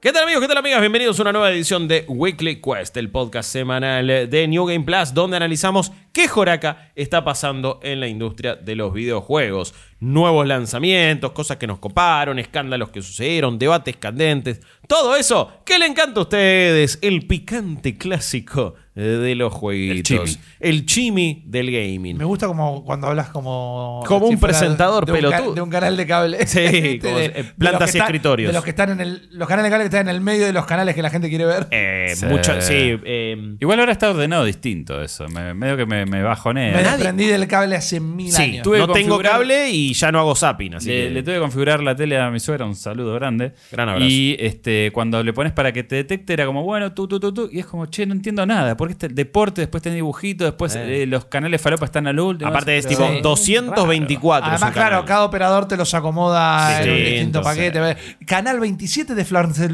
¿Qué 0.00 0.12
tal 0.12 0.22
amigos? 0.22 0.40
¿Qué 0.40 0.48
tal 0.48 0.56
amigas? 0.56 0.80
Bienvenidos 0.80 1.18
a 1.18 1.22
una 1.24 1.32
nueva 1.32 1.50
edición 1.50 1.86
de 1.86 2.06
Weekly 2.08 2.62
Quest, 2.62 2.96
el 2.96 3.10
podcast 3.10 3.52
semanal 3.52 4.06
de 4.06 4.48
New 4.48 4.64
Game 4.64 4.86
Plus, 4.86 5.12
donde 5.12 5.36
analizamos 5.36 5.92
qué 6.12 6.28
joraca 6.28 6.90
está 6.94 7.24
pasando 7.24 7.80
en 7.82 8.00
la 8.00 8.08
industria 8.08 8.54
de 8.56 8.74
los 8.76 8.92
videojuegos. 8.92 9.74
Nuevos 10.00 10.46
lanzamientos, 10.46 11.32
cosas 11.32 11.58
que 11.58 11.66
nos 11.66 11.78
coparon, 11.78 12.38
escándalos 12.38 12.88
que 12.88 13.02
sucedieron, 13.02 13.58
debates 13.58 13.96
candentes, 13.98 14.60
todo 14.88 15.14
eso 15.14 15.52
que 15.66 15.78
le 15.78 15.84
encanta 15.86 16.20
a 16.20 16.22
ustedes, 16.22 16.98
el 17.02 17.26
picante 17.26 17.98
clásico 17.98 18.76
de 18.94 19.34
los 19.34 19.52
jueguitos. 19.52 20.38
El 20.58 20.84
chimi, 20.86 21.42
del 21.46 21.70
gaming. 21.70 22.16
Me 22.16 22.24
gusta 22.24 22.46
como 22.46 22.82
cuando 22.84 23.06
hablas 23.08 23.28
como. 23.28 24.02
Como 24.06 24.26
un 24.26 24.38
presentador 24.40 25.04
de 25.06 25.12
un, 25.12 25.18
pelotudo. 25.18 25.54
de 25.54 25.60
un 25.60 25.70
canal 25.70 25.96
de 25.96 26.06
cable. 26.06 26.46
Sí, 26.46 26.98
como 27.02 27.18
De- 27.18 27.24
eh, 27.26 27.30
de 27.30 27.44
plantas 27.58 27.94
y 27.94 27.98
escritorios. 27.98 28.48
De 28.48 28.52
los 28.54 28.64
que 28.64 28.70
están 28.70 28.90
en 28.90 29.00
el. 29.00 29.28
Los 29.32 29.48
canales 29.48 29.70
de 29.70 29.74
cable 29.74 29.84
que 29.84 29.96
están 29.96 30.08
en 30.08 30.14
el 30.14 30.20
medio 30.20 30.44
de 30.46 30.52
los 30.52 30.66
canales 30.66 30.94
que 30.94 31.02
la 31.02 31.10
gente 31.10 31.28
quiere 31.28 31.44
ver. 31.44 31.68
Eh, 31.70 32.12
Sí. 32.16 32.26
mucho- 32.26 32.60
sí, 32.60 32.98
eh, 33.04 33.56
Igual 33.60 33.80
ahora 33.80 33.92
está 33.92 34.10
ordenado 34.10 34.44
distinto 34.44 35.00
eso. 35.02 35.28
Me- 35.28 35.54
medio 35.54 35.76
que 35.76 35.86
me, 35.86 35.99
me 36.06 36.22
bajonea. 36.22 36.72
Me 36.76 36.82
nadie- 36.82 36.90
desprendí 36.96 37.26
del 37.26 37.46
cable 37.48 37.76
hace 37.76 38.00
mil 38.00 38.30
sí, 38.32 38.42
años. 38.42 38.62
tuve 38.62 38.78
no 38.78 38.88
tengo 38.88 39.18
cable 39.20 39.70
y 39.70 39.92
ya 39.94 40.10
no 40.12 40.18
hago 40.20 40.34
zapping, 40.34 40.74
así 40.74 40.88
le, 40.88 40.94
que- 41.08 41.10
le 41.10 41.22
tuve 41.22 41.34
que 41.34 41.40
configurar 41.40 41.82
la 41.82 41.94
tele 41.96 42.18
a 42.18 42.30
mi 42.30 42.40
suegra, 42.40 42.66
un 42.66 42.74
saludo 42.76 43.14
grande. 43.14 43.52
Gran 43.72 43.88
abrazo. 43.88 44.06
Y 44.08 44.36
este, 44.38 44.90
cuando 44.92 45.22
le 45.22 45.32
pones 45.32 45.52
para 45.52 45.72
que 45.72 45.82
te 45.82 45.96
detecte, 45.96 46.32
era 46.32 46.46
como, 46.46 46.62
bueno, 46.64 46.92
tú, 46.92 47.08
tú, 47.08 47.18
tú, 47.20 47.32
tú. 47.32 47.48
Y 47.52 47.58
es 47.60 47.66
como, 47.66 47.86
che, 47.86 48.06
no 48.06 48.12
entiendo 48.14 48.44
nada. 48.46 48.76
Porque 48.76 48.92
este 48.92 49.08
deporte, 49.08 49.60
después 49.62 49.82
tenés 49.82 49.96
dibujito, 49.96 50.44
después 50.44 50.74
Eh. 50.76 51.02
eh, 51.02 51.06
los 51.06 51.24
canales 51.26 51.60
falopa 51.60 51.84
están 51.86 52.06
al 52.06 52.18
último. 52.20 52.50
Aparte 52.50 52.76
es 52.78 52.86
tipo 52.86 53.06
Sí. 53.08 53.20
224. 53.22 54.46
es 54.54 54.54
Además, 54.62 54.72
claro, 54.74 55.04
cada 55.04 55.24
operador 55.24 55.66
te 55.68 55.76
los 55.76 55.92
acomoda 55.94 56.78
Sí, 56.82 56.84
en 56.84 56.90
un 56.90 56.96
distinto 56.96 57.38
entonces- 57.40 57.72
paquete. 57.72 58.24
Canal 58.26 58.60
27 58.60 59.14
de 59.14 59.24
Florence 59.24 59.68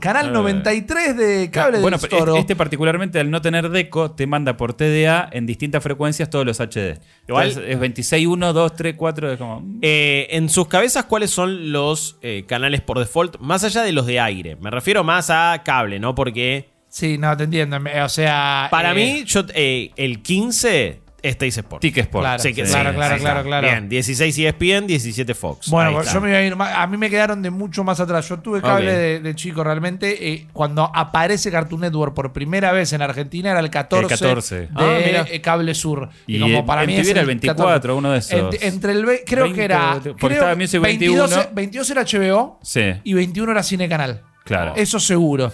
Canal 0.00 0.26
Eh. 0.26 0.30
93 0.32 1.16
de 1.16 1.50
cable 1.50 1.80
bueno, 1.80 1.98
del 1.98 2.08
pero 2.08 2.18
Toro. 2.24 2.36
este 2.36 2.56
particularmente 2.56 3.20
al 3.20 3.30
no 3.30 3.40
tener 3.40 3.68
deco 3.70 4.10
te 4.12 4.26
manda 4.26 4.56
por 4.56 4.74
TDA 4.74 5.28
en 5.32 5.46
distintas 5.56 5.82
frecuencias 5.82 6.28
todos 6.30 6.44
los 6.44 6.60
HD. 6.60 6.98
Igual- 7.26 7.48
Entonces, 7.48 7.64
es 7.74 7.80
26, 7.80 8.26
1, 8.26 8.52
2, 8.52 8.76
3, 8.76 8.94
4, 8.96 9.32
es 9.32 9.38
como... 9.38 9.60
mm. 9.60 9.78
Eh, 9.82 10.26
en 10.30 10.48
sus 10.48 10.68
cabezas, 10.68 11.04
¿cuáles 11.06 11.30
son 11.30 11.72
los 11.72 12.18
eh, 12.22 12.44
canales 12.46 12.80
por 12.82 12.98
default? 12.98 13.38
Más 13.40 13.64
allá 13.64 13.82
de 13.82 13.92
los 13.92 14.06
de 14.06 14.20
aire. 14.20 14.56
Me 14.56 14.70
refiero 14.70 15.02
más 15.02 15.30
a 15.30 15.62
cable, 15.64 15.98
¿no? 15.98 16.14
Porque 16.14 16.68
Sí, 16.88 17.18
no, 17.18 17.36
te 17.36 17.44
entiendo. 17.44 17.78
Me- 17.80 18.00
O 18.02 18.08
sea. 18.08 18.68
para 18.70 18.92
eh, 18.92 18.94
mí, 18.94 19.24
yo, 19.24 19.42
eh, 19.54 19.90
el 19.96 20.22
15, 20.22 21.00
Stace 21.32 21.60
Sport. 21.60 21.80
Tic 21.82 21.96
Sport. 21.98 22.22
Claro, 22.22 22.42
Sí, 22.42 22.52
que- 22.54 22.62
claro, 22.64 22.90
sí, 22.90 22.96
claro, 22.96 23.18
claro, 23.18 23.42
claro. 23.44 23.66
Bien, 23.68 23.88
16 23.88 24.38
ESPN, 24.38 24.86
17 24.86 25.34
Fox. 25.34 25.68
Bueno, 25.70 25.92
pues 25.94 26.12
yo 26.12 26.20
me 26.20 26.28
iba 26.30 26.38
a 26.38 26.42
ir 26.42 26.56
más- 26.56 26.74
A 26.76 26.86
mí 26.86 26.96
me 26.96 27.08
quedaron 27.10 27.42
de 27.42 27.50
mucho 27.50 27.84
más 27.84 28.00
atrás. 28.00 28.28
Yo 28.28 28.38
tuve 28.40 28.60
cable 28.62 28.90
Ok. 28.90 28.96
de, 28.98 29.20
de 29.20 29.34
chico 29.34 29.62
realmente. 29.64 30.32
eh, 30.32 30.46
cuando 30.52 30.90
aparece 30.94 31.50
Cartoon 31.50 31.80
Network 31.82 32.14
por 32.14 32.32
primera 32.32 32.72
vez 32.72 32.92
en 32.92 33.02
Argentina 33.02 33.50
era 33.50 33.60
el 33.60 33.70
14, 33.70 34.04
El 34.04 34.08
14. 34.20 34.56
de 34.60 34.68
Ah, 34.74 34.98
mira. 35.04 35.26
eh, 35.30 35.40
Cable 35.40 35.74
Sur. 35.74 36.08
Y 36.26 36.36
en- 36.36 36.42
MTV 36.54 37.10
era 37.10 37.20
el 37.20 37.26
24, 37.26 37.96
uno 37.96 38.12
de 38.12 38.18
esos. 38.18 38.32
Entre, 38.54 38.66
entre 38.68 38.92
el 38.92 39.04
ve- 39.06 39.22
creo 39.26 39.44
20, 39.44 39.58
que 39.58 39.64
era. 39.64 39.94
porque 40.02 40.14
creo- 40.18 40.30
estaba 40.32 40.54
Music 40.54 40.80
22, 40.80 41.30
21. 41.30 41.54
22 41.54 41.90
era 41.90 42.00
HBO 42.02 42.58
Sí, 42.62 42.82
y 43.04 43.12
21 43.14 43.52
era 43.52 43.62
Cine 43.62 43.88
Canal. 43.88 44.22
claro. 44.44 44.74
Eso 44.76 44.98
seguro. 45.00 45.52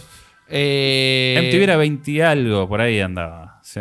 Eh, 0.48 1.34
MTV 1.38 1.62
era 1.64 1.76
20 1.76 2.10
y 2.10 2.20
algo, 2.20 2.68
por 2.68 2.80
ahí 2.80 3.00
andaba. 3.00 3.58
Sí. 3.62 3.80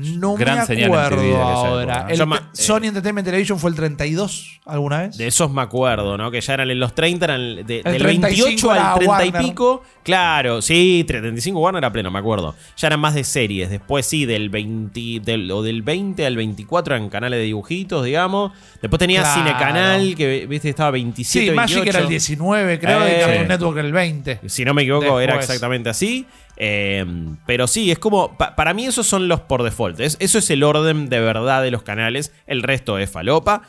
No 0.00 0.34
Gran 0.34 0.58
me 0.58 0.66
señal 0.66 0.84
acuerdo 0.94 1.36
ahora. 1.42 1.82
época. 1.94 2.06
El 2.12 2.18
Yo 2.18 2.26
ma- 2.26 2.50
Sony 2.52 2.84
Entertainment 2.84 3.24
Television 3.24 3.58
fue 3.58 3.70
el 3.70 3.76
32 3.76 4.60
alguna 4.66 5.00
vez. 5.02 5.16
De 5.16 5.26
esos 5.26 5.50
me 5.50 5.62
acuerdo, 5.62 6.16
¿no? 6.16 6.30
Que 6.30 6.40
ya 6.40 6.54
eran 6.54 6.70
en 6.70 6.78
los 6.80 6.94
30, 6.94 7.24
eran 7.26 7.66
de- 7.66 7.78
El 7.84 7.92
del 7.92 8.02
35 8.02 8.44
28 8.68 8.74
era 8.74 8.92
al 8.92 8.98
30 8.98 9.24
y 9.26 9.32
pico. 9.44 9.82
Claro, 10.02 10.62
sí, 10.62 11.04
35 11.06 11.60
Warner 11.60 11.80
era 11.82 11.92
pleno, 11.92 12.10
me 12.10 12.18
acuerdo. 12.18 12.54
Ya 12.76 12.86
eran 12.88 13.00
más 13.00 13.14
de 13.14 13.24
series. 13.24 13.68
Después 13.70 14.06
sí, 14.06 14.26
del 14.26 14.48
20, 14.50 15.20
del, 15.22 15.50
o 15.50 15.62
del 15.62 15.82
20 15.82 16.24
al 16.26 16.36
24 16.36 16.94
eran 16.96 17.08
canales 17.10 17.38
de 17.38 17.44
dibujitos, 17.44 18.04
digamos. 18.04 18.52
Después 18.80 18.98
tenía 18.98 19.20
Claro. 19.22 19.40
Cine 19.42 19.56
Canal, 19.58 20.14
que 20.16 20.46
viste 20.46 20.68
estaba 20.70 20.90
27, 20.92 21.30
Sí, 21.46 21.50
28. 21.50 21.78
Magic 21.80 21.86
era 21.88 21.98
el 22.00 22.08
19, 22.08 22.78
creo, 22.78 23.06
y 23.06 23.10
Eh. 23.10 23.20
Cartoon 23.20 23.48
Network 23.48 23.78
el 23.78 23.92
20. 23.92 24.40
Si 24.46 24.64
no 24.64 24.72
me 24.74 24.82
equivoco, 24.82 25.20
era 25.20 25.36
exactamente 25.36 25.88
así. 25.90 26.26
Eh, 26.62 27.06
pero 27.46 27.66
sí, 27.66 27.90
es 27.90 27.98
como. 27.98 28.36
pa- 28.36 28.54
para 28.54 28.74
mí, 28.74 28.84
esos 28.84 29.06
son 29.06 29.28
los 29.28 29.40
por 29.40 29.62
default. 29.62 29.98
Es- 30.00 30.18
eso 30.20 30.36
es 30.38 30.50
el 30.50 30.62
orden 30.62 31.08
de 31.08 31.18
verdad 31.20 31.62
de 31.62 31.70
los 31.70 31.82
canales. 31.82 32.32
El 32.46 32.62
resto 32.62 32.98
es 32.98 33.10
falopa. 33.10 33.62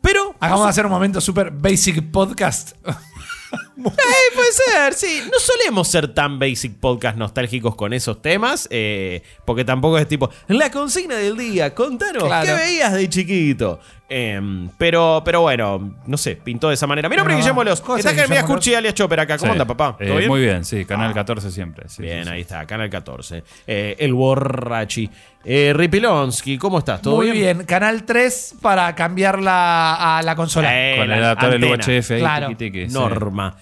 Pero. 0.00 0.36
Acabamos 0.38 0.66
de 0.66 0.70
hacer 0.70 0.86
un 0.86 0.92
momento 0.92 1.20
super 1.20 1.50
basic 1.50 2.10
podcast. 2.12 2.72
Eh, 3.78 4.34
puede 4.34 4.52
ser, 4.52 4.94
sí. 4.94 5.20
No 5.32 5.38
solemos 5.38 5.86
ser 5.86 6.12
tan 6.12 6.38
basic 6.38 6.74
podcast 6.80 7.16
nostálgicos 7.16 7.76
con 7.76 7.92
esos 7.92 8.20
temas. 8.20 8.66
eh, 8.70 9.22
porque 9.44 9.64
tampoco 9.64 9.98
es 9.98 10.08
tipo. 10.08 10.30
La 10.48 10.70
consigna 10.70 11.14
del 11.16 11.36
día, 11.36 11.74
contanos, 11.74 12.24
Claro. 12.24 12.46
¿qué 12.46 12.52
veías 12.54 12.92
de 12.92 13.08
chiquito? 13.08 13.78
Em, 14.08 14.68
pero, 14.78 15.22
pero 15.24 15.40
bueno, 15.40 15.96
no 16.06 16.16
sé, 16.16 16.36
pintó 16.36 16.68
de 16.68 16.74
esa 16.74 16.86
manera. 16.86 17.08
Mi 17.08 17.16
nombre 17.16 17.34
es 17.34 17.40
Guillermo 17.40 17.64
Los. 17.64 17.80
¿cómo 17.80 17.98
Está 17.98 18.14
Jeremías? 18.14 18.44
Curchi 18.44 18.72
alias 18.74 18.94
Chopper 18.94 19.18
acá. 19.18 19.36
¿Cómo 19.36 19.50
Sí. 19.52 19.58
anda, 19.58 19.64
papá? 19.64 19.96
Eh, 19.98 20.06
¿Todo 20.06 20.16
bien? 20.18 20.28
Muy 20.30 20.40
bien, 20.40 20.64
sí, 20.64 20.84
Canal 20.84 21.12
14 21.12 21.50
siempre. 21.50 21.88
sí, 21.88 22.02
Bien, 22.02 22.22
sí, 22.22 22.28
sí. 22.28 22.34
ahí 22.34 22.40
está, 22.42 22.64
Canal 22.66 22.88
14. 22.88 23.42
Eh, 23.66 23.96
el 23.98 24.14
Borrachi. 24.14 25.10
Eh, 25.44 25.72
Ripilonsky, 25.74 26.56
¿cómo 26.58 26.78
estás? 26.78 27.02
¿Todo 27.02 27.16
Muy 27.16 27.30
bien? 27.32 27.64
Canal 27.64 28.04
3 28.04 28.56
para 28.62 28.94
cambiarla 28.94 30.18
a 30.18 30.22
la 30.22 30.36
consola. 30.36 30.68
Eh, 30.72 30.96
Con 30.98 31.08
la 31.08 31.16
el 31.16 31.24
adaptador 31.24 31.60
del 31.60 31.72
antena. 31.72 31.98
UHF 31.98 32.10
ahí, 32.12 32.20
Claro. 32.20 32.46
tiqui, 32.48 32.70
tiqui, 32.70 32.88
sí. 32.88 32.94
Norma. 32.94 33.56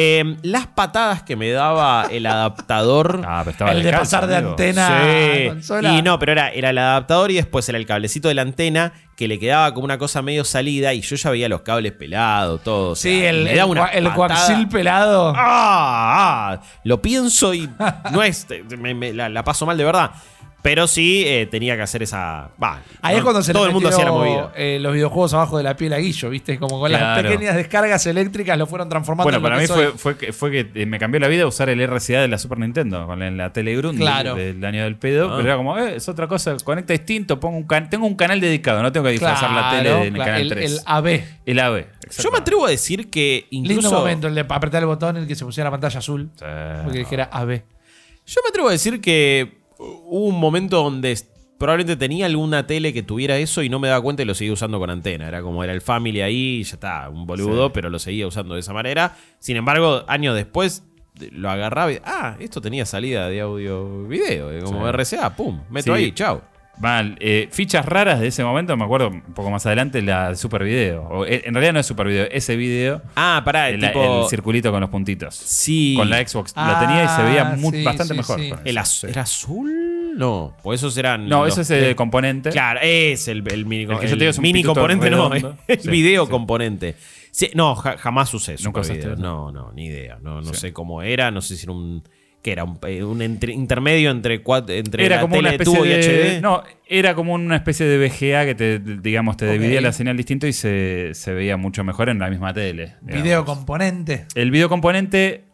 Eh, 0.00 0.36
las 0.42 0.68
patadas 0.68 1.24
que 1.24 1.34
me 1.34 1.50
daba 1.50 2.06
el 2.08 2.24
adaptador. 2.26 3.20
Ah, 3.26 3.40
pero 3.40 3.50
estaba 3.50 3.72
el 3.72 3.82
de 3.82 3.90
pasar 3.92 4.26
de 4.28 4.36
antena 4.36 4.86
Sí. 5.02 5.46
a 5.46 5.48
consola. 5.48 5.92
Y 5.94 6.02
no, 6.02 6.18
pero 6.20 6.32
era, 6.32 6.50
era 6.50 6.70
el 6.70 6.78
adaptador 6.78 7.30
y 7.32 7.34
después 7.34 7.68
era 7.68 7.78
el 7.78 7.84
cablecito 7.86 8.28
de 8.28 8.34
la 8.34 8.42
antena 8.42 8.92
que 9.16 9.26
le 9.26 9.40
quedaba 9.40 9.74
como 9.74 9.84
una 9.84 9.98
cosa 9.98 10.22
medio 10.22 10.44
salida 10.44 10.94
y 10.94 11.00
yo 11.00 11.16
ya 11.16 11.30
veía 11.30 11.48
los 11.48 11.62
cables 11.62 11.90
pelados, 11.92 12.62
todo. 12.62 12.90
o 12.90 12.94
sea, 12.94 13.10
Sí, 13.10 13.24
el, 13.24 13.48
el, 13.48 13.64
una 13.64 14.14
coaxil 14.14 14.68
pelado. 14.68 15.32
Ah, 15.36 16.52
ah, 16.54 16.60
lo 16.84 17.02
pienso 17.02 17.52
y 17.52 17.68
no 18.12 18.22
es. 18.22 18.46
me- 18.78 18.94
me- 18.94 19.12
la, 19.12 19.28
la 19.28 19.42
paso 19.42 19.66
mal 19.66 19.76
de 19.76 19.84
verdad. 19.84 20.12
Pero 20.60 20.88
sí 20.88 21.22
eh, 21.24 21.46
tenía 21.46 21.76
que 21.76 21.82
hacer 21.82 22.02
esa. 22.02 22.50
Va, 22.62 22.82
Ahí 23.00 23.12
no, 23.14 23.18
es 23.18 23.22
cuando 23.24 23.42
se 23.44 23.52
todo 23.52 23.62
le 23.62 23.68
el 23.68 23.74
mundo 23.74 23.90
hacía 23.90 24.04
la 24.06 24.10
movida. 24.10 24.52
eh, 24.56 24.78
los 24.80 24.92
videojuegos 24.92 25.32
abajo 25.32 25.56
de 25.56 25.62
la 25.62 25.76
piel 25.76 25.92
a 25.92 25.98
Guillo, 25.98 26.30
¿viste? 26.30 26.58
Como 26.58 26.80
con 26.80 26.90
las 26.90 27.22
pequeñas 27.22 27.54
descargas 27.54 28.04
eléctricas 28.06 28.58
lo 28.58 28.66
fueron 28.66 28.88
transformando 28.88 29.24
Bueno, 29.24 29.38
en 29.38 29.42
para 29.44 29.56
mí 29.60 29.66
fue, 29.68 29.92
fue, 29.96 30.16
que, 30.18 30.32
fue 30.32 30.50
que 30.50 30.70
eh, 30.74 30.84
me 30.84 30.98
cambió 30.98 31.20
la 31.20 31.28
vida 31.28 31.46
usar 31.46 31.68
el 31.68 31.80
RCA 31.86 32.20
de 32.22 32.28
la 32.28 32.38
Super 32.38 32.58
Nintendo 32.58 33.06
con 33.06 33.20
la, 33.20 33.30
la 33.30 33.52
tele 33.52 33.76
Grundy 33.76 33.98
Claro. 34.00 34.34
del 34.34 34.62
año 34.64 34.82
del 34.82 34.96
pedo. 34.96 35.28
Ah. 35.32 35.36
Pero 35.36 35.48
era 35.48 35.56
como, 35.56 35.78
eh, 35.78 35.94
es 35.94 36.08
otra 36.08 36.26
cosa, 36.26 36.56
conecta 36.64 36.92
distinto, 36.92 37.38
pongo 37.38 37.56
un 37.56 37.66
can- 37.66 37.88
tengo 37.88 38.06
un 38.06 38.16
canal 38.16 38.40
dedicado, 38.40 38.82
no 38.82 38.90
tengo 38.90 39.06
que 39.06 39.12
disfrazar 39.12 39.52
la 39.52 39.70
tele 39.70 39.82
Claro, 39.90 40.04
del 40.04 40.16
canal 40.18 40.40
el, 40.40 40.48
3. 40.48 40.72
el 40.72 40.78
AB. 40.86 41.22
El 41.46 41.58
AV. 41.60 41.84
Yo 42.18 42.30
me 42.32 42.38
atrevo 42.38 42.66
a 42.66 42.70
decir 42.70 43.10
que 43.10 43.46
Lindo 43.52 43.74
incluso. 43.74 43.92
momento 43.92 44.26
el 44.26 44.34
de 44.34 44.40
apretar 44.48 44.82
el 44.82 44.86
botón 44.86 45.16
y 45.16 45.20
el 45.20 45.28
que 45.28 45.36
se 45.36 45.44
pusiera 45.44 45.68
la 45.68 45.70
pantalla 45.70 45.98
azul. 46.00 46.30
Sí. 46.36 46.44
Porque 46.82 46.98
dijera 46.98 47.28
AB. 47.30 47.62
Yo 48.26 48.40
me 48.42 48.48
atrevo 48.50 48.68
a 48.68 48.72
decir 48.72 49.00
que 49.00 49.57
hubo 49.78 50.26
un 50.26 50.38
momento 50.40 50.82
donde 50.82 51.16
probablemente 51.58 51.96
tenía 51.96 52.26
alguna 52.26 52.66
tele 52.66 52.92
que 52.92 53.02
tuviera 53.02 53.36
eso 53.38 53.62
y 53.62 53.68
no 53.68 53.78
me 53.80 53.88
daba 53.88 54.00
cuenta 54.00 54.22
y 54.22 54.26
lo 54.26 54.34
seguía 54.34 54.52
usando 54.52 54.78
con 54.78 54.90
antena. 54.90 55.26
Era 55.28 55.42
como 55.42 55.64
era 55.64 55.72
el 55.72 55.80
family 55.80 56.20
ahí, 56.20 56.58
y 56.60 56.62
ya 56.62 56.74
está, 56.74 57.08
un 57.08 57.26
boludo, 57.26 57.66
Sí. 57.66 57.70
pero 57.74 57.90
lo 57.90 57.98
seguía 57.98 58.26
usando 58.26 58.54
de 58.54 58.60
esa 58.60 58.72
manera. 58.72 59.16
Sin 59.40 59.56
embargo, 59.56 60.04
años 60.06 60.34
después 60.36 60.84
de- 61.14 61.30
lo 61.32 61.50
agarraba 61.50 61.92
y, 61.92 61.98
ah, 62.04 62.36
esto 62.38 62.60
tenía 62.60 62.86
salida 62.86 63.28
de 63.28 63.40
audio 63.40 64.06
video, 64.06 64.52
eh, 64.52 64.60
como 64.62 64.82
Sí. 64.82 64.88
RCA, 64.92 65.34
pum, 65.34 65.60
meto 65.68 65.96
Sí. 65.96 66.04
ahí, 66.04 66.12
chao. 66.12 66.42
Mal. 66.80 67.16
Eh, 67.20 67.48
fichas 67.50 67.84
raras 67.84 68.20
de 68.20 68.28
ese 68.28 68.44
momento, 68.44 68.76
me 68.76 68.84
acuerdo 68.84 69.08
un 69.08 69.20
poco 69.34 69.50
más 69.50 69.66
adelante, 69.66 70.00
la 70.00 70.30
de 70.30 70.36
Super 70.36 70.62
Video. 70.64 71.02
O, 71.08 71.26
eh, 71.26 71.42
en 71.44 71.54
realidad 71.54 71.72
no 71.72 71.80
es 71.80 71.86
Super 71.86 72.06
Video, 72.06 72.26
ese 72.30 72.54
video, 72.56 73.02
Ah, 73.16 73.42
pará, 73.44 73.68
el, 73.68 73.80
tipo. 73.80 74.22
el 74.24 74.28
circulito 74.30 74.70
con 74.70 74.80
los 74.80 74.88
puntitos. 74.90 75.34
sí. 75.34 75.94
Con 75.96 76.08
la 76.08 76.26
Xbox 76.26 76.54
la 76.56 76.78
tenía 76.78 77.04
y 77.04 77.08
se 77.08 77.22
veía 77.22 77.42
Ah, 77.52 77.56
mu- 77.56 77.70
sí, 77.72 77.82
bastante 77.82 78.14
sí, 78.14 78.18
mejor. 78.18 78.40
sí. 78.40 78.52
El 78.64 78.76
eso, 78.76 78.80
az- 78.80 78.88
sí. 79.00 79.06
¿Era 79.08 79.22
azul? 79.22 80.14
No, 80.16 80.56
pues 80.62 80.80
esos 80.80 80.96
eran. 80.96 81.28
No, 81.28 81.46
eso 81.46 81.60
es 81.60 81.70
el 81.70 81.94
componente. 81.96 82.50
Claro, 82.50 82.80
es 82.82 83.28
el, 83.28 83.44
el 83.52 83.66
mini, 83.66 83.82
El 83.84 83.98
que 83.98 84.06
yo 84.08 84.14
el 84.14 84.22
es 84.22 84.38
un 84.38 84.42
mini 84.42 84.62
componente, 84.64 85.10
no, 85.10 85.28
redondo. 85.28 85.56
el 85.68 85.80
Sí, 85.80 85.88
video 85.90 86.24
sí. 86.26 86.30
componente. 86.30 86.94
Sí, 87.30 87.50
no, 87.54 87.74
ja- 87.76 87.96
jamás 87.98 88.32
usé 88.34 88.52
¿Nunca 88.64 88.64
Super 88.64 88.80
usaste 88.82 88.94
Video. 88.98 89.12
eso? 89.14 89.22
No, 89.22 89.52
no, 89.52 89.72
ni 89.72 89.86
idea. 89.86 90.18
No, 90.22 90.40
no 90.40 90.52
Sí. 90.54 90.60
sé 90.60 90.72
cómo 90.72 91.02
era, 91.02 91.30
no 91.30 91.40
sé 91.40 91.56
si 91.56 91.64
era 91.66 91.72
un. 91.72 92.02
¿Qué 92.42 92.52
era? 92.52 92.64
Un, 92.64 92.78
eh, 92.86 93.02
un 93.02 93.20
entre- 93.20 93.52
intermedio 93.52 94.10
entre, 94.10 94.40
entre 94.78 95.04
Era 95.04 95.16
la 95.16 95.22
como 95.22 95.32
tele 95.34 95.40
una 95.40 95.48
de 95.50 95.54
especie 95.56 95.74
tubo 95.74 95.84
y 95.86 95.88
de, 95.88 96.38
HD. 96.38 96.40
No, 96.40 96.62
era 96.86 97.14
como 97.14 97.34
una 97.34 97.56
especie 97.56 97.84
de 97.86 97.98
VGA 97.98 98.44
que 98.46 98.54
te, 98.54 98.78
digamos, 98.78 99.36
te 99.36 99.50
dividía 99.50 99.80
la 99.80 99.92
señal 99.92 100.16
distinto 100.16 100.46
y 100.46 100.52
se, 100.52 101.10
se 101.14 101.32
veía 101.34 101.56
mucho 101.56 101.82
mejor 101.82 102.08
en 102.08 102.18
la 102.20 102.30
misma 102.30 102.54
tele. 102.54 102.94
digamos. 103.02 103.22
Video 103.24 103.44
componente. 103.44 104.26
El 104.36 104.50
video 104.52 104.68
componente 104.68 105.47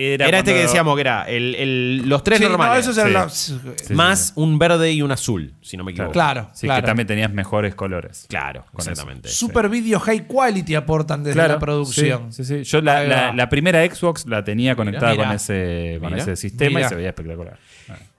Era, 0.00 0.28
Era 0.28 0.38
este 0.38 0.54
que 0.54 0.60
decíamos 0.60 0.94
que 0.94 1.00
era 1.00 1.28
el, 1.28 1.56
el- 1.56 2.08
los 2.08 2.22
tres 2.22 2.38
Sí, 2.38 2.44
no, 2.44 2.50
normales. 2.50 2.86
esos 2.86 2.96
eran 2.98 3.28
Sí. 3.30 3.52
los- 3.64 3.80
Sí, 3.82 3.94
más 3.94 4.26
sí, 4.28 4.32
un 4.36 4.56
verde 4.58 4.92
y 4.92 5.02
un 5.02 5.10
azul, 5.10 5.54
si 5.60 5.76
no 5.76 5.82
me 5.82 5.90
equivoco. 5.90 6.12
Claro, 6.12 6.50
Sí, 6.54 6.66
claro. 6.68 6.82
que 6.82 6.86
también 6.86 7.06
tenías 7.08 7.32
mejores 7.32 7.74
colores. 7.74 8.26
Claro, 8.28 8.64
exactamente. 8.76 9.28
Super 9.28 9.68
video 9.68 9.98
high 9.98 10.26
quality 10.28 10.76
aportan 10.76 11.24
desde 11.24 11.48
la 11.48 11.58
producción. 11.58 12.32
Sí, 12.32 12.44
sí, 12.44 12.58
sí. 12.58 12.64
Yo 12.64 12.80
la, 12.80 13.48
primera 13.50 13.84
Xbox 13.84 14.24
la 14.26 14.44
tenía 14.44 14.76
conectada 14.76 15.12
Mira. 15.12 15.24
con 15.26 15.34
ese, 15.34 15.98
con 16.00 16.12
Mira. 16.12 16.22
ese 16.22 16.36
sistema 16.36 16.76
Mira. 16.76 16.86
y 16.86 16.88
se 16.90 16.94
veía 16.94 17.08
espectacular. 17.08 17.58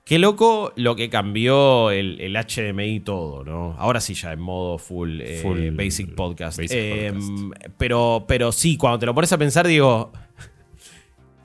Qué 0.04 0.18
loco 0.18 0.74
lo 0.76 0.96
que 0.96 1.08
cambió 1.10 1.92
el, 1.92 2.20
el 2.20 2.36
HDMI 2.36 2.96
y 2.96 3.00
todo, 3.00 3.44
¿no? 3.44 3.76
Ahora 3.78 4.02
sí 4.02 4.16
ya 4.16 4.34
en 4.34 4.40
modo 4.40 4.80
full, 4.80 5.22
eh, 5.22 5.72
basic 5.72 6.16
podcast. 6.16 6.58
basic 6.58 6.72
Eh, 6.76 7.14
podcast. 7.14 7.74
Pero, 7.78 8.26
pero 8.28 8.52
sí, 8.52 8.76
cuando 8.76 8.98
te 9.00 9.06
lo 9.06 9.14
pones 9.14 9.31
a 9.31 9.38
pensar, 9.38 9.68
digo. 9.68 10.12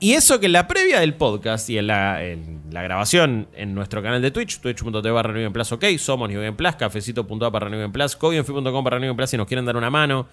Y 0.05 0.13
eso 0.13 0.39
que 0.39 0.45
en 0.45 0.51
la 0.51 0.67
previa 0.67 0.99
del 0.99 1.15
podcast 1.15 1.67
y 1.67 1.79
en 1.79 1.87
la, 1.87 2.23
en 2.23 2.61
la 2.69 2.83
grabación 2.83 3.47
en 3.55 3.73
nuestro 3.73 4.03
canal 4.03 4.21
de 4.21 4.29
Twitch, 4.29 4.59
twitch.tv 4.59 5.09
barra 5.09 5.33
Plus, 5.51 5.71
ok, 5.71 5.83
somos 5.97 6.29
Game 6.29 6.53
Plus, 6.53 6.75
cafecito.app 6.75 7.51
barra 7.51 7.69
Game 7.71 7.89
Plus, 7.89 8.15
coinfi.com 8.15 8.83
barra 8.83 8.99
Game 8.99 9.15
Plus 9.15 9.31
si 9.31 9.37
nos 9.37 9.47
quieren 9.47 9.65
dar 9.65 9.75
una 9.77 9.89
mano, 9.89 10.27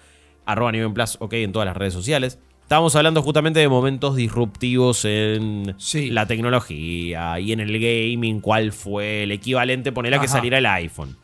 arroba 0.45 0.71
Game 0.71 0.91
Plus, 0.91 1.17
ok, 1.19 1.33
en 1.33 1.51
todas 1.51 1.65
las 1.65 1.75
redes 1.75 1.91
sociales. 1.95 2.37
Estábamos 2.61 2.95
hablando 2.95 3.23
justamente 3.23 3.61
de 3.61 3.67
momentos 3.67 4.15
disruptivos 4.15 5.05
en 5.05 5.73
Sí. 5.79 6.11
la 6.11 6.27
tecnología 6.27 7.39
y 7.39 7.51
en 7.51 7.59
el 7.59 7.71
gaming, 7.79 8.41
cuál 8.41 8.73
fue 8.73 9.23
el 9.23 9.31
equivalente, 9.31 9.91
ponerle 9.91 10.17
a 10.17 10.21
que 10.21 10.27
saliera 10.27 10.59
el 10.59 10.67
iPhone. 10.67 11.17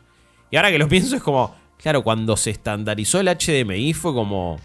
Y 0.50 0.56
ahora 0.56 0.72
que 0.72 0.80
lo 0.80 0.88
pienso 0.90 1.16
es 1.16 1.22
como, 1.22 1.56
claro, 1.78 2.02
cuando 2.02 2.36
se 2.36 2.50
estandarizó 2.50 3.20
el 3.20 3.28
HDMI 3.28 3.94
fue 3.94 4.12
como, 4.12 4.60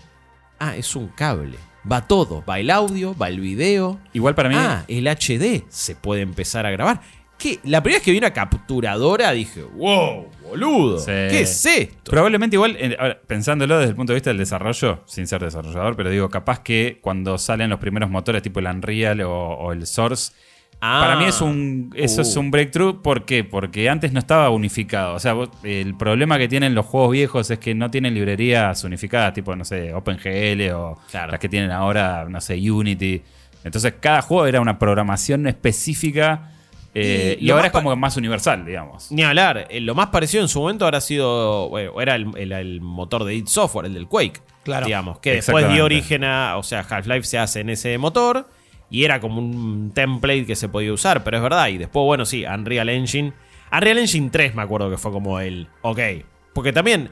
ah, 0.58 0.74
es 0.74 0.96
un 0.96 1.08
cable. 1.08 1.58
Va 1.90 2.06
todo, 2.06 2.42
va 2.48 2.58
el 2.58 2.70
audio, 2.70 3.14
va 3.16 3.28
el 3.28 3.40
video. 3.40 4.00
Igual 4.12 4.34
para 4.34 4.48
mí, 4.48 4.54
Ah, 4.58 4.84
el 4.88 5.06
HD 5.06 5.64
se 5.68 5.94
puede 5.94 6.22
empezar 6.22 6.64
a 6.66 6.70
grabar. 6.70 7.00
Que 7.36 7.58
la 7.64 7.82
primera 7.82 7.98
vez 7.98 8.04
que 8.04 8.12
vi 8.12 8.18
una 8.18 8.32
capturadora 8.32 9.32
dije, 9.32 9.62
wow, 9.62 10.28
boludo, 10.48 10.98
Sí. 10.98 11.06
¿qué 11.06 11.40
es 11.40 11.66
esto? 11.66 12.10
Probablemente 12.10 12.56
igual, 12.56 12.78
ahora, 12.98 13.20
pensándolo 13.26 13.76
desde 13.78 13.90
el 13.90 13.96
punto 13.96 14.12
de 14.12 14.16
vista 14.18 14.30
del 14.30 14.38
desarrollo, 14.38 15.02
sin 15.06 15.26
ser 15.26 15.42
desarrollador, 15.42 15.96
pero 15.96 16.10
digo, 16.10 16.30
capaz 16.30 16.60
que 16.60 17.00
cuando 17.02 17.36
salen 17.36 17.68
los 17.70 17.80
primeros 17.80 18.08
motores 18.08 18.40
tipo 18.40 18.60
el 18.60 18.66
Unreal 18.66 19.20
o, 19.22 19.32
o 19.32 19.72
el 19.72 19.86
Source, 19.86 20.32
Ah. 20.86 21.00
para 21.02 21.16
mí 21.16 21.24
es 21.24 21.40
un, 21.40 21.92
eso 21.96 22.20
es 22.20 22.36
Uh. 22.36 22.40
un 22.40 22.50
breakthrough. 22.50 23.00
¿Por 23.00 23.24
qué? 23.24 23.42
Porque 23.42 23.88
antes 23.88 24.12
no 24.12 24.18
estaba 24.18 24.50
unificado. 24.50 25.14
O 25.14 25.18
sea, 25.18 25.32
vos- 25.32 25.48
el 25.62 25.94
problema 25.96 26.36
que 26.38 26.46
tienen 26.46 26.74
los 26.74 26.84
juegos 26.84 27.12
viejos 27.12 27.50
es 27.50 27.58
que 27.58 27.74
no 27.74 27.90
tienen 27.90 28.12
librerías 28.14 28.84
unificadas, 28.84 29.32
tipo, 29.32 29.56
no 29.56 29.64
sé, 29.64 29.94
OpenGL 29.94 30.70
o 30.74 30.98
Claro. 31.10 31.32
las 31.32 31.40
que 31.40 31.48
tienen 31.48 31.70
ahora, 31.70 32.26
no 32.28 32.40
sé, 32.40 32.54
Unity. 32.70 33.22
Entonces, 33.64 33.94
cada 33.98 34.20
juego 34.20 34.46
era 34.46 34.60
una 34.60 34.78
programación 34.78 35.46
específica 35.46 36.50
eh, 36.96 37.36
Y 37.40 37.46
y, 37.46 37.48
lo 37.48 37.54
ahora 37.56 37.66
es 37.66 37.72
como 37.72 37.96
más 37.96 38.16
universal, 38.16 38.64
digamos. 38.64 39.10
Ni 39.10 39.24
hablar, 39.24 39.66
eh, 39.68 39.80
lo 39.80 39.96
más 39.96 40.08
parecido 40.10 40.44
en 40.44 40.48
su 40.48 40.60
momento 40.60 40.84
habrá 40.84 41.00
sido, 41.00 41.68
bueno, 41.68 42.00
era 42.00 42.14
el, 42.14 42.28
el- 42.36 42.52
el 42.52 42.80
motor 42.80 43.24
de 43.24 43.34
id 43.34 43.46
Software, 43.48 43.86
el 43.86 43.94
del 43.94 44.06
Quake. 44.06 44.40
Claro. 44.62 44.86
Digamos, 44.86 45.18
que 45.18 45.32
después 45.32 45.68
dio 45.72 45.84
origen 45.86 46.22
a, 46.22 46.56
o 46.56 46.62
sea, 46.62 46.86
Half-Life 46.88 47.24
se 47.24 47.38
hace 47.38 47.60
en 47.60 47.70
ese 47.70 47.98
motor 47.98 48.48
y 48.94 49.04
era 49.04 49.18
como 49.20 49.40
un 49.40 49.90
template 49.92 50.46
que 50.46 50.54
se 50.54 50.68
podía 50.68 50.92
usar, 50.92 51.24
pero 51.24 51.38
es 51.38 51.42
verdad. 51.42 51.66
Y 51.68 51.78
después, 51.78 52.04
bueno, 52.04 52.24
sí, 52.24 52.44
Unreal 52.44 52.88
Engine. 52.88 53.32
Unreal 53.72 53.98
Engine 53.98 54.30
3 54.30 54.54
me 54.54 54.62
acuerdo 54.62 54.88
que 54.88 54.98
fue 54.98 55.10
como 55.10 55.40
el, 55.40 55.66
ok. 55.82 55.98
Porque 56.52 56.72
también, 56.72 57.10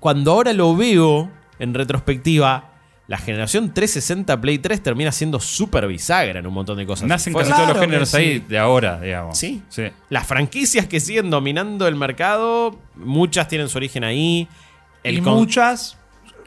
cuando 0.00 0.32
ahora 0.32 0.52
lo 0.52 0.76
veo 0.76 1.30
en 1.58 1.74
retrospectiva, 1.74 2.70
la 3.06 3.18
generación 3.18 3.74
360 3.74 4.40
Play 4.40 4.58
3 4.58 4.82
termina 4.82 5.12
siendo 5.12 5.40
súper 5.40 5.86
bisagra 5.86 6.38
en 6.38 6.46
un 6.46 6.54
montón 6.54 6.76
de 6.78 6.86
cosas. 6.86 7.08
Nacen 7.08 7.32
casi 7.32 7.46
Claro 7.46 7.62
todos 7.64 7.74
los 7.76 7.84
géneros 7.84 8.08
sí. 8.10 8.16
ahí 8.16 8.38
de 8.48 8.58
ahora, 8.58 9.00
digamos. 9.00 9.36
Sí. 9.36 9.62
Sí. 9.68 9.84
Las 10.08 10.26
franquicias 10.26 10.86
que 10.86 11.00
siguen 11.00 11.30
dominando 11.30 11.88
el 11.88 11.96
mercado, 11.96 12.78
muchas 12.94 13.48
tienen 13.48 13.68
su 13.68 13.78
origen 13.78 14.04
ahí. 14.04 14.48
El 15.02 15.18
y 15.18 15.20
con- 15.20 15.34
muchas, 15.34 15.98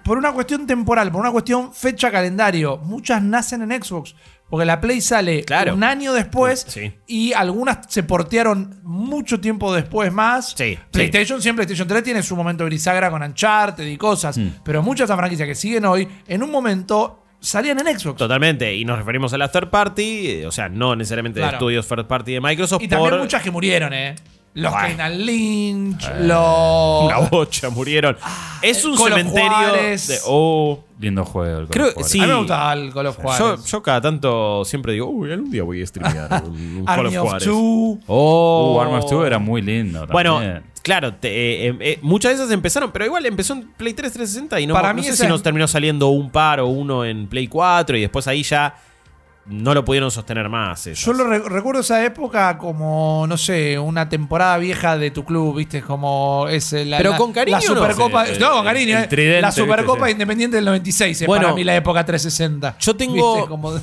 por 0.07 0.17
una 0.17 0.31
cuestión 0.31 0.65
temporal, 0.65 1.11
por 1.11 1.21
una 1.21 1.31
cuestión 1.31 1.73
fecha 1.73 2.09
calendario, 2.09 2.77
muchas 2.77 3.21
nacen 3.21 3.61
en 3.69 3.83
Xbox. 3.83 4.15
Porque 4.49 4.65
la 4.65 4.79
Play 4.79 5.01
sale 5.01 5.43
Claro. 5.43 5.73
un 5.73 5.83
año 5.83 6.13
después 6.13 6.65
Sí. 6.69 6.93
y 7.05 7.33
algunas 7.33 7.79
se 7.89 8.03
portearon 8.03 8.79
mucho 8.83 9.41
tiempo 9.41 9.73
después 9.73 10.13
más. 10.13 10.53
Sí, 10.57 10.79
PlayStation 10.89 11.41
siempre, 11.41 11.65
PlayStation 11.65 11.85
3 11.87 12.01
tiene 12.03 12.23
su 12.23 12.33
momento 12.37 12.63
grisagra 12.63 13.11
con 13.11 13.21
Uncharted 13.21 13.85
y 13.85 13.97
cosas. 13.97 14.39
Pero 14.63 14.81
muchas 14.81 14.99
de 14.99 15.03
esas 15.13 15.17
franquicias 15.17 15.47
que 15.49 15.55
siguen 15.55 15.83
hoy, 15.83 16.07
en 16.27 16.41
un 16.43 16.49
momento 16.49 17.25
salían 17.41 17.77
en 17.85 17.99
Xbox. 17.99 18.17
Totalmente. 18.17 18.73
Y 18.73 18.85
nos 18.85 18.97
referimos 18.97 19.33
a 19.33 19.37
la 19.37 19.51
third 19.51 19.69
party, 19.69 20.27
eh, 20.29 20.47
o 20.47 20.51
sea, 20.53 20.69
no 20.69 20.95
necesariamente 20.95 21.41
de 21.41 21.47
estudios 21.47 21.85
third 21.85 22.07
party 22.07 22.31
de 22.33 22.39
Microsoft. 22.41 22.81
Y 22.81 22.87
también 22.87 23.17
muchas 23.19 23.43
que 23.43 23.51
murieron, 23.51 23.93
¿eh? 23.93 24.15
Los 24.57 24.71
Bueno. 24.71 24.87
Kenan 24.87 25.17
Lynch, 25.25 26.03
Eh, 26.03 26.13
los. 26.21 27.05
una 27.05 27.17
bocha 27.29 27.69
murieron. 27.69 28.17
es 28.61 28.83
un 28.85 28.97
cementerio 28.97 29.49
Juárez. 29.51 30.07
de. 30.07 30.17
Oh. 30.25 30.83
Lindo 30.99 31.23
juego. 31.25 31.59
el 31.59 31.67
Call 31.67 31.93
Creo- 31.93 32.03
sí. 32.03 32.19
A 32.19 32.23
mí 32.23 32.27
me 32.29 32.37
gustaba 32.39 32.73
el 32.73 32.91
Call 32.91 33.05
of 33.05 33.17
Juárez. 33.17 33.39
Yo, 33.39 33.65
yo 33.65 33.83
cada 33.83 34.01
tanto 34.01 34.65
siempre 34.65 34.93
digo, 34.93 35.07
uy, 35.09 35.31
algún 35.31 35.51
día 35.51 35.61
voy 35.61 35.83
a 35.83 35.85
streamear 35.85 36.41
un, 36.43 36.77
un 36.79 36.85
Call 36.87 36.99
Army 37.05 37.15
of 37.17 37.23
of 37.23 37.29
Juárez. 37.29 37.47
Two. 37.47 37.99
Oh. 38.07 38.73
Uh, 38.77 38.81
Armor 38.81 39.01
2 39.07 39.27
era 39.27 39.37
muy 39.37 39.61
lindo. 39.61 40.07
Bueno, 40.07 40.39
también. 40.39 40.63
claro, 40.81 41.13
te- 41.13 41.67
eh, 41.67 41.77
eh, 41.79 41.99
muchas 42.01 42.31
de 42.31 42.35
esas 42.43 42.51
empezaron, 42.51 42.91
pero 42.91 43.05
igual 43.05 43.23
empezó 43.27 43.53
en 43.53 43.67
Play 43.73 43.93
3 43.93 44.11
360 44.11 44.59
y 44.59 44.65
no, 44.65 44.73
Para 44.73 44.87
no 44.89 44.95
mí 44.95 45.03
sé 45.03 45.15
si 45.15 45.27
nos 45.27 45.43
terminó 45.43 45.67
saliendo 45.67 46.07
un 46.07 46.31
par 46.31 46.59
o 46.61 46.67
uno 46.67 47.05
en 47.05 47.27
Play 47.27 47.47
4 47.47 47.95
y 47.95 48.01
después 48.01 48.27
ahí 48.27 48.41
ya 48.41 48.75
no 49.49 49.73
lo 49.73 49.83
pudieron 49.85 50.11
sostener 50.11 50.49
más. 50.49 50.87
esas. 50.87 51.05
Yo 51.05 51.13
lo 51.13 51.25
re- 51.25 51.39
recuerdo 51.39 51.81
esa 51.81 52.03
época 52.05 52.57
como, 52.57 53.25
no 53.27 53.37
sé, 53.37 53.79
una 53.79 54.09
temporada 54.09 54.57
vieja 54.57 54.97
de 54.97 55.11
tu 55.11 55.23
club, 55.23 55.57
¿viste? 55.57 55.81
Como 55.81 56.47
es 56.49 56.73
eh, 56.73 56.85
la, 56.85 56.97
Pero 56.97 57.11
la- 57.11 57.17
con 57.17 57.31
cariño, 57.31 57.57
La 57.57 57.61
Supercopa. 57.61 58.25
¿no? 58.39 58.51
Con 58.51 58.65
cariño. 58.65 58.97
el 58.97 59.03
eh. 59.05 59.07
tridente, 59.07 59.41
la. 59.41 59.51
Supercopa. 59.51 60.09
Independiente 60.11 60.57
del 60.57 60.65
96 60.65 61.21
es 61.21 61.27
Bueno, 61.27 61.43
para 61.43 61.55
mí 61.55 61.63
la 61.63 61.75
época 61.75 62.05
360. 62.05 62.77
yo 62.79 62.95
tengo- 62.95 63.35
¿Viste? 63.35 63.49
Como 63.49 63.73
de- 63.73 63.81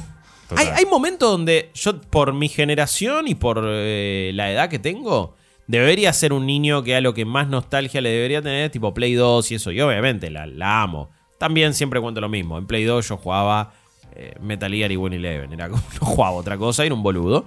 Hay, 0.56 0.68
hay 0.68 0.84
momentos 0.86 1.30
donde 1.30 1.70
yo, 1.74 2.00
por 2.00 2.32
mi 2.34 2.48
generación 2.48 3.26
y 3.28 3.34
por 3.34 3.62
eh, 3.66 4.30
la 4.34 4.50
edad 4.50 4.68
que 4.68 4.78
tengo, 4.78 5.34
debería 5.66 6.12
ser 6.12 6.32
un 6.34 6.44
niño 6.46 6.82
que 6.82 6.94
a 6.94 7.00
lo 7.00 7.14
que 7.14 7.24
más 7.24 7.48
nostalgia 7.48 8.00
le 8.02 8.10
debería 8.10 8.42
tener, 8.42 8.70
tipo 8.70 8.92
Play 8.92 9.14
2 9.14 9.50
y 9.50 9.54
eso. 9.54 9.70
Y 9.72 9.80
obviamente 9.80 10.30
la, 10.30 10.44
la 10.46 10.82
amo. 10.82 11.10
También 11.38 11.72
siempre 11.74 12.00
cuento 12.00 12.20
lo 12.20 12.28
mismo. 12.28 12.58
En 12.58 12.66
Play 12.66 12.84
2 12.84 13.08
yo 13.08 13.16
jugaba 13.16 13.72
eh, 14.16 14.34
Metal 14.40 14.72
Gear 14.72 14.90
y 14.92 14.96
Win 14.96 15.12
Eleven. 15.14 15.52
Era 15.52 15.68
como, 15.68 15.82
no 16.00 16.06
jugaba 16.06 16.36
otra 16.36 16.56
cosa, 16.56 16.84
era 16.84 16.94
un 16.94 17.02
boludo. 17.02 17.44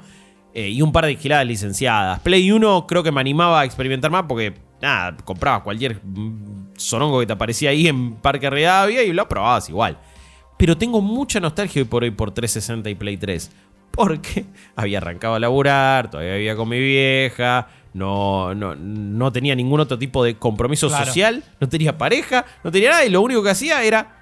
Eh, 0.54 0.70
y 0.70 0.82
un 0.82 0.92
par 0.92 1.06
de 1.06 1.16
giladas 1.16 1.46
licenciadas. 1.46 2.20
Play 2.22 2.52
1 2.52 2.88
creo 2.88 3.04
que 3.04 3.12
me 3.12 3.22
animaba 3.22 3.62
a 3.62 3.66
experimentar 3.66 4.10
más 4.10 4.24
porque, 4.28 4.56
nada, 4.82 5.16
comprabas 5.24 5.62
cualquier 5.62 6.02
sorongo 6.78 7.20
que 7.20 7.28
te 7.28 7.34
aparecía 7.34 7.70
ahí 7.70 7.88
en 7.88 8.14
Parque 8.16 8.50
Rivadavia 8.50 9.04
y 9.04 9.14
lo 9.14 9.28
probabas 9.28 9.70
igual. 9.70 9.98
Pero 10.58 10.76
tengo 10.78 11.02
mucha 11.02 11.40
nostalgia 11.40 11.82
hoy 11.82 11.88
por 11.88 12.04
hoy 12.04 12.12
por 12.12 12.32
360 12.32 12.90
y 12.90 12.96
Play 12.96 13.18
3. 13.18 13.52
Porque 13.92 14.46
había 14.76 14.98
arrancado 14.98 15.36
a 15.36 15.40
laburar, 15.40 16.10
todavía 16.10 16.34
vivía 16.36 16.56
con 16.56 16.70
mi 16.70 16.80
vieja, 16.80 17.68
no, 17.94 18.56
no, 18.56 18.76
no 18.76 19.32
tenía 19.32 19.54
ningún 19.56 19.80
otro 19.80 20.00
tipo 20.00 20.24
de 20.24 20.36
compromiso 20.38 20.88
Claro. 20.88 21.06
social, 21.06 21.44
no 21.60 21.70
tenía 21.70 21.98
pareja, 22.00 22.46
no 22.64 22.72
tenía 22.72 22.92
nada 22.92 23.06
y 23.06 23.10
lo 23.10 23.22
único 23.22 23.44
que 23.44 23.50
hacía 23.52 23.84
era 23.84 24.17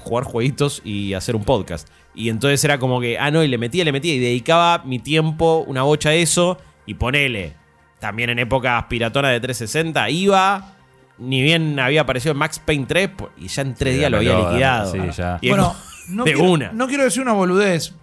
jugar 0.00 0.24
jueguitos 0.24 0.82
y 0.84 1.14
hacer 1.14 1.36
un 1.36 1.44
podcast. 1.44 1.88
Y 2.14 2.28
entonces 2.28 2.62
era 2.64 2.78
como 2.78 3.00
que, 3.00 3.18
ah, 3.18 3.30
no, 3.30 3.42
y 3.44 3.48
le 3.48 3.56
metía, 3.58 3.84
le 3.84 3.92
metía 3.92 4.14
y 4.14 4.18
dedicaba 4.18 4.82
mi 4.84 4.98
tiempo, 4.98 5.64
una 5.66 5.82
bocha 5.82 6.10
a 6.10 6.14
eso 6.14 6.58
y 6.86 6.94
ponele. 6.94 7.54
También 8.00 8.30
en 8.30 8.38
épocas 8.38 8.84
piratonas 8.88 9.30
de 9.32 9.40
360 9.40 10.10
iba, 10.10 10.74
ni 11.18 11.42
bien 11.42 11.78
había 11.78 12.00
aparecido 12.00 12.32
en 12.32 12.38
Max 12.38 12.58
Payne 12.64 12.86
3 12.88 13.08
po- 13.10 13.30
y 13.38 13.48
ya 13.48 13.62
en 13.62 13.74
tres 13.74 13.92
Sí, 13.94 13.98
días 13.98 14.10
lo 14.10 14.16
había 14.16 14.38
liquidado. 14.38 14.90
sí, 14.92 14.98
ya. 15.16 15.38
Y 15.42 15.48
Bueno, 15.50 15.74
no 16.08 16.24
de 16.24 16.32
quiero, 16.32 16.50
una. 16.50 16.72
no 16.72 16.86
quiero 16.88 17.04
decir 17.04 17.22
una 17.22 17.34
boludez, 17.34 17.94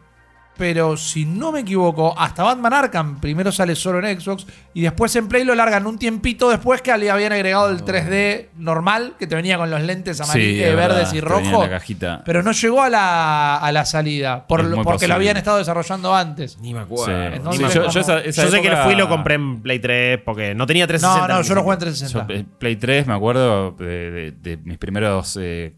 pero 0.57 0.97
si 0.97 1.25
no 1.25 1.51
me 1.51 1.59
equivoco, 1.61 2.17
hasta 2.17 2.43
Batman 2.43 2.73
Arkham 2.73 3.19
primero 3.19 3.51
sale 3.51 3.75
solo 3.75 4.05
en 4.05 4.19
Xbox 4.19 4.45
y 4.73 4.81
después 4.81 5.15
en 5.15 5.27
Play 5.27 5.43
lo 5.43 5.53
largan 5.55 5.85
un 5.87 5.97
tiempito 5.97 6.49
después 6.49 6.81
que 6.81 6.95
le 6.97 7.09
habían 7.11 7.31
agregado 7.33 7.69
el 7.69 7.83
3D 7.85 8.47
normal, 8.57 9.13
que 9.19 9.27
te 9.27 9.35
venía 9.35 9.57
con 9.57 9.69
los 9.69 9.81
lentes 9.81 10.19
amarillos, 10.21 10.53
Sí, 10.55 10.63
eh, 10.63 10.69
es 10.69 10.75
verdes 10.75 10.97
verdad, 10.97 11.13
y 11.13 11.21
rojos. 11.21 11.69
Pero 12.25 12.43
no 12.43 12.51
llegó 12.51 12.81
a 12.83 12.89
la, 12.89 13.57
a 13.57 13.71
la 13.71 13.85
salida, 13.85 14.45
por 14.47 14.61
porque 14.61 14.83
posible. 14.83 15.07
lo 15.09 15.13
habían 15.15 15.37
estado 15.37 15.57
desarrollando 15.57 16.15
antes. 16.15 16.57
Ni 16.59 16.73
me 16.73 16.81
acuerdo. 16.81 17.05
Sí. 17.05 17.35
Entonces, 17.35 17.59
Ni 17.61 17.67
me 17.67 17.73
yo- 17.73 17.79
acuerdo. 17.81 17.91
yo 17.91 17.99
esa- 18.01 18.19
esa 18.19 18.43
Yo 18.45 18.51
sé 18.51 18.61
que 18.61 18.75
fui 18.77 18.93
y 18.93 18.95
lo 18.95 19.07
compré 19.09 19.35
en 19.35 19.61
Play 19.61 19.79
3 19.79 20.19
porque 20.25 20.55
no 20.55 20.65
tenía 20.65 20.83
No, 20.83 20.87
360. 20.87 21.27
no, 21.33 21.41
ni 21.41 21.47
yo 21.47 21.55
lo 21.55 21.63
jugué 21.63 21.75
en 21.75 21.79
siquiera. 21.93 22.25
360. 22.25 22.33
Yo, 22.33 22.39
eh, 22.39 22.45
Play 22.59 22.75
3, 22.75 23.07
me 23.07 23.13
acuerdo 23.13 23.71
de, 23.71 23.85
de- 24.11 24.31
de 24.31 24.57
mis 24.57 24.77
primeros 24.77 25.37
eh, 25.41 25.73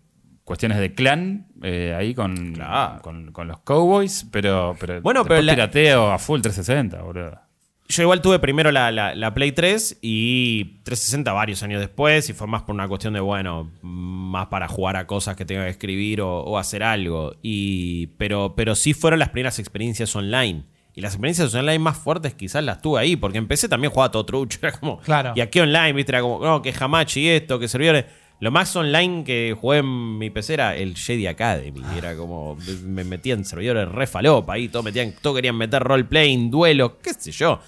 cuestiones 0.50 0.80
de 0.80 0.94
clan 0.96 1.46
eh, 1.62 1.96
ahí 1.96 2.16
con, 2.16 2.54
Claro. 2.54 3.02
con, 3.04 3.32
con 3.32 3.48
los 3.48 3.60
Cowboys, 3.60 4.26
pero, 4.32 4.76
pero 4.80 5.00
Bueno, 5.02 5.24
pero 5.24 5.42
la- 5.44 5.54
pirateo 5.54 6.12
a 6.12 6.18
full 6.18 6.42
360, 6.42 7.02
boludo. 7.04 7.40
Yo 7.88 8.04
igual 8.04 8.20
tuve 8.22 8.40
primero 8.40 8.72
la, 8.72 8.92
la- 8.92 9.14
la 9.16 9.34
Play 9.34 9.52
3 9.52 10.00
y 10.02 10.82
360 10.84 11.32
varios 11.34 11.62
años 11.64 11.80
después 11.80 12.30
y 12.30 12.34
fue 12.34 12.48
más 12.48 12.64
por 12.64 12.74
una 12.76 12.88
cuestión 12.88 13.14
de, 13.14 13.20
bueno, 13.20 13.72
más 13.84 14.48
para 14.48 14.68
jugar 14.68 14.96
a 14.98 15.06
cosas 15.08 15.36
que 15.36 15.46
tenga 15.46 15.64
que 15.66 15.70
escribir 15.72 16.22
o, 16.22 16.40
o 16.44 16.58
hacer 16.58 16.82
algo. 16.84 17.36
Y, 17.44 18.08
pero, 18.18 18.54
pero 18.56 18.74
sí 18.76 18.94
fueron 18.94 19.20
las 19.20 19.30
primeras 19.30 19.60
experiencias 19.60 20.16
online. 20.16 20.64
Y 20.96 21.02
las 21.02 21.14
experiencias 21.14 21.54
online 21.56 21.80
más 21.80 21.98
fuertes 21.98 22.34
quizás 22.34 22.64
las 22.64 22.82
tuve 22.82 23.00
ahí, 23.00 23.16
porque 23.16 23.38
empecé 23.38 23.70
también 23.70 23.92
jugaba 23.94 24.12
todo 24.12 24.26
trucho. 24.26 24.60
Era 24.64 24.72
como, 24.72 25.00
Claro. 25.00 25.34
¿y 25.36 25.42
aquí 25.42 25.60
online? 25.60 25.94
¿Viste? 25.94 26.12
Era 26.12 26.22
como, 26.22 26.44
no, 26.44 26.62
que 26.62 26.74
Hamachi 26.78 27.28
esto, 27.30 27.58
que 27.60 27.68
servidores. 27.68 28.06
Lo 28.42 28.52
más 28.52 28.74
online 28.76 29.24
que 29.26 29.56
jugué 29.60 29.80
en 29.80 30.18
mi 30.18 30.30
PC 30.30 30.54
era 30.54 30.76
el 30.76 30.96
Jedi 30.96 31.28
Academy. 31.28 31.82
Era 31.98 32.16
como, 32.16 32.58
me 32.86 33.04
metía 33.04 33.34
en 33.34 33.44
servidores 33.44 33.90
re 33.90 34.08
falopa 34.08 34.54
ahí, 34.54 34.70
todos, 34.70 34.86
metían, 34.86 35.14
todos 35.22 35.36
querían 35.36 35.58
meter 35.58 35.84
roleplaying, 35.84 36.50
duelos, 36.50 36.94
qué 37.04 37.14
sé 37.14 37.32
yo. 37.32 37.60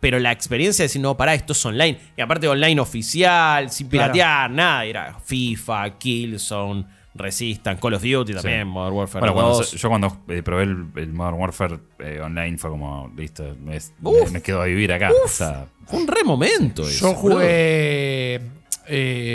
Pero 0.00 0.18
la 0.18 0.32
experiencia 0.32 0.82
de 0.82 0.86
decir, 0.88 1.02
no, 1.02 1.16
pará, 1.16 1.34
esto 1.34 1.52
es 1.52 1.66
online. 1.66 1.98
Y 2.16 2.20
aparte 2.22 2.48
online 2.48 2.80
oficial, 2.80 3.70
sin 3.70 3.88
Claro. 3.88 4.12
piratear, 4.12 4.50
nada. 4.50 4.84
Era 4.86 5.18
FIFA, 5.22 5.98
Killzone, 5.98 6.86
Resistance, 7.14 7.80
Call 7.80 7.94
of 7.94 8.02
Duty 8.02 8.34
también, 8.34 8.60
Sí. 8.60 8.64
Modern 8.66 8.94
Warfare 8.96 9.20
Bueno, 9.20 9.34
cuando 9.34 9.52
2. 9.58 9.72
yo 9.72 9.88
cuando 9.88 10.16
eh, 10.28 10.42
probé 10.42 10.62
el, 10.64 10.86
el 10.96 11.12
Modern 11.12 11.38
Warfare 11.40 11.78
eh, 11.98 12.20
online 12.22 12.56
fue 12.58 12.70
como, 12.70 13.10
listo, 13.16 13.56
me, 13.62 13.76
Uf. 14.02 14.30
me 14.30 14.40
quedo 14.42 14.62
a 14.62 14.66
vivir 14.66 14.92
acá. 14.92 15.10
O 15.24 15.28
sea, 15.28 15.66
Fue 15.86 15.98
un 16.00 16.06
re 16.06 16.24
momento 16.24 16.82
eso, 16.88 17.08
Yo 17.10 17.14
jugué 17.14 18.40
eh. 18.88 19.34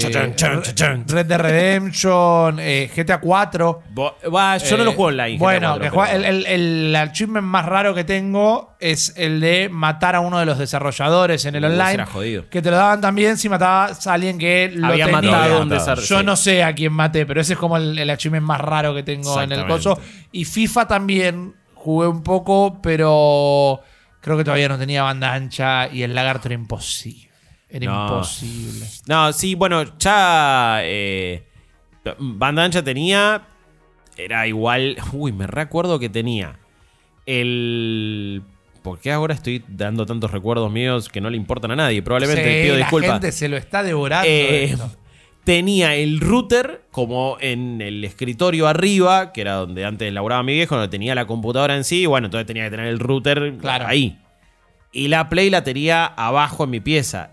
Red 1.08 1.25
Dead 1.25 1.39
Redemption, 1.39 2.58
eh, 2.60 2.89
GTA 2.96 3.20
4. 3.20 3.84
Bo- 3.91 4.15
va, 4.34 4.58
yo 4.58 4.77
no 4.77 4.84
Eh, 4.84 4.86
lo 4.86 4.91
juego 4.93 5.05
online. 5.10 5.38
Bueno, 5.38 5.67
4, 5.70 5.84
que 5.84 5.89
juega- 5.89 6.12
pero- 6.12 6.25
el, 6.27 6.46
el, 6.46 6.86
el 6.88 6.96
achievement 6.96 7.46
más 7.46 7.65
raro 7.65 7.93
que 7.93 8.03
tengo 8.03 8.75
es 8.79 9.13
el 9.17 9.39
de 9.39 9.70
matar 9.70 10.15
a 10.15 10.20
uno 10.20 10.39
de 10.39 10.46
los 10.46 10.58
desarrolladores 10.58 11.46
en 11.46 11.55
el 11.55 11.63
Uh, 11.63 11.67
online. 11.67 12.05
jodido. 12.05 12.50
Que 12.50 12.62
te 12.62 12.72
lo 12.72 12.77
daban 12.77 13.01
también 13.01 13.38
si 13.38 13.50
matabas 13.50 14.05
a 14.08 14.13
alguien 14.13 14.38
que 14.38 14.72
lo 14.74 14.88
Había 14.88 15.05
tenía. 15.05 15.22
matado 15.22 15.58
a 15.58 15.62
un 15.62 15.70
Yo 15.70 15.75
desarrollador. 15.75 16.08
Yo 16.20 16.24
no 16.24 16.36
sé 16.36 16.63
a 16.63 16.74
quién 16.74 16.93
maté, 16.93 17.25
pero 17.25 17.41
ese 17.41 17.53
es 17.53 17.60
como 17.60 17.77
el, 17.77 17.98
el 17.98 18.10
achievement 18.10 18.46
más 18.46 18.62
raro 18.62 18.93
que 18.96 19.03
tengo 19.03 19.41
en 19.41 19.51
el 19.51 19.65
coso. 19.67 20.00
Y 20.31 20.46
FIFA 20.46 20.88
también 20.88 21.53
jugué 21.75 22.08
un 22.08 22.24
poco, 22.24 22.79
pero 22.81 23.81
creo 24.22 24.38
que 24.38 24.43
todavía 24.43 24.70
no 24.70 24.77
tenía 24.77 25.01
banda 25.03 25.34
ancha 25.34 25.88
y 25.91 26.03
el 26.03 26.13
lagarto 26.13 26.48
era 26.48 26.55
imposible. 26.55 27.30
Era 27.71 27.85
No. 27.85 28.03
imposible. 28.07 28.85
No, 29.07 29.31
sí, 29.33 29.55
bueno, 29.55 29.97
ya. 29.97 30.79
eh, 30.83 31.43
banda 32.19 32.63
ancha 32.63 32.83
tenía. 32.83 33.47
Era 34.17 34.45
igual. 34.47 34.97
Uy, 35.13 35.31
me 35.31 35.47
recuerdo 35.47 35.97
que 35.99 36.09
tenía. 36.09 36.59
El. 37.25 38.43
¿Por 38.83 38.99
qué 38.99 39.11
ahora 39.11 39.33
estoy 39.35 39.63
dando 39.67 40.05
tantos 40.07 40.31
recuerdos 40.31 40.71
míos 40.71 41.07
que 41.07 41.21
no 41.21 41.29
le 41.29 41.37
importan 41.37 41.71
a 41.71 41.75
nadie? 41.75 42.01
Probablemente 42.01 42.43
Sí, 42.43 42.63
pido 42.63 42.73
la 42.75 42.79
disculpas. 42.79 43.11
gente 43.13 43.31
se 43.31 43.47
lo 43.47 43.55
está 43.57 43.83
devorando. 43.83 44.27
Eh, 44.27 44.63
esto. 44.65 44.91
tenía 45.43 45.95
el 45.95 46.19
router 46.19 46.81
como 46.91 47.37
en 47.39 47.79
el 47.81 48.03
escritorio 48.03 48.67
arriba, 48.67 49.31
que 49.33 49.41
era 49.41 49.53
donde 49.53 49.85
antes 49.85 50.11
laburaba 50.11 50.41
mi 50.43 50.53
viejo, 50.53 50.75
donde 50.75 50.89
tenía 50.89 51.13
la 51.13 51.25
computadora 51.27 51.75
en 51.77 51.83
sí. 51.83 52.01
y 52.01 52.05
Bueno, 52.07 52.25
entonces 52.27 52.47
tenía 52.47 52.63
que 52.65 52.71
tener 52.71 52.87
el 52.87 52.99
router 52.99 53.55
Claro. 53.61 53.85
ahí. 53.87 54.17
Y 54.91 55.07
la 55.09 55.29
Play 55.29 55.49
la 55.51 55.63
tenía 55.63 56.05
abajo 56.05 56.63
en 56.65 56.71
mi 56.71 56.79
pieza. 56.79 57.31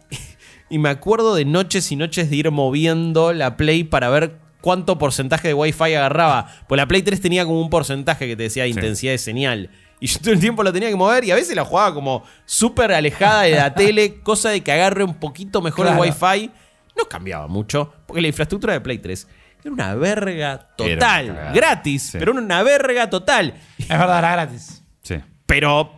Y 0.71 0.79
me 0.79 0.89
acuerdo 0.89 1.35
de 1.35 1.45
noches 1.45 1.91
y 1.93 1.97
noches 1.97 2.29
de 2.31 2.37
ir 2.37 2.51
moviendo 2.51 3.33
la 3.33 3.57
Play 3.57 3.85
para 3.85 4.09
ver 4.11 4.39
cuánto 4.61 4.99
porcentaje 4.99 5.49
de 5.49 5.55
Wi-Fi 5.55 5.95
agarraba. 5.95 6.47
Pues 6.69 6.77
la 6.79 6.87
Play 6.87 7.03
3 7.03 7.21
tenía 7.21 7.45
como 7.45 7.61
un 7.61 7.71
porcentaje 7.71 8.27
que 8.27 8.37
te 8.37 8.43
decía 8.45 8.67
intensidad 8.67 9.13
de 9.13 9.19
señal. 9.19 9.71
Y 10.01 10.07
yo 10.07 10.19
todo 10.21 10.33
el 10.33 10.41
tiempo 10.41 10.63
la 10.63 10.73
tenía 10.73 10.89
que 10.91 10.97
mover 10.97 11.25
y 11.25 11.31
a 11.31 11.35
veces 11.35 11.57
la 11.57 11.65
jugaba 11.65 11.93
como 11.95 12.23
súper 12.45 12.93
alejada 12.93 13.43
de 13.43 13.53
la 13.53 13.75
tele, 13.75 14.21
cosa 14.21 14.51
de 14.51 14.61
que 14.63 14.71
agarre 14.71 15.03
un 15.05 15.15
poquito 15.15 15.61
mejor 15.63 15.87
Claro. 15.87 16.05
el 16.05 16.11
Wi-Fi. 16.11 16.51
No 16.97 17.05
cambiaba 17.09 17.47
mucho, 17.49 17.93
porque 18.07 18.21
la 18.21 18.29
infraestructura 18.29 18.73
de 18.75 18.81
Play 18.81 18.99
3 18.99 19.27
era 19.65 19.73
una 19.73 19.95
verga 19.95 20.69
total. 20.77 21.27
Era 21.27 21.53
gratis, 21.53 22.03
Sí. 22.11 22.19
pero 22.19 22.33
era 22.33 22.41
una 22.41 22.63
verga 22.63 23.09
total. 23.11 23.55
Es 23.79 23.89
verdad, 23.89 24.19
era 24.19 24.33
gratis. 24.33 24.83
sí. 25.03 25.17
Pero 25.47 25.95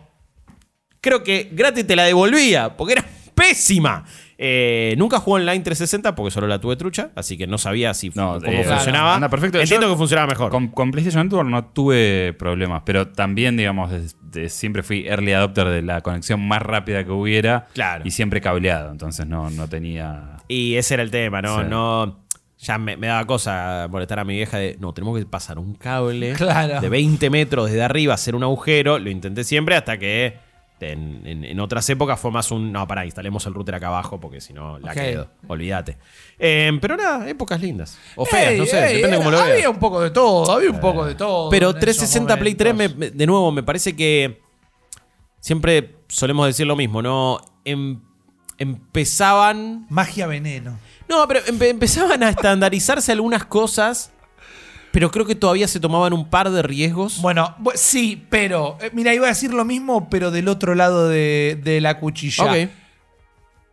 creo 1.01 1.23
que 1.23 1.49
gratis 1.51 1.85
te 1.85 1.95
la 1.95 2.03
devolvía, 2.03 2.77
porque 2.77 2.93
era 2.93 3.05
pésima. 3.47 4.03
Eh, 4.43 4.95
nunca 4.97 5.19
jugué 5.19 5.41
online 5.41 5.59
360 5.63 6.15
porque 6.15 6.31
solo 6.31 6.47
la 6.47 6.59
tuve 6.59 6.75
trucha, 6.75 7.11
así 7.15 7.37
que 7.37 7.45
no 7.45 7.57
sabía 7.59 7.93
si 7.93 8.09
No, 8.09 8.39
cómo 8.39 8.51
eh, 8.51 8.63
funcionaba. 8.63 9.15
anda 9.15 9.29
perfecto. 9.29 9.59
Entiendo 9.59 9.87
Yo- 9.87 9.93
que 9.93 9.97
funcionaba 9.97 10.27
mejor. 10.27 10.49
Con, 10.51 10.69
con 10.69 10.89
PlayStation 10.91 11.23
Network 11.27 11.47
no 11.47 11.65
tuve 11.65 12.33
problemas, 12.39 12.81
pero 12.85 13.07
también, 13.09 13.55
digamos, 13.57 13.91
de- 13.91 14.07
de- 14.41 14.49
siempre 14.49 14.81
fui 14.81 15.07
early 15.07 15.33
adopter 15.33 15.67
de 15.69 15.81
la 15.83 16.01
conexión 16.01 16.39
más 16.47 16.61
rápida 16.61 17.03
que 17.03 17.11
hubiera. 17.11 17.67
Claro. 17.73 18.03
Y 18.05 18.11
siempre 18.11 18.41
cableado, 18.41 18.91
entonces 18.91 19.27
no, 19.27 19.49
no 19.51 19.67
tenía. 19.67 20.37
Y 20.47 20.75
ese 20.75 20.95
era 20.95 21.03
el 21.03 21.11
tema, 21.11 21.41
¿no? 21.41 21.59
Sí. 21.61 21.65
no 21.69 22.19
ya 22.63 22.77
me, 22.77 22.95
me 22.95 23.07
daba 23.07 23.25
cosa 23.25 23.87
molestar 23.89 24.19
a 24.19 24.23
mi 24.23 24.35
vieja 24.35 24.57
de, 24.59 24.77
no, 24.79 24.93
tenemos 24.93 25.17
que 25.17 25.25
pasar 25.25 25.57
un 25.57 25.73
cable 25.73 26.33
Claro. 26.33 26.79
de 26.79 26.89
20 26.89 27.29
metros 27.31 27.67
desde 27.69 27.81
arriba, 27.81 28.13
hacer 28.13 28.35
un 28.35 28.43
agujero. 28.43 28.99
Lo 28.99 29.09
intenté 29.09 29.43
siempre 29.43 29.75
hasta 29.75 29.97
que 29.97 30.37
en, 30.81 31.21
en- 31.25 31.43
en 31.45 31.59
otras 31.59 31.89
épocas 31.89 32.19
fue 32.19 32.31
más 32.31 32.51
un, 32.51 32.71
no, 32.71 32.87
pará, 32.87 33.05
instalemos 33.05 33.45
el 33.45 33.53
router 33.53 33.75
acá 33.75 33.87
abajo 33.87 34.19
porque 34.19 34.41
si 34.41 34.53
no 34.53 34.79
la 34.79 34.93
quedo. 34.93 35.29
Olvídate. 35.47 35.97
Eh, 36.39 36.71
pero 36.81 36.97
nada, 36.97 37.29
épocas 37.29 37.61
lindas. 37.61 37.97
O 38.15 38.25
feas, 38.25 38.51
Ey, 38.51 38.57
no 38.59 38.65
sé, 38.65 38.87
ey, 38.87 38.95
depende 38.97 39.15
eh, 39.17 39.19
cómo 39.19 39.31
lo 39.31 39.37
veas. 39.37 39.49
Había 39.51 39.69
un 39.69 39.79
poco 39.79 40.01
de 40.01 40.09
todo, 40.11 40.51
había 40.51 40.69
un 40.71 40.79
poco 40.79 41.05
de 41.05 41.15
todo. 41.15 41.49
Pero 41.49 41.69
en 41.69 41.75
esos 41.77 41.81
360 41.81 42.37
Play 42.37 42.55
3, 42.55 42.73
me- 42.73 42.87
momentos. 42.89 42.97
me- 42.99 43.11
de 43.17 43.27
nuevo, 43.27 43.51
me 43.51 43.63
parece 43.63 43.95
que 43.95 44.41
siempre 45.39 45.95
solemos 46.07 46.47
decir 46.47 46.65
lo 46.67 46.75
mismo, 46.75 47.01
¿no? 47.01 47.39
Em- 47.65 47.99
empezaban... 48.57 49.85
Magia 49.89 50.27
veneno. 50.27 50.77
No, 51.09 51.27
pero 51.27 51.41
empe- 51.41 51.69
empezaban 51.69 52.23
a 52.23 52.29
estandarizarse 52.29 53.11
algunas 53.11 53.45
cosas, 53.45 54.11
pero 54.91 55.09
creo 55.11 55.25
que 55.25 55.35
todavía 55.35 55.67
se 55.67 55.79
tomaban 55.79 56.13
un 56.13 56.29
par 56.29 56.49
de 56.51 56.61
riesgos. 56.61 57.21
Bueno, 57.21 57.55
bu- 57.59 57.71
sí, 57.75 58.25
pero. 58.29 58.77
eh, 58.81 58.89
mira, 58.93 59.13
iba 59.13 59.25
a 59.25 59.29
decir 59.29 59.53
lo 59.53 59.65
mismo, 59.65 60.09
pero 60.09 60.31
del 60.31 60.47
otro 60.47 60.75
lado 60.75 61.07
de, 61.09 61.59
de 61.63 61.81
la 61.81 61.97
cuchilla. 61.99 62.69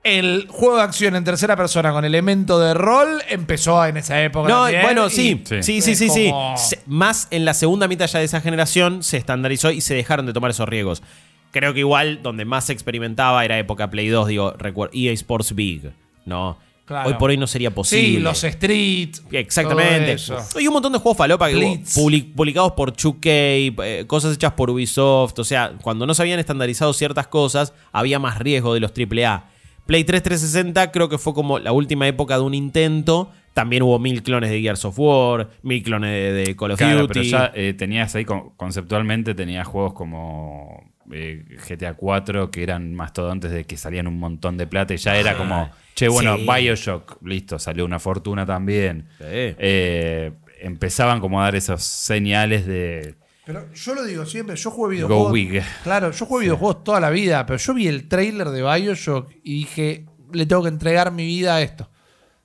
El 0.05 0.47
juego 0.49 0.77
de 0.77 0.83
acción 0.83 1.17
en 1.17 1.25
tercera 1.25 1.57
persona 1.57 1.93
con 1.93 2.05
elemento 2.05 2.59
de 2.61 2.73
rol 2.73 3.21
empezó 3.29 3.85
en 3.85 3.97
esa 3.99 4.23
época. 4.23 4.49
No, 4.49 4.63
también, 4.63 4.83
bueno, 4.83 5.09
y- 5.09 5.11
sí, 5.11 5.43
Sí. 5.45 5.63
sí, 5.63 5.83
sí, 5.83 5.95
sí, 5.97 6.09
sí. 6.09 6.31
como- 6.31 6.57
Se- 6.57 6.81
Más 6.87 7.27
en 7.31 7.45
la 7.45 7.53
segunda 7.53 7.89
mitad 7.89 8.07
ya 8.07 8.21
de 8.21 8.25
esa 8.25 8.41
generación 8.41 9.03
se 9.03 9.17
estandarizó 9.17 9.71
y 9.71 9.81
se 9.81 9.95
dejaron 9.95 10.25
de 10.25 10.33
tomar 10.33 10.51
esos 10.53 10.69
riesgos. 10.69 11.03
Creo 11.51 11.75
que 11.75 11.81
igual 11.81 12.21
donde 12.23 12.45
más 12.45 12.67
se 12.67 12.73
experimentaba 12.73 13.45
era 13.45 13.59
época 13.59 13.91
Play 13.91 14.09
2, 14.09 14.29
digo, 14.29 14.53
recuerdo, 14.57 14.93
EA 14.95 15.13
Sports 15.13 15.55
Big, 15.55 15.91
¿no? 16.25 16.59
Claro. 16.89 17.09
Hoy 17.11 17.15
por 17.19 17.29
hoy 17.31 17.37
no 17.37 17.47
sería 17.47 17.71
posible. 17.71 18.03
Sí, 18.09 18.19
los 18.19 18.43
Street. 18.43 19.11
Exactamente. 19.31 20.17
todo. 20.17 20.39
Hay 20.57 20.67
un 20.67 20.73
montón 20.73 20.93
de 20.93 20.99
juegos 20.99 21.19
falopa 21.19 21.49
Blitz. 21.49 21.95
publicados 22.35 22.73
por 22.73 22.93
2K, 22.95 23.75
eh, 23.85 24.05
cosas 24.07 24.35
hechas 24.35 24.53
por 24.55 24.71
Ubisoft. 24.71 25.39
O 25.39 25.45
sea, 25.45 25.75
cuando 25.83 26.07
no 26.07 26.15
se 26.15 26.23
habían 26.23 26.39
estandarizado 26.41 26.93
ciertas 26.95 27.27
cosas, 27.29 27.75
había 27.93 28.19
más 28.19 28.39
riesgo 28.39 28.73
de 28.75 28.81
los 28.81 28.93
AAA. 28.93 29.45
Play 29.87 30.05
3 30.05 30.23
360 30.23 30.91
creo 30.91 31.09
que 31.09 31.19
fue 31.19 31.33
como 31.35 31.59
la 31.59 31.73
última 31.73 32.09
época 32.09 32.37
de 32.37 32.43
un 32.43 32.55
intento. 32.55 33.31
También 33.55 33.83
hubo 33.83 33.99
mil 33.99 34.23
clones 34.23 34.51
de 34.51 34.61
Gears 34.61 34.85
of 34.85 34.95
War, 34.99 35.51
mil 35.63 35.83
clones 35.83 36.11
de, 36.11 36.33
de 36.33 36.57
Call 36.57 36.71
of 36.73 36.79
Claro, 36.79 37.01
Duty. 37.03 37.13
pero 37.13 37.23
ya 37.25 37.53
eh, 37.55 37.75
tenías 37.75 38.15
ahí, 38.15 38.25
con- 38.25 38.51
conceptualmente, 38.57 39.35
tenías 39.35 39.67
juegos 39.67 39.95
como 39.95 40.93
eh, 41.13 41.45
GTA 41.69 41.95
4 41.95 42.51
que 42.51 42.63
eran 42.63 42.95
mastodontes 42.95 43.51
de 43.51 43.65
que 43.65 43.77
salían 43.77 44.07
un 44.07 44.19
montón 44.19 44.57
de 44.59 44.67
plata 44.67 44.95
y 44.95 44.99
ya 44.99 45.17
era 45.17 45.37
como, 45.37 45.71
che, 45.99 46.09
bueno, 46.09 46.37
sí. 46.37 46.47
Bioshock, 46.47 47.19
listo, 47.23 47.59
salió 47.59 47.85
una 47.85 47.99
fortuna 47.99 48.47
también. 48.47 49.09
Sí. 49.19 49.25
Eh, 49.25 50.33
empezaban 50.61 51.21
como 51.21 51.41
a 51.41 51.45
dar 51.45 51.57
esos 51.57 51.83
señales 51.83 52.67
de 52.67 53.17
Pero 53.45 53.73
yo 53.73 53.95
lo 53.95 54.05
digo 54.05 54.27
siempre, 54.27 54.57
yo 54.57 54.71
jugué 54.71 55.01
Go 55.01 55.09
videojuegos. 55.09 55.33
Big. 55.33 55.63
Claro, 55.83 56.11
yo 56.13 56.27
jugué 56.27 56.43
videojuegos 56.43 56.85
toda 56.85 57.01
la 57.01 57.11
vida, 57.11 57.47
pero 57.47 57.59
yo 57.59 57.75
vi 57.75 57.89
el 57.89 58.09
trailer 58.09 58.51
de 58.51 58.63
Bioshock 58.63 59.33
y 59.43 59.61
dije, 59.61 60.07
le 60.33 60.47
tengo 60.47 60.63
que 60.63 60.69
entregar 60.69 61.11
mi 61.13 61.27
vida 61.27 61.57
a 61.57 61.63
esto. 61.63 61.91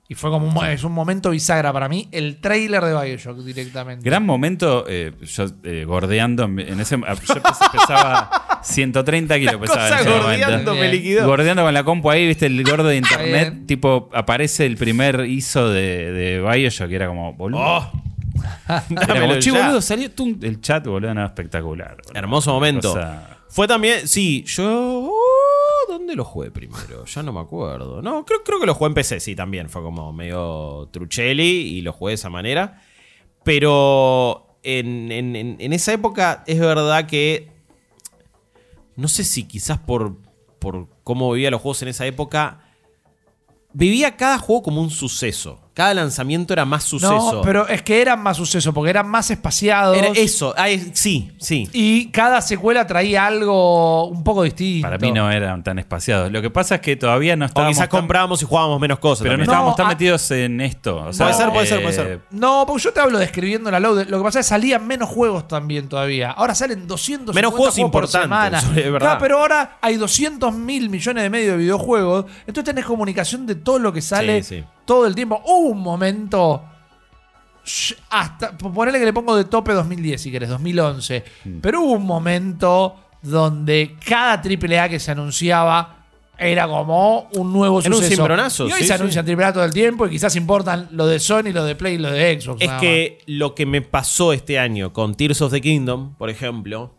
Y 0.10 0.16
fue 0.16 0.30
como 0.30 0.48
un, 0.48 0.66
es 0.68 0.84
un 0.84 0.92
momento 0.92 1.30
bisagra 1.32 1.72
para 1.72 1.88
mí, 1.88 2.10
el 2.12 2.42
trailer 2.42 2.84
de 2.84 2.94
Bioshock 3.02 3.38
directamente. 3.40 4.04
Gran 4.08 4.26
momento, 4.26 4.84
eh, 4.88 5.14
yo 5.22 5.46
eh, 5.64 5.86
gordeando, 5.86 6.44
en 6.44 6.60
en 6.60 6.80
ese, 6.82 6.98
yo 6.98 7.42
pes- 7.42 7.70
pesaba 7.72 8.60
130 8.64 9.40
kilos. 9.40 9.56
Pesaba 9.56 9.88
en 9.88 9.94
Cosa 9.94 10.02
ese 10.02 10.10
gordeando 10.20 10.76
me 10.76 10.90
liquidó. 10.92 11.26
Gordeando 11.26 11.64
con 11.64 11.74
la 11.74 11.84
compu 11.86 12.12
ahí, 12.12 12.28
viste, 12.28 12.48
el 12.48 12.64
gordo 12.64 12.90
de 12.90 12.98
internet, 12.98 13.52
bien. 13.54 13.66
tipo, 13.66 14.10
aparece 14.14 14.66
el 14.66 14.76
primer 14.76 15.22
ISO 15.26 15.70
de, 15.70 16.12
de 16.12 16.42
Bioshock, 16.42 16.90
que 16.90 16.96
era 16.96 17.08
como, 17.08 17.34
boludo. 17.34 17.62
Oh, 17.62 17.92
Era 18.90 19.22
como, 19.22 19.40
che, 19.40 19.52
boludo, 19.52 19.82
salió 19.82 20.12
tú, 20.12 20.38
el 20.42 20.60
chat, 20.60 20.86
boludo, 20.86 21.14
no, 21.14 21.26
espectacular. 21.26 21.96
boludo. 21.96 22.12
Hermoso 22.20 22.52
momento. 22.54 22.92
O 22.92 22.96
sea, 22.96 23.38
Fue 23.48 23.68
también, 23.68 24.06
sí, 24.08 24.44
yo... 24.48 25.12
¿Dónde 26.04 26.18
lo 26.18 26.26
jugué 26.26 26.52
primero? 26.52 27.06
Ya 27.06 27.24
no 27.24 27.32
me 27.32 27.40
acuerdo. 27.40 28.02
No, 28.02 28.26
creo, 28.26 28.44
creo 28.44 28.60
que 28.60 28.66
lo 28.66 28.76
jugué 28.76 28.90
en 28.90 28.94
PC, 28.94 29.22
sí, 29.22 29.38
también. 29.38 29.70
Fue 29.70 29.82
como 29.82 30.12
medio 30.12 30.90
truchelli 30.92 31.44
y 31.78 31.82
lo 31.82 31.94
jugué 31.94 32.12
de 32.12 32.16
esa 32.16 32.30
manera. 32.30 32.82
Pero 33.46 34.58
en- 34.64 35.14
en- 35.14 35.56
en 35.60 35.72
esa 35.74 35.94
época 35.94 36.44
es 36.46 36.60
verdad 36.60 37.06
que... 37.08 37.52
No 38.98 39.08
sé 39.08 39.24
si 39.24 39.46
quizás 39.46 39.80
por, 39.80 40.18
por 40.60 40.90
cómo 41.06 41.32
vivía 41.32 41.50
los 41.52 41.62
juegos 41.62 41.82
en 41.84 41.88
esa 41.88 42.06
época, 42.06 42.60
vivía 43.72 44.18
cada 44.18 44.38
juego 44.40 44.62
como 44.62 44.82
un 44.82 44.90
suceso. 44.90 45.62
Cada 45.74 45.94
lanzamiento 45.96 46.53
era 46.53 46.65
más 46.65 46.84
suceso. 46.84 47.34
No, 47.34 47.42
pero 47.42 47.68
es 47.68 47.82
que 47.82 48.00
eran 48.00 48.22
más 48.22 48.38
sucesos, 48.38 48.72
porque 48.75 48.92
eran 48.92 49.08
más 49.08 49.32
espaciados. 49.32 49.98
Era 49.98 50.10
eso, 50.10 50.53
ay, 50.56 50.92
sí, 50.94 51.32
sí. 51.39 51.68
Y 51.74 52.10
cada 52.12 52.42
secuela 52.42 52.86
traía 52.86 53.25
algo 53.25 54.06
un 54.08 54.24
poco 54.24 54.44
distinto. 54.44 54.86
Para 54.88 55.00
mí 55.00 55.12
no 55.12 55.32
eran 55.32 55.63
tan 55.63 55.80
espaciados. 55.80 56.32
Lo 56.32 56.44
que 56.44 56.51
pasa 56.51 56.75
es 56.75 56.82
que 56.82 56.96
todavía 56.96 57.36
no 57.36 57.46
O 57.46 57.48
estábamos. 57.48 57.75
quizás 57.75 57.89
tan- 57.89 58.00
comprábamos 58.01 58.42
y 58.44 58.46
jugábamos 58.46 58.80
menos 58.80 59.00
cosas. 59.00 59.24
pero 59.24 59.36
no 59.36 59.44
estábamos 59.44 59.72
No, 59.72 59.75
tan 59.75 59.86
ah- 59.88 59.89
metidos 59.89 60.30
en 60.32 60.62
esto. 60.62 60.98
O 61.08 61.13
sea, 61.13 61.25
Puede 61.27 61.38
ser, 61.39 61.50
puede 61.51 61.65
ser, 61.68 61.80
eh, 61.80 61.82
puede 61.82 61.94
ser. 61.96 62.20
No, 62.30 62.65
porque 62.68 62.84
yo 62.84 62.94
te 62.94 63.00
hablo 63.00 63.18
describiendo 63.18 63.72
la 63.72 63.80
load. 63.80 64.08
Lo 64.10 64.18
que 64.20 64.24
pasa 64.24 64.42
es 64.42 64.46
que 64.46 64.50
salían 64.50 64.86
menos 64.86 65.10
juegos 65.10 65.48
también 65.48 65.89
todavía. 65.89 66.30
Ahora 66.32 66.53
salen 66.53 66.86
200 66.88 67.34
Menos 67.34 67.51
juegos 67.51 67.74
por 67.75 67.80
importantes, 67.86 68.22
semana. 68.22 68.62
verdad. 68.75 69.00
Claro, 69.00 69.20
pero 69.20 69.39
ahora 69.39 69.77
hay 69.82 69.96
200 69.98 70.53
mil 70.53 70.89
millones 70.92 71.24
de 71.24 71.30
medios 71.32 71.51
de 71.53 71.58
videojuegos. 71.58 72.25
Entonces 72.46 72.63
tenés 72.63 72.86
comunicación 72.86 73.48
de 73.48 73.56
todo 73.56 73.80
lo 73.80 73.92
que 73.92 74.01
sale 74.01 74.44
Sí, 74.44 74.58
sí. 74.58 74.63
Todo 74.86 75.06
el 75.08 75.16
tiempo. 75.16 75.42
Hubo 75.46 75.70
un 75.70 75.82
momento. 75.82 76.63
Hasta, 78.10 78.58
ponele 78.58 79.00
que 79.00 79.06
le 79.06 79.13
pongo 79.13 79.36
de 79.36 79.46
tope 79.46 79.72
2010 79.74 80.22
si 80.22 80.32
querés, 80.32 80.50
2011. 80.50 81.24
Mm. 81.46 81.60
Pero 81.62 81.82
hubo 81.82 81.94
un 81.94 82.06
momento 82.06 82.96
donde 83.22 83.96
cada 84.06 84.42
AAA 84.42 84.90
que 84.90 85.00
se 85.00 85.12
anunciaba 85.12 86.04
era 86.38 86.68
como 86.68 87.30
un 87.36 87.54
nuevo 87.54 87.80
Era 87.80 87.90
un 87.90 87.96
suceso. 87.96 88.16
cimbronazo, 88.16 88.68
y 88.68 88.72
hoy 88.72 88.80
sí, 88.80 88.86
se 88.86 88.88
sí. 88.88 88.94
anuncian 88.94 89.25
AAA 89.30 89.54
todo 89.54 89.63
el 89.63 89.72
tiempo 89.72 90.08
y 90.08 90.10
quizás 90.10 90.36
importan 90.36 90.90
lo 90.92 91.08
de 91.08 91.20
Sony, 91.20 91.54
lo 91.54 91.63
de 91.63 91.75
Play 91.75 91.96
y 91.96 91.98
lo 92.00 92.12
de 92.12 92.42
Xbox. 92.42 92.62
Es 92.62 92.72
que 92.82 93.20
lo 93.28 93.56
que 93.56 93.66
me 93.66 93.82
pasó 93.82 94.34
este 94.34 94.60
año 94.60 94.92
con 94.92 95.16
Tears 95.16 95.42
of 95.42 95.54
the 95.54 95.62
Kingdom, 95.62 96.16
por 96.16 96.30
ejemplo, 96.30 96.96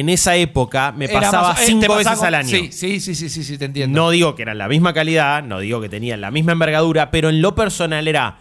en 0.00 0.08
esa 0.08 0.34
época 0.36 0.92
me 0.92 1.04
Era 1.06 1.20
pasaba 1.20 1.48
más- 1.50 1.58
eh, 1.60 1.64
te 1.64 1.66
cinco 1.66 1.80
pasaba 1.86 1.98
veces 1.98 2.18
con- 2.18 2.26
al 2.26 2.34
año. 2.34 2.48
Sí, 2.48 2.68
sí, 2.72 3.00
sí, 3.00 3.14
sí, 3.14 3.28
sí, 3.28 3.44
sí, 3.44 3.58
te 3.58 3.64
entiendo. 3.66 3.96
No 4.00 4.10
digo 4.10 4.34
que 4.34 4.42
eran 4.42 4.58
la 4.58 4.68
misma 4.68 4.92
calidad, 4.92 5.42
no 5.42 5.60
digo 5.60 5.80
que 5.80 5.88
tenían 5.88 6.20
la 6.20 6.30
misma 6.30 6.52
envergadura, 6.52 7.10
pero 7.10 7.28
en 7.28 7.40
lo 7.40 7.54
personal 7.54 8.06
era 8.08 8.38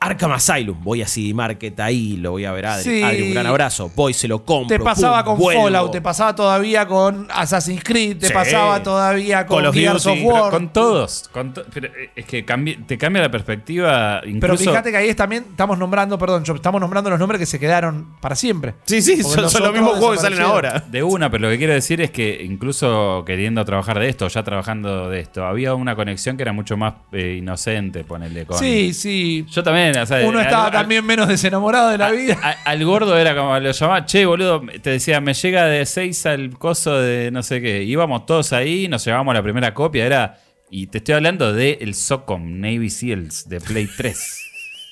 Arkham 0.00 0.32
Asylum. 0.32 0.82
Voy 0.82 1.02
a 1.02 1.06
CD 1.08 1.34
Market 1.34 1.78
ahí, 1.80 2.16
lo 2.16 2.32
voy 2.32 2.44
a 2.44 2.52
ver 2.52 2.66
a 2.66 2.74
Adri. 2.74 2.84
Sí. 2.84 3.02
Adri, 3.02 3.22
un 3.22 3.34
gran 3.34 3.46
abrazo. 3.46 3.90
Voy, 3.96 4.14
se 4.14 4.28
lo 4.28 4.44
compro. 4.44 4.76
te 4.76 4.82
pasaba 4.82 5.24
pum, 5.24 5.32
con 5.34 5.38
vuelvo. 5.42 5.62
Fallout, 5.64 5.92
te 5.92 6.00
pasaba 6.00 6.34
todavía 6.34 6.86
con 6.86 7.26
Assassin's 7.30 7.82
Creed, 7.82 8.18
te 8.18 8.28
Sí. 8.28 8.32
pasaba 8.32 8.82
todavía 8.82 9.44
con 9.46 9.58
Call 9.58 9.66
of 9.66 9.74
Gears 9.74 10.06
of 10.06 10.18
War. 10.22 10.50
con 10.50 10.72
todos. 10.72 11.28
con 11.32 11.52
to- 11.52 11.64
pero 11.72 11.88
eh, 11.88 12.10
es 12.14 12.24
que 12.26 12.44
cambi- 12.46 12.86
te 12.86 12.96
cambia 12.96 13.22
la 13.22 13.30
perspectiva. 13.30 14.20
Incluso, 14.24 14.40
Pero 14.40 14.56
fíjate 14.70 14.90
que 14.90 14.96
ahí 14.96 15.08
es 15.08 15.16
también 15.16 15.44
estamos 15.50 15.78
nombrando, 15.78 16.18
perdón, 16.18 16.44
estamos 16.46 16.80
nombrando 16.80 17.10
los 17.10 17.18
nombres 17.18 17.38
que 17.40 17.46
se 17.46 17.58
quedaron 17.58 18.14
para 18.20 18.34
siempre. 18.36 18.74
Sí, 18.84 19.02
sí, 19.02 19.22
son, 19.22 19.42
los 19.42 19.52
son 19.52 19.62
los 19.64 19.72
mismos 19.72 19.98
juegos 19.98 20.16
que 20.16 20.22
salen 20.22 20.40
ahora. 20.42 20.84
De 20.88 21.02
una, 21.02 21.30
pero 21.30 21.42
lo 21.44 21.50
que 21.50 21.58
quiero 21.58 21.72
decir 21.74 22.00
es 22.00 22.10
que 22.10 22.42
incluso 22.44 23.24
queriendo 23.26 23.64
trabajar 23.64 23.98
de 23.98 24.08
esto, 24.08 24.28
ya 24.28 24.42
trabajando 24.42 25.08
de 25.08 25.20
esto, 25.20 25.44
había 25.44 25.74
una 25.74 25.96
conexión 25.96 26.36
que 26.36 26.42
era 26.42 26.52
mucho 26.52 26.76
más 26.76 26.94
eh, 27.12 27.36
inocente, 27.38 28.04
ponerle 28.04 28.46
con. 28.46 28.58
Sí, 28.58 28.92
sí. 28.94 29.44
Yo 29.50 29.62
también, 29.62 29.87
o 29.96 30.06
sea, 30.06 30.26
Uno 30.26 30.40
estaba 30.40 30.66
al- 30.66 30.72
también 30.72 31.04
menos 31.06 31.28
desenamorado 31.28 31.88
de 31.90 31.98
la 31.98 32.06
a- 32.06 32.12
vida. 32.12 32.36
a- 32.42 32.70
al 32.70 32.84
gordo 32.84 33.16
era 33.16 33.34
como 33.36 33.58
lo 33.58 33.70
llamaba, 33.70 34.04
che, 34.04 34.26
boludo, 34.26 34.62
te 34.82 34.90
decía, 34.90 35.20
me 35.20 35.34
llega 35.34 35.64
de 35.66 35.86
6 35.86 36.26
al 36.26 36.58
coso 36.58 36.98
de 37.00 37.30
no 37.30 37.42
sé 37.42 37.60
qué. 37.60 37.82
Íbamos 37.82 38.26
todos 38.26 38.52
ahí, 38.52 38.88
nos 38.88 39.04
llevamos 39.04 39.34
la 39.34 39.42
primera 39.42 39.72
copia, 39.74 40.04
era. 40.06 40.38
Y 40.70 40.88
te 40.88 40.98
estoy 40.98 41.14
hablando 41.14 41.52
del 41.52 41.78
el 41.80 41.94
SOCOM 41.94 42.60
Navy 42.60 42.90
SEALs 42.90 43.48
de 43.48 43.60
Play 43.60 43.88
3. 43.96 44.44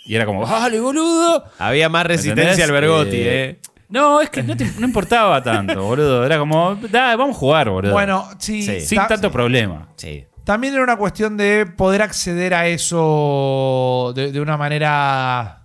Y 0.06 0.14
era 0.14 0.24
como, 0.24 0.42
¡vale, 0.42 0.80
boludo! 0.80 1.44
Había 1.58 1.88
más 1.88 2.06
resistencia 2.06 2.64
al 2.64 2.72
Bergotti, 2.72 3.16
Eh, 3.16 3.44
eh. 3.44 3.58
No, 3.88 4.20
es 4.20 4.30
que 4.30 4.42
no, 4.42 4.56
te- 4.56 4.68
no 4.78 4.86
importaba 4.86 5.42
tanto, 5.42 5.80
boludo. 5.82 6.24
Era 6.26 6.38
como, 6.38 6.74
"Da, 6.90 7.14
vamos 7.16 7.36
a 7.36 7.38
jugar, 7.38 7.70
boludo. 7.70 7.92
Bueno, 7.92 8.28
sí. 8.38 8.62
Sí. 8.62 8.80
sin 8.80 8.98
ta- 8.98 9.06
tanto 9.08 9.30
problema. 9.30 9.88
Sí. 9.96 10.24
También 10.46 10.74
era 10.74 10.84
una 10.84 10.96
cuestión 10.96 11.36
de 11.36 11.66
poder 11.66 12.02
acceder 12.02 12.54
a 12.54 12.68
eso 12.68 14.12
de, 14.14 14.30
de 14.30 14.40
una 14.40 14.56
manera. 14.56 15.64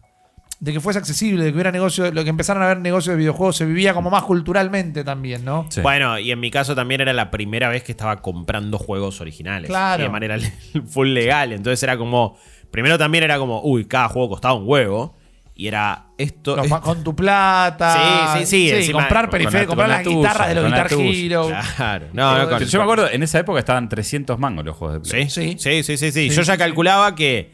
de 0.60 0.74
que 0.74 0.80
fuese 0.80 0.98
accesible, 0.98 1.44
de 1.44 1.52
que 1.52 1.54
hubiera 1.54 1.72
negocio, 1.72 2.12
lo 2.12 2.24
que 2.24 2.32
empezaron 2.32 2.64
a 2.64 2.68
ver 2.68 2.80
negocios 2.80 3.14
de 3.14 3.20
videojuegos, 3.20 3.58
se 3.58 3.66
vivía 3.66 3.94
como 3.94 4.10
más 4.10 4.24
culturalmente 4.24 5.04
también, 5.04 5.46
¿no? 5.46 5.68
Sí. 5.70 5.82
Bueno, 5.82 6.18
y 6.18 6.32
en 6.32 6.40
mi 6.40 6.50
caso 6.50 6.74
también 6.74 7.00
era 7.00 7.14
la 7.14 7.30
primera 7.30 7.70
vez 7.70 7.84
que 7.84 7.92
estaba 7.92 8.24
comprando 8.24 8.80
juegos 8.80 9.22
originales. 9.22 9.70
Claro. 9.70 10.02
Y 10.02 10.06
de 10.08 10.12
manera 10.12 10.38
full 10.88 11.10
legal. 11.10 11.54
Entonces 11.54 11.82
era 11.84 11.96
como. 11.96 12.38
Primero 12.72 12.98
también 12.98 13.24
era 13.24 13.38
como, 13.38 13.62
uy, 13.62 13.86
cada 13.86 14.10
juego 14.10 14.30
costaba 14.30 14.56
un 14.56 14.64
huevo. 14.66 15.16
Y 15.62 15.68
era 15.68 16.06
esto. 16.18 16.58
Con 16.82 17.04
tu 17.04 17.16
plata. 17.16 18.40
Sí, 18.40 18.46
sí, 18.48 18.68
sí, 18.68 18.70
encima- 18.72 19.02
comprar 19.04 19.26
la- 19.44 19.66
comprar 19.68 19.90
las 19.90 20.04
guitarras 20.08 20.48
de 20.48 20.56
los 20.56 20.66
Guitar. 20.66 20.88
Hero. 20.92 21.50
Claro. 21.78 22.08
No, 22.14 22.36
no, 22.38 22.50
con- 22.50 22.58
Pero 22.58 22.70
yo 22.72 22.80
me 22.80 22.84
acuerdo, 22.84 23.10
en 23.12 23.22
esa 23.22 23.38
época 23.40 23.60
estaban 23.60 23.88
300 23.88 24.40
mangos 24.40 24.66
los 24.66 24.76
juegos 24.76 25.04
de 25.04 25.08
Play. 25.08 25.30
Sí, 25.30 25.52
Sí. 25.52 25.56
sí, 25.60 25.84
sí, 25.84 25.98
sí. 25.98 26.12
sí. 26.12 26.30
Sí, 26.32 26.36
Yo 26.36 26.42
ya 26.42 26.54
sí, 26.54 26.58
calculaba 26.58 27.14
que 27.14 27.52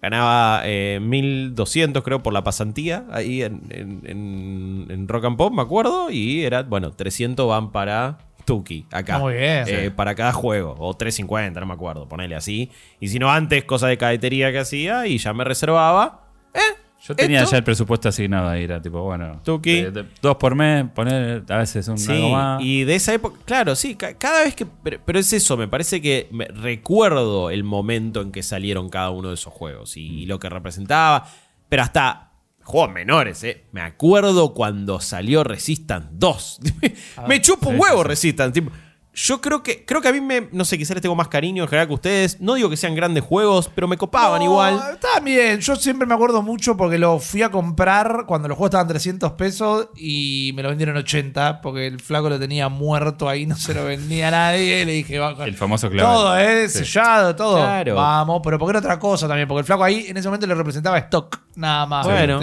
ganaba 0.00 0.60
eh, 0.64 1.00
1200, 1.02 2.04
creo, 2.04 2.22
por 2.22 2.32
la 2.32 2.44
pasantía 2.44 3.04
ahí 3.10 3.42
en, 3.42 3.62
en- 3.70 4.02
en- 4.04 4.86
en 4.90 5.08
Rock 5.08 5.24
and 5.24 5.36
Pop, 5.36 5.52
me 5.52 5.62
acuerdo. 5.62 6.10
Y 6.10 6.44
era, 6.44 6.62
bueno, 6.62 6.92
300 6.92 7.48
van 7.48 7.72
para 7.72 8.18
Tuki, 8.44 8.86
acá. 8.92 9.18
Muy 9.18 9.34
bien. 9.34 9.64
Eh, 9.66 9.90
Para 9.90 10.14
cada 10.14 10.32
juego. 10.32 10.76
O 10.78 10.94
350, 10.94 11.58
no 11.58 11.66
me 11.66 11.72
acuerdo, 11.74 12.06
ponele 12.08 12.36
así. 12.36 12.70
Y 13.00 13.08
si 13.08 13.18
no, 13.18 13.32
antes, 13.32 13.64
cosa 13.64 13.88
de 13.88 13.98
cadetería 13.98 14.52
que 14.52 14.60
hacía 14.60 15.08
y 15.08 15.18
ya 15.18 15.32
me 15.32 15.42
reservaba. 15.42 16.20
¿Eh? 16.54 16.60
Yo 17.06 17.14
tenía 17.14 17.40
esto. 17.40 17.50
ya 17.52 17.58
el 17.58 17.64
presupuesto 17.64 18.08
asignado 18.08 18.48
ahí, 18.48 18.64
era 18.64 18.80
tipo, 18.80 19.02
bueno, 19.02 19.40
Tuki. 19.44 19.82
de- 19.82 19.90
de- 19.90 20.04
dos 20.22 20.36
por 20.36 20.54
mes, 20.54 20.86
poner 20.94 21.44
a 21.48 21.58
veces 21.58 21.86
un 21.88 21.98
Sí, 21.98 22.12
algo 22.12 22.30
más. 22.30 22.62
y 22.62 22.84
de 22.84 22.94
esa 22.94 23.12
época, 23.12 23.38
claro, 23.44 23.76
sí, 23.76 23.94
ca- 23.94 24.14
cada 24.14 24.44
vez 24.44 24.54
que... 24.54 24.64
Pero, 24.66 24.98
pero 25.04 25.18
es 25.18 25.32
eso, 25.32 25.56
me 25.58 25.68
parece 25.68 26.00
que 26.00 26.28
me- 26.32 26.46
recuerdo 26.48 27.50
el 27.50 27.62
momento 27.64 28.20
en 28.22 28.32
que 28.32 28.42
salieron 28.42 28.88
cada 28.88 29.10
uno 29.10 29.28
de 29.28 29.34
esos 29.34 29.52
juegos 29.52 29.96
y, 29.96 30.22
y 30.22 30.26
lo 30.26 30.38
que 30.38 30.48
representaba, 30.48 31.26
pero 31.68 31.82
hasta 31.82 32.30
juegos 32.62 32.92
menores, 32.94 33.44
¿eh? 33.44 33.64
Me 33.72 33.82
acuerdo 33.82 34.54
cuando 34.54 34.98
salió 35.00 35.44
Resistance 35.44 36.08
2. 36.12 36.60
me 37.28 37.40
chupo 37.42 37.68
un 37.68 37.74
sí, 37.76 37.80
huevo 37.82 37.96
sí, 37.98 38.02
sí. 38.04 38.08
Resistance. 38.08 38.52
tipo, 38.60 38.72
yo 39.14 39.40
creo 39.40 39.62
que, 39.62 39.84
creo 39.84 40.00
que 40.00 40.08
a 40.08 40.12
mí 40.12 40.20
me, 40.20 40.48
no 40.50 40.64
sé, 40.64 40.76
quizás 40.76 40.94
les 40.96 41.02
tengo 41.02 41.14
más 41.14 41.28
cariño 41.28 41.62
en 41.62 41.68
general 41.68 41.86
que 41.86 41.94
ustedes. 41.94 42.40
No 42.40 42.54
digo 42.54 42.68
que 42.68 42.76
sean 42.76 42.94
grandes 42.94 43.22
juegos, 43.22 43.70
pero 43.72 43.86
me 43.86 43.96
copaban 43.96 44.40
No, 44.40 44.44
igual. 44.44 44.80
Está 44.94 45.20
bien, 45.20 45.60
yo 45.60 45.76
siempre 45.76 46.06
me 46.06 46.14
acuerdo 46.14 46.42
mucho 46.42 46.76
porque 46.76 46.98
lo 46.98 47.20
fui 47.20 47.42
a 47.42 47.50
comprar 47.50 48.24
cuando 48.26 48.48
los 48.48 48.56
juegos 48.56 48.70
estaban 48.70 48.88
300 48.88 49.32
pesos 49.32 49.88
y 49.96 50.52
me 50.54 50.62
lo 50.62 50.70
vendieron 50.70 50.96
80 50.96 51.60
porque 51.60 51.86
el 51.86 52.00
flaco 52.00 52.28
lo 52.28 52.38
tenía 52.40 52.68
muerto 52.68 53.28
ahí, 53.28 53.46
no 53.46 53.56
se 53.56 53.72
lo 53.72 53.84
vendía 53.84 54.28
a 54.28 54.30
nadie. 54.32 54.82
Y 54.82 54.84
le 54.84 54.92
dije, 54.92 55.18
va, 55.18 55.32
El 55.44 55.54
famoso 55.54 55.88
clave. 55.88 56.08
Todo, 56.08 56.38
¿eh? 56.38 56.68
Sí. 56.68 56.78
Sellado, 56.78 57.36
todo. 57.36 57.56
Claro. 57.56 57.94
Vamos, 57.94 58.40
pero 58.42 58.58
porque 58.58 58.70
era 58.70 58.78
otra 58.80 58.98
cosa 58.98 59.28
también, 59.28 59.46
porque 59.46 59.60
el 59.60 59.66
flaco 59.66 59.84
ahí 59.84 60.06
en 60.08 60.16
ese 60.16 60.26
momento 60.26 60.46
le 60.46 60.54
representaba 60.54 60.98
stock, 60.98 61.38
nada 61.54 61.86
más. 61.86 62.04
Bueno. 62.04 62.40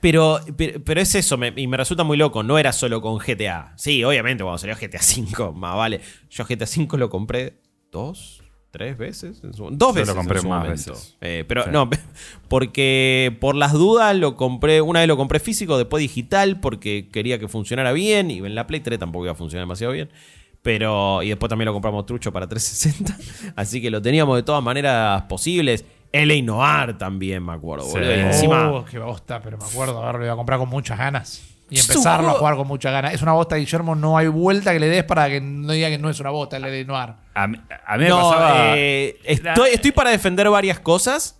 Pero, 0.00 0.40
pero, 0.56 0.80
pero 0.84 1.00
es 1.00 1.14
eso, 1.14 1.36
me- 1.36 1.52
y 1.56 1.66
me 1.66 1.76
resulta 1.76 2.04
muy 2.04 2.16
loco. 2.16 2.42
No 2.42 2.58
era 2.58 2.72
solo 2.72 3.00
con 3.02 3.18
GTA. 3.18 3.72
Sí, 3.76 4.02
obviamente, 4.04 4.42
cuando 4.42 4.58
salió 4.58 4.74
GTA 4.76 5.00
V, 5.00 5.52
más 5.54 5.76
vale. 5.76 6.00
Yo 6.30 6.44
GTA 6.44 6.64
V 6.64 6.96
lo 6.98 7.10
compré 7.10 7.58
dos, 7.92 8.42
tres 8.70 8.96
veces. 8.96 9.42
en 9.44 9.52
su- 9.52 9.68
dos 9.70 9.78
Yo 9.78 9.92
veces. 9.92 10.08
lo 10.08 10.14
compré 10.16 10.36
en 10.38 10.42
su 10.42 10.48
más 10.48 10.62
momento. 10.64 10.92
veces. 10.92 11.16
Eh, 11.20 11.44
pero 11.46 11.64
Sí. 11.64 11.70
no, 11.72 11.90
porque 12.48 13.36
por 13.40 13.54
las 13.54 13.72
dudas 13.72 14.16
lo 14.16 14.36
compré. 14.36 14.80
Una 14.80 15.00
vez 15.00 15.08
lo 15.08 15.16
compré 15.16 15.38
físico, 15.40 15.76
después 15.78 16.00
digital, 16.00 16.60
porque 16.60 17.08
quería 17.12 17.38
que 17.38 17.48
funcionara 17.48 17.92
bien. 17.92 18.30
Y 18.30 18.38
en 18.38 18.54
la 18.54 18.66
Play 18.66 18.80
3 18.80 18.98
tampoco 18.98 19.24
iba 19.26 19.32
a 19.32 19.36
funcionar 19.36 19.64
demasiado 19.64 19.92
bien. 19.92 20.10
Pero, 20.62 21.22
y 21.22 21.28
después 21.30 21.48
también 21.48 21.66
lo 21.66 21.72
compramos 21.72 22.04
trucho 22.04 22.32
para 22.32 22.46
360. 22.46 23.16
Así 23.56 23.80
que 23.80 23.90
lo 23.90 24.02
teníamos 24.02 24.36
de 24.36 24.42
todas 24.42 24.62
maneras 24.62 25.22
posibles. 25.22 25.84
LA 26.12 26.42
Noir 26.42 26.98
también, 26.98 27.44
me 27.44 27.52
acuerdo, 27.52 27.84
Sí. 27.86 27.92
boludo. 27.92 28.16
Y 28.16 28.20
encima. 28.20 28.70
Oh, 28.70 28.84
qué 28.84 28.98
bosta, 28.98 29.40
pero 29.40 29.58
me 29.58 29.64
acuerdo 29.64 30.02
haberlo 30.02 30.24
ido 30.24 30.32
a 30.32 30.36
comprar 30.36 30.58
con 30.58 30.68
muchas 30.68 30.98
ganas. 30.98 31.42
Y 31.72 31.78
empezarlo 31.78 32.30
a 32.30 32.32
jugar 32.32 32.56
con 32.56 32.66
muchas 32.66 32.90
ganas. 32.90 33.14
Es 33.14 33.22
una 33.22 33.30
bosta, 33.32 33.54
Guillermo. 33.54 33.94
No 33.94 34.18
hay 34.18 34.26
vuelta 34.26 34.72
que 34.72 34.80
le 34.80 34.88
des 34.88 35.04
para 35.04 35.28
que 35.28 35.40
no 35.40 35.72
diga 35.72 35.88
que 35.88 35.98
no 35.98 36.10
es 36.10 36.18
una 36.18 36.30
bosta 36.30 36.56
el 36.56 36.64
de 36.64 36.84
Noir. 36.84 37.10
A 37.32 37.46
mí, 37.46 37.60
a 37.86 37.96
mí 37.96 38.02
me 38.04 38.08
No, 38.08 38.28
pasaba. 38.30 38.76
eh, 38.76 39.16
estoy, 39.22 39.70
estoy 39.72 39.92
para 39.92 40.10
defender 40.10 40.50
varias 40.50 40.80
cosas, 40.80 41.38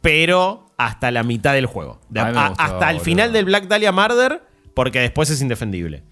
pero 0.00 0.66
hasta 0.76 1.10
la 1.10 1.22
mitad 1.22 1.52
del 1.52 1.66
juego. 1.66 2.00
De- 2.08 2.20
A 2.20 2.24
mí 2.26 2.32
me 2.32 2.38
a- 2.40 2.48
gustaba, 2.48 2.68
hasta 2.72 2.86
el 2.90 2.96
boludo. 2.96 3.04
final 3.04 3.32
del 3.32 3.44
Black 3.44 3.64
Dahlia 3.68 3.92
Murder, 3.92 4.42
porque 4.74 5.00
después 5.00 5.28
es 5.30 5.40
indefendible. 5.42 6.04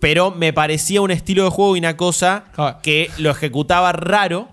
Pero 0.00 0.30
me 0.30 0.52
parecía 0.54 1.02
un 1.02 1.10
estilo 1.10 1.44
de 1.44 1.50
juego 1.50 1.76
y 1.76 1.80
una 1.80 1.96
cosa 1.98 2.44
Claro. 2.54 2.78
que 2.82 3.10
lo 3.18 3.30
ejecutaba 3.30 3.92
raro, 3.92 4.48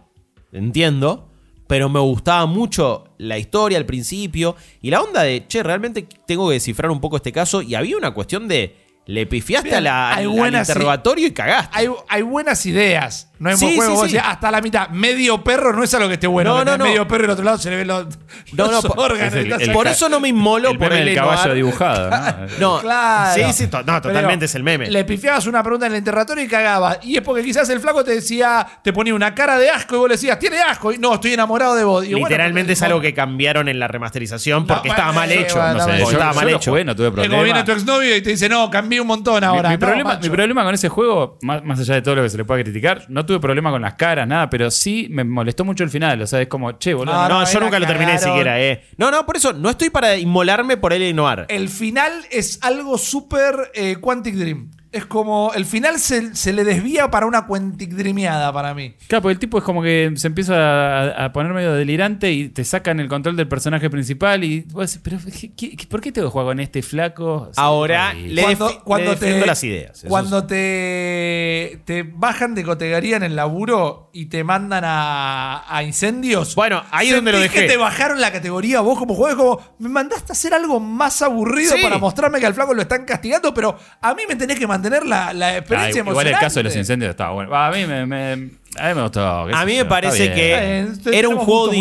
entiendo, 0.51 1.26
pero 1.67 1.89
me 1.89 1.99
gustaba 1.99 2.45
mucho 2.45 3.05
la 3.17 3.37
historia 3.37 3.77
al 3.77 3.85
principio 3.85 4.55
y 4.81 4.89
la 4.89 5.01
onda 5.01 5.23
de, 5.23 5.45
che, 5.47 5.61
realmente 5.63 6.07
tengo 6.25 6.47
que 6.47 6.53
descifrar 6.55 6.89
un 6.91 6.99
poco 7.01 7.17
este 7.17 7.31
caso 7.31 7.61
y 7.61 7.75
había 7.75 7.97
una 7.97 8.11
cuestión 8.11 8.47
de 8.47 8.75
le 9.05 9.25
pifiaste 9.25 9.69
Bien, 9.69 9.77
a 9.77 9.81
la- 9.81 10.15
hay 10.15 10.25
al, 10.25 10.67
interrogatorio 10.67 11.27
y 11.27 11.31
cagaste. 11.31 11.77
Hay, 11.77 11.87
hay 12.09 12.21
buenas 12.23 12.65
ideas. 12.65 13.26
No 13.39 13.49
es 13.49 13.59
Sí, 13.59 13.65
buen 13.65 13.75
juego. 13.77 13.91
sí, 13.93 13.97
vos 13.97 14.07
sí. 14.09 14.13
decís, 14.15 14.29
hasta 14.29 14.51
la 14.51 14.61
mitad. 14.61 14.89
Medio 14.89 15.43
perro 15.43 15.73
no 15.73 15.83
es 15.83 15.93
algo 15.93 16.07
que 16.07 16.15
esté 16.15 16.27
bueno. 16.27 16.57
No, 16.57 16.65
no, 16.65 16.77
no. 16.77 16.85
Medio 16.85 17.07
perro 17.07 17.23
y 17.23 17.25
al 17.25 17.31
otro 17.31 17.45
lado 17.45 17.57
se 17.57 17.69
le 17.69 17.75
ven 17.77 17.87
los, 17.87 18.05
No, 18.53 18.65
los 18.71 18.83
no, 18.83 18.89
por- 18.89 19.11
órganos. 19.11 19.33
es 19.33 19.45
el- 19.45 19.61
el 19.61 19.71
Por 19.71 19.87
eso 19.87 20.09
no 20.09 20.19
me 20.19 20.29
inmolo 20.29 20.69
el 20.71 20.77
por 20.77 20.89
meme 20.89 21.11
el 21.11 21.15
caballo 21.15 21.53
dibujado. 21.53 22.09
¿no? 22.09 22.17
No, 22.59 22.79
Claro. 22.81 23.33
Sí, 23.47 23.53
sí, 23.53 23.67
to- 23.67 23.79
no, 23.79 23.85
Pero 23.85 24.01
totalmente 24.01 24.45
es 24.45 24.55
el 24.55 24.63
meme. 24.63 24.89
Le 24.89 25.05
pifiabas 25.05 25.45
una 25.47 25.61
pregunta 25.61 25.85
en 25.87 25.93
el 25.93 25.99
interrogatorio 25.99 26.43
y 26.43 26.47
cagabas. 26.47 26.99
Y 27.03 27.15
es 27.17 27.21
porque 27.21 27.43
quizás 27.43 27.69
el 27.69 27.79
flaco 27.79 28.03
te 28.03 28.11
decía, 28.11 28.65
te 28.83 28.91
ponía 28.93 29.13
una 29.13 29.33
cara 29.35 29.57
de 29.57 29.69
asco 29.69 29.95
y 29.95 29.97
vos 29.99 30.09
le 30.09 30.15
decías, 30.15 30.39
tiene 30.39 30.59
asco. 30.59 30.91
Y 30.91 30.97
no, 30.97 31.13
estoy 31.15 31.33
enamorado 31.33 31.75
de 31.75 31.83
vos. 31.83 32.05
Y 32.05 32.13
bueno, 32.13 32.27
Literalmente 32.27 32.73
es 32.73 32.81
algo 32.81 32.99
que 33.01 33.13
cambiaron 33.13 33.67
en 33.69 33.79
la 33.79 33.87
remasterización 33.87 34.65
No, 34.65 34.67
porque 34.75 34.89
estaba 34.89 35.11
mal 35.11 35.27
bueno, 35.27 35.41
hecho. 35.43 35.55
bueno, 35.57 35.73
No 35.73 35.79
sé, 35.79 35.85
bueno, 35.91 36.09
estaba 36.11 36.33
mal 36.33 36.49
hecho. 36.49 36.71
jugué, 36.71 36.85
no 36.85 36.95
tuve 36.95 37.11
como 37.27 37.43
viene 37.43 37.63
tu 37.63 37.71
exnovio 37.71 38.15
y 38.15 38.21
te 38.21 38.31
dice, 38.31 38.49
no, 38.49 38.69
cambié 38.71 38.99
un 39.01 39.07
montón 39.07 39.41
Mi- 39.41 39.45
ahora. 39.45 39.69
mi, 39.69 39.77
problema, 39.77 40.13
macho. 40.15 40.21
mi 40.23 40.29
problema 40.35 40.63
con 40.63 40.73
ese 40.73 40.89
juego, 40.89 41.37
más, 41.41 41.63
más 41.63 41.79
allá 41.79 41.95
de 41.95 42.01
todo 42.01 42.15
lo 42.15 42.23
que 42.23 42.29
se 42.29 42.37
le 42.37 42.45
pueda 42.45 42.63
criticar, 42.63 43.05
no 43.09 43.25
tuve 43.27 43.39
problema 43.39 43.69
con 43.69 43.81
las 43.83 43.93
caras, 43.93 44.27
nada, 44.27 44.49
pero 44.49 44.71
sí 44.71 45.07
me 45.11 45.23
molestó 45.23 45.63
mucho 45.63 45.83
el 45.83 45.91
final. 45.91 46.19
O 46.23 46.25
sea, 46.27 46.41
es 46.41 46.47
como, 46.47 46.71
che, 46.79 46.95
boludo. 46.95 47.13
Ah, 47.13 47.27
No, 47.29 47.41
no, 47.41 47.45
yo 47.45 47.59
nunca 47.59 47.77
lo 47.77 47.85
terminé 47.85 48.13
cagaron. 48.13 48.33
siquiera, 48.33 48.59
eh. 48.59 48.83
No, 48.97 49.11
no, 49.11 49.25
por 49.25 49.37
eso 49.37 49.53
no 49.53 49.69
estoy 49.69 49.91
para 49.91 50.17
inmolarme 50.17 50.77
por 50.77 50.93
el 50.93 51.15
Noir. 51.15 51.45
El 51.49 51.69
final 51.69 52.11
es 52.31 52.57
algo 52.63 52.97
súper 52.97 53.71
eh, 53.75 53.97
Quantic 54.01 54.33
Dream. 54.33 54.71
Es 54.91 55.05
como, 55.05 55.51
el 55.53 55.65
final 55.65 55.99
se, 55.99 56.33
se 56.35 56.53
le 56.53 56.63
desvía 56.63 57.11
para 57.11 57.25
una 57.25 57.45
Quantic 57.45 57.91
Dreameada 57.91 58.51
para 58.53 58.73
mí. 58.73 58.95
Claro, 59.07 59.21
porque 59.23 59.33
el 59.33 59.39
tipo 59.39 59.57
es 59.57 59.63
como 59.63 59.83
que 59.83 60.11
se 60.15 60.27
empieza 60.27 60.55
a, 60.55 61.25
a 61.25 61.33
poner 61.33 61.51
medio 61.53 61.73
delirante 61.73 62.31
y 62.31 62.49
te 62.49 62.63
sacan 62.63 62.99
el 62.99 63.07
control 63.09 63.35
del 63.35 63.47
personaje 63.47 63.89
principal 63.89 64.43
y 64.43 64.61
vos 64.71 64.91
decís, 64.91 65.01
pero 65.03 65.17
¿qué- 65.57 65.75
qué- 65.75 65.87
¿por 65.87 65.99
qué 66.01 66.11
tengo 66.11 66.27
que 66.27 66.31
jugar 66.31 66.47
con 66.47 66.59
este 66.59 66.81
flaco? 66.81 67.47
Sí, 67.47 67.53
Ahora 67.57 68.13
y- 68.15 68.29
le, 68.29 68.43
defi- 68.47 68.97
le 68.97 69.09
defiendo 69.09 69.45
las 69.45 69.63
ideas. 69.63 69.97
eso 69.99 70.07
Cuando 70.07 70.41
sí. 70.41 70.47
te, 70.47 71.81
te 71.85 72.03
bajan 72.03 72.55
de 72.55 72.63
categoría 72.63 73.17
en 73.17 73.23
el 73.23 73.35
laburo 73.35 74.09
y 74.13 74.27
te 74.27 74.43
mandan 74.43 74.83
a, 74.85 75.63
a 75.67 75.83
incendios. 75.83 76.55
Bueno, 76.55 76.83
ahí 76.91 77.09
es 77.09 77.15
donde 77.15 77.31
lo 77.31 77.37
¿sentís 77.39 77.53
dejé. 77.55 77.67
que 77.67 77.73
te 77.73 77.77
bajaron 77.77 78.21
la 78.21 78.31
categoría 78.31 78.81
vos 78.81 78.97
como 78.97 79.15
jugador? 79.15 79.37
Como, 79.37 79.61
me 79.79 79.89
mandaste 79.89 80.31
a 80.31 80.33
hacer 80.33 80.53
algo 80.53 80.79
más 80.79 81.21
aburrido 81.21 81.75
Sí. 81.75 81.83
para 81.83 81.97
mostrarme 81.97 82.39
que 82.39 82.45
al 82.45 82.53
flaco 82.53 82.73
lo 82.73 82.81
están 82.81 83.05
castigando, 83.05 83.53
pero 83.53 83.77
a 84.01 84.13
mí 84.15 84.23
me 84.27 84.35
tenés 84.35 84.57
que 84.57 84.67
mantener 84.77 85.05
la, 85.05 85.33
la 85.33 85.47
Ah, 85.47 85.57
experiencia 85.57 85.99
igual 85.99 86.07
emocionante. 86.13 86.33
el 86.33 86.39
caso 86.39 86.59
de 86.59 86.63
los 86.63 86.75
incendios 86.75 87.09
estaba 87.11 87.31
bueno. 87.33 87.55
A 87.55 87.71
mí 87.71 87.85
me, 87.85 88.05
me- 88.05 88.49
a 88.79 88.89
mí 88.89 88.93
me 88.95 89.01
gustó. 89.01 89.21
A 89.27 89.65
mí 89.65 89.77
parece 89.89 90.31
que 90.33 90.87
era 91.11 91.29
un 91.29 91.37
juego, 91.37 91.71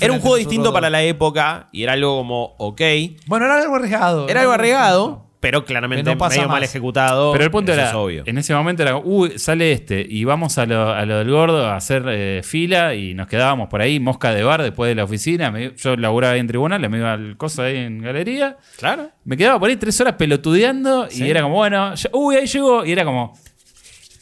era 0.00 0.12
un 0.12 0.20
juego 0.20 0.36
distinto 0.36 0.72
para 0.72 0.90
la 0.90 1.02
época 1.02 1.68
y 1.72 1.82
era 1.82 1.92
algo 1.94 2.18
como, 2.18 2.54
ok, 2.58 2.80
Bueno, 3.26 3.46
era 3.46 3.58
algo 3.60 3.74
arriesgado. 3.76 4.28
era 4.28 4.40
algo 4.42 4.52
arriesgado, 4.52 5.26
pero 5.42 5.64
claramente 5.64 6.08
no 6.08 6.16
pasa 6.16 6.36
medio 6.36 6.48
mal 6.48 6.62
ejecutado. 6.62 7.32
Pero 7.32 7.42
el 7.44 7.50
punto 7.50 7.72
era, 7.72 7.88
es 7.88 7.94
obvio. 7.94 8.22
en 8.24 8.38
ese 8.38 8.54
momento 8.54 8.84
era, 8.84 8.96
uy, 8.96 9.38
sale 9.40 9.72
este, 9.72 10.06
y 10.08 10.22
vamos 10.22 10.56
a 10.56 10.66
lo, 10.66 10.90
a 10.90 11.04
lo 11.04 11.18
del 11.18 11.30
gordo 11.32 11.66
a 11.66 11.74
hacer 11.74 12.04
eh, 12.08 12.42
fila 12.44 12.94
y 12.94 13.12
nos 13.14 13.26
quedábamos 13.26 13.68
por 13.68 13.82
ahí, 13.82 13.98
mosca 13.98 14.32
de 14.32 14.44
bar 14.44 14.62
después 14.62 14.88
de 14.88 14.94
la 14.94 15.02
oficina. 15.04 15.50
Me- 15.50 15.74
yo 15.76 15.96
laburaba 15.96 16.34
ahí 16.34 16.40
en 16.40 16.46
tribunal, 16.46 16.88
me 16.88 16.96
iba 16.98 17.12
al 17.12 17.36
coso 17.36 17.62
ahí 17.64 17.76
en 17.76 17.98
galería. 18.00 18.56
Claro. 18.78 19.10
Me 19.24 19.36
quedaba 19.36 19.58
por 19.58 19.68
ahí 19.68 19.74
tres 19.76 20.00
horas 20.00 20.14
pelotudeando 20.14 21.08
Sí. 21.10 21.24
y 21.24 21.30
era 21.30 21.42
como, 21.42 21.56
bueno, 21.56 21.92
ya- 21.96 22.10
uy, 22.12 22.36
ahí 22.36 22.46
llegó. 22.46 22.84
Y 22.86 22.92
era 22.92 23.04
como, 23.04 23.36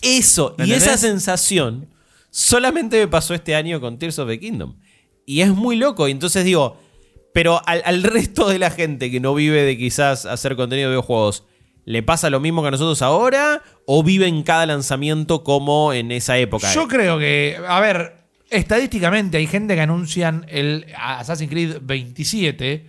Eso, 0.01 0.55
¿Me 0.57 0.67
y 0.67 0.73
esa 0.73 0.97
sensación 0.97 1.87
solamente 2.31 2.99
me 2.99 3.09
pasó 3.09 3.35
este 3.35 3.55
año 3.55 3.81
con 3.81 3.99
Tears 3.99 4.19
of 4.19 4.29
the 4.29 4.41
Kingdom. 4.41 4.75
Y 5.27 5.43
es 5.43 5.51
muy 5.51 5.77
loco. 5.77 6.09
Y 6.09 6.13
entonces 6.13 6.45
digo, 6.45 6.79
pero 7.33 7.61
al, 7.67 7.83
al 7.85 8.03
resto 8.03 8.49
de 8.49 8.59
la 8.59 8.71
gente 8.71 9.11
que 9.11 9.21
no 9.21 9.35
vive 9.35 9.63
de 9.63 9.77
quizás 9.77 10.27
hacer 10.27 10.57
contenido 10.57 10.89
de 10.89 10.97
videojuegos, 10.97 11.45
¿le 11.85 12.03
pasa 12.03 12.31
lo 12.31 12.41
mismo 12.41 12.63
que 12.63 12.69
a 12.69 12.71
nosotros 12.73 13.03
ahora? 13.03 13.63
¿O 13.87 14.03
vive 14.03 14.27
en 14.27 14.43
cada 14.43 14.67
lanzamiento 14.67 15.45
como 15.45 15.93
en 15.93 16.13
esa 16.13 16.39
época? 16.39 16.73
Yo 16.73 16.89
creo 16.89 17.19
que, 17.19 17.59
a 17.67 17.81
ver, 17.81 18.15
estadísticamente 18.51 19.39
hay 19.39 19.47
gente 19.47 19.75
que 19.75 19.81
anuncian 19.81 20.45
el 20.49 20.87
Assassin's 20.97 21.51
Creed 21.51 21.79
27 21.83 22.87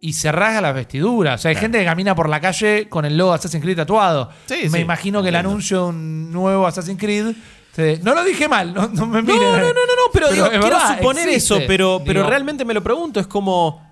y 0.00 0.12
se 0.12 0.30
rasga 0.32 0.60
las 0.60 0.74
vestiduras. 0.74 1.40
O 1.40 1.42
sea, 1.42 1.50
hay 1.50 1.56
gente 1.56 1.78
que 1.78 1.84
camina 1.84 2.14
por 2.14 2.28
la 2.28 2.40
calle 2.40 2.88
con 2.88 3.04
el 3.04 3.16
logo 3.16 3.32
Assassin's 3.32 3.62
Creed 3.62 3.76
tatuado. 3.76 4.30
Sí, 4.46 4.60
Me 4.64 4.70
sí, 4.70 4.78
imagino 4.78 5.22
que 5.22 5.28
el 5.30 5.36
anuncio 5.36 5.84
de 5.84 5.88
un 5.88 6.32
nuevo 6.32 6.66
Assassin's 6.66 6.98
Creed. 7.00 7.34
Se- 7.78 8.00
No 8.02 8.14
lo 8.14 8.24
dije 8.24 8.48
mal, 8.48 8.74
no, 8.74 8.88
no 8.88 9.06
me 9.06 9.22
No, 9.22 9.32
miren. 9.34 9.52
no, 9.52 9.58
no, 9.58 9.62
no, 9.62 9.72
no, 9.72 10.12
pero, 10.12 10.30
digo, 10.32 10.44
es 10.46 10.50
quiero 10.50 10.64
verdad, 10.64 10.96
suponer 10.98 11.28
existe. 11.28 11.54
eso, 11.56 11.64
pero, 11.66 12.02
pero 12.04 12.20
Digo, 12.20 12.30
realmente 12.30 12.64
me 12.64 12.74
lo 12.74 12.82
pregunto, 12.82 13.20
es 13.20 13.26
como... 13.26 13.86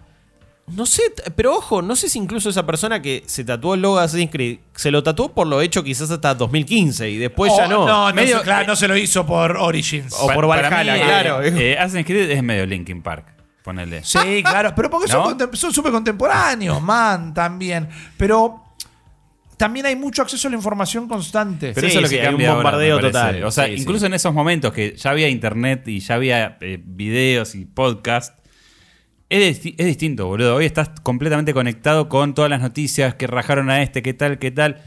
No 0.68 0.84
sé, 0.84 1.02
pero 1.36 1.54
ojo, 1.54 1.80
no 1.80 1.94
sé 1.94 2.08
si 2.08 2.18
incluso 2.18 2.50
esa 2.50 2.66
persona 2.66 3.00
que 3.00 3.22
se 3.26 3.44
tatuó 3.44 3.74
el 3.74 3.82
logo 3.82 3.98
de 3.98 4.04
Assassin's 4.04 4.32
Creed 4.32 4.58
se 4.74 4.90
lo 4.90 5.00
tatuó 5.00 5.32
por 5.32 5.46
lo 5.46 5.60
hecho 5.60 5.84
quizás 5.84 6.10
hasta 6.10 6.34
2015 6.34 7.08
y 7.08 7.18
después 7.18 7.52
oh, 7.54 7.58
ya 7.58 7.68
no. 7.68 7.86
No, 7.86 8.08
no, 8.08 8.14
Medio- 8.14 8.38
se, 8.38 8.42
claro, 8.44 8.66
no 8.66 8.74
se 8.74 8.88
lo 8.88 8.96
hizo 8.96 9.24
por 9.24 9.56
Origins. 9.58 10.12
O 10.18 10.26
por 10.26 10.48
Valhalla, 10.48 10.94
mí, 10.94 11.00
claro. 11.02 11.40
eh, 11.40 11.54
eh, 11.74 11.78
Assassin's 11.78 12.04
Creed 12.04 12.30
es 12.32 12.42
medio 12.42 12.66
Linkin 12.66 13.00
Park, 13.00 13.26
ponele. 13.62 14.02
Sí, 14.02 14.42
claro, 14.42 14.72
pero 14.74 14.90
porque 14.90 15.06
son 15.06 15.38
¿No? 15.38 15.48
son 15.52 15.72
súper 15.72 15.92
contemporáneos, 15.92 16.82
man, 16.82 17.32
también. 17.32 17.88
Pero 18.16 18.64
también 19.56 19.86
hay 19.86 19.96
mucho 19.96 20.22
acceso 20.22 20.48
a 20.48 20.50
la 20.50 20.56
información 20.56 21.08
constante. 21.08 21.72
Pero 21.74 21.86
Sí, 21.86 21.90
eso 21.92 21.98
es 21.98 22.02
lo 22.02 22.08
sí, 22.08 22.14
que 22.16 22.20
hay 22.22 22.26
un 22.26 22.32
cambia 22.32 22.48
ahora, 22.50 22.62
bombardeo 22.62 23.00
total. 23.00 23.44
O 23.44 23.50
sea, 23.50 23.66
Sí, 23.66 23.72
incluso 23.78 24.00
sí. 24.00 24.06
en 24.06 24.14
esos 24.14 24.34
momentos 24.34 24.72
que 24.72 24.94
ya 24.96 25.10
había 25.10 25.28
internet 25.28 25.86
y 25.88 26.00
ya 26.00 26.14
había 26.14 26.58
eh, 26.60 26.80
videos 26.84 27.54
y 27.54 27.64
podcast, 27.64 28.38
es, 29.28 29.62
disti- 29.62 29.74
es 29.78 29.86
distinto, 29.86 30.26
boludo. 30.26 30.56
Hoy 30.56 30.66
estás 30.66 30.90
completamente 31.02 31.52
conectado 31.54 32.08
con 32.08 32.34
todas 32.34 32.50
las 32.50 32.60
noticias 32.60 33.14
que 33.14 33.26
rajaron 33.26 33.70
a 33.70 33.82
este, 33.82 34.02
qué 34.02 34.14
tal, 34.14 34.38
qué 34.38 34.50
tal. 34.50 34.82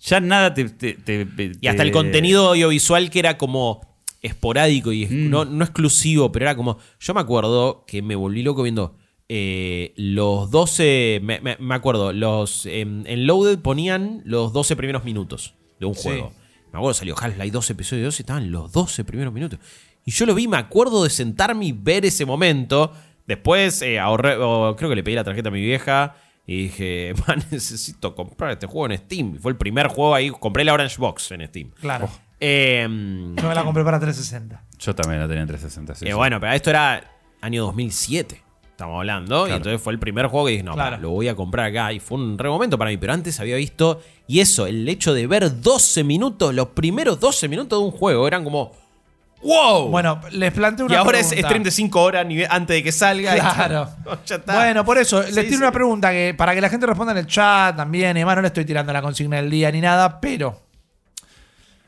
Ya 0.00 0.20
nada 0.20 0.52
te... 0.54 0.64
te- 0.68 0.94
te- 0.94 1.52
Y 1.60 1.66
hasta 1.66 1.82
te- 1.82 1.88
el 1.88 1.92
contenido 1.92 2.48
audiovisual 2.50 3.10
que 3.10 3.18
era 3.18 3.38
como 3.38 3.80
esporádico 4.20 4.92
y 4.92 5.06
Mm. 5.06 5.30
no, 5.30 5.44
no 5.44 5.64
exclusivo, 5.64 6.30
pero 6.30 6.44
era 6.46 6.54
como. 6.56 6.78
Yo 7.00 7.12
me 7.14 7.20
acuerdo 7.20 7.84
que 7.86 8.02
me 8.02 8.14
volví 8.14 8.42
loco 8.44 8.62
viendo 8.62 8.96
eh, 9.34 9.94
los 9.96 10.50
12. 10.50 11.20
Me, 11.22 11.40
me- 11.40 11.56
me 11.58 11.74
acuerdo, 11.74 12.12
los. 12.12 12.66
em, 12.66 13.02
en 13.06 13.26
Loaded 13.26 13.60
ponían 13.60 14.20
los 14.26 14.52
12 14.52 14.76
primeros 14.76 15.04
minutos 15.04 15.54
de 15.80 15.86
un 15.86 15.94
Sí. 15.94 16.02
juego. 16.02 16.32
Me 16.70 16.78
acuerdo, 16.78 16.92
salió 16.94 17.14
Half-Life 17.18 17.50
2 17.50 17.70
episodio 17.70 18.04
2 18.04 18.20
y 18.20 18.22
estaban 18.22 18.50
los 18.50 18.72
12 18.72 19.04
primeros 19.04 19.32
minutos. 19.32 19.58
Y 20.04 20.10
yo 20.10 20.26
lo 20.26 20.34
vi, 20.34 20.48
me 20.48 20.58
acuerdo 20.58 21.02
de 21.04 21.08
sentarme 21.10 21.66
y 21.66 21.72
ver 21.72 22.04
ese 22.04 22.26
momento. 22.26 22.92
Después 23.26 23.80
eh, 23.82 23.98
ahorré, 23.98 24.34
creo 24.34 24.76
que 24.76 24.96
le 24.96 25.02
pedí 25.02 25.14
la 25.14 25.24
tarjeta 25.24 25.48
a 25.48 25.52
mi 25.52 25.62
vieja. 25.62 26.16
Y 26.46 26.64
dije, 26.64 27.14
man, 27.26 27.42
necesito 27.50 28.14
comprar 28.14 28.50
este 28.50 28.66
juego 28.66 28.92
en 28.92 28.98
Steam. 28.98 29.36
Y 29.36 29.38
fue 29.38 29.52
el 29.52 29.56
primer 29.56 29.88
juego 29.88 30.14
ahí. 30.14 30.28
Compré 30.30 30.64
la 30.64 30.74
Orange 30.74 30.96
Box 30.98 31.30
en 31.32 31.46
Steam. 31.46 31.70
Claro. 31.80 32.08
Em, 32.40 33.34
Yo 33.36 33.48
me 33.48 33.54
la 33.54 33.64
compré 33.64 33.82
para 33.84 33.98
360. 34.00 34.62
Yo 34.78 34.94
también 34.94 35.20
la 35.20 35.28
tenía 35.28 35.42
en 35.42 35.48
360. 35.48 35.94
sí, 35.94 36.04
eh, 36.04 36.08
sí. 36.08 36.14
bueno, 36.14 36.38
pero 36.40 36.52
esto 36.52 36.70
era 36.70 37.02
año 37.40 37.62
2007. 37.64 38.41
Estamos 38.82 38.98
hablando. 38.98 39.46
Y 39.46 39.52
entonces 39.52 39.80
fue 39.80 39.92
el 39.92 40.00
primer 40.00 40.26
juego 40.26 40.46
que 40.46 40.52
dije, 40.52 40.64
no, 40.64 40.74
Claro. 40.74 40.98
lo 40.98 41.10
voy 41.10 41.28
a 41.28 41.36
comprar 41.36 41.66
acá. 41.66 41.92
Y 41.92 42.00
fue 42.00 42.18
un 42.18 42.36
re 42.36 42.48
momento 42.48 42.76
para 42.76 42.90
mí. 42.90 42.96
Pero 42.96 43.12
antes 43.12 43.38
había 43.38 43.54
visto. 43.56 44.00
Y 44.26 44.40
eso, 44.40 44.66
el 44.66 44.88
hecho 44.88 45.14
de 45.14 45.26
ver 45.28 45.60
12 45.60 46.02
minutos, 46.02 46.52
los 46.52 46.68
primeros 46.68 47.20
12 47.20 47.46
minutos 47.48 47.78
de 47.78 47.84
un 47.84 47.92
juego, 47.92 48.26
eran 48.26 48.42
como. 48.42 48.72
¡Wow! 49.42 49.88
Bueno, 49.88 50.20
les 50.32 50.52
planteo 50.52 50.86
una 50.86 50.94
y 50.94 50.98
ahora 50.98 51.18
es 51.20 51.26
pregunta. 51.28 51.48
stream 51.48 51.62
de 51.64 51.70
5 51.70 52.02
horas 52.02 52.26
antes 52.48 52.76
de 52.76 52.82
que 52.82 52.92
salga. 52.92 53.34
Claro. 53.34 53.88
ya 54.26 54.36
está. 54.36 54.54
Bueno, 54.54 54.84
por 54.84 54.98
eso, 54.98 55.22
les 55.22 55.34
tiro 55.34 55.48
sí. 55.50 55.56
una 55.56 55.72
pregunta 55.72 56.10
que 56.10 56.34
para 56.36 56.54
que 56.54 56.60
la 56.60 56.68
gente 56.68 56.86
responda 56.86 57.12
en 57.12 57.18
el 57.18 57.26
chat 57.26 57.76
también, 57.76 58.16
y 58.16 58.20
además 58.20 58.36
no 58.36 58.42
le 58.42 58.48
estoy 58.48 58.64
tirando 58.64 58.92
la 58.92 59.02
consigna 59.02 59.36
del 59.36 59.50
día 59.50 59.70
ni 59.70 59.80
nada, 59.80 60.20
pero 60.20 60.60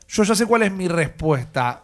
yo 0.07 0.23
ya 0.23 0.35
sé 0.35 0.45
cuál 0.45 0.63
es 0.63 0.71
mi 0.71 0.87
respuesta. 0.87 1.83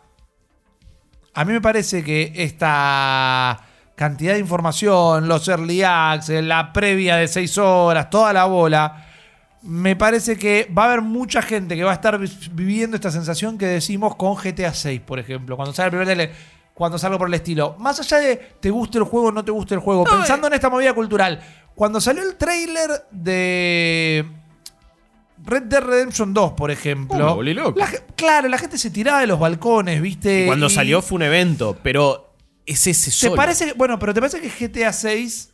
A 1.33 1.45
mí 1.45 1.53
me 1.53 1.61
parece 1.61 2.03
que 2.03 2.33
esta 2.35 3.59
cantidad 4.01 4.33
de 4.33 4.39
información, 4.39 5.27
los 5.27 5.47
early 5.47 5.83
access, 5.83 6.43
la 6.43 6.73
previa 6.73 7.17
de 7.17 7.27
6 7.27 7.55
horas, 7.59 8.09
toda 8.09 8.33
la 8.33 8.45
bola, 8.45 9.05
me 9.61 9.95
parece 9.95 10.37
que 10.39 10.67
va 10.75 10.85
a 10.85 10.87
haber 10.87 11.01
mucha 11.01 11.43
gente 11.43 11.75
que 11.75 11.83
va 11.83 11.91
a 11.91 11.93
estar 11.93 12.17
vi- 12.17 12.27
viviendo 12.51 12.95
esta 12.95 13.11
sensación 13.11 13.59
que 13.59 13.67
decimos 13.67 14.15
con 14.15 14.33
GTA 14.33 14.73
6, 14.73 15.01
por 15.01 15.19
ejemplo, 15.19 15.55
cuando 15.55 15.71
sale 15.71 15.85
el 15.85 15.91
primer 15.91 16.07
tele, 16.07 16.31
cuando 16.73 16.97
salgo 16.97 17.19
por 17.19 17.27
el 17.27 17.35
estilo. 17.35 17.75
Más 17.77 17.99
allá 17.99 18.17
de 18.17 18.37
te 18.59 18.71
guste 18.71 18.97
el 18.97 19.03
juego 19.03 19.27
o 19.27 19.31
no 19.31 19.45
te 19.45 19.51
guste 19.51 19.75
el 19.75 19.81
juego, 19.81 20.03
No, 20.03 20.17
pensando 20.17 20.47
eh. 20.47 20.49
en 20.49 20.53
esta 20.55 20.69
movida 20.71 20.93
cultural, 20.95 21.39
cuando 21.75 22.01
salió 22.01 22.23
el 22.27 22.37
trailer 22.37 22.89
de 23.11 24.25
Red 25.45 25.61
Dead 25.63 25.81
Redemption 25.83 26.33
2, 26.33 26.53
por 26.53 26.71
ejemplo. 26.71 27.17
Oh, 27.23 27.29
me 27.29 27.33
volví 27.35 27.53
loco. 27.53 27.77
la 27.77 27.85
ge- 27.85 28.01
claro, 28.15 28.47
la 28.47 28.57
gente 28.57 28.79
se 28.79 28.89
tiraba 28.89 29.19
de 29.19 29.27
los 29.27 29.39
balcones, 29.39 30.01
¿viste? 30.01 30.45
Y 30.45 30.45
cuando 30.47 30.65
Y- 30.65 30.69
salió 30.71 31.03
fue 31.03 31.17
un 31.17 31.21
evento, 31.21 31.77
pero 31.83 32.30
es 32.71 32.87
ese 32.87 33.11
¿Te 33.11 33.15
solo. 33.15 33.35
parece 33.35 33.73
bueno, 33.73 33.97
pero 33.99 34.13
¿te 34.13 34.19
parece 34.21 34.41
que 34.41 34.49
GTA 34.67 34.91
6 34.93 35.49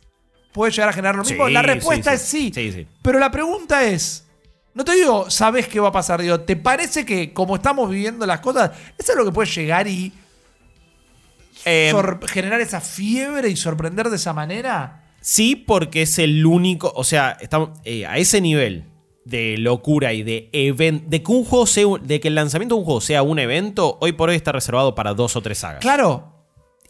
puede 0.52 0.72
llegar 0.72 0.88
a 0.88 0.92
generar 0.92 1.16
lo 1.16 1.22
mismo? 1.24 1.46
Sí, 1.46 1.52
la 1.52 1.62
respuesta 1.62 2.16
sí, 2.16 2.48
es 2.48 2.54
sí. 2.54 2.72
sí. 2.72 2.72
Sí. 2.72 2.86
Pero 3.02 3.18
la 3.18 3.30
pregunta 3.30 3.84
es, 3.84 4.26
no 4.74 4.84
te 4.84 4.94
digo, 4.94 5.30
¿sabes 5.30 5.68
qué 5.68 5.80
va 5.80 5.88
a 5.88 5.92
pasar? 5.92 6.20
Digo, 6.22 6.40
¿te 6.40 6.56
parece 6.56 7.04
que 7.04 7.32
como 7.32 7.56
estamos 7.56 7.90
viviendo 7.90 8.24
las 8.26 8.40
cosas, 8.40 8.70
eso 8.96 9.12
es 9.12 9.18
lo 9.18 9.24
que 9.24 9.32
puede 9.32 9.50
llegar 9.50 9.86
y 9.88 10.12
Eh, 11.64 11.88
sor- 11.90 12.20
generar 12.28 12.60
esa 12.60 12.80
fiebre 12.80 13.48
y 13.48 13.56
sorprender 13.56 14.08
de 14.10 14.16
esa 14.16 14.32
manera? 14.32 15.04
Sí, 15.20 15.56
porque 15.56 16.02
es 16.02 16.18
el 16.18 16.46
único. 16.46 16.92
O 16.94 17.04
sea, 17.04 17.36
estamos 17.40 17.70
eh, 17.84 18.06
a 18.06 18.18
ese 18.18 18.40
nivel 18.40 18.84
de 19.24 19.58
locura 19.58 20.12
y 20.14 20.22
de 20.22 20.48
evento, 20.52 21.04
de 21.08 21.22
que 21.22 21.32
un 21.32 21.44
juego 21.44 21.66
sea, 21.66 21.84
de 22.00 22.20
que 22.20 22.28
el 22.28 22.34
lanzamiento 22.36 22.76
de 22.76 22.78
un 22.78 22.84
juego 22.84 23.00
sea 23.00 23.22
un 23.22 23.38
evento, 23.38 23.98
hoy 24.00 24.12
por 24.12 24.30
hoy 24.30 24.36
está 24.36 24.52
reservado 24.52 24.94
para 24.94 25.12
dos 25.14 25.36
o 25.36 25.42
tres 25.42 25.58
sagas. 25.58 25.80
Claro, 25.80 26.37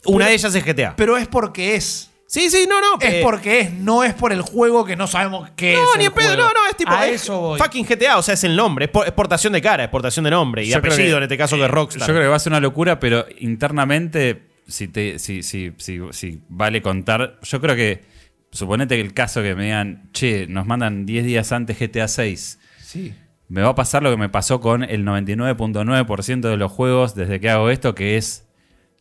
Una 0.04 0.18
pero- 0.18 0.28
de 0.28 0.34
ellas 0.34 0.54
es 0.54 0.64
GTA. 0.64 0.94
pero 0.96 1.16
es 1.16 1.26
porque 1.28 1.74
es. 1.74 2.10
sí, 2.26 2.50
sí, 2.50 2.66
no, 2.68 2.80
no. 2.80 3.00
Es 3.00 3.14
eh, 3.14 3.20
porque 3.22 3.60
es, 3.60 3.72
no 3.72 4.04
es 4.04 4.14
por 4.14 4.32
el 4.32 4.42
juego 4.42 4.84
que 4.84 4.96
no 4.96 5.06
sabemos 5.06 5.50
qué 5.56 5.74
es. 5.74 5.78
No, 5.78 5.92
el 5.94 5.98
ni 5.98 6.04
en 6.06 6.12
pedo, 6.12 6.28
juego. 6.28 6.42
no, 6.42 6.48
no, 6.52 6.66
es 6.70 6.76
tipo. 6.76 6.90
A 6.92 7.06
es 7.06 7.22
eso 7.22 7.40
voy. 7.40 7.58
Fucking 7.60 7.84
GTA, 7.86 8.16
o 8.18 8.22
sea, 8.22 8.34
es 8.34 8.44
el 8.44 8.54
nombre. 8.56 8.86
Es 8.86 8.90
por- 8.90 9.28
de 9.52 9.62
cara, 9.62 9.84
exportación 9.84 10.24
de 10.24 10.30
nombre 10.30 10.64
y 10.64 10.68
de 10.68 10.74
apellido 10.76 11.12
que- 11.12 11.16
en 11.16 11.22
este 11.24 11.36
caso 11.38 11.56
de 11.56 11.68
Rockstar. 11.68 12.06
Yo 12.06 12.14
creo 12.14 12.22
que 12.24 12.28
va 12.28 12.36
a 12.36 12.40
ser 12.40 12.52
una 12.52 12.60
locura, 12.60 12.98
pero 13.00 13.26
internamente, 13.38 14.42
si, 14.66 14.88
te, 14.88 15.18
si, 15.18 15.42
si, 15.42 15.72
si, 15.78 16.00
si 16.12 16.40
vale 16.48 16.80
contar, 16.82 17.38
yo 17.42 17.60
creo 17.60 17.74
que, 17.76 18.04
suponete 18.50 18.94
que 18.96 19.00
el 19.02 19.14
caso 19.14 19.42
que 19.42 19.54
me 19.54 19.64
digan, 19.64 20.10
che, 20.12 20.46
nos 20.46 20.66
mandan 20.66 21.04
10 21.06 21.24
días 21.24 21.52
antes 21.52 21.78
GTA 21.78 22.08
6, 22.08 22.58
Sí. 22.82 23.14
me 23.48 23.62
va 23.62 23.68
a 23.70 23.74
pasar 23.74 24.02
lo 24.02 24.10
que 24.10 24.16
me 24.16 24.28
pasó 24.28 24.60
con 24.60 24.82
el 24.84 25.04
99.9% 25.04 26.48
de 26.48 26.56
los 26.56 26.70
juegos 26.72 27.14
desde 27.14 27.40
que 27.40 27.50
hago 27.50 27.70
esto, 27.70 27.94
que 27.94 28.16
es, 28.16 28.47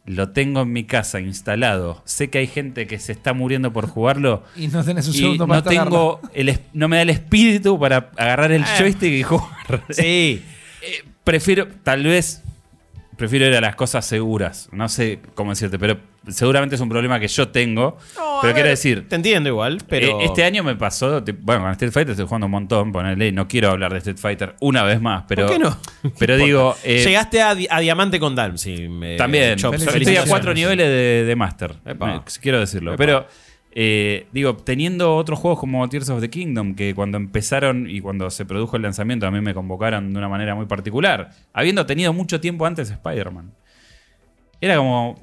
lo 0.08 0.30
tengo 0.30 0.62
en 0.62 0.74
mi 0.74 0.86
casa 0.86 1.20
instalado, 1.20 2.02
sé 2.06 2.30
que 2.32 2.39
hay 2.39 2.48
gente 2.48 2.88
que 2.88 2.98
se 2.98 3.12
está 3.12 3.34
muriendo 3.34 3.72
por 3.72 3.88
jugarlo. 3.88 4.43
Y 4.56 4.67
no 4.70 4.84
tenés 4.84 5.08
un 5.08 5.13
segundo 5.13 5.43
no 5.46 5.48
para 5.50 5.60
instalarlo. 5.60 6.20
tengo 6.24 6.32
el, 6.34 6.60
no 6.74 6.88
me 6.88 6.96
da 6.96 7.02
el 7.04 7.10
espíritu 7.12 7.80
para 7.80 8.10
agarrar 8.17 8.52
el 8.52 8.63
Eh. 8.63 8.67
joystick 8.80 9.12
y 9.13 9.24
jugar. 9.24 9.48
Sí. 9.89 10.41
Eh, 10.82 11.04
prefiero, 11.24 11.67
tal 11.84 12.04
vez, 12.04 12.41
prefiero 13.17 13.46
ir 13.48 13.56
a 13.56 13.62
las 13.62 13.76
cosas 13.76 14.06
seguras. 14.06 14.70
No 14.72 14.88
sé 14.89 15.20
cómo 15.36 15.52
decirte, 15.52 15.78
pero 15.78 16.00
seguramente 16.30 16.76
es 16.76 16.82
un 16.82 16.90
problema 16.90 17.20
que 17.20 17.28
yo 17.28 17.50
tengo. 17.50 17.98
No, 18.16 18.40
pero 18.42 18.48
ver, 18.48 18.54
quiero 18.54 18.70
decir, 18.70 19.08
Te 19.10 19.16
entiendo 19.16 19.50
igual, 19.50 19.80
pero. 19.88 20.20
eh, 20.20 20.26
este 20.26 20.44
año 20.44 20.63
me 20.63 20.76
pasó, 20.76 21.22
bueno, 21.42 21.62
con 21.63 21.72
Street 21.72 21.92
Fighter 21.92 22.12
estoy 22.12 22.26
jugando 22.26 22.46
un 22.46 22.52
montón, 22.52 22.92
ponele, 22.92 23.32
no 23.32 23.48
quiero 23.48 23.70
hablar 23.72 23.92
de 23.94 23.98
Street 24.00 24.18
Fighter 24.18 24.56
una 24.62 24.84
vez 24.84 25.02
más, 25.02 25.24
pero... 25.28 25.48
¿Por 25.48 25.56
qué 25.56 25.60
no? 25.63 25.78
Pero 26.20 26.38
digo... 26.46 26.76
eh, 26.84 27.04
Llegaste 27.04 27.42
a, 27.42 27.56
di- 27.56 27.68
a 27.70 27.80
Diamante 27.80 28.20
con 28.20 28.36
Dalm, 28.36 28.58
sí. 28.58 28.88
me- 28.88 29.16
también, 29.18 29.54
estoy 29.54 30.18
a 30.18 30.26
cuatro 30.26 30.54
niveles 30.54 30.88
de, 30.88 31.24
de 31.26 31.36
Master, 31.36 31.76
Epa. 31.86 32.24
quiero 32.42 32.60
decirlo. 32.60 32.92
Epa. 32.94 32.98
Pero, 32.98 33.28
eh, 33.80 34.26
digo, 34.32 34.56
teniendo 34.58 35.16
otros 35.16 35.38
juegos 35.38 35.60
como 35.60 35.88
Tears 35.88 36.10
of 36.10 36.20
the 36.20 36.30
Kingdom, 36.32 36.74
que 36.74 36.96
cuando 36.96 37.18
empezaron 37.18 37.88
y 37.88 38.02
cuando 38.02 38.30
se 38.32 38.44
produjo 38.44 38.76
el 38.76 38.82
lanzamiento 38.82 39.28
a 39.28 39.32
mí 39.32 39.40
me 39.40 39.54
convocaron 39.54 40.12
de 40.13 40.18
una 40.18 40.28
manera 40.30 40.56
muy 40.56 40.66
particular, 40.66 41.30
habiendo 41.54 41.86
tenido 41.86 42.12
mucho 42.12 42.40
tiempo 42.42 42.66
antes 42.66 42.90
Spider-Man. 42.90 43.52
Era 44.60 44.78
como... 44.78 45.20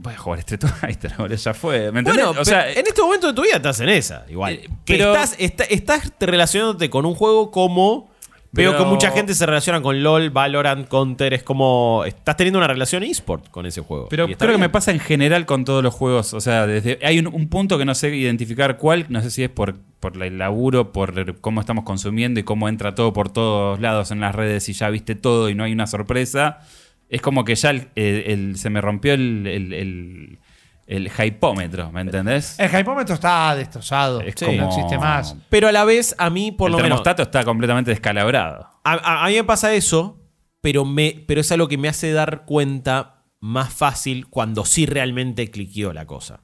Voy 0.00 0.14
a 0.14 0.16
jugar 0.18 0.38
Street 0.38 0.60
Fighter, 0.80 1.12
boludo, 1.18 1.34
ya 1.36 1.54
fue. 1.54 1.90
¿Me 1.90 1.98
entendés? 2.00 2.24
Bueno, 2.24 2.40
o 2.40 2.44
sea, 2.44 2.70
en 2.70 2.86
este 2.86 3.02
momento 3.02 3.26
de 3.26 3.32
tu 3.32 3.42
vida 3.42 3.56
estás 3.56 3.80
en 3.80 3.88
esa, 3.88 4.24
igual. 4.28 4.54
Eh, 4.54 4.68
Que 4.84 4.94
pero- 4.96 5.12
estás, 5.12 5.34
está- 5.38 5.64
estás 5.64 6.12
relacionándote 6.20 6.88
con 6.88 7.04
un 7.04 7.14
juego 7.14 7.50
como. 7.50 8.08
Veo 8.50 8.78
que 8.78 8.84
mucha 8.84 9.10
gente 9.10 9.34
se 9.34 9.44
relaciona 9.44 9.82
con 9.82 10.02
LOL, 10.02 10.30
Valorant, 10.30 10.88
Counter. 10.88 11.34
Es 11.34 11.42
como. 11.42 12.04
Estás 12.06 12.36
teniendo 12.36 12.58
una 12.58 12.66
relación 12.68 13.02
eSport 13.02 13.48
con 13.50 13.66
ese 13.66 13.82
juego. 13.82 14.06
Pero 14.08 14.26
creo 14.26 14.52
que 14.52 14.58
me 14.58 14.70
pasa 14.70 14.90
en 14.90 15.00
general 15.00 15.44
con 15.44 15.64
todos 15.66 15.82
los 15.82 15.92
juegos. 15.92 16.32
O 16.32 16.40
sea, 16.40 16.66
desde 16.66 16.98
hay 17.02 17.18
un, 17.18 17.26
un 17.26 17.48
punto 17.50 17.76
que 17.76 17.84
no 17.84 17.94
sé 17.94 18.14
identificar 18.16 18.78
cuál. 18.78 19.04
No 19.10 19.20
sé 19.20 19.30
si 19.30 19.42
es 19.44 19.50
por, 19.50 19.76
por 20.00 20.22
el 20.22 20.38
laburo, 20.38 20.92
por 20.92 21.38
cómo 21.42 21.60
estamos 21.60 21.84
consumiendo 21.84 22.40
y 22.40 22.42
cómo 22.42 22.68
entra 22.70 22.94
todo 22.94 23.12
por 23.12 23.30
todos 23.30 23.80
lados 23.80 24.12
en 24.12 24.20
las 24.20 24.34
redes 24.34 24.66
y 24.70 24.72
ya 24.72 24.88
viste 24.88 25.14
todo 25.14 25.50
y 25.50 25.54
no 25.54 25.64
hay 25.64 25.72
una 25.72 25.86
sorpresa. 25.86 26.60
Es 27.08 27.20
como 27.22 27.44
que 27.44 27.54
ya 27.54 27.70
el- 27.70 27.88
el- 27.94 28.22
el- 28.26 28.56
se 28.58 28.70
me 28.70 28.80
rompió 28.80 29.14
el, 29.14 29.46
el, 29.46 29.72
el- 29.72 30.38
el 30.86 31.10
hypómetro, 31.18 31.92
¿me 31.92 32.00
entendés? 32.00 32.58
El 32.58 32.70
hypómetro 32.80 33.14
está 33.14 33.54
destrozado. 33.54 34.20
Es 34.22 34.34
Sí, 34.38 34.46
como- 34.46 34.58
No 34.62 34.68
existe 34.68 34.96
más. 34.98 35.36
Pero 35.50 35.68
a 35.68 35.72
la 35.72 35.84
vez, 35.84 36.14
a 36.18 36.30
mí, 36.30 36.50
por 36.52 36.68
el 36.68 36.72
lo 36.72 36.78
menos. 36.78 36.88
termostato 37.02 37.22
está 37.22 37.44
completamente 37.44 37.90
descalabrado. 37.90 38.68
A, 38.84 38.92
a- 38.94 39.24
a 39.24 39.28
mí 39.28 39.34
me 39.34 39.44
pasa 39.44 39.72
eso, 39.74 40.18
pero, 40.62 40.84
me, 40.84 41.24
pero 41.26 41.40
es 41.42 41.52
algo 41.52 41.68
que 41.68 41.76
me 41.78 41.88
hace 41.88 42.12
dar 42.12 42.44
cuenta 42.46 43.22
más 43.40 43.72
fácil 43.72 44.28
cuando 44.28 44.64
sí 44.64 44.86
realmente 44.86 45.50
cliqueó 45.50 45.92
la 45.92 46.06
cosa. 46.06 46.40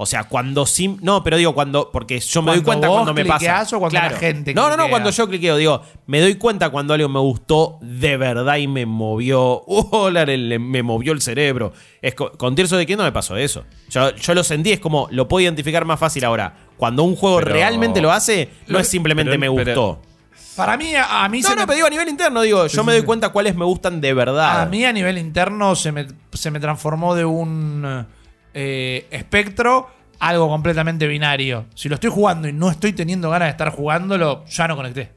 O 0.00 0.06
sea, 0.06 0.24
cuando 0.24 0.64
sí. 0.64 0.96
No, 1.02 1.24
pero 1.24 1.36
digo 1.36 1.52
cuando. 1.54 1.90
Porque 1.90 2.20
yo 2.20 2.40
me 2.40 2.52
doy 2.52 2.60
¿Cuando 2.62 2.86
cuenta 2.86 2.88
vos 2.88 2.96
cuando 2.98 3.14
me 3.14 3.24
pasa. 3.24 3.76
o 3.76 3.80
cuando 3.80 3.98
la 3.98 4.10
gente 4.10 4.54
No, 4.54 4.68
no, 4.68 4.76
no, 4.76 4.88
cuando 4.88 5.10
yo 5.10 5.28
cliqueo. 5.28 5.56
Digo, 5.56 5.82
me 6.06 6.20
doy 6.20 6.36
cuenta 6.36 6.70
cuando 6.70 6.94
algo 6.94 7.08
me 7.08 7.18
gustó 7.18 7.78
de 7.80 8.16
verdad 8.16 8.56
y 8.58 8.68
me 8.68 8.86
movió. 8.86 9.62
Uh, 9.66 10.08
la- 10.12 10.24
le- 10.24 10.58
me 10.60 10.84
movió 10.84 11.12
el 11.12 11.20
cerebro. 11.20 11.72
Es 12.00 12.14
co- 12.14 12.30
con 12.38 12.54
Tears 12.54 12.72
of 12.72 12.78
the 12.78 12.86
Kingdom 12.86 13.06
me 13.06 13.12
pasó 13.12 13.36
eso. 13.36 13.64
Yo, 13.90 14.14
yo 14.14 14.34
lo 14.34 14.44
sentí, 14.44 14.70
es 14.70 14.78
como. 14.78 15.08
Lo 15.10 15.26
puedo 15.26 15.42
identificar 15.42 15.84
más 15.84 15.98
fácil 15.98 16.24
ahora. 16.24 16.54
Cuando 16.76 17.02
un 17.02 17.16
juego 17.16 17.38
Pero- 17.38 17.52
realmente 17.54 18.00
lo 18.00 18.12
hace, 18.12 18.50
no 18.68 18.74
Lo- 18.74 18.78
es 18.78 18.86
simplemente 18.88 19.36
pero- 19.36 19.52
me 19.52 19.64
pero- 19.64 19.80
gustó. 19.82 20.02
Para 20.54 20.76
mí, 20.76 20.94
a, 20.94 21.24
a 21.24 21.28
mí 21.28 21.40
No, 21.40 21.48
se 21.50 21.54
no, 21.56 21.60
me- 21.62 21.66
pero 21.66 21.74
digo 21.76 21.86
a 21.88 21.90
nivel 21.90 22.08
interno, 22.08 22.42
digo, 22.42 22.66
yo 22.68 22.84
me 22.84 22.92
doy 22.92 23.02
cuenta 23.02 23.28
cuáles 23.30 23.54
me 23.56 23.64
gustan 23.64 24.00
de 24.00 24.12
verdad. 24.14 24.60
A 24.62 24.66
mí 24.66 24.84
a 24.84 24.92
nivel 24.92 25.18
interno 25.18 25.74
se 25.76 25.90
me, 25.92 26.06
se 26.32 26.50
me 26.52 26.58
transformó 26.60 27.14
de 27.16 27.24
un 27.24 28.06
eh, 28.54 29.06
espectro 29.10 29.90
algo 30.18 30.48
completamente 30.48 31.06
binario. 31.06 31.66
Si 31.74 31.88
lo 31.88 31.94
estoy 31.94 32.10
jugando 32.10 32.48
y 32.48 32.52
no 32.52 32.70
estoy 32.70 32.92
teniendo 32.92 33.30
ganas 33.30 33.46
de 33.46 33.50
estar 33.50 33.70
jugándolo, 33.70 34.44
ya 34.46 34.66
no 34.66 34.76
conecté. 34.76 35.10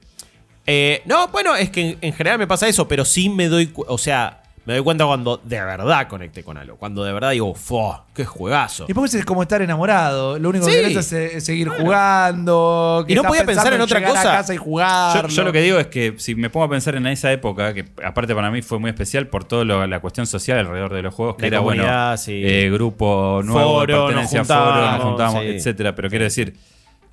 Eh, 0.67 1.01
no, 1.05 1.27
bueno, 1.29 1.55
es 1.55 1.69
que 1.71 1.81
en, 1.81 1.97
en 2.01 2.13
general 2.13 2.37
me 2.37 2.47
pasa 2.47 2.67
eso, 2.67 2.87
pero 2.87 3.03
sí 3.03 3.29
me 3.29 3.47
doy, 3.47 3.73
o 3.75 3.97
sea, 3.97 4.40
me 4.65 4.73
doy 4.75 4.83
cuenta 4.83 5.05
cuando 5.05 5.37
de 5.43 5.59
verdad 5.59 6.07
conecté 6.07 6.43
con 6.43 6.55
algo. 6.57 6.77
Cuando 6.77 7.03
de 7.03 7.11
verdad 7.11 7.31
digo, 7.31 7.53
¡fua! 7.55 8.05
¡Qué 8.13 8.25
juegazo! 8.25 8.83
Y 8.83 8.87
después 8.87 9.13
es 9.15 9.25
como 9.25 9.41
estar 9.41 9.61
enamorado. 9.61 10.37
Lo 10.37 10.49
único 10.49 10.65
Sí. 10.65 10.71
que 10.71 10.77
querés 10.81 10.97
es, 10.97 11.13
eh, 11.13 11.41
seguir 11.41 11.67
jugando. 11.69 13.03
que 13.07 13.13
Y 13.13 13.15
no 13.15 13.21
estás 13.21 13.29
podía 13.31 13.45
pensar 13.45 13.73
en 13.73 13.81
otra 13.81 13.99
llegar 13.99 14.13
cosa. 14.15 14.33
A 14.33 14.37
casa 14.37 14.53
y 14.53 14.57
jugar. 14.57 15.27
Yo, 15.27 15.35
yo 15.35 15.43
lo 15.43 15.51
que 15.51 15.61
digo 15.61 15.79
es 15.79 15.87
que 15.87 16.13
si 16.17 16.35
me 16.35 16.49
pongo 16.49 16.65
a 16.65 16.69
pensar 16.69 16.95
en 16.95 17.07
esa 17.07 17.31
época, 17.31 17.73
que 17.73 17.85
aparte 18.03 18.35
para 18.35 18.51
mí 18.51 18.61
fue 18.61 18.79
muy 18.79 18.89
especial 18.89 19.27
por 19.27 19.43
toda 19.43 19.65
la 19.87 19.99
cuestión 19.99 20.27
social 20.27 20.59
alrededor 20.59 20.93
de 20.93 21.01
los 21.01 21.13
juegos, 21.13 21.35
que 21.35 21.43
La 21.43 21.47
era 21.47 21.59
bueno, 21.59 21.83
comunidad, 21.83 22.17
sí. 22.17 22.41
eh, 22.43 22.69
grupo 22.71 23.41
nuevo, 23.43 23.71
Foro, 23.79 23.93
de 23.93 24.05
pertenencia 24.07 24.39
nos 24.39 24.49
a 24.51 24.53
foro, 24.57 24.69
nos 24.69 24.75
juntábamos, 24.75 25.05
juntábamos, 25.07 25.41
sí. 25.43 25.47
etcétera. 25.49 25.95
Pero 25.95 26.09
quiero 26.09 26.23
decir, 26.25 26.55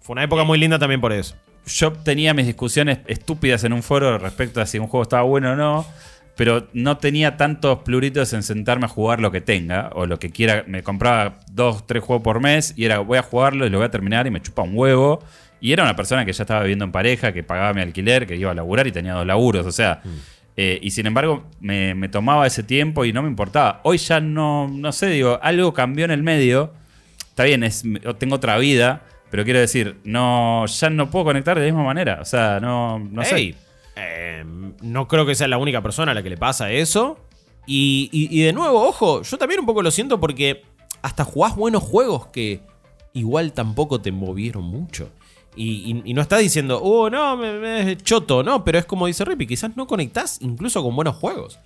Fue 0.00 0.12
una 0.14 0.22
época 0.24 0.44
muy 0.44 0.58
linda 0.58 0.78
también 0.78 1.00
por 1.00 1.12
eso. 1.12 1.34
yo 1.66 1.92
tenía 1.92 2.32
mis 2.34 2.46
discusiones 2.46 2.98
estúpidas 3.06 3.62
en 3.64 3.72
un 3.74 3.82
foro 3.82 4.16
respecto 4.18 4.61
a 4.61 4.66
si 4.66 4.78
un 4.78 4.87
juego 4.87 5.02
estaba 5.02 5.22
bueno 5.22 5.52
o 5.52 5.56
no, 5.56 5.87
pero 6.38 6.68
no 6.72 6.98
tenía 6.98 7.37
tantos 7.37 7.81
pluritos 7.81 8.33
en 8.33 8.44
sentarme 8.44 8.85
a 8.85 8.88
jugar 8.88 9.18
lo 9.18 9.33
que 9.33 9.40
tenga 9.40 9.90
o 9.94 10.07
lo 10.07 10.20
que 10.20 10.31
quiera. 10.31 10.62
Me 10.68 10.85
compraba 10.85 11.40
dos, 11.51 11.85
tres 11.85 12.05
juegos 12.05 12.22
por 12.22 12.38
mes 12.38 12.74
y 12.77 12.85
era 12.85 13.01
voy 13.01 13.18
a 13.18 13.22
jugarlo 13.22 13.66
y 13.66 13.70
lo 13.70 13.79
voy 13.79 13.87
a 13.87 13.90
terminar 13.90 14.24
y 14.29 14.31
me 14.31 14.40
chupa 14.40 14.62
un 14.62 14.70
huevo. 14.72 15.18
Y 15.61 15.72
era 15.72 15.83
una 15.83 15.96
persona 15.96 16.24
que 16.24 16.33
ya 16.33 16.44
estaba 16.44 16.61
viviendo 16.61 16.85
en 16.85 16.92
pareja, 16.92 17.33
que 17.33 17.42
pagaba 17.42 17.74
mi 17.74 17.81
alquiler, 17.81 18.24
que 18.24 18.37
iba 18.37 18.53
a 18.53 18.55
laburar 18.55 18.87
y 18.87 18.92
tenía 18.92 19.14
dos 19.14 19.27
laburos. 19.27 19.66
O 19.66 19.72
sea, 19.72 20.01
eh, 20.57 20.79
y 20.81 20.92
sin 20.92 21.07
embargo 21.07 21.51
me, 21.59 21.96
me 21.96 22.09
tomaba 22.09 22.46
ese 22.46 22.62
tiempo 22.62 23.05
y 23.05 23.12
no 23.12 23.20
me 23.20 23.29
importaba. 23.29 23.81
Hoy 23.83 23.98
ya 23.98 24.20
no, 24.20 24.68
no 24.68 24.92
sé, 24.92 25.09
digo, 25.09 25.40
algo 25.42 25.74
cambió 25.74 26.05
en 26.05 26.12
el 26.12 26.22
medio. 26.22 26.72
Está 27.31 27.42
bien, 27.42 27.64
es, 27.64 27.83
tengo 28.18 28.37
otra 28.37 28.59
vida, 28.59 29.03
pero 29.29 29.42
quiero 29.42 29.59
decir, 29.59 29.96
no, 30.05 30.66
ya 30.66 30.88
no 30.88 31.11
puedo 31.11 31.24
conectar 31.24 31.59
de 31.59 31.66
la 31.66 31.72
misma 31.72 31.83
manera. 31.83 32.18
O 32.20 32.24
sea, 32.24 32.61
no, 32.61 33.01
no 33.01 33.22
Ey, 33.22 33.55
sé. 33.55 33.59
Eh, 33.98 34.44
no 34.80 35.08
creo 35.08 35.26
que 35.26 35.34
sea 35.34 35.48
la 35.48 35.58
única 35.58 35.82
persona 35.82 36.12
a 36.12 36.14
la 36.14 36.22
que 36.22 36.30
le 36.30 36.37
pasa 36.37 36.70
eso. 36.70 37.18
Y, 37.66 38.08
y- 38.12 38.42
de 38.42 38.52
nuevo, 38.52 38.82
ojo, 38.88 39.22
yo 39.22 39.37
también 39.37 39.61
un 39.61 39.66
poco 39.66 39.82
lo 39.82 39.90
siento 39.90 40.18
porque 40.18 40.62
hasta 41.02 41.24
jugás 41.24 41.54
buenos 41.54 41.82
juegos 41.82 42.28
que 42.28 42.61
igual 43.12 43.52
tampoco 43.52 44.00
te 44.00 44.11
movieron 44.12 44.64
mucho. 44.64 45.11
Y, 45.54 45.92
no 46.14 46.22
estás 46.22 46.38
diciendo, 46.38 46.80
oh, 46.82 47.11
no, 47.11 47.37
me, 47.37 47.58
me 47.58 47.96
choto, 47.96 48.44
no, 48.44 48.62
pero 48.64 48.78
es 48.78 48.84
como 48.87 49.06
dice 49.08 49.24
Rippy, 49.24 49.46
quizás 49.46 49.76
no 49.76 49.87
conectás 49.88 50.38
incluso 50.40 50.82
con 50.84 50.94
buenos 50.94 51.16
juegos. 51.16 51.58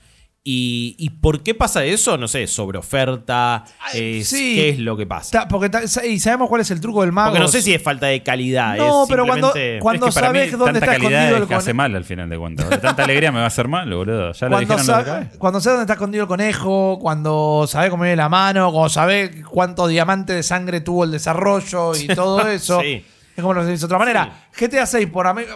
Y, 0.44 0.96
y 0.98 1.10
por 1.10 1.44
qué 1.44 1.54
pasa 1.54 1.84
eso? 1.84 2.18
No 2.18 2.26
sé, 2.26 2.48
sobre 2.48 2.76
oferta, 2.76 3.62
es- 3.94 4.26
sí. 4.28 4.56
¿qué 4.56 4.70
es 4.70 4.78
lo 4.80 4.96
que 4.96 5.06
pasa? 5.06 5.42
Ta- 5.42 5.48
Porque 5.48 5.68
ta- 5.68 5.82
y 6.04 6.18
sabemos 6.18 6.48
cuál 6.48 6.62
es 6.62 6.70
el 6.72 6.80
truco 6.80 7.02
del 7.02 7.12
mago. 7.12 7.28
Porque 7.30 7.40
no 7.44 7.46
sé 7.48 7.62
si 7.62 7.72
es 7.72 7.80
falta 7.80 8.06
de 8.08 8.24
calidad. 8.24 8.76
No, 8.76 9.04
es 9.04 9.08
pero 9.08 9.24
cuando- 9.24 9.52
cuando- 9.80 10.06
es 10.08 10.14
que 10.16 10.20
sabes 10.20 10.52
mí 10.52 10.58
dónde 10.58 10.80
está 10.80 10.86
calidad 10.92 11.10
escondido 11.12 11.36
es 11.36 11.42
el 11.42 11.48
que 11.48 11.54
hace 11.54 11.74
mal 11.74 11.94
al 11.94 12.04
final 12.04 12.28
de 12.28 12.38
cuentas. 12.38 12.70
De 12.70 12.78
tanta 12.78 13.04
alegría 13.04 13.30
me 13.30 13.38
va 13.38 13.44
a 13.44 13.46
hacer 13.46 13.68
mal, 13.68 13.88
boludo. 13.94 14.32
Ya 14.32 14.48
lo 14.48 14.56
Cuando, 14.56 14.58
dijeron 14.58 14.76
los 14.78 14.86
de 14.86 14.92
sabe, 15.12 15.26
acá. 15.26 15.30
cuando 15.38 15.60
sabes 15.60 15.74
dónde 15.74 15.82
está 15.84 15.92
escondido 15.92 16.22
el 16.24 16.28
conejo, 16.28 16.98
cuando 17.00 17.64
sabes 17.68 17.90
cómo 17.90 18.02
viene 18.02 18.16
la 18.16 18.28
mano, 18.28 18.72
cuando 18.72 18.88
sabes 18.88 19.30
cuánto 19.48 19.86
diamante 19.86 20.32
de 20.32 20.42
sangre 20.42 20.80
tuvo 20.80 21.04
el 21.04 21.12
desarrollo 21.12 21.94
y 21.94 22.06
todo 22.16 22.48
eso. 22.48 22.80
Sí. 22.80 23.04
Es 23.36 23.40
como 23.42 23.54
lo 23.54 23.62
se 23.64 23.70
dice 23.70 23.82
de 23.82 23.86
otra 23.86 23.98
manera. 23.98 24.48
GTA 24.58 24.86
6, 24.86 25.06
por 25.06 25.24
amigo. 25.28 25.50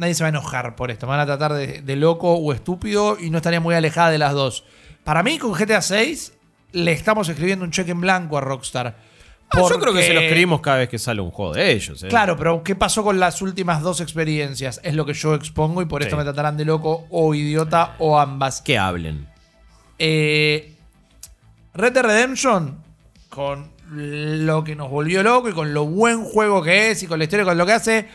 Nadie 0.00 0.14
se 0.14 0.22
va 0.24 0.28
a 0.28 0.30
enojar 0.30 0.74
por 0.76 0.90
esto. 0.90 1.06
Me 1.06 1.10
van 1.10 1.20
a 1.20 1.26
tratar 1.26 1.52
de, 1.52 1.82
de 1.82 1.96
loco 1.96 2.32
o 2.34 2.52
estúpido 2.52 3.16
y 3.20 3.30
no 3.30 3.36
estaría 3.36 3.60
muy 3.60 3.74
alejada 3.74 4.10
de 4.10 4.18
las 4.18 4.32
dos. 4.32 4.64
Para 5.04 5.22
mí, 5.22 5.38
con 5.38 5.52
GTA 5.52 5.80
6, 5.82 6.32
le 6.72 6.92
estamos 6.92 7.28
escribiendo 7.28 7.64
un 7.64 7.70
cheque 7.70 7.90
en 7.92 8.00
blanco 8.00 8.38
a 8.38 8.40
Rockstar. 8.40 8.96
Ah, 9.52 9.58
yo 9.68 9.80
creo 9.80 9.92
que 9.92 10.02
se 10.04 10.14
lo 10.14 10.20
escribimos 10.20 10.60
cada 10.60 10.78
vez 10.78 10.88
que 10.88 10.98
sale 10.98 11.20
un 11.20 11.30
juego 11.32 11.52
de 11.54 11.72
ellos. 11.72 12.02
¿eh? 12.04 12.08
Claro, 12.08 12.36
pero 12.36 12.62
¿qué 12.62 12.76
pasó 12.76 13.02
con 13.02 13.18
las 13.18 13.42
últimas 13.42 13.82
dos 13.82 14.00
experiencias? 14.00 14.80
Es 14.84 14.94
lo 14.94 15.04
que 15.04 15.12
yo 15.12 15.34
expongo 15.34 15.82
y 15.82 15.86
por 15.86 16.02
esto 16.02 16.14
Sí. 16.14 16.18
me 16.18 16.22
tratarán 16.24 16.56
de 16.56 16.64
loco 16.64 17.06
o 17.10 17.34
idiota 17.34 17.96
o 17.98 18.18
ambas. 18.18 18.62
Que 18.62 18.78
hablen. 18.78 19.26
Eh, 19.98 20.76
Red 21.74 21.92
Dead 21.92 22.04
Redemption, 22.04 22.82
con 23.28 23.72
lo 23.90 24.62
que 24.64 24.76
nos 24.76 24.88
volvió 24.88 25.22
loco 25.22 25.48
y 25.48 25.52
con 25.52 25.74
lo 25.74 25.84
buen 25.84 26.22
juego 26.24 26.62
que 26.62 26.90
es 26.92 27.02
y 27.02 27.06
con 27.06 27.18
la 27.18 27.24
historia, 27.24 27.44
con 27.44 27.58
lo 27.58 27.66
que 27.66 27.72
hace, 27.72 28.08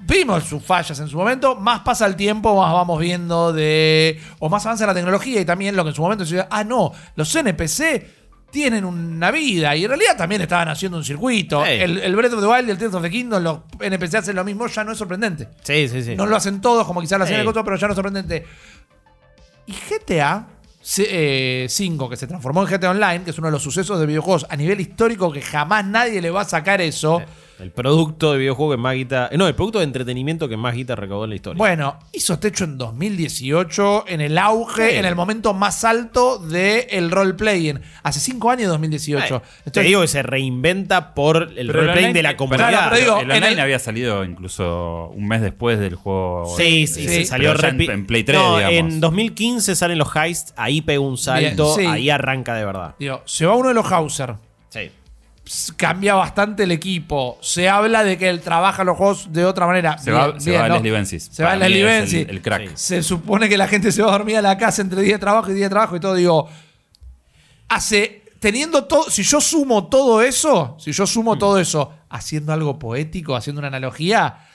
vimos 0.00 0.44
sus 0.44 0.62
fallas 0.62 0.98
en 1.00 1.08
su 1.08 1.16
momento, 1.16 1.56
más 1.56 1.80
pasa 1.80 2.06
el 2.06 2.16
tiempo, 2.16 2.60
más 2.60 2.72
vamos 2.72 2.98
viendo 3.00 3.52
de. 3.52 4.20
o 4.38 4.48
más 4.48 4.64
avanza 4.66 4.86
la 4.86 4.94
tecnología 4.94 5.40
y 5.40 5.44
también 5.44 5.74
lo 5.76 5.84
que 5.84 5.90
en 5.90 5.96
su 5.96 6.02
momento 6.02 6.24
se 6.24 6.34
decía, 6.36 6.48
ah, 6.50 6.64
no, 6.64 6.92
los 7.14 7.34
NPC 7.34 8.14
tienen 8.50 8.84
una 8.84 9.30
vida 9.30 9.74
y 9.76 9.84
en 9.84 9.88
realidad 9.90 10.16
también 10.16 10.40
estaban 10.40 10.68
haciendo 10.68 10.96
un 10.98 11.04
circuito. 11.04 11.64
Sí. 11.64 11.72
El, 11.72 11.98
el 11.98 12.16
Breath 12.16 12.32
of 12.34 12.40
the 12.40 12.46
Wild 12.46 12.68
y 12.68 12.70
el 12.70 12.78
Tears 12.78 12.94
of 12.94 13.02
the 13.02 13.10
Kingdom, 13.10 13.42
los 13.42 13.58
NPC 13.80 14.14
hacen 14.14 14.36
lo 14.36 14.44
mismo, 14.44 14.66
ya 14.66 14.84
no 14.84 14.92
es 14.92 14.98
sorprendente. 14.98 15.48
Sí, 15.62 15.88
sí, 15.88 16.02
sí. 16.02 16.14
No 16.16 16.26
lo 16.26 16.36
hacen 16.36 16.60
todos 16.60 16.86
como 16.86 17.00
quizás 17.00 17.18
lo 17.18 17.24
hacían 17.24 17.38
Sí. 17.38 17.42
el 17.42 17.48
otro, 17.48 17.64
pero 17.64 17.76
ya 17.76 17.86
no 17.86 17.92
es 17.92 17.96
sorprendente. 17.96 18.46
Y 19.66 19.72
GTA 19.72 20.46
5, 21.68 22.08
que 22.08 22.16
se 22.16 22.26
transformó 22.26 22.62
en 22.62 22.68
GTA 22.68 22.90
Online, 22.90 23.24
que 23.24 23.30
es 23.30 23.38
uno 23.38 23.48
de 23.48 23.52
los 23.52 23.62
sucesos 23.62 23.98
de 23.98 24.06
videojuegos 24.06 24.46
a 24.48 24.56
nivel 24.56 24.80
histórico 24.80 25.32
que 25.32 25.42
jamás 25.42 25.84
nadie 25.84 26.22
le 26.22 26.30
va 26.30 26.42
a 26.42 26.44
sacar 26.44 26.80
eso. 26.80 27.20
El 27.58 27.70
producto 27.70 28.32
de 28.32 28.38
videojuego 28.38 28.72
que 28.72 28.76
más 28.76 28.94
guita. 28.94 29.30
No, 29.36 29.48
el 29.48 29.54
producto 29.54 29.78
de 29.78 29.84
entretenimiento 29.84 30.48
que 30.48 30.56
más 30.58 30.74
guita 30.74 30.94
recaudó 30.94 31.24
en 31.24 31.30
la 31.30 31.36
historia. 31.36 31.56
Bueno, 31.58 31.98
hizo 32.12 32.38
techo 32.38 32.64
en 32.64 32.76
2018, 32.76 34.04
en 34.08 34.20
el 34.20 34.36
auge, 34.38 34.90
Sí. 34.90 34.96
en 34.96 35.04
el 35.06 35.14
momento 35.16 35.54
más 35.54 35.82
alto 35.84 36.38
del 36.38 37.10
roleplaying. 37.10 37.80
Hace 38.02 38.20
5 38.20 38.50
años, 38.50 38.68
2018. 38.68 39.42
Eh, 39.64 39.70
te 39.70 39.80
digo 39.82 40.02
que 40.02 40.08
se 40.08 40.22
reinventa 40.22 41.14
por 41.14 41.50
el 41.52 41.58
el 41.58 41.68
roleplaying 41.72 42.12
de 42.12 42.22
la 42.22 42.28
pero- 42.30 42.36
comunidad. 42.38 42.68
Claro, 42.68 42.90
pero 42.90 43.00
digo, 43.04 43.16
el 43.20 43.24
en 43.30 43.36
online 43.38 43.52
el- 43.54 43.60
había 43.60 43.78
salido 43.78 44.24
incluso 44.24 45.10
un 45.14 45.26
mes 45.26 45.40
después 45.40 45.78
del 45.78 45.94
juego. 45.94 46.54
Sí, 46.56 46.86
sí, 46.86 47.02
Sí, 47.02 47.08
se 47.08 47.24
salió 47.24 47.52
en- 47.64 48.06
Play 48.06 48.22
3, 48.24 48.38
No, 48.38 48.56
digamos. 48.58 48.76
en 48.78 49.00
2015 49.00 49.74
salen 49.74 49.98
los 49.98 50.14
heists, 50.14 50.52
ahí 50.56 50.82
pega 50.82 51.00
un 51.00 51.16
salto, 51.16 51.74
Bien, 51.76 51.86
sí. 51.88 51.92
ahí 51.92 52.10
arranca 52.10 52.54
de 52.54 52.64
verdad. 52.66 52.94
digo, 52.98 53.22
se 53.24 53.46
va 53.46 53.54
uno 53.56 53.68
de 53.68 53.74
los 53.74 53.90
Hauser. 53.90 54.34
Sí. 54.68 54.90
Cambia 55.76 56.14
bastante 56.14 56.64
el 56.64 56.72
equipo. 56.72 57.38
Se 57.40 57.68
habla 57.68 58.02
de 58.02 58.18
que 58.18 58.28
él 58.28 58.40
trabaja 58.40 58.82
los 58.82 58.96
juegos 58.96 59.32
de 59.32 59.44
otra 59.44 59.66
manera. 59.66 59.96
Se 59.96 60.10
Bien, 60.10 60.22
va, 60.22 60.40
se 60.40 60.50
bien, 60.50 60.62
va 60.62 60.68
¿no? 60.68 60.74
Leslie 60.74 60.90
Benzies. 60.90 61.28
Se 61.32 61.44
va 61.44 61.54
Leslie 61.54 61.84
Benzies. 61.84 62.28
El, 62.28 62.36
el 62.36 62.42
crack. 62.42 62.68
Sí. 62.70 62.72
Se 62.74 63.02
supone 63.02 63.48
que 63.48 63.56
la 63.56 63.68
gente 63.68 63.92
se 63.92 64.02
va 64.02 64.08
a 64.08 64.12
dormir 64.12 64.36
a 64.38 64.42
la 64.42 64.58
casa 64.58 64.82
entre 64.82 65.02
día 65.02 65.14
de 65.14 65.18
trabajo 65.20 65.50
y 65.50 65.54
día 65.54 65.66
de 65.66 65.70
trabajo 65.70 65.94
y 65.96 66.00
todo. 66.00 66.14
Digo, 66.14 66.48
hace. 67.68 68.24
Teniendo 68.40 68.84
todo. 68.84 69.08
Si 69.08 69.22
yo 69.22 69.40
sumo 69.40 69.86
todo 69.86 70.20
eso, 70.20 70.76
si 70.78 70.92
yo 70.92 71.06
sumo 71.06 71.38
todo 71.38 71.58
eso, 71.58 71.92
haciendo 72.10 72.52
algo 72.52 72.78
poético, 72.78 73.34
haciendo 73.34 73.60
una 73.60 73.68
analogía. 73.68 74.45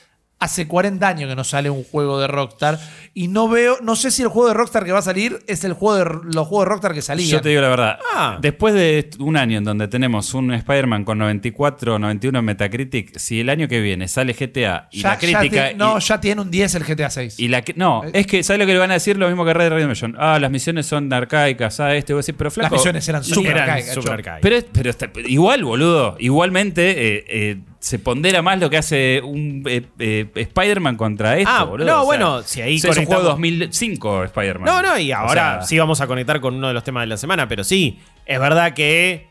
Hace 0.42 0.68
40 0.68 1.08
años 1.08 1.30
que 1.30 1.36
no 1.36 1.44
sale 1.44 1.70
un 1.70 1.84
juego 1.84 2.20
de 2.20 2.26
Rockstar. 2.28 2.80
Y 3.14 3.28
no 3.28 3.48
veo. 3.48 3.78
No 3.84 3.96
sé 3.96 4.10
si 4.10 4.24
el 4.24 4.28
juego 4.28 4.48
de 4.48 4.56
Rockstar 4.56 4.84
que 4.86 4.92
va 4.92 4.98
a 5.00 5.04
salir 5.04 5.40
es 5.48 5.64
el 5.64 5.74
juego 5.74 5.98
de 5.98 6.06
los 6.34 6.48
juegos 6.48 6.66
de 6.66 6.70
Rockstar 6.70 6.94
que 6.96 7.02
salían. 7.04 7.30
Yo 7.30 7.42
te 7.42 7.50
digo 7.50 7.62
la 7.62 7.70
verdad. 7.70 8.00
Ah. 8.16 8.38
Después 8.42 8.74
de 8.74 9.08
un 9.20 9.38
año 9.38 9.60
en 9.60 9.64
donde 9.64 9.88
tenemos 9.88 10.34
un 10.34 10.52
Spider-Man 10.52 11.04
con 11.04 11.20
94 11.20 12.00
91 12.00 12.40
en 12.40 12.46
Metacritic, 12.46 13.18
si 13.20 13.40
el 13.40 13.50
año 13.50 13.68
que 13.68 13.82
viene 13.82 14.08
sale 14.08 14.34
GTA 14.34 14.88
y 14.92 15.02
Ya- 15.02 15.10
la 15.10 15.14
ya 15.14 15.20
crítica. 15.20 15.70
ti- 15.70 15.76
no, 15.76 15.98
y, 15.98 16.02
ya 16.02 16.20
tiene 16.20 16.42
un 16.42 16.50
10 16.50 16.74
el 16.74 16.84
GTA 16.86 17.10
6. 17.12 17.40
y 17.40 17.48
la 17.48 17.62
que- 17.62 17.76
no, 17.76 18.02
es 18.12 18.26
que, 18.26 18.42
¿sabes 18.44 18.60
lo 18.62 18.66
que 18.66 18.74
le 18.74 18.80
van 18.80 18.90
a 18.92 18.96
decir? 18.96 19.18
Lo 19.18 19.28
mismo 19.28 19.46
que 19.46 19.54
Red 19.54 19.66
Dead 19.70 19.74
Redemption. 19.78 20.16
Ah, 20.18 20.40
las 20.40 20.50
misiones 20.50 20.88
son 20.88 21.14
arcaicas, 21.14 21.80
ah, 21.80 21.96
este, 21.96 22.14
voy 22.14 22.20
a 22.20 22.22
decir, 22.22 22.36
pero 22.36 22.48
Las 22.48 22.54
flaco. 22.56 22.76
misiones 22.78 23.08
eran 23.08 23.24
super 23.24 23.52
Eran 23.52 23.70
arcaicas, 23.70 23.94
super 23.94 24.14
arcaicas. 24.14 24.40
Pero, 24.42 24.58
pero 24.74 24.90
está- 24.90 25.12
igual, 25.28 25.64
boludo. 25.64 26.16
Igualmente 26.20 27.18
eh, 27.18 27.26
eh, 27.28 27.58
se 27.82 28.00
pondera 28.00 28.42
más 28.42 28.60
lo 28.60 28.70
que 28.70 28.78
hace 28.78 29.22
un 29.24 29.64
eh, 29.68 29.82
eh, 30.00 30.28
Spider-Man 30.36 30.96
contra 30.96 31.38
esto, 31.38 31.52
Ah, 31.54 31.64
boludo. 31.66 31.88
no, 31.88 32.06
bueno, 32.06 32.42
si 32.44 32.62
ahí 32.62 32.76
es 32.78 32.84
un 32.86 32.92
juego 32.94 33.24
conectamos- 33.24 33.24
2005 33.26 34.24
Spider-Man. 34.26 34.66
No, 34.66 34.82
no, 34.82 34.98
y 34.98 35.12
O 35.12 35.18
ahora 35.18 35.58
sea, 35.60 35.62
sí 35.64 35.78
vamos 35.80 36.00
a 36.00 36.08
conectar 36.08 36.40
con 36.40 36.56
uno 36.56 36.68
de 36.70 36.74
los 36.74 36.84
temas 36.84 37.02
de 37.02 37.08
la 37.08 37.18
semana, 37.18 37.48
pero 37.50 37.64
sí, 37.64 38.00
es 38.26 38.40
verdad 38.40 38.74
que. 38.74 39.28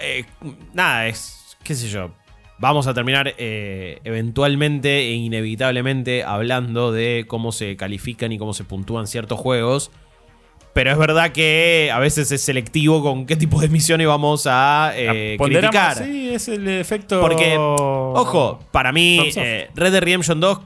eh, 0.00 0.24
nada, 0.72 1.06
es. 1.06 1.56
qué 1.62 1.74
sé 1.74 1.88
yo. 1.88 2.12
Vamos 2.58 2.86
a 2.86 2.94
terminar 2.94 3.34
eventualmente 4.04 5.00
e 5.08 5.12
inevitablemente 5.14 6.22
hablando 6.24 6.92
de 6.92 7.24
cómo 7.26 7.52
se 7.52 7.76
califican 7.76 8.32
y 8.32 8.38
cómo 8.38 8.54
se 8.54 8.64
puntúan 8.64 9.06
ciertos 9.06 9.38
juegos. 9.38 9.90
Pero 10.74 10.90
es 10.90 10.96
verdad 10.96 11.32
que 11.32 11.90
a 11.92 11.98
veces 11.98 12.32
es 12.32 12.42
selectivo 12.42 13.02
con 13.02 13.26
qué 13.26 13.36
tipo 13.36 13.60
de 13.60 13.68
misiones 13.68 14.06
vamos 14.06 14.46
a 14.48 14.92
eh, 14.94 15.36
criticar. 15.38 15.96
Sí, 15.98 16.30
es 16.32 16.48
el 16.48 16.66
efecto. 16.66 17.20
Porque, 17.20 17.56
ojo, 17.58 18.58
para 18.70 18.90
mí, 18.90 19.20
eh, 19.36 19.68
Red 19.74 19.92
Dead 19.92 20.02
Redemption 20.02 20.40
2, 20.40 20.60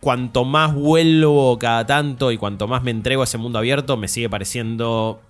cuanto 0.00 0.44
más 0.44 0.74
vuelvo 0.74 1.56
cada 1.60 1.86
tanto 1.86 2.32
y 2.32 2.38
cuanto 2.38 2.66
más 2.66 2.82
me 2.82 2.90
entrego 2.90 3.20
a 3.22 3.24
ese 3.24 3.38
mundo 3.38 3.58
abierto, 3.60 3.96
me 3.96 4.08
sigue 4.08 4.28
pareciendo 4.28 5.22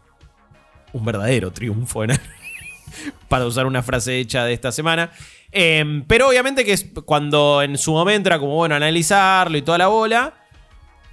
un 0.95 1.05
verdadero 1.05 1.51
triunfo, 1.53 2.05
en- 2.05 2.13
para 3.29 3.45
usar 3.47 3.67
una 3.67 3.83
frase 3.83 4.19
hecha 4.19 4.45
de 4.47 4.55
esta 4.55 4.73
semana. 4.73 5.11
Eh, 5.51 6.03
pero 6.07 6.29
obviamente 6.29 6.65
que 6.65 6.73
es 6.73 6.87
cuando 7.05 7.61
en 7.63 7.77
su 7.77 7.93
momento 7.93 8.31
era 8.31 8.39
como, 8.39 8.55
bueno, 8.57 8.75
analizarlo 8.75 9.59
y 9.59 9.63
toda 9.63 9.77
la 9.77 9.89
bola. 9.89 10.33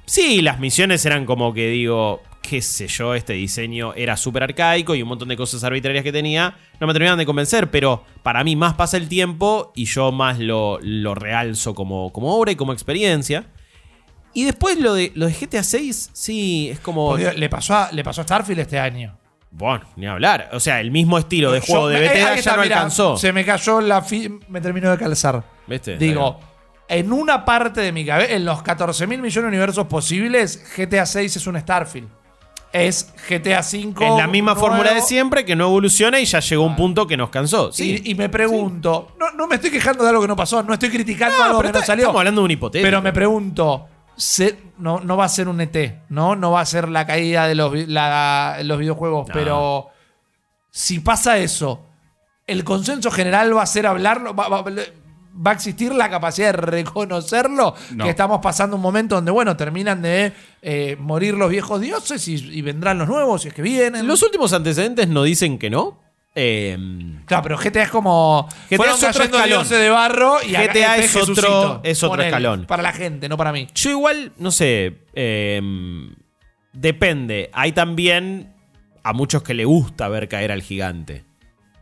Sí, 0.05 0.41
las 0.41 0.59
misiones 0.59 1.05
eran 1.05 1.25
como 1.25 1.53
que 1.53 1.67
digo, 1.67 2.21
qué 2.49 2.61
sé 2.61 2.87
yo, 2.87 3.13
este 3.13 3.33
diseño 3.33 3.93
era 3.93 4.17
súper 4.17 4.41
arcaico 4.43 4.95
y 4.95 5.03
un 5.03 5.09
montón 5.09 5.27
de 5.27 5.37
cosas 5.37 5.63
arbitrarias 5.63 6.03
que 6.03 6.11
tenía 6.11 6.55
no 6.79 6.87
me 6.87 6.93
terminaban 6.93 7.19
de 7.19 7.25
convencer, 7.25 7.69
pero 7.69 8.03
para 8.23 8.43
mí 8.43 8.55
más 8.55 8.73
pasa 8.73 8.97
el 8.97 9.07
tiempo 9.07 9.71
y 9.75 9.85
yo 9.85 10.11
más 10.11 10.39
lo, 10.39 10.79
lo 10.81 11.13
realzo 11.13 11.75
como, 11.75 12.11
como 12.11 12.33
obra 12.35 12.51
y 12.51 12.55
como 12.55 12.73
experiencia. 12.73 13.45
Y 14.33 14.45
después 14.45 14.79
lo 14.79 14.93
de, 14.93 15.11
lo 15.15 15.27
de 15.27 15.33
GTA 15.33 15.63
6, 15.63 16.11
sí, 16.13 16.69
es 16.71 16.79
como... 16.79 17.17
Le, 17.17 17.49
pasó 17.49 17.75
a, 17.75 17.91
le 17.91 18.03
pasó 18.03 18.21
a 18.21 18.23
Starfield 18.23 18.61
este 18.61 18.79
año. 18.79 19.17
Bueno, 19.51 19.85
ni 19.95 20.05
hablar. 20.07 20.49
O 20.53 20.59
sea, 20.59 20.79
el 20.79 20.91
mismo 20.91 21.17
estilo 21.17 21.51
de 21.51 21.59
Yo- 21.59 21.65
juego 21.65 21.89
de 21.89 21.99
Bethesda 21.99 22.35
ya 22.35 22.55
no 22.55 22.61
mirá, 22.63 22.77
alcanzó. 22.77 23.17
Se 23.17 23.33
me 23.33 23.43
cayó 23.43 23.81
la 23.81 24.05
me 24.47 24.61
terminó 24.61 24.91
de 24.91 24.97
calzar. 24.97 25.43
¿Viste? 25.67 25.97
Digo, 25.97 26.39
en 26.87 27.11
una 27.11 27.43
parte 27.45 27.81
de 27.81 27.91
mi 27.91 28.05
cabeza, 28.05 28.33
en 28.33 28.45
los 28.45 28.61
14 28.61 29.05
mil 29.07 29.19
millones 29.21 29.43
de 29.51 29.57
universos 29.57 29.87
posibles, 29.87 30.63
GTA 30.77 31.05
6 31.05 31.35
es 31.35 31.47
un 31.47 31.59
Starfield. 31.59 32.18
Es 32.71 33.13
GTA 33.27 33.63
5. 33.63 34.03
Es 34.03 34.11
la 34.17 34.27
misma 34.27 34.53
nuevo. 34.53 34.67
fórmula 34.67 34.93
de 34.93 35.01
siempre 35.01 35.43
que 35.43 35.55
no 35.55 35.65
evoluciona 35.65 36.19
y 36.19 36.25
ya 36.25 36.39
llegó 36.39 36.63
un 36.63 36.75
punto 36.75 37.07
que 37.07 37.17
nos 37.17 37.29
cansó. 37.29 37.71
Sí. 37.71 38.01
Y, 38.05 38.11
y 38.11 38.15
me 38.15 38.29
pregunto, 38.29 39.15
no, 39.19 39.31
no 39.31 39.47
me 39.47 39.55
estoy 39.55 39.71
quejando 39.71 40.03
de 40.03 40.09
algo 40.09 40.21
que 40.21 40.27
no 40.27 40.35
pasó, 40.35 40.61
no 40.61 40.73
estoy 40.73 40.89
criticando 40.89 41.35
No, 41.37 41.43
algo 41.45 41.57
pero 41.59 41.71
que 41.73 41.79
no 41.79 41.85
salió. 41.85 42.03
Estamos 42.03 42.19
hablando 42.19 42.41
de 42.41 42.45
un 42.45 42.51
hipotético. 42.51 42.85
Pero 42.85 43.01
me 43.01 43.11
pregunto, 43.11 43.87
se- 44.15 44.55
no, 44.77 44.99
no 44.99 45.17
va 45.17 45.25
a 45.25 45.29
ser 45.29 45.47
un 45.47 45.59
ET, 45.61 46.03
¿no? 46.09 46.35
No 46.35 46.51
va 46.51 46.61
a 46.61 46.65
ser 46.65 46.89
la 46.89 47.07
caída 47.07 47.47
de 47.47 47.55
los, 47.55 47.73
la- 47.87 48.59
los 48.63 48.77
videojuegos, 48.77 49.27
No. 49.29 49.33
pero 49.33 49.87
si 50.69 50.99
pasa 50.99 51.37
eso, 51.39 51.85
el 52.45 52.63
consenso 52.63 53.09
general 53.09 53.55
va 53.57 53.63
a 53.63 53.65
ser 53.65 53.87
hablarlo, 53.87 54.35
va, 54.35 54.47
va- 54.47 54.63
va 55.35 55.51
a 55.51 55.53
existir 55.53 55.93
la 55.93 56.09
capacidad 56.09 56.47
de 56.47 56.53
reconocerlo, 56.53 57.75
No. 57.91 58.03
que 58.03 58.09
estamos 58.09 58.39
pasando 58.41 58.75
un 58.75 58.81
momento 58.81 59.15
donde, 59.15 59.31
bueno, 59.31 59.55
terminan 59.55 60.01
de 60.01 60.33
eh, 60.61 60.95
morir 60.99 61.33
los 61.35 61.49
viejos 61.49 61.79
dioses 61.81 62.27
y, 62.27 62.35
y 62.35 62.61
vendrán 62.61 62.97
los 62.97 63.07
nuevos, 63.07 63.41
si 63.43 63.47
es 63.49 63.53
que 63.53 63.61
vienen. 63.61 64.07
Los 64.07 64.21
últimos 64.23 64.51
antecedentes 64.53 65.07
no 65.07 65.23
dicen 65.23 65.57
que 65.57 65.69
no. 65.69 65.99
Eh, 66.35 66.77
Claro, 67.25 67.43
pero 67.43 67.57
GTA 67.57 67.83
es 67.83 67.89
como. 67.89 68.47
GTA 68.69 68.77
fueron 68.77 68.95
es 68.95 69.03
otro 69.03 69.13
cayendo 69.13 69.37
escalón. 69.37 69.59
dioses 69.59 69.79
de 69.79 69.89
barro 69.89 70.37
y 70.43 70.51
GTA 70.51 70.97
este 70.97 71.05
es 71.05 71.15
otro- 71.15 71.33
Jesucito. 71.35 71.81
es 71.83 72.03
otro 72.03 72.21
escalón. 72.21 72.65
Para 72.65 72.83
la 72.83 72.91
gente, 72.93 73.27
no 73.29 73.35
para 73.37 73.51
mí. 73.51 73.67
yo 73.75 73.89
igual, 73.91 74.31
no 74.37 74.51
sé. 74.51 74.97
eh, 75.13 75.61
depende. 76.73 77.49
Hay 77.53 77.71
también 77.71 78.53
a 79.03 79.13
muchos 79.13 79.43
que 79.43 79.53
le 79.53 79.65
gusta 79.65 80.07
ver 80.07 80.27
caer 80.27 80.51
al 80.51 80.61
gigante. 80.61 81.25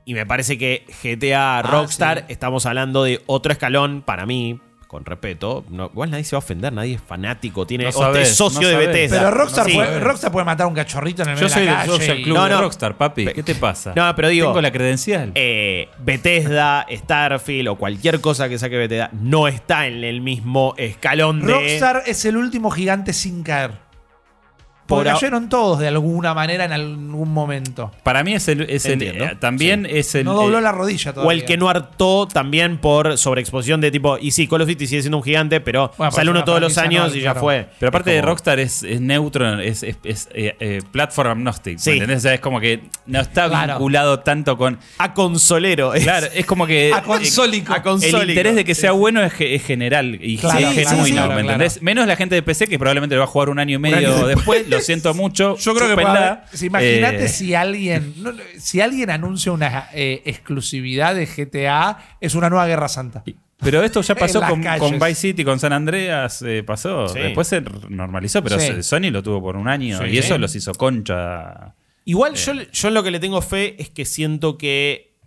Y 0.08 0.14
me 0.14 0.26
parece 0.26 0.58
que 0.58 0.86
GTA 1.04 1.62
Rockstar, 1.64 2.20
sí. 2.20 2.26
estamos 2.30 2.66
hablando 2.66 3.04
de 3.04 3.22
otro 3.26 3.52
escalón 3.52 4.02
para 4.02 4.26
mí. 4.26 4.60
Con 4.88 5.04
respeto, 5.04 5.66
no, 5.70 5.88
igual 5.92 6.12
nadie 6.12 6.24
se 6.24 6.34
va 6.34 6.38
a 6.38 6.40
ofender, 6.40 6.72
nadie 6.72 6.94
es 6.96 7.02
fanático, 7.02 7.68
tiene 7.68 7.84
No 7.84 7.90
es 8.16 8.30
socio 8.38 8.62
no 8.72 8.80
de. 8.80 8.88
Bethesda. 8.88 9.18
Pero 9.18 9.32
Rockstar, 9.32 9.66
Sí. 9.66 9.74
puede, 9.74 10.00
Rockstar 10.00 10.32
puede 10.32 10.46
matar 10.46 10.64
a 10.64 10.68
un 10.70 10.76
cachorrito 10.76 11.24
en 11.24 11.28
el 11.32 11.36
Yo 11.36 11.42
medio 11.42 11.54
soy 11.54 11.66
de 11.66 11.72
la 11.72 11.82
del 11.86 11.98
calle. 12.00 12.22
Club 12.24 12.38
No, 12.38 12.44
de 12.46 12.50
no. 12.52 12.62
Rockstar, 12.62 12.96
papi. 12.96 13.26
¿Qué 13.34 13.44
te 13.44 13.56
pasa? 13.56 13.92
No, 13.98 14.16
pero 14.16 14.30
digo- 14.30 14.48
Tengo 14.48 14.62
la 14.62 14.72
credencial. 14.72 15.34
eh, 15.36 15.90
Bethesda, 16.00 16.86
Starfield 16.90 17.68
o 17.68 17.76
cualquier 17.76 18.22
cosa 18.22 18.48
que 18.48 18.58
saque 18.58 18.78
Bethesda 18.78 19.10
no 19.12 19.50
está 19.50 19.88
en 19.88 20.06
el 20.06 20.22
mismo 20.22 20.74
escalón 20.78 21.42
de. 21.46 21.52
Rockstar 21.52 22.04
es 22.06 22.24
el 22.24 22.38
último 22.38 22.72
gigante 22.72 23.12
sin 23.12 23.44
caer. 23.44 23.72
Porque 24.88 25.10
Por 25.12 25.20
cayeron 25.20 25.50
todos 25.50 25.80
de 25.80 25.90
alguna 25.90 26.34
manera 26.34 26.64
en 26.66 26.72
algún 26.72 27.32
momento. 27.34 27.92
Para 28.04 28.24
mí 28.24 28.34
es 28.34 28.48
el. 28.48 28.62
Es 28.62 28.86
el 28.86 28.94
Entiendo. 28.94 29.26
eh, 29.26 29.38
también 29.40 29.86
es 29.86 30.16
el. 30.16 30.24
No 30.26 30.34
dobló 30.34 30.60
eh, 30.60 30.62
la 30.62 30.72
rodilla 30.72 31.14
todavía. 31.14 31.28
O 31.28 31.32
el 31.32 31.44
que 31.46 31.58
no 31.58 31.70
hartó 31.70 32.28
también 32.28 32.78
por 32.78 33.18
sobreexposición 33.18 33.82
de 33.82 33.92
tipo. 33.92 34.18
Y 34.18 34.32
sí, 34.32 34.48
Call 34.48 34.62
of 34.62 34.70
Duty 34.70 34.88
sigue 34.88 35.02
siendo 35.02 35.18
un 35.18 35.24
gigante, 35.24 35.60
pero 35.60 35.92
Bueno, 35.98 36.12
sale 36.12 36.32
uno 36.32 36.44
todos 36.46 36.62
los 36.62 36.78
años 36.78 37.12
no, 37.12 37.16
y 37.18 37.22
ya 37.22 37.36
fue. 37.36 37.68
Pero 37.80 37.90
aparte 37.90 38.12
de 38.12 38.22
Rockstar 38.22 38.60
es, 38.60 38.82
es 38.84 39.02
neutro, 39.02 39.60
es, 39.60 39.84
es, 39.84 39.98
es, 40.04 40.30
eh, 40.34 40.56
eh, 40.60 40.82
platform 40.92 41.32
agnostic. 41.32 41.78
Sí. 41.80 41.90
¿me 41.90 41.96
¿Entendés? 41.98 42.18
O 42.20 42.22
sea, 42.22 42.34
es 42.34 42.40
como 42.40 42.60
que 42.62 42.84
no 43.06 43.20
está 43.20 43.50
Claro. 43.50 43.74
vinculado 43.74 44.20
tanto 44.22 44.58
con. 44.58 44.80
A 45.00 45.14
consolero. 45.14 45.94
es- 45.94 46.04
Claro, 46.04 46.28
es 46.34 46.46
como 46.46 46.66
que. 46.66 46.94
A 46.96 47.04
consólico. 47.04 47.74
a 47.74 47.82
El 48.22 48.30
interés 48.30 48.56
de 48.56 48.64
que 48.64 48.74
sea 48.74 48.94
bueno 48.94 49.22
es, 49.22 49.34
ge- 49.34 49.54
es 49.56 49.64
general 49.64 50.18
y 50.22 50.38
Claro, 50.38 50.72
genuino, 50.72 51.22
¿me 51.24 51.28
claro. 51.28 51.40
entendés? 51.42 51.82
Menos 51.82 52.08
la 52.08 52.16
gente 52.16 52.36
de 52.36 52.42
PC 52.42 52.68
que 52.68 52.80
probablemente 52.80 53.16
lo 53.16 53.20
va 53.22 53.26
a 53.26 53.28
jugar 53.30 53.50
un 53.50 53.60
año 53.60 53.76
y 53.76 53.80
medio 53.80 53.98
año 53.98 54.28
después. 54.28 54.70
Lo 54.78 54.84
siento 54.84 55.14
mucho. 55.14 55.58
Yo 55.58 55.74
creo 55.76 55.88
que 55.88 55.96
chúpenla. 55.96 56.46
Imagínate 56.62 57.26
Eh, 57.26 57.30
si 57.30 57.54
alguien 57.54 58.14
no, 58.18 58.32
si 58.58 58.82
alguien 58.82 59.10
anuncia 59.10 59.52
una 59.52 59.90
eh, 59.94 60.22
exclusividad 60.26 61.16
de 61.16 61.26
GTA, 61.26 61.98
es 62.22 62.36
una 62.36 62.50
nueva 62.50 62.66
Guerra 62.68 62.88
Santa. 62.88 63.24
Pero 63.60 63.82
esto 63.84 64.02
ya 64.02 64.16
pasó 64.16 64.42
con, 64.42 64.62
Vice 65.00 65.16
City, 65.16 65.44
con 65.44 65.60
San 65.60 65.74
Andreas, 65.74 66.42
eh, 66.44 66.64
pasó. 66.64 67.08
Sí. 67.10 67.20
Después 67.20 67.48
se 67.48 67.62
normalizó, 67.90 68.44
pero 68.44 68.60
Sí. 68.60 68.84
Sony 68.84 69.10
lo 69.12 69.24
tuvo 69.24 69.42
por 69.42 69.56
un 69.58 69.68
año 69.68 69.98
Sí. 70.00 70.06
y 70.12 70.18
eso 70.18 70.38
los 70.38 70.56
hizo 70.56 70.74
concha. 70.74 71.76
Igual 72.06 72.36
yo, 72.36 72.54
yo 72.54 72.88
en 72.88 72.94
lo 72.94 73.04
que 73.04 73.12
le 73.12 73.20
tengo 73.20 73.42
fe 73.42 73.76
es 73.82 73.90
que 73.90 74.06
siento 74.06 74.58
que 74.58 75.18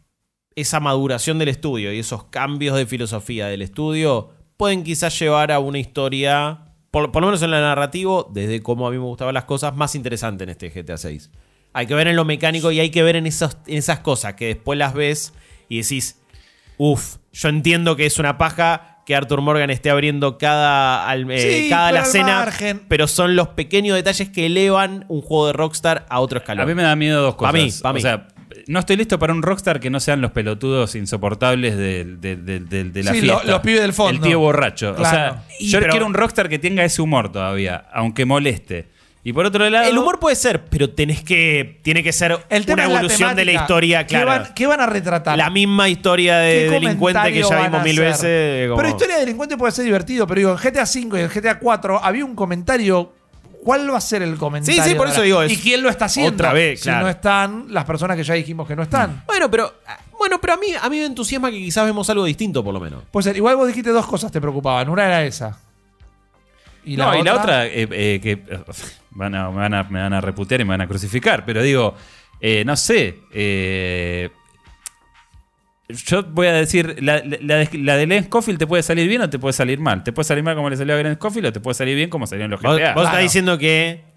esa 0.56 0.80
maduración 0.80 1.38
del 1.38 1.48
estudio 1.48 1.92
y 1.92 1.98
esos 1.98 2.24
cambios 2.24 2.76
de 2.76 2.86
filosofía 2.86 3.46
del 3.48 3.62
estudio 3.62 4.30
pueden 4.56 4.82
quizás 4.84 5.18
llevar 5.18 5.52
a 5.52 5.58
una 5.58 5.78
historia, 5.78 6.69
por, 6.90 7.12
por 7.12 7.22
lo 7.22 7.28
menos 7.28 7.42
en 7.42 7.50
la 7.50 7.60
narrativo, 7.60 8.28
desde 8.32 8.62
cómo 8.62 8.86
a 8.86 8.90
mí 8.90 8.98
me 8.98 9.04
gustaban 9.04 9.34
las 9.34 9.44
cosas, 9.44 9.74
más 9.76 9.94
interesante 9.94 10.44
en 10.44 10.50
este 10.50 10.70
GTA 10.70 10.96
6. 10.96 11.30
Hay 11.72 11.86
que 11.86 11.94
ver 11.94 12.08
en 12.08 12.16
lo 12.16 12.24
mecánico 12.24 12.72
y 12.72 12.80
hay 12.80 12.90
que 12.90 13.02
ver 13.02 13.16
en, 13.16 13.26
esos- 13.26 13.56
en 13.66 13.78
esas 13.78 14.00
cosas 14.00 14.34
que 14.34 14.46
después 14.46 14.78
las 14.78 14.92
ves 14.94 15.32
y 15.68 15.80
decís, 15.82 16.20
uff, 16.78 17.16
yo 17.32 17.48
entiendo 17.48 17.94
que 17.96 18.06
es 18.06 18.18
una 18.18 18.38
paja 18.38 19.02
que 19.06 19.14
Arthur 19.14 19.40
Morgan 19.40 19.70
esté 19.70 19.88
abriendo 19.90 20.36
cada, 20.38 21.08
al- 21.08 21.30
eh, 21.30 21.62
Sí, 21.64 21.68
cada 21.70 21.88
alacena, 21.88 22.36
margen. 22.36 22.82
pero 22.88 23.06
son 23.06 23.36
los 23.36 23.48
pequeños 23.48 23.94
detalles 23.96 24.28
que 24.30 24.46
elevan 24.46 25.04
un 25.08 25.20
juego 25.22 25.46
de 25.48 25.52
Rockstar 25.52 26.06
a 26.10 26.20
otro 26.20 26.38
escalón. 26.40 26.64
A 26.64 26.66
mí 26.66 26.74
me 26.74 26.82
da 26.82 26.96
miedo 26.96 27.22
dos 27.22 27.34
cosas. 27.36 27.54
mí, 27.54 27.70
pa' 27.82 27.92
mí. 27.92 27.98
O 27.98 28.02
sea, 28.02 28.28
no 28.68 28.78
estoy 28.80 28.96
listo 28.96 29.18
para 29.18 29.32
un 29.32 29.42
Rockstar 29.42 29.80
que 29.80 29.90
no 29.90 30.00
sean 30.00 30.20
los 30.20 30.30
pelotudos 30.32 30.94
insoportables 30.94 31.76
de 31.76 33.02
la 33.04 33.12
Sí, 33.12 33.22
lo- 33.22 33.42
los 33.44 33.60
pibes 33.60 33.80
del 33.82 33.92
fondo. 33.92 34.12
El 34.12 34.20
tío 34.20 34.38
borracho. 34.38 34.94
Claro. 34.94 35.08
O 35.08 35.14
sea, 35.34 35.42
Y 35.58 35.68
yo 35.68 35.78
pero- 35.80 35.90
quiero 35.92 36.06
un 36.06 36.14
Rockstar 36.14 36.48
que 36.48 36.58
tenga 36.58 36.84
ese 36.84 37.02
humor 37.02 37.30
todavía, 37.32 37.84
aunque 37.92 38.24
moleste. 38.24 38.88
Y 39.22 39.34
por 39.34 39.44
otro 39.44 39.68
lado... 39.68 39.86
El 39.86 39.98
humor 39.98 40.18
puede 40.18 40.34
ser, 40.34 40.64
pero 40.70 40.88
tenés 40.88 41.22
que. 41.22 41.78
Tiene 41.82 42.02
que 42.02 42.10
ser 42.10 42.38
El 42.48 42.64
tema 42.64 42.84
una 42.84 42.92
la 42.94 42.98
evolución 43.00 43.36
de 43.36 43.44
la 43.44 43.52
historia, 43.52 44.06
¿Qué 44.06 44.14
claro. 44.14 44.26
van, 44.28 44.54
qué 44.54 44.66
van 44.66 44.80
a 44.80 44.86
retratar? 44.86 45.36
La 45.36 45.50
misma 45.50 45.90
historia 45.90 46.38
de 46.38 46.64
¿Qué 46.64 46.70
delincuente 46.70 47.30
que 47.30 47.42
ya 47.42 47.62
vimos 47.64 47.82
mil 47.84 48.00
veces. 48.00 48.66
como- 48.70 48.78
Pero 48.80 48.88
historia 48.88 49.14
de 49.16 49.20
delincuente 49.20 49.58
puede 49.58 49.72
ser 49.72 49.84
divertido, 49.84 50.26
pero 50.26 50.38
digo, 50.38 50.52
en 50.52 50.56
GTA 50.56 50.84
V 50.84 51.20
y 51.20 51.22
en 51.22 51.28
GTA 51.28 51.58
4 51.58 52.02
había 52.02 52.24
un 52.24 52.34
comentario. 52.34 53.12
¿Cuál 53.62 53.92
va 53.92 53.98
a 53.98 54.00
ser 54.00 54.22
el 54.22 54.36
comentario? 54.36 54.82
Sí, 54.82 54.88
sí, 54.90 54.94
por 54.94 55.08
eso 55.08 55.18
la- 55.18 55.24
digo, 55.24 55.42
es 55.42 55.52
¿Y 55.52 55.56
quién 55.58 55.82
lo 55.82 55.90
está 55.90 56.06
haciendo? 56.06 56.32
otra 56.32 56.52
vez, 56.52 56.80
Si 56.80 56.84
claro. 56.84 57.04
no 57.04 57.10
están 57.10 57.66
las 57.68 57.84
personas 57.84 58.16
que 58.16 58.22
ya 58.24 58.34
dijimos 58.34 58.66
que 58.66 58.74
no 58.74 58.82
están. 58.82 59.22
Bueno, 59.26 59.50
pero. 59.50 59.74
Bueno, 60.18 60.38
pero 60.40 60.52
a 60.54 60.56
mí, 60.58 60.66
a 60.80 60.88
mí 60.90 60.98
me 60.98 61.04
entusiasma 61.06 61.50
que 61.50 61.56
quizás 61.58 61.84
vemos 61.86 62.08
algo 62.10 62.24
distinto, 62.24 62.62
por 62.62 62.74
lo 62.74 62.80
menos. 62.80 63.02
Puede 63.10 63.24
ser. 63.24 63.36
Igual 63.36 63.56
vos 63.56 63.66
dijiste 63.68 63.90
dos 63.90 64.06
cosas 64.06 64.30
te 64.30 64.40
preocupaban. 64.40 64.88
Una 64.88 65.06
era 65.06 65.24
esa. 65.24 65.58
Y 66.84 66.96
no, 66.96 67.14
y 67.14 67.22
la 67.22 67.34
otra, 67.34 67.66
eh, 67.66 67.86
eh, 67.90 68.20
que 68.22 68.32
eh, 68.32 68.64
van 69.10 69.34
a- 69.34 69.50
me, 69.50 69.56
van 69.56 69.74
a, 69.74 69.82
me 69.84 70.00
van 70.00 70.12
a 70.14 70.20
reputear 70.20 70.60
y 70.60 70.64
me 70.64 70.70
van 70.70 70.80
a 70.82 70.86
crucificar, 70.88 71.44
pero 71.44 71.62
digo, 71.62 71.94
eh, 72.40 72.64
no 72.64 72.76
sé, 72.76 73.18
eh, 73.32 74.30
yo 75.92 76.22
voy 76.24 76.46
a 76.48 76.52
decir, 76.52 76.96
la, 77.02 77.18
la, 77.24 77.36
la 77.40 77.56
de, 77.56 77.68
la 77.78 77.96
de 77.96 78.06
Glenn 78.06 78.24
Scofield 78.24 78.58
te 78.58 78.66
puede 78.66 78.82
salir 78.82 79.08
bien 79.08 79.22
o 79.22 79.30
te 79.30 79.38
puede 79.38 79.52
salir 79.52 79.78
mal. 79.80 80.02
Te 80.04 80.12
puede 80.12 80.24
salir 80.26 80.42
mal 80.44 80.54
como 80.56 80.70
le 80.70 80.76
salió 80.76 80.94
a 80.94 80.98
Glenn 80.98 81.14
Scofield 81.16 81.46
o 81.48 81.52
te 81.52 81.60
puede 81.60 81.74
salir 81.74 81.96
bien 81.96 82.10
como 82.10 82.26
salieron 82.26 82.50
los 82.50 82.60
GTA. 82.60 82.68
vos 82.70 82.78
Claro. 82.78 83.02
estás 83.02 83.20
diciendo 83.20 83.58
que. 83.58 84.08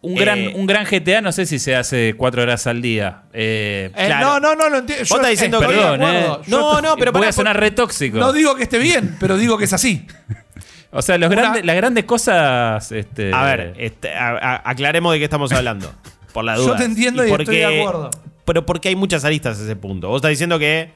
Un, 0.00 0.14
gran, 0.14 0.38
Eh, 0.38 0.52
un 0.54 0.64
gran 0.66 0.84
GTA 0.84 1.20
no 1.22 1.32
sé 1.32 1.44
si 1.44 1.58
se 1.58 1.74
hace 1.74 2.14
cuatro 2.16 2.42
horas 2.42 2.68
al 2.68 2.80
día. 2.80 3.22
Eh, 3.32 3.90
Eh, 3.96 4.06
claro. 4.06 4.26
No, 4.26 4.40
no, 4.40 4.54
no 4.54 4.68
lo 4.70 4.78
entiendo. 4.78 5.04
Vos 5.08 5.16
estás 5.18 5.30
diciendo 5.30 5.58
que- 5.58 5.66
perdón, 5.66 6.02
eh. 6.04 6.26
No, 6.46 6.80
no, 6.80 6.96
pero 6.96 7.10
voy 7.10 7.22
pará, 7.22 7.30
a 7.30 7.32
sonar 7.32 7.58
re 7.58 7.72
tóxico. 7.72 8.18
No 8.18 8.32
digo 8.32 8.54
que 8.54 8.62
esté 8.62 8.78
bien, 8.78 9.16
pero 9.18 9.36
digo 9.36 9.58
que 9.58 9.64
es 9.64 9.72
así. 9.72 10.06
o 10.92 11.02
sea, 11.02 11.18
los 11.18 11.30
Una- 11.32 11.40
grandes, 11.40 11.64
las 11.64 11.74
grandes 11.76 12.04
cosas. 12.04 12.92
Este, 12.92 13.32
A 13.34 13.44
ver, 13.44 13.74
este, 13.76 14.14
a- 14.14 14.36
a- 14.36 14.70
aclaremos 14.70 15.12
de 15.14 15.18
qué 15.18 15.24
estamos 15.24 15.50
hablando. 15.50 15.92
Por 16.32 16.44
la 16.44 16.54
duda. 16.56 16.68
Yo 16.68 16.76
te 16.76 16.84
entiendo 16.84 17.26
y 17.26 17.30
estoy 17.32 17.56
de 17.56 17.80
acuerdo. 17.80 18.10
Pero 18.44 18.64
porque 18.64 18.88
hay 18.88 18.96
muchas 18.96 19.24
aristas 19.24 19.58
a 19.58 19.64
ese 19.64 19.74
punto. 19.76 20.08
Vos 20.08 20.16
estás 20.18 20.30
diciendo 20.30 20.58
que 20.60 20.90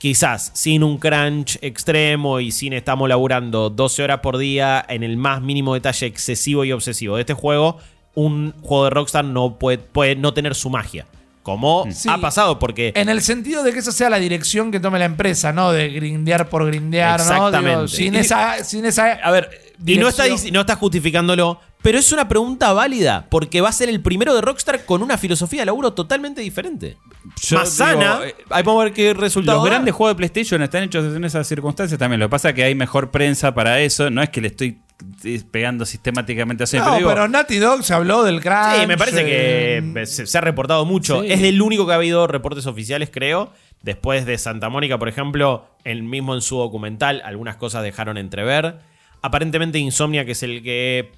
quizás 0.00 0.50
sin 0.54 0.82
un 0.82 0.96
crunch 0.96 1.58
extremo 1.60 2.40
y 2.40 2.52
sin 2.52 2.72
estamos 2.72 3.06
laburando 3.06 3.68
12 3.68 4.02
horas 4.02 4.20
por 4.20 4.38
día 4.38 4.82
en 4.88 5.02
el 5.02 5.18
más 5.18 5.42
mínimo 5.42 5.74
detalle 5.74 6.06
excesivo 6.06 6.64
y 6.64 6.72
obsesivo 6.72 7.16
de 7.16 7.20
este 7.20 7.34
juego, 7.34 7.76
un 8.14 8.54
juego 8.62 8.84
de 8.84 8.90
Rockstar 8.90 9.26
no 9.26 9.58
puede, 9.58 9.76
puede 9.78 10.16
no 10.16 10.32
tener 10.32 10.54
su 10.54 10.70
magia. 10.70 11.06
Como 11.42 11.86
Sí. 11.90 12.08
ha 12.10 12.18
pasado, 12.18 12.58
porque 12.58 12.92
En 12.94 13.08
el 13.10 13.20
sentido 13.22 13.62
de 13.62 13.72
que 13.72 13.78
esa 13.80 13.92
sea 13.92 14.08
la 14.10 14.18
dirección 14.18 14.70
que 14.70 14.80
tome 14.80 14.98
la 14.98 15.04
empresa, 15.06 15.52
¿no? 15.52 15.70
De 15.72 15.88
grindear 15.88 16.48
por 16.48 16.66
grindear, 16.66 17.18
¿no? 17.20 17.24
Digo, 17.24 17.46
Exactamente. 17.48 17.88
sin, 17.96 18.14
Y- 18.14 18.18
esa, 18.18 18.64
sin 18.64 18.84
esa. 18.86 19.12
A 19.12 19.30
ver, 19.30 19.50
Y 19.86 19.96
no 19.98 20.08
está, 20.08 20.24
dirección. 20.24 20.52
no 20.54 20.60
está 20.60 20.76
justificándolo, 20.76 21.60
pero 21.82 21.98
es 21.98 22.12
una 22.12 22.28
pregunta 22.28 22.72
válida, 22.72 23.26
porque 23.30 23.60
va 23.60 23.70
a 23.70 23.72
ser 23.72 23.88
el 23.88 24.00
primero 24.02 24.34
de 24.34 24.40
Rockstar 24.42 24.84
con 24.84 25.02
una 25.02 25.16
filosofía 25.16 25.62
de 25.62 25.66
laburo 25.66 25.92
totalmente 25.92 26.42
diferente. 26.42 26.98
Yo 27.42 27.58
Más 27.58 27.72
sana, 27.72 28.20
eh, 28.24 28.34
ahí 28.50 28.62
podemos 28.62 28.84
ver 28.84 28.92
qué 28.92 29.14
resultado 29.14 29.58
Los 29.58 29.64
da. 29.64 29.70
grandes 29.70 29.94
juegos 29.94 30.14
de 30.14 30.16
PlayStation 30.16 30.62
están 30.62 30.82
hechos 30.84 31.14
en 31.14 31.24
esas 31.24 31.46
circunstancias 31.46 31.98
también. 31.98 32.20
Lo 32.20 32.26
que 32.26 32.30
pasa 32.30 32.50
es 32.50 32.54
que 32.54 32.64
hay 32.64 32.74
mejor 32.74 33.10
prensa 33.10 33.54
para 33.54 33.80
eso. 33.80 34.10
No 34.10 34.22
es 34.22 34.28
que 34.28 34.40
le 34.40 34.48
estoy 34.48 34.78
eh, 35.24 35.42
pegando 35.50 35.86
sistemáticamente 35.86 36.64
a 36.64 36.78
No, 36.78 37.08
pero 37.08 37.28
Naughty 37.28 37.58
Dog 37.58 37.82
se 37.82 37.94
habló 37.94 38.24
del 38.24 38.40
crunch. 38.40 38.80
Sí, 38.80 38.86
me 38.86 38.98
parece 38.98 39.22
eh, 39.24 39.92
que 39.94 40.06
se, 40.06 40.26
se 40.26 40.38
ha 40.38 40.42
reportado 40.42 40.84
mucho. 40.84 41.22
Sí. 41.22 41.32
Es 41.32 41.40
del 41.40 41.62
único 41.62 41.86
que 41.86 41.92
ha 41.92 41.96
habido 41.96 42.26
reportes 42.26 42.66
oficiales, 42.66 43.10
creo. 43.10 43.52
Después 43.82 44.26
de 44.26 44.36
Santa 44.36 44.68
Mónica, 44.68 44.98
por 44.98 45.08
ejemplo, 45.08 45.66
el 45.84 46.02
mismo 46.02 46.34
en 46.34 46.42
su 46.42 46.58
documental, 46.58 47.22
algunas 47.24 47.56
cosas 47.56 47.82
dejaron 47.82 48.18
entrever. 48.18 48.80
Aparentemente 49.22 49.78
Insomnia, 49.78 50.26
que 50.26 50.32
es 50.32 50.42
el 50.42 50.62
que 50.62 51.12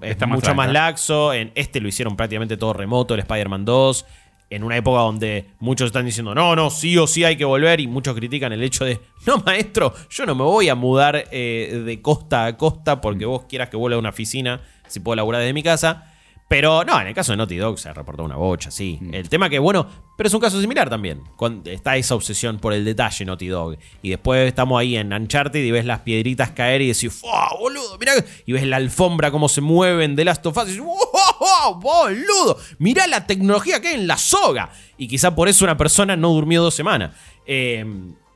es 0.00 0.10
Está 0.10 0.26
más 0.26 0.36
mucho 0.36 0.54
más 0.54 0.72
laxo. 0.72 1.32
En 1.32 1.52
este 1.54 1.80
lo 1.80 1.88
hicieron 1.88 2.16
prácticamente 2.16 2.56
todo 2.56 2.72
remoto, 2.72 3.14
el 3.14 3.20
Spider-Man 3.20 3.64
2. 3.64 4.06
En 4.50 4.64
una 4.64 4.76
época 4.76 5.00
donde 5.00 5.46
muchos 5.60 5.86
están 5.86 6.04
diciendo, 6.04 6.34
no, 6.34 6.54
no, 6.54 6.68
sí 6.68 6.98
o 6.98 7.06
sí 7.06 7.24
hay 7.24 7.36
que 7.36 7.44
volver. 7.44 7.80
Y 7.80 7.86
muchos 7.86 8.14
critican 8.14 8.52
el 8.52 8.62
hecho 8.62 8.84
de, 8.84 9.00
no, 9.26 9.38
maestro, 9.38 9.94
yo 10.10 10.26
no 10.26 10.34
me 10.34 10.44
voy 10.44 10.68
a 10.68 10.74
mudar 10.74 11.24
eh, 11.30 11.82
de 11.84 12.02
costa 12.02 12.46
a 12.46 12.56
costa 12.56 13.00
porque 13.00 13.24
vos 13.24 13.44
quieras 13.48 13.68
que 13.68 13.76
vuelva 13.76 13.96
a 13.96 13.98
una 13.98 14.10
oficina 14.10 14.60
si 14.88 15.00
puedo 15.00 15.16
laburar 15.16 15.40
desde 15.40 15.54
mi 15.54 15.62
casa. 15.62 16.11
Pero 16.52 16.84
no, 16.84 17.00
en 17.00 17.06
el 17.06 17.14
caso 17.14 17.32
de 17.32 17.38
Naughty 17.38 17.56
Dog 17.56 17.78
se 17.78 17.92
reportó 17.94 18.24
una 18.24 18.36
bocha, 18.36 18.70
sí. 18.70 19.00
El 19.10 19.28
tema 19.30 19.48
que, 19.48 19.58
bueno, 19.58 19.86
pero 20.16 20.26
es 20.28 20.34
un 20.34 20.40
caso 20.40 20.60
similar 20.60 20.90
también. 20.90 21.22
Con- 21.36 21.62
está 21.64 21.96
esa 21.96 22.14
obsesión 22.14 22.58
por 22.58 22.74
el 22.74 22.84
detalle 22.84 23.24
Naughty 23.24 23.46
Dog. 23.48 23.76
Y 24.02 24.10
después 24.10 24.46
estamos 24.48 24.78
ahí 24.78 24.96
en 24.96 25.12
Uncharted 25.12 25.64
y 25.64 25.70
ves 25.70 25.86
las 25.86 26.00
piedritas 26.00 26.50
caer 26.50 26.82
y 26.82 26.88
decís, 26.88 27.12
¡Fua, 27.12 27.48
boludo! 27.58 27.96
Mirá, 27.98 28.12
y 28.44 28.52
ves 28.52 28.66
la 28.66 28.76
alfombra 28.76 29.30
cómo 29.30 29.48
se 29.48 29.62
mueven 29.62 30.14
de 30.14 30.24
Last 30.26 30.44
of 30.44 30.56
Us 30.58 30.64
y 30.64 30.66
decís, 30.72 30.82
¡Wow, 30.84 31.80
boludo! 31.80 32.58
Mirá 32.78 33.06
la 33.06 33.26
tecnología 33.26 33.80
que 33.80 33.88
hay 33.88 33.94
en 33.94 34.06
la 34.06 34.18
soga. 34.18 34.70
Y 34.98 35.08
quizá 35.08 35.34
por 35.34 35.48
eso 35.48 35.64
una 35.64 35.78
persona 35.78 36.16
no 36.16 36.28
durmió 36.34 36.62
dos 36.62 36.74
semanas. 36.74 37.12
Eh, 37.46 37.82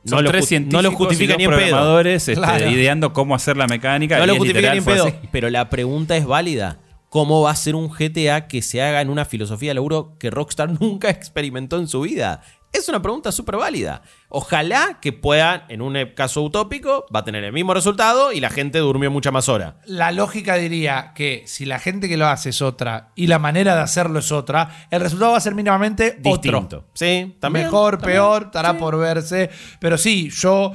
no, 0.05 0.21
lo, 0.21 0.31
no 0.31 0.81
lo 0.81 0.91
justifica 0.93 1.35
ni 1.37 1.43
en 1.43 1.51
pedo. 1.51 1.99
este, 1.99 2.33
Claro. 2.33 2.67
ideando 2.69 3.13
cómo 3.13 3.35
hacer 3.35 3.57
la 3.57 3.67
mecánica. 3.67 4.17
No 4.17 4.25
lo 4.25 4.37
justifica 4.37 4.71
ni 4.71 4.79
en 4.79 4.83
pedo. 4.85 5.05
así. 5.07 5.15
Pero 5.31 5.49
la 5.49 5.69
pregunta 5.69 6.17
es 6.17 6.25
válida. 6.25 6.79
¿Cómo 7.17 7.41
va 7.41 7.49
a 7.49 7.55
ser 7.55 7.73
un 7.73 7.89
GTA 7.89 8.47
que 8.47 8.61
se 8.61 8.79
haga 8.79 9.01
en 9.01 9.09
una 9.09 9.25
filosofía 9.25 9.71
de 9.71 9.73
laburo 9.73 10.13
que 10.19 10.29
Rockstar 10.29 10.69
nunca 10.79 11.09
experimentó 11.09 11.79
en 11.79 11.87
su 11.87 12.01
vida? 12.01 12.41
Es 12.71 12.87
una 12.89 13.01
pregunta 13.01 13.31
súper 13.31 13.55
válida. 13.57 14.03
Ojalá 14.29 14.99
que 15.01 15.13
puedan, 15.13 15.63
en 15.69 15.81
un 15.81 15.97
caso 16.15 16.43
utópico, 16.43 17.07
va 17.15 17.21
a 17.21 17.23
tener 17.23 17.43
el 17.43 17.53
mismo 17.53 17.73
resultado 17.73 18.31
y 18.33 18.39
la 18.39 18.51
gente 18.51 18.77
durmió 18.77 19.09
mucha 19.09 19.31
más 19.31 19.49
hora. 19.49 19.79
La 19.87 20.11
lógica 20.11 20.57
diría 20.57 21.13
que 21.15 21.41
si 21.47 21.65
la 21.65 21.79
gente 21.79 22.07
que 22.07 22.17
lo 22.17 22.27
hace 22.27 22.49
es 22.49 22.61
otra 22.61 23.13
y 23.15 23.25
la 23.25 23.39
manera 23.39 23.73
de 23.75 23.81
hacerlo 23.81 24.19
es 24.19 24.31
otra, 24.31 24.85
el 24.91 25.01
resultado 25.01 25.31
va 25.31 25.39
a 25.39 25.41
ser 25.41 25.55
mínimamente 25.55 26.19
Distinto. 26.21 26.57
otro. 26.59 26.85
Sí, 26.93 27.35
también. 27.39 27.65
Mejor, 27.65 27.97
también. 27.97 28.17
peor, 28.17 28.43
estará 28.43 28.73
Sí. 28.73 28.77
por 28.77 28.95
verse. 28.99 29.49
Pero 29.79 29.97
sí, 29.97 30.29
yo. 30.29 30.71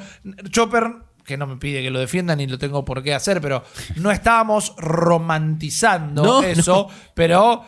Chopper, 0.51 0.91
que 1.33 1.39
no 1.39 1.47
me 1.47 1.57
pide 1.57 1.83
que 1.83 1.91
lo 1.91 1.99
defienda 1.99 2.37
ni 2.37 2.47
lo 2.47 2.59
tengo 2.59 2.85
por 2.85 3.03
qué 3.03 3.15
hacer, 3.15 3.41
pero 3.41 3.65
no 3.97 4.11
estábamos 4.11 4.75
romantizando 4.77 6.23
No, 6.23 6.43
eso, 6.43 6.89
pero. 7.15 7.65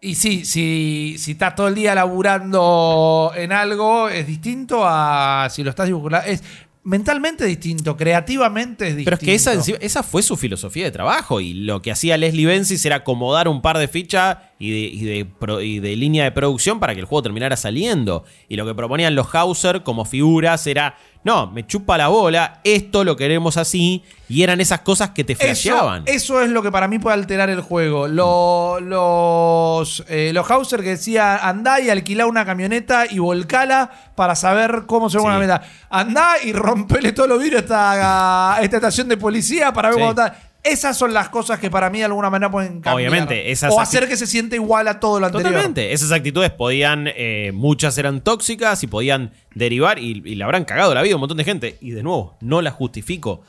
Y 0.00 0.16
sí, 0.16 0.44
si, 0.44 1.16
si 1.18 1.32
estás 1.32 1.54
todo 1.54 1.68
el 1.68 1.74
día 1.74 1.94
laburando 1.94 3.32
en 3.34 3.52
algo, 3.52 4.10
es 4.10 4.26
distinto 4.26 4.82
a 4.84 5.48
si 5.50 5.64
lo 5.64 5.70
estás 5.70 5.86
dibujando. 5.86 6.18
Es 6.26 6.42
mentalmente 6.82 7.46
distinto, 7.46 7.96
creativamente 7.96 8.88
es 8.88 8.96
distinto. 8.96 9.18
Pero 9.18 9.32
es 9.32 9.46
que 9.46 9.54
esa, 9.54 9.74
esa 9.80 10.02
fue 10.02 10.22
su 10.22 10.36
filosofía 10.36 10.84
de 10.84 10.90
trabajo 10.90 11.40
y 11.40 11.54
lo 11.54 11.80
que 11.80 11.90
hacía 11.90 12.18
Leslie 12.18 12.46
Benzies 12.46 12.84
era 12.84 12.96
acomodar 12.96 13.48
un 13.48 13.62
par 13.62 13.78
de 13.78 13.88
fichas 13.88 14.36
y 14.64 14.70
de, 14.70 14.78
y 14.78 15.04
de 15.18 15.24
pro- 15.24 15.60
y 15.60 15.78
de 15.80 15.96
línea 15.96 16.24
de 16.24 16.32
producción 16.32 16.80
para 16.80 16.94
que 16.94 17.00
el 17.00 17.06
juego 17.06 17.22
terminara 17.22 17.56
saliendo. 17.56 18.24
Y 18.48 18.56
lo 18.56 18.64
que 18.66 18.74
proponían 18.74 19.14
los 19.14 19.34
Hauser 19.34 19.82
como 19.82 20.04
figuras 20.04 20.66
era, 20.66 20.96
no, 21.24 21.46
me 21.50 21.66
chupa 21.66 21.96
la 21.98 22.08
bola, 22.08 22.60
esto 22.64 23.04
lo 23.04 23.16
queremos 23.16 23.56
así, 23.56 24.02
y 24.28 24.42
eran 24.42 24.60
esas 24.60 24.80
cosas 24.80 25.10
que 25.10 25.24
te 25.24 25.36
flasheaban. 25.36 26.02
eso 26.06 26.40
es 26.42 26.50
lo 26.50 26.62
que 26.62 26.70
para 26.70 26.88
mí 26.88 26.98
puede 26.98 27.14
alterar 27.14 27.50
el 27.50 27.60
juego. 27.60 28.08
Lo- 28.08 28.78
los, 28.80 30.04
eh, 30.08 30.30
los 30.32 30.50
Hauser 30.50 30.82
que 30.82 30.90
decía 30.90 31.36
andá 31.36 31.80
y 31.80 31.90
alquilá 31.90 32.26
una 32.26 32.44
camioneta 32.44 33.04
y 33.10 33.18
volcala 33.18 33.90
para 34.14 34.34
saber 34.34 34.84
cómo 34.86 35.10
se 35.10 35.18
una 35.18 35.26
Sí. 35.26 35.32
camioneta. 35.32 35.62
Andá 35.90 36.34
y 36.44 36.52
rompele 36.52 37.12
todos 37.12 37.28
los 37.28 37.38
vidrios 37.42 37.64
a 37.70 38.58
esta, 38.62 38.76
estación 38.76 39.08
de 39.08 39.16
policía 39.16 39.72
para 39.72 39.88
ver 39.88 39.96
Sí. 39.96 40.00
cómo 40.00 40.10
está. 40.10 40.36
Esas 40.64 40.96
son 40.96 41.12
las 41.12 41.28
cosas 41.28 41.60
que 41.60 41.70
para 41.70 41.90
mí 41.90 41.98
de 41.98 42.06
alguna 42.06 42.30
manera 42.30 42.50
pueden 42.50 42.80
cambiar. 42.80 42.96
Obviamente, 42.96 43.52
esas 43.52 43.70
O 43.72 43.80
hacer 43.80 44.08
que 44.08 44.16
se 44.16 44.26
siente 44.26 44.56
igual 44.56 44.88
a 44.88 44.98
todo 44.98 45.20
lo 45.20 45.26
anterior. 45.26 45.52
Totalmente. 45.52 45.92
Esas 45.92 46.10
actitudes 46.10 46.50
podían, 46.50 47.06
eh, 47.14 47.52
muchas 47.54 47.98
eran 47.98 48.22
tóxicas 48.22 48.82
y 48.82 48.86
podían 48.86 49.32
derivar 49.54 49.98
y, 49.98 50.22
y 50.24 50.34
le 50.34 50.42
habrán 50.42 50.64
cagado 50.64 50.94
la 50.94 51.02
vida 51.02 51.12
a 51.12 51.16
un 51.16 51.20
montón 51.20 51.36
de 51.36 51.44
gente. 51.44 51.76
Y 51.82 51.90
de 51.90 52.02
nuevo, 52.02 52.38
no 52.40 52.62
la 52.62 52.70
justifico. 52.70 53.42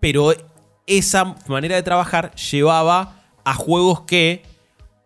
Pero 0.00 0.32
esa 0.86 1.36
manera 1.48 1.76
de 1.76 1.82
trabajar 1.82 2.34
llevaba 2.34 3.22
a 3.44 3.54
juegos 3.54 4.02
que 4.02 4.42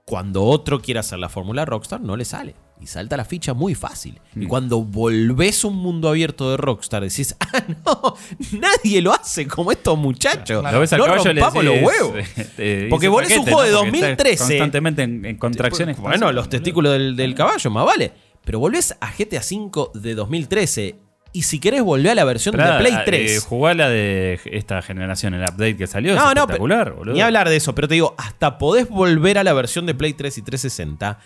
cuando 0.05 0.45
otro 0.45 0.81
quiere 0.81 1.01
hacer 1.01 1.19
la 1.19 1.29
fórmula 1.29 1.65
Rockstar 1.65 2.01
no 2.01 2.17
le 2.17 2.25
sale. 2.25 2.55
Y 2.79 2.87
salta 2.89 3.17
la 3.17 3.25
ficha 3.25 3.55
muy 3.55 3.75
fácil. 3.75 4.21
Mm. 4.35 4.43
Y 4.43 4.47
cuando 4.47 4.83
volvés 4.83 5.65
un 5.65 5.77
mundo 5.77 6.09
abierto 6.11 6.51
de 6.51 6.59
Rockstar, 6.59 7.03
decís, 7.03 7.35
ah, 7.41 7.63
no, 7.85 8.15
nadie 8.59 9.01
lo 9.01 9.13
hace 9.13 9.47
como 9.47 9.73
estos 9.73 9.97
muchachos. 9.97 10.63
Lo 10.63 10.81
ves 10.81 10.93
al 10.93 10.99
no 11.01 11.07
rompamos 11.07 11.65
los 11.65 11.83
huevos. 11.83 12.15
eh, 12.59 12.89
Porque 12.91 13.09
vos 13.09 13.23
es 13.23 13.39
un 13.39 13.45
paquete, 13.45 13.53
juego 13.53 13.63
de 13.63 13.73
¿no? 13.73 13.79
Porque 13.79 13.97
está 13.97 14.07
2013. 14.09 14.39
Constantemente 14.39 15.03
en, 15.03 15.25
en 15.25 15.37
contracciones. 15.39 15.99
Bueno, 15.99 16.31
los 16.33 16.49
testículos 16.49 16.93
del, 16.93 17.17
del 17.17 17.35
caballo, 17.35 17.71
más 17.71 17.87
vale. 17.87 18.13
Pero 18.45 18.61
volvés 18.61 18.95
a 19.01 19.11
GTA 19.11 19.41
V 19.41 19.91
de 19.95 20.15
2013. 20.15 21.07
Y 21.33 21.43
si 21.43 21.59
querés 21.61 21.83
volver 21.83 22.13
a 22.13 22.15
la 22.15 22.25
versión 22.25 22.57
de 22.57 22.63
Play 22.79 22.95
eh, 22.95 23.03
3. 23.05 23.45
jugá 23.45 23.75
la 23.75 23.91
de 23.91 24.41
esta 24.47 24.81
generación, 24.81 25.35
el 25.35 25.43
update 25.43 25.77
que 25.77 25.87
salió. 25.87 26.13
es 26.15 26.17
no, 26.17 26.33
no, 26.33 26.41
espectacular, 26.43 26.85
pero- 26.85 26.97
boludo. 26.97 27.15
ni 27.15 27.21
hablar 27.21 27.49
de 27.51 27.57
eso. 27.57 27.75
Pero 27.75 27.89
te 27.89 27.95
digo, 27.95 28.15
hasta 28.17 28.57
podés 28.57 28.89
volver 28.89 29.37
a 29.37 29.45
la 29.45 29.53
versión 29.53 29.85
de 29.85 29.95
Play 29.95 30.15
3 30.15 30.39
y 30.39 30.43
360. 30.43 31.19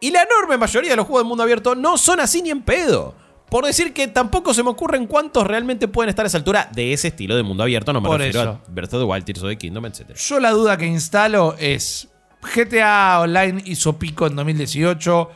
Y 0.00 0.10
la 0.10 0.22
enorme 0.22 0.58
mayoría 0.58 0.90
de 0.90 0.96
los 0.96 1.06
juegos 1.06 1.22
del 1.22 1.28
mundo 1.28 1.42
abierto 1.42 1.74
no 1.74 1.96
son 1.98 2.20
así 2.20 2.42
ni 2.42 2.50
en 2.50 2.62
pedo. 2.62 3.14
Por 3.48 3.64
decir 3.64 3.94
que 3.94 4.08
tampoco 4.08 4.52
se 4.52 4.62
me 4.62 4.70
ocurren 4.70 5.06
cuántos 5.06 5.46
realmente 5.46 5.86
pueden 5.88 6.08
estar 6.10 6.24
a 6.24 6.28
esa 6.28 6.38
altura 6.38 6.68
de 6.72 6.92
ese 6.92 7.08
estilo 7.08 7.36
de 7.36 7.42
mundo 7.44 7.62
abierto. 7.62 7.92
No 7.92 8.00
me 8.00 8.08
Por 8.08 8.18
refiero 8.18 8.40
eso. 8.40 8.60
a 8.66 8.70
Breath 8.70 8.92
of 8.94 9.00
the 9.00 9.04
Wild, 9.04 9.24
Tears 9.24 9.42
of 9.42 9.48
the 9.48 9.56
Kingdom, 9.56 9.86
etc. 9.86 10.14
Yo 10.14 10.40
la 10.40 10.50
duda 10.50 10.76
que 10.76 10.86
instalo 10.86 11.54
es 11.58 12.08
GTA 12.54 13.20
Online 13.20 13.62
hizo 13.66 13.98
pico 13.98 14.26
en 14.26 14.36
2018. 14.36 15.30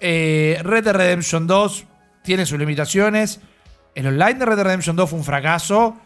eh, 0.00 0.58
Red 0.62 0.84
Dead 0.84 0.94
Redemption 0.94 1.46
2 1.46 1.84
tiene 2.22 2.46
sus 2.46 2.58
limitaciones. 2.58 3.40
El 3.94 4.06
online 4.06 4.34
de 4.34 4.46
Red 4.46 4.56
Dead 4.56 4.64
Redemption 4.64 4.96
2 4.96 5.10
fue 5.10 5.18
un 5.18 5.24
fracaso. 5.24 5.96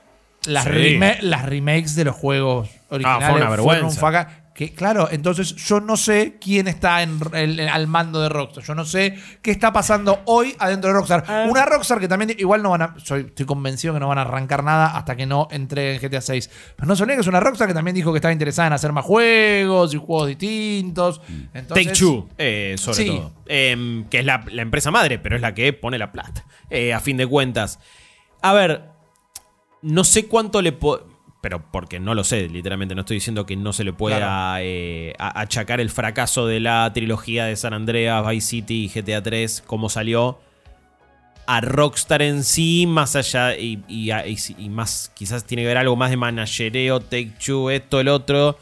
Las, 0.46 0.64
Sí. 0.64 0.70
rema- 0.70 1.16
las 1.20 1.44
remakes 1.46 1.94
de 1.94 2.04
los 2.04 2.14
juegos 2.16 2.68
originales 2.90 3.24
Ah, 3.24 3.30
fue 3.30 3.40
una 3.40 3.46
fueron 3.48 3.66
vergüenza. 3.66 3.86
un 3.86 3.92
fracaso. 4.12 4.36
Que, 4.54 4.72
claro, 4.72 5.08
entonces 5.10 5.56
yo 5.56 5.80
no 5.80 5.96
sé 5.96 6.38
quién 6.40 6.68
está 6.68 7.02
en, 7.02 7.18
el- 7.32 7.68
al 7.68 7.88
mando 7.88 8.20
de 8.22 8.28
Rockstar. 8.28 8.62
Yo 8.62 8.76
no 8.76 8.84
sé 8.84 9.18
qué 9.42 9.50
está 9.50 9.72
pasando 9.72 10.20
hoy 10.26 10.54
adentro 10.60 10.90
de 10.90 10.94
Rockstar. 10.94 11.24
Ah. 11.26 11.46
Una 11.50 11.64
Rockstar 11.66 11.98
que 11.98 12.06
también 12.06 12.36
igual 12.38 12.62
no 12.62 12.70
van 12.70 12.82
a. 12.82 12.94
Soy, 13.02 13.22
estoy 13.22 13.46
convencido 13.46 13.92
que 13.94 13.98
no 13.98 14.06
van 14.06 14.18
a 14.18 14.20
arrancar 14.20 14.62
nada 14.62 14.96
hasta 14.96 15.16
que 15.16 15.26
no 15.26 15.48
entre 15.50 15.96
en 15.96 16.00
GTA 16.00 16.20
6. 16.20 16.48
Pero 16.76 16.86
no 16.86 16.94
se 16.94 17.02
olviden 17.02 17.16
que 17.18 17.22
es 17.22 17.26
una 17.26 17.40
Rockstar 17.40 17.66
que 17.66 17.74
también 17.74 17.96
dijo 17.96 18.12
que 18.12 18.18
estaba 18.18 18.30
interesada 18.30 18.68
en 18.68 18.74
hacer 18.74 18.92
más 18.92 19.04
juegos 19.04 19.92
y 19.92 19.96
juegos 19.98 20.28
distintos. 20.28 21.20
Entonces, 21.52 21.86
Take 21.86 21.98
Two, 21.98 22.28
eh, 22.38 22.76
sobre 22.78 22.96
Sí. 22.96 23.06
todo. 23.08 23.32
Em, 23.46 24.04
que 24.08 24.20
es 24.20 24.24
la, 24.24 24.44
la 24.52 24.62
empresa 24.62 24.92
madre, 24.92 25.18
pero 25.18 25.34
es 25.34 25.42
la 25.42 25.52
que 25.52 25.72
pone 25.72 25.98
la 25.98 26.12
plata. 26.12 26.44
eh, 26.70 26.94
a 26.94 27.00
fin 27.00 27.16
de 27.16 27.26
cuentas. 27.26 27.80
A 28.40 28.52
ver, 28.52 28.84
no 29.82 30.04
sé 30.04 30.26
cuánto 30.26 30.62
le 30.62 30.70
puedo. 30.70 31.12
Pero 31.44 31.62
porque 31.70 32.00
no 32.00 32.14
lo 32.14 32.24
sé, 32.24 32.48
literalmente 32.48 32.94
no 32.94 33.02
estoy 33.02 33.16
diciendo 33.16 33.44
que 33.44 33.54
no 33.54 33.74
se 33.74 33.84
le 33.84 33.92
pueda 33.92 34.16
Claro. 34.16 34.56
eh, 34.64 35.12
achacar 35.18 35.78
el 35.78 35.90
fracaso 35.90 36.46
de 36.46 36.58
la 36.58 36.90
trilogía 36.94 37.44
de 37.44 37.54
San 37.54 37.74
Andreas, 37.74 38.26
Vice 38.26 38.46
City 38.48 38.84
y 38.84 38.88
GTA 38.88 39.22
3, 39.22 39.62
como 39.66 39.90
salió 39.90 40.40
a 41.46 41.60
Rockstar 41.60 42.22
en 42.22 42.44
sí, 42.44 42.86
más 42.86 43.14
allá 43.14 43.58
y, 43.58 43.78
y- 43.88 44.10
y- 44.10 44.36
y 44.56 44.68
más, 44.70 45.12
quizás 45.14 45.44
tiene 45.44 45.64
que 45.64 45.68
ver 45.68 45.76
algo 45.76 45.96
más 45.96 46.08
de 46.08 46.16
managereo, 46.16 47.00
Take 47.00 47.32
Two, 47.44 47.68
esto, 47.68 48.00
el 48.00 48.08
otro 48.08 48.58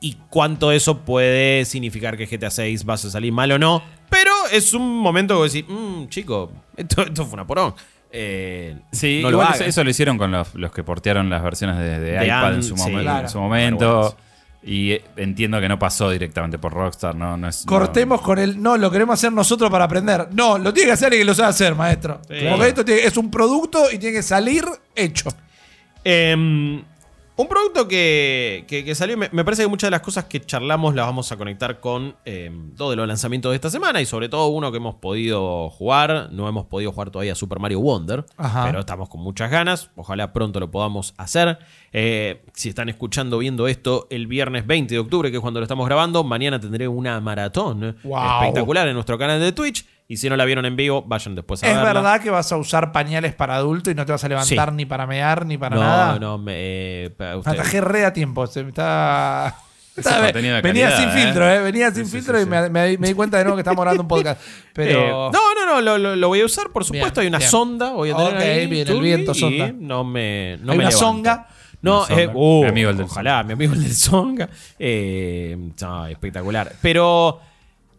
y 0.00 0.16
cuánto 0.30 0.72
eso 0.72 1.00
puede 1.00 1.66
significar 1.66 2.16
que 2.16 2.26
GTA 2.26 2.48
6 2.50 2.88
va 2.88 2.94
a 2.94 2.96
salir 2.96 3.30
mal 3.34 3.52
o 3.52 3.58
no. 3.58 3.82
Pero 4.08 4.32
es 4.50 4.72
un 4.72 5.00
momento 5.00 5.34
que 5.34 5.38
vos 5.40 5.52
decís, 5.52 5.68
"Mm, 5.70 6.08
chico, 6.08 6.50
esto, 6.78 7.02
esto 7.02 7.26
fue 7.26 7.34
una 7.34 7.46
porón. 7.46 7.74
Eh, 8.10 8.76
Sí, 8.92 9.20
no 9.22 9.30
lo 9.30 9.42
eso, 9.42 9.64
eso 9.64 9.84
lo 9.84 9.90
hicieron 9.90 10.16
con 10.18 10.30
los, 10.30 10.54
los 10.54 10.72
que 10.72 10.82
portearon 10.84 11.28
las 11.28 11.42
versiones 11.42 11.78
de, 11.78 11.98
de 12.00 12.12
De 12.18 12.26
iPad 12.26 12.54
en 12.54 12.62
su, 12.62 12.76
sí, 12.76 12.82
momen- 12.90 13.02
claro. 13.02 13.26
en 13.26 13.28
su 13.28 13.40
momento. 13.40 14.16
Y 14.62 14.92
eh, 14.92 15.04
entiendo 15.16 15.60
que 15.60 15.68
no 15.68 15.78
pasó 15.78 16.10
directamente 16.10 16.58
por 16.58 16.72
Rockstar, 16.72 17.14
no, 17.14 17.36
no 17.36 17.48
es. 17.48 17.64
no- 17.64 17.70
Cortemos 17.70 18.20
con 18.20 18.38
el. 18.38 18.60
No, 18.60 18.76
lo 18.76 18.90
queremos 18.90 19.14
hacer 19.14 19.32
nosotros 19.32 19.70
para 19.70 19.84
aprender. 19.84 20.28
No, 20.32 20.58
lo 20.58 20.72
tiene 20.74 20.88
que 20.88 20.92
hacer 20.94 21.12
y 21.14 21.18
que 21.18 21.24
lo 21.24 21.34
sabe 21.34 21.50
hacer, 21.50 21.74
maestro. 21.76 22.20
Sí. 22.28 22.34
Porque 22.50 22.68
esto 22.68 22.84
tiene- 22.84 23.02
es 23.04 23.16
un 23.16 23.30
producto 23.30 23.84
y 23.92 23.98
tiene 23.98 24.16
que 24.16 24.22
salir 24.22 24.64
hecho. 24.96 25.28
Em, 26.02 26.82
un 27.36 27.48
producto 27.48 27.86
que, 27.86 28.64
que- 28.66 28.84
que 28.84 28.94
salió, 28.94 29.16
me, 29.18 29.28
me 29.32 29.44
parece 29.44 29.62
que 29.62 29.68
muchas 29.68 29.88
de 29.88 29.92
las 29.92 30.00
cosas 30.00 30.24
que 30.24 30.40
charlamos 30.40 30.94
las 30.94 31.06
vamos 31.06 31.30
a 31.32 31.36
conectar 31.36 31.80
con 31.80 32.16
em, 32.24 32.74
todo 32.74 32.90
de 32.90 32.96
los 32.96 33.06
lanzamientos 33.06 33.50
de 33.52 33.56
esta 33.56 33.68
semana 33.70 34.00
y 34.00 34.06
sobre 34.06 34.28
todo 34.28 34.46
uno 34.48 34.70
que 34.70 34.78
hemos 34.78 34.94
podido 34.96 35.68
jugar. 35.70 36.28
No 36.32 36.48
hemos 36.48 36.64
podido 36.66 36.92
jugar 36.92 37.10
todavía 37.10 37.34
Super 37.34 37.58
Mario 37.60 37.80
Wonder, 37.80 38.24
Ajá. 38.36 38.64
pero 38.66 38.80
estamos 38.80 39.08
con 39.08 39.20
muchas 39.20 39.50
ganas. 39.50 39.90
Ojalá 39.96 40.32
pronto 40.32 40.60
lo 40.60 40.70
podamos 40.70 41.14
hacer. 41.18 41.58
Eh, 41.92 42.42
si 42.54 42.68
están 42.70 42.88
escuchando, 42.88 43.38
viendo 43.38 43.68
esto 43.68 44.06
el 44.10 44.26
viernes 44.26 44.66
20 44.66 44.94
de 44.94 44.98
octubre, 44.98 45.30
que 45.30 45.36
es 45.36 45.40
cuando 45.42 45.60
lo 45.60 45.64
estamos 45.64 45.86
grabando, 45.86 46.24
mañana 46.24 46.58
tendré 46.60 46.88
una 46.88 47.20
maratón 47.20 47.96
Wow. 48.02 48.42
espectacular 48.42 48.88
en 48.88 48.94
nuestro 48.94 49.18
canal 49.18 49.40
de 49.40 49.52
Twitch. 49.52 49.86
Y 50.08 50.18
si 50.18 50.28
no 50.28 50.36
la 50.36 50.44
vieron 50.44 50.64
en 50.66 50.76
vivo, 50.76 51.02
vayan 51.02 51.34
después 51.34 51.62
a 51.62 51.66
¿Es 51.66 51.74
verla. 51.74 51.92
verdad 51.92 52.20
que 52.20 52.30
vas 52.30 52.52
a 52.52 52.56
usar 52.56 52.92
pañales 52.92 53.34
para 53.34 53.56
adulto 53.56 53.90
y 53.90 53.94
no 53.94 54.06
te 54.06 54.12
vas 54.12 54.22
a 54.22 54.28
levantar 54.28 54.68
Sí. 54.70 54.74
ni 54.76 54.86
para 54.86 55.06
mear 55.06 55.44
ni 55.46 55.58
para 55.58 55.74
No, 55.76 55.82
nada? 55.82 56.18
no, 56.20 56.38
me, 56.38 56.52
eh, 56.54 57.10
usted- 57.36 57.50
atajé 57.52 57.80
re 57.80 58.04
a 58.04 58.12
tiempo. 58.12 58.46
Se 58.46 58.62
me 58.62 58.68
está. 58.68 59.56
Venía 60.34 60.60
calidad, 60.62 60.98
sin 60.98 61.08
¿eh? 61.08 61.12
filtro, 61.24 61.48
¿eh? 61.50 61.58
Venía 61.62 61.90
sin 61.90 62.04
Sí, 62.04 62.10
sí, 62.10 62.16
filtro 62.18 62.36
sí, 62.38 62.44
y. 62.44 62.46
Me, 62.46 62.68
me- 62.68 62.98
me 62.98 63.08
di 63.08 63.14
cuenta 63.14 63.38
de 63.38 63.44
nuevo 63.44 63.56
que 63.56 63.62
estamos 63.62 63.80
grabando 63.82 64.02
un 64.02 64.08
podcast. 64.08 64.40
Pero. 64.74 65.28
Eh, 65.28 65.30
no, 65.32 65.54
no, 65.54 65.66
no, 65.66 65.80
lo, 65.80 65.98
lo- 65.98 66.14
lo 66.16 66.28
voy 66.28 66.40
a 66.42 66.44
usar, 66.44 66.70
por 66.70 66.84
supuesto. 66.84 67.20
Bien, 67.20 67.22
Hay 67.22 67.28
una 67.28 67.38
bien. 67.38 67.50
sonda, 67.50 67.92
voy 67.92 68.10
a 68.10 68.16
tener 68.16 68.36
ahí, 68.36 68.66
bien, 68.66 68.86
el 68.86 69.00
viento, 69.00 69.34
sonda. 69.34 69.72
No 69.74 70.04
me, 70.04 70.58
no 70.62 70.72
Hay 70.72 70.78
me 70.78 70.84
una 70.84 70.90
songa. 70.92 71.48
No, 71.82 72.04
Una 72.08 72.20
eh, 72.20 72.30
uh, 72.32 72.62
Mi 72.64 72.68
amigo 72.68 72.90
el 72.90 72.96
del 72.96 73.06
ojalá, 73.06 73.42
mi 73.42 73.54
amigo 73.54 73.72
el 73.72 73.82
del 73.82 73.94
songa. 73.96 74.48
Eh, 74.78 75.56
no, 75.80 76.06
espectacular. 76.06 76.72
Pero, 76.82 77.40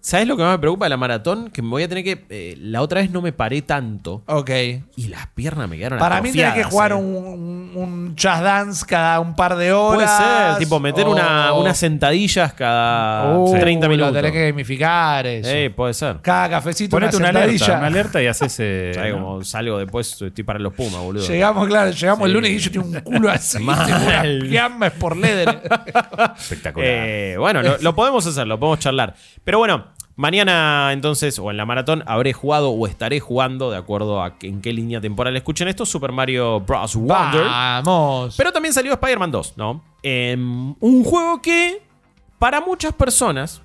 ¿sabes 0.07 0.25
lo 0.25 0.37
que 0.37 0.43
más 0.43 0.53
me 0.53 0.59
preocupa 0.59 0.85
de 0.85 0.89
la 0.89 0.97
maratón? 0.97 1.49
Que 1.49 1.61
me 1.61 1.67
voy 1.69 1.83
a 1.83 1.87
tener 1.89 2.03
que. 2.03 2.25
eh, 2.29 2.55
la 2.61 2.81
otra 2.81 3.01
vez 3.01 3.11
no 3.11 3.21
me 3.21 3.33
paré 3.33 3.61
tanto 3.61 4.23
Ok. 4.27 4.49
y 4.95 5.07
las 5.09 5.27
piernas 5.27 5.67
me 5.69 5.77
quedaron 5.77 5.99
Para 5.99 6.21
mí 6.21 6.31
tenés 6.31 6.53
que 6.53 6.61
atrofiadas, 6.61 6.71
jugar 6.71 6.91
eh. 6.91 6.95
un, 6.95 7.15
un, 7.15 7.71
un 7.75 8.15
jazz 8.15 8.41
dance 8.41 8.85
cada 8.85 9.19
un 9.19 9.35
par 9.35 9.55
de 9.57 9.73
horas. 9.73 10.09
Puede 10.09 10.47
ser, 10.51 10.57
tipo 10.59 10.79
meter 10.79 11.07
una, 11.07 11.53
o- 11.53 11.61
unas 11.61 11.77
sentadillas 11.77 12.53
cada 12.53 13.37
Uh, 13.37 13.51
30 13.59 13.87
minutos. 13.89 14.13
Lo 14.13 14.15
tenés 14.17 14.31
que 14.31 14.47
gamificar 14.49 15.27
eso. 15.27 15.49
Eh, 15.51 15.69
puede 15.71 15.93
ser. 15.93 16.17
Cada 16.21 16.49
cafecito 16.49 16.91
Ponete 16.95 17.17
una 17.17 17.29
una 17.29 17.39
alerta, 17.41 17.57
sentadilla. 17.57 17.77
una 17.79 17.87
alerta 17.87 18.23
y 18.23 18.27
haces. 18.27 18.55
eh, 18.59 18.91
¿Sabes 18.95 19.13
¿no? 19.13 19.19
cómo 19.23 19.43
salgo 19.43 19.77
después? 19.77 20.21
Estoy 20.21 20.43
para 20.43 20.59
los 20.59 20.73
Pumas, 20.73 21.01
boludo. 21.01 21.27
Llegamos, 21.27 21.67
claro, 21.67 21.91
llegamos 21.91 22.25
el 22.27 22.33
lunes 22.33 22.51
y 22.51 22.59
yo 22.59 22.71
tengo 22.71 22.85
un 22.87 22.99
culo 23.01 23.29
así, 23.29 23.59
Mal. 23.63 23.85
tengo 23.85 24.05
unas 24.05 24.25
piamas 24.47 24.91
por 24.93 25.17
leather. 25.17 25.61
Espectacular. 26.37 26.89
Eh, 26.89 27.35
bueno, 27.37 27.61
lo, 27.61 27.77
lo 27.79 27.95
podemos 27.95 28.25
hacer, 28.25 28.47
lo 28.47 28.57
podemos 28.59 28.79
charlar. 28.79 29.13
Pero 29.43 29.57
bueno, 29.59 29.85
mañana 30.17 30.89
entonces, 30.91 31.39
o 31.39 31.49
en 31.51 31.55
la 31.57 31.65
maratón, 31.65 32.03
habré 32.07 32.33
jugado 32.33 32.71
o 32.71 32.85
estaré 32.87 33.19
jugando, 33.21 33.71
de 33.71 33.77
acuerdo 33.77 34.21
a 34.21 34.37
que- 34.37 34.47
en 34.47 34.61
qué 34.61 34.73
línea 34.73 34.99
temporal 34.99 35.35
escuchen 35.37 35.69
esto, 35.69 35.85
Super 35.85 36.11
Mario 36.11 36.59
Bros. 36.59 36.95
Wonder. 36.95 37.45
Vamos. 37.45 38.35
Pero 38.35 38.51
también 38.51 38.73
salió 38.73 38.91
Spider-Man 38.93 39.31
2, 39.31 39.53
¿no? 39.55 39.81
Em, 40.03 40.75
un 40.79 41.03
juego 41.05 41.41
que, 41.41 41.81
para 42.39 42.59
muchas 42.59 42.93
personas, 42.93 43.61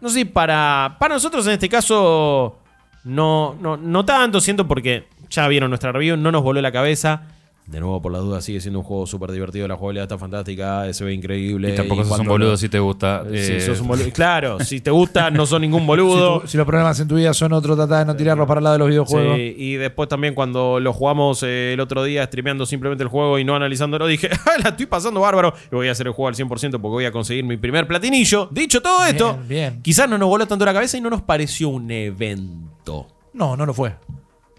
no 0.00 0.08
sé, 0.08 0.26
para, 0.26 0.96
para 0.98 1.14
nosotros 1.14 1.46
en 1.46 1.52
este 1.54 1.68
caso, 1.68 2.58
no, 3.04 3.56
no, 3.60 3.76
no 3.76 4.04
tanto, 4.04 4.40
siento 4.40 4.66
porque 4.68 5.08
ya 5.30 5.48
vieron 5.48 5.70
nuestra 5.70 5.92
review, 5.92 6.16
no 6.16 6.30
nos 6.30 6.42
voló 6.42 6.60
la 6.60 6.72
cabeza. 6.72 7.22
De 7.64 7.78
nuevo, 7.78 8.02
por 8.02 8.10
las 8.10 8.20
dudas, 8.22 8.44
sigue 8.44 8.60
siendo 8.60 8.80
un 8.80 8.84
juego 8.84 9.06
súper 9.06 9.30
divertido, 9.30 9.68
la 9.68 9.76
jugabilidad 9.76 10.04
está 10.04 10.18
fantástica, 10.18 10.92
se 10.92 11.04
ve 11.04 11.14
increíble. 11.14 11.72
y 11.72 11.76
tampoco 11.76 12.04
sos 12.04 12.18
un 12.18 12.26
boludo 12.26 12.50
no- 12.50 12.56
si 12.56 12.68
te 12.68 12.80
gusta. 12.80 13.22
Sí, 13.30 13.36
eh, 13.52 13.60
sos 13.60 13.80
un 13.80 13.86
boludo. 13.88 14.10
Claro, 14.12 14.58
si 14.60 14.80
te 14.80 14.90
gusta, 14.90 15.30
no 15.30 15.46
sos 15.46 15.60
ningún 15.60 15.82
si, 15.82 15.86
boludo. 15.86 16.40
tu- 16.40 16.48
si 16.48 16.56
los 16.58 16.66
problemas 16.66 16.98
en 16.98 17.06
tu 17.08 17.14
vida 17.14 17.32
son 17.32 17.52
otro, 17.52 17.76
trata 17.76 18.00
de 18.00 18.04
no 18.04 18.16
tirarlos 18.16 18.48
para 18.48 18.58
el 18.58 18.64
lado 18.64 18.74
de 18.74 18.78
los 18.80 18.88
videojuegos. 18.88 19.36
Sí, 19.36 19.54
y 19.56 19.74
después 19.76 20.08
también 20.08 20.34
cuando 20.34 20.80
lo 20.80 20.92
jugamos 20.92 21.42
eh, 21.44 21.72
el 21.74 21.80
otro 21.80 22.02
día 22.02 22.24
streameando 22.26 22.66
simplemente 22.66 23.04
el 23.04 23.08
juego 23.08 23.38
y 23.38 23.44
no 23.44 23.54
analizándolo, 23.54 24.08
dije, 24.08 24.28
"Ah, 24.44 24.58
la 24.62 24.70
estoy 24.70 24.86
pasando 24.86 25.20
bárbaro 25.20 25.54
y 25.70 25.74
voy 25.76 25.86
a 25.88 25.92
hacer 25.92 26.08
el 26.08 26.12
juego 26.14 26.28
al 26.28 26.34
100% 26.34 26.48
porque 26.72 26.80
voy 26.82 27.04
a 27.04 27.12
conseguir 27.12 27.44
mi 27.44 27.56
primer 27.56 27.86
platinillo. 27.86 28.48
Dicho 28.50 28.82
todo 28.82 29.04
esto, 29.04 29.34
Bien, 29.34 29.48
bien. 29.48 29.82
quizás 29.82 30.10
no 30.10 30.18
nos 30.18 30.28
voló 30.28 30.46
tanto 30.48 30.64
la 30.64 30.74
cabeza 30.74 30.98
y 30.98 31.00
no 31.00 31.10
nos 31.10 31.22
pareció 31.22 31.68
un 31.68 31.88
evento. 31.90 33.06
No, 33.34 33.56
no 33.56 33.64
lo 33.66 33.72
fue. 33.72 33.94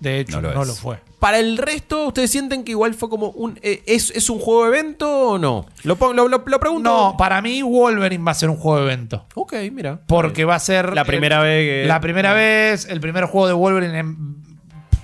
De 0.04 0.20
hecho, 0.20 0.42
No 0.42 0.54
no 0.54 0.66
lo 0.66 0.74
fue. 0.74 0.98
Para 1.20 1.40
el 1.40 1.58
resto, 1.58 2.08
¿ustedes 2.08 2.30
sienten 2.30 2.64
que 2.66 2.72
igual 2.72 2.94
fue 2.94 3.10
como 3.10 3.28
un... 3.30 3.58
eh, 3.64 3.82
¿es, 3.88 4.12
es 4.12 4.30
un 4.30 4.40
juego 4.40 4.68
evento 4.68 5.30
o 5.30 5.38
no? 5.40 5.66
Lo, 5.84 5.96
lo, 6.14 6.28
lo- 6.28 6.44
lo 6.46 6.60
pregunto. 6.60 6.90
No, 6.90 7.16
para 7.18 7.42
mí 7.42 7.62
Wolverine 7.62 8.24
va 8.24 8.32
a 8.32 8.36
ser 8.36 8.50
un 8.50 8.58
juego 8.58 8.80
de 8.80 8.84
evento. 8.94 9.26
Ok, 9.36 9.54
mira. 9.72 10.02
Porque 10.06 10.44
va 10.44 10.56
a 10.56 10.60
ser. 10.60 10.94
La 10.94 11.06
primera 11.06 11.40
vez 11.42 11.66
que- 11.84 11.88
La 11.88 12.02
primera 12.02 12.34
vez, 12.34 12.86
el 12.90 13.00
primer 13.00 13.26
juego 13.26 13.48
de 13.48 13.54
Wolverine 13.54 13.98
en 14.00 14.44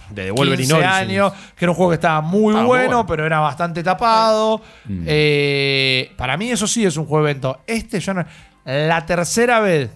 de 0.10 0.32
Wolverine 0.32 0.58
15 0.58 0.74
Origins. 0.74 0.94
años, 0.96 1.34
que 1.56 1.64
era 1.66 1.72
un 1.72 1.76
juego 1.78 1.92
que 1.92 1.96
estaba 1.96 2.20
muy 2.22 2.54
bueno, 2.54 2.68
bueno. 2.68 3.06
pero 3.06 3.26
era 3.26 3.40
bastante 3.40 3.82
tapado. 3.84 4.60
Mm. 4.86 5.04
Eh, 5.06 6.12
para 6.18 6.36
mí 6.36 6.50
eso 6.52 6.68
sí 6.68 6.86
es 6.86 6.98
un 6.98 7.06
juego 7.06 7.26
evento. 7.26 7.62
Este 7.66 8.00
yo 8.00 8.14
no... 8.14 8.26
La 8.66 9.06
tercera 9.06 9.60
vez 9.62 9.90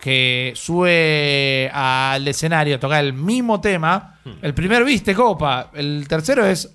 que 0.00 0.52
sube 0.56 1.70
al 1.72 2.26
escenario 2.26 2.76
a 2.76 2.80
tocar 2.80 3.04
el 3.04 3.12
mismo 3.12 3.60
tema, 3.60 4.18
Hmm. 4.24 4.30
el 4.42 4.54
primer 4.54 4.84
viste 4.84 5.14
copa, 5.14 5.70
el 5.74 6.06
tercero 6.08 6.44
es... 6.44 6.70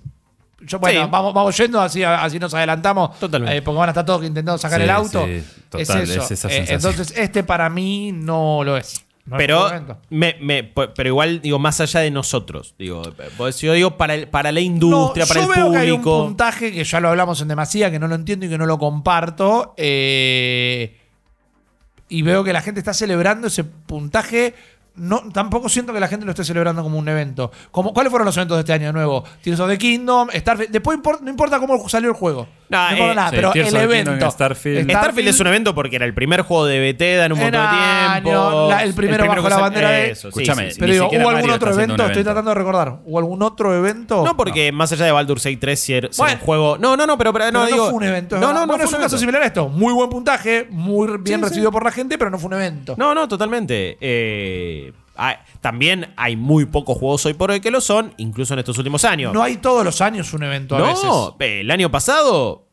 Yo, 0.60 0.78
bueno, 0.80 1.04
Sí. 1.04 1.08
vamos, 1.12 1.34
vamos 1.34 1.56
yendo, 1.56 1.80
así, 1.80 2.02
así 2.02 2.38
nos 2.38 2.52
adelantamos. 2.54 3.18
Totalmente. 3.20 3.58
eh, 3.58 3.62
porque 3.62 3.78
van 3.78 3.88
a 3.90 3.92
estar 3.92 4.06
todos 4.06 4.22
intentando 4.24 4.58
sacar 4.58 4.78
Sí, 4.80 4.84
el 4.84 4.90
auto. 4.90 5.24
sí, 5.26 5.44
total, 5.68 6.02
es 6.02 6.10
eso. 6.10 6.22
es 6.22 6.30
esa 6.32 6.48
Eh, 6.50 6.64
entonces, 6.70 7.12
este 7.16 7.44
para 7.44 7.68
mí 7.68 8.10
no 8.12 8.64
lo 8.64 8.76
es. 8.76 9.04
No 9.26 9.36
Pero, 9.36 9.68
me, 10.08 10.36
me- 10.40 10.62
pero 10.64 11.08
igual, 11.08 11.40
digo, 11.42 11.58
más 11.58 11.80
allá 11.80 12.00
de 12.00 12.10
nosotros. 12.12 12.74
Digo, 12.78 13.02
pues 13.36 13.60
yo 13.60 13.72
digo 13.74 13.96
para, 13.96 14.14
el- 14.14 14.28
para 14.28 14.50
la 14.52 14.60
industria, 14.60 15.24
No, 15.24 15.28
para 15.28 15.40
yo 15.44 15.52
el 15.52 15.56
veo 15.58 15.72
que 15.72 15.78
hay 15.78 15.90
un 15.90 15.96
público. 16.00 16.24
puntaje 16.26 16.72
que 16.72 16.84
ya 16.84 17.00
lo 17.00 17.08
hablamos 17.08 17.40
en 17.40 17.48
demasía, 17.48 17.90
que 17.90 17.98
no 17.98 18.06
lo 18.08 18.14
entiendo 18.14 18.46
y 18.46 18.48
que 18.48 18.56
no 18.58 18.66
lo 18.66 18.78
comparto. 18.78 19.74
eh, 19.76 20.96
y 22.08 22.22
veo 22.22 22.44
que 22.44 22.52
la 22.52 22.62
gente 22.62 22.80
está 22.80 22.94
celebrando 22.94 23.48
ese 23.48 23.64
puntaje. 23.64 24.54
No, 24.96 25.22
tampoco 25.32 25.68
siento 25.68 25.92
que 25.92 26.00
la 26.00 26.08
gente 26.08 26.24
lo 26.24 26.30
esté 26.32 26.42
celebrando 26.44 26.82
como 26.82 26.98
un 26.98 27.08
evento. 27.08 27.50
Como, 27.70 27.92
¿Cuáles 27.92 28.10
fueron 28.10 28.24
los 28.26 28.36
eventos 28.36 28.56
de 28.56 28.60
este 28.60 28.72
año 28.72 28.86
de 28.86 28.92
nuevo? 28.94 29.24
Tears 29.42 29.60
of 29.60 29.68
the 29.68 29.76
Kingdom, 29.78 30.28
Starfield. 30.34 30.70
Después 30.72 30.98
no 31.22 31.30
importa 31.30 31.58
cómo 31.58 31.88
salió 31.88 32.08
el 32.08 32.14
juego. 32.16 32.48
No, 32.68 32.78
No, 32.84 32.90
importa 32.92 33.12
eh, 33.12 33.14
nada, 33.14 33.30
sí, 33.30 33.36
pero 33.36 33.52
Tears 33.52 33.68
el 33.68 33.76
evento. 33.76 34.30
Starfield. 34.30 34.90
Starfield 34.90 35.28
es 35.28 35.38
un 35.40 35.46
evento 35.48 35.74
porque 35.74 35.96
era 35.96 36.04
el 36.06 36.14
primer 36.14 36.40
juego 36.42 36.66
de 36.66 36.80
Bethesda 36.80 37.26
en 37.26 37.32
un 37.32 37.38
montón 37.38 37.60
de 37.62 37.68
tiempo. 37.68 38.30
año, 38.30 38.68
la- 38.70 38.82
el 38.82 38.94
primero 38.94 39.26
bajo 39.26 39.48
la 39.48 39.56
bandera 39.58 39.90
de- 39.90 40.10
Eso, 40.10 40.28
Escúchame, 40.28 40.68
sí, 40.68 40.72
sí. 40.72 40.80
Pero 40.80 40.92
digo, 40.92 41.06
¿hubo 41.08 41.14
algún 41.28 41.32
Mario 41.34 41.54
otro 41.54 41.72
evento? 41.72 42.06
Estoy 42.06 42.24
tratando 42.24 42.50
de 42.50 42.54
recordar. 42.54 42.96
¿Hubo 43.04 43.18
algún 43.18 43.42
otro 43.42 43.74
evento? 43.76 44.24
No, 44.24 44.36
porque 44.36 44.72
más 44.72 44.90
allá 44.92 45.04
de 45.04 45.12
Baldur's 45.12 45.44
Gate 45.44 45.58
3 45.58 45.78
si 45.78 45.92
era, 45.94 46.08
Bueno. 46.16 46.34
un 46.34 46.40
juego. 46.40 46.78
No, 46.78 46.96
no, 46.96 47.06
no, 47.06 47.16
pero, 47.18 47.32
pero 47.32 47.44
Pero 47.46 47.52
no, 47.52 47.64
no, 47.64 47.66
digo. 47.70 47.84
fue 47.86 47.94
un 47.94 48.04
evento. 48.04 48.36
No, 48.38 48.52
no, 48.52 48.60
no. 48.60 48.66
Bueno, 48.66 48.84
es 48.84 48.92
un 48.92 49.00
caso 49.00 49.18
similar 49.18 49.42
a 49.42 49.46
esto. 49.46 49.68
Muy 49.68 49.92
buen 49.92 50.08
puntaje, 50.10 50.66
muy 50.70 51.18
bien 51.20 51.42
recibido 51.42 51.70
por 51.70 51.84
la 51.84 51.92
gente, 51.92 52.16
pero 52.18 52.30
no 52.30 52.38
fue 52.38 52.48
un 52.48 52.54
evento. 52.54 52.94
No, 52.96 53.14
no, 53.14 53.28
totalmente. 53.28 53.98
Eh, 54.00 54.85
hay- 55.16 55.36
también 55.60 56.12
hay 56.16 56.36
muy 56.36 56.64
pocos 56.66 56.98
juegos 56.98 57.24
hoy 57.26 57.34
por 57.34 57.50
hoy 57.50 57.60
que 57.60 57.70
lo 57.70 57.80
son, 57.80 58.14
incluso 58.16 58.54
en 58.54 58.60
estos 58.60 58.76
últimos 58.78 59.04
años. 59.04 59.32
No 59.32 59.42
hay 59.42 59.56
todos 59.56 59.84
los 59.84 60.00
años 60.00 60.32
un 60.34 60.42
evento 60.44 60.76
a 60.76 60.82
veces. 60.82 61.04
No, 61.04 61.36
el 61.40 61.70
año 61.70 61.90
pasado. 61.90 62.68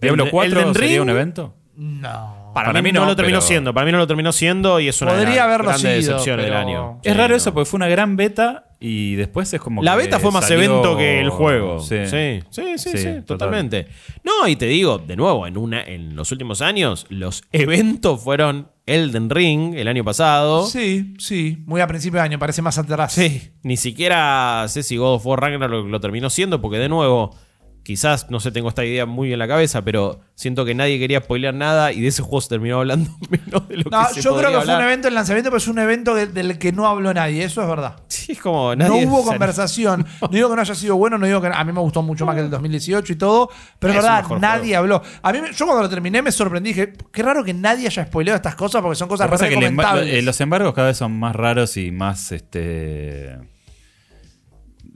¿Diablo 0.00 0.24
Elden- 0.26 0.30
4 0.30 0.60
Elden 0.60 0.74
sería 0.74 0.88
Ring, 0.90 1.02
un 1.02 1.10
evento? 1.10 1.54
No. 1.76 2.50
Para, 2.54 2.68
Para 2.70 2.82
mí, 2.82 2.88
mí 2.88 2.92
no, 2.92 3.00
no, 3.02 3.06
lo 3.08 3.16
terminó 3.16 3.40
siendo. 3.40 3.72
Para 3.74 3.86
mí 3.86 3.92
no 3.92 3.98
lo 3.98 4.06
terminó 4.06 4.32
siendo 4.32 4.80
y 4.80 4.88
es 4.88 5.00
una 5.02 5.12
de 5.12 5.18
Podría 5.18 5.36
las 5.36 5.44
haberlo 5.44 5.64
grandes 5.68 6.04
sido, 6.04 6.14
decepciones 6.14 6.46
pero- 6.46 6.56
del 6.58 6.66
año. 6.66 7.00
Es 7.04 7.12
Sí, 7.12 7.18
raro 7.18 7.28
no. 7.30 7.36
eso, 7.36 7.54
porque 7.54 7.70
fue 7.70 7.76
una 7.78 7.88
gran 7.88 8.16
beta 8.16 8.64
y 8.80 9.14
después 9.14 9.52
es 9.54 9.60
como 9.60 9.82
La 9.82 9.92
que 9.92 9.98
beta 9.98 10.18
fue 10.18 10.32
más 10.32 10.48
salió- 10.48 10.64
evento 10.64 10.96
que 10.96 11.20
el 11.20 11.30
juego. 11.30 11.78
Sí, 11.80 12.06
Sí, 12.06 12.40
sí, 12.50 12.62
sí, 12.78 12.90
sí, 12.90 12.98
Sí, 12.98 13.04
total. 13.04 13.24
totalmente. 13.26 13.86
No, 14.24 14.48
y 14.48 14.56
te 14.56 14.66
digo, 14.66 14.98
de 14.98 15.14
nuevo, 15.16 15.46
en, 15.46 15.56
una, 15.56 15.82
en 15.84 16.16
los 16.16 16.32
últimos 16.32 16.60
años, 16.62 17.06
los 17.10 17.44
eventos 17.52 18.22
fueron 18.22 18.70
Elden 18.88 19.30
Ring 19.30 19.74
el 19.74 19.86
año 19.86 20.04
pasado. 20.04 20.66
Sí, 20.66 21.14
sí. 21.18 21.62
Muy 21.66 21.80
a 21.80 21.86
principio 21.86 22.18
de 22.18 22.24
año, 22.24 22.38
parece 22.38 22.62
más 22.62 22.78
atrás. 22.78 23.12
Sí, 23.12 23.50
ni 23.62 23.76
siquiera 23.76 24.64
sé 24.68 24.82
si 24.82 24.96
God 24.96 25.14
of 25.16 25.26
War 25.26 25.40
Ragnarok 25.40 25.70
lo, 25.70 25.88
lo 25.88 26.00
terminó 26.00 26.30
siendo, 26.30 26.60
porque 26.60 26.78
de 26.78 26.88
nuevo, 26.88 27.36
quizás, 27.82 28.30
no 28.30 28.38
sé, 28.40 28.50
tengo 28.52 28.68
esta 28.68 28.84
idea 28.84 29.06
muy 29.06 29.32
en 29.32 29.38
la 29.38 29.48
cabeza, 29.48 29.82
pero 29.82 30.20
siento 30.34 30.64
que 30.64 30.74
nadie 30.74 30.98
quería 30.98 31.20
spoilear 31.20 31.54
nada 31.54 31.92
y 31.92 32.00
de 32.00 32.08
ese 32.08 32.22
juego 32.22 32.40
se 32.40 32.48
terminó 32.50 32.78
hablando 32.80 33.10
menos 33.30 33.66
de 33.68 33.76
lo 33.78 33.90
No, 33.90 34.06
que 34.08 34.14
se 34.14 34.20
yo 34.22 34.36
creo 34.36 34.50
que 34.50 34.60
fue 34.66 34.76
un 34.76 34.82
evento 34.82 35.08
el 35.08 35.14
lanzamiento, 35.14 35.50
pero 35.50 35.58
es 35.58 35.68
un 35.68 35.78
evento 35.78 36.14
de- 36.14 36.26
del 36.26 36.58
que 36.58 36.72
no 36.72 36.86
habló 36.86 37.12
nadie. 37.14 37.42
Eso 37.44 37.62
es 37.62 37.68
verdad. 37.68 37.96
Sí, 38.08 38.32
es 38.32 38.40
como 38.40 38.76
No 38.76 38.88
nadie 38.88 39.06
hubo 39.06 39.22
se- 39.22 39.28
conversación. 39.28 40.06
No 40.20 40.28
digo 40.28 40.48
que 40.50 40.56
no 40.56 40.60
haya 40.62 40.74
sido 40.74 40.96
bueno, 40.96 41.16
no 41.18 41.26
digo 41.26 41.40
que 41.40 41.46
a 41.48 41.64
mí 41.64 41.72
me 41.72 41.80
gustó 41.80 42.02
mucho 42.02 42.26
más 42.26 42.34
que 42.34 42.42
el 42.42 42.50
2018 42.50 43.12
y 43.12 43.16
todo, 43.16 43.48
pero 43.78 43.92
es 43.94 43.98
verdad, 44.02 44.24
nadie 44.38 44.76
juego. 44.76 44.96
habló. 44.96 45.02
A 45.22 45.32
mí, 45.32 45.40
me- 45.40 45.52
yo 45.52 45.64
cuando 45.64 45.82
lo 45.82 45.88
terminé 45.88 46.20
me 46.20 46.30
sorprendí, 46.32 46.70
dije, 46.74 46.92
qué 47.12 47.22
raro 47.22 47.42
que 47.42 47.54
nadie 47.54 47.86
haya 47.86 48.04
spoileado 48.04 48.36
estas 48.36 48.54
cosas 48.54 48.82
porque 48.82 48.96
son 48.96 49.06
Lo 49.08 49.10
cosas 49.12 49.26
que 49.26 49.30
pasa 49.30 49.44
es 49.48 49.56
que 49.56 49.64
el 49.66 50.08
eh, 50.08 50.22
los 50.22 50.40
embargos 50.40 50.74
cada 50.74 50.88
vez 50.88 50.96
son 50.98 51.18
más 51.18 51.34
raros 51.34 51.76
y 51.76 51.90
más 51.90 52.32
este 52.32 53.38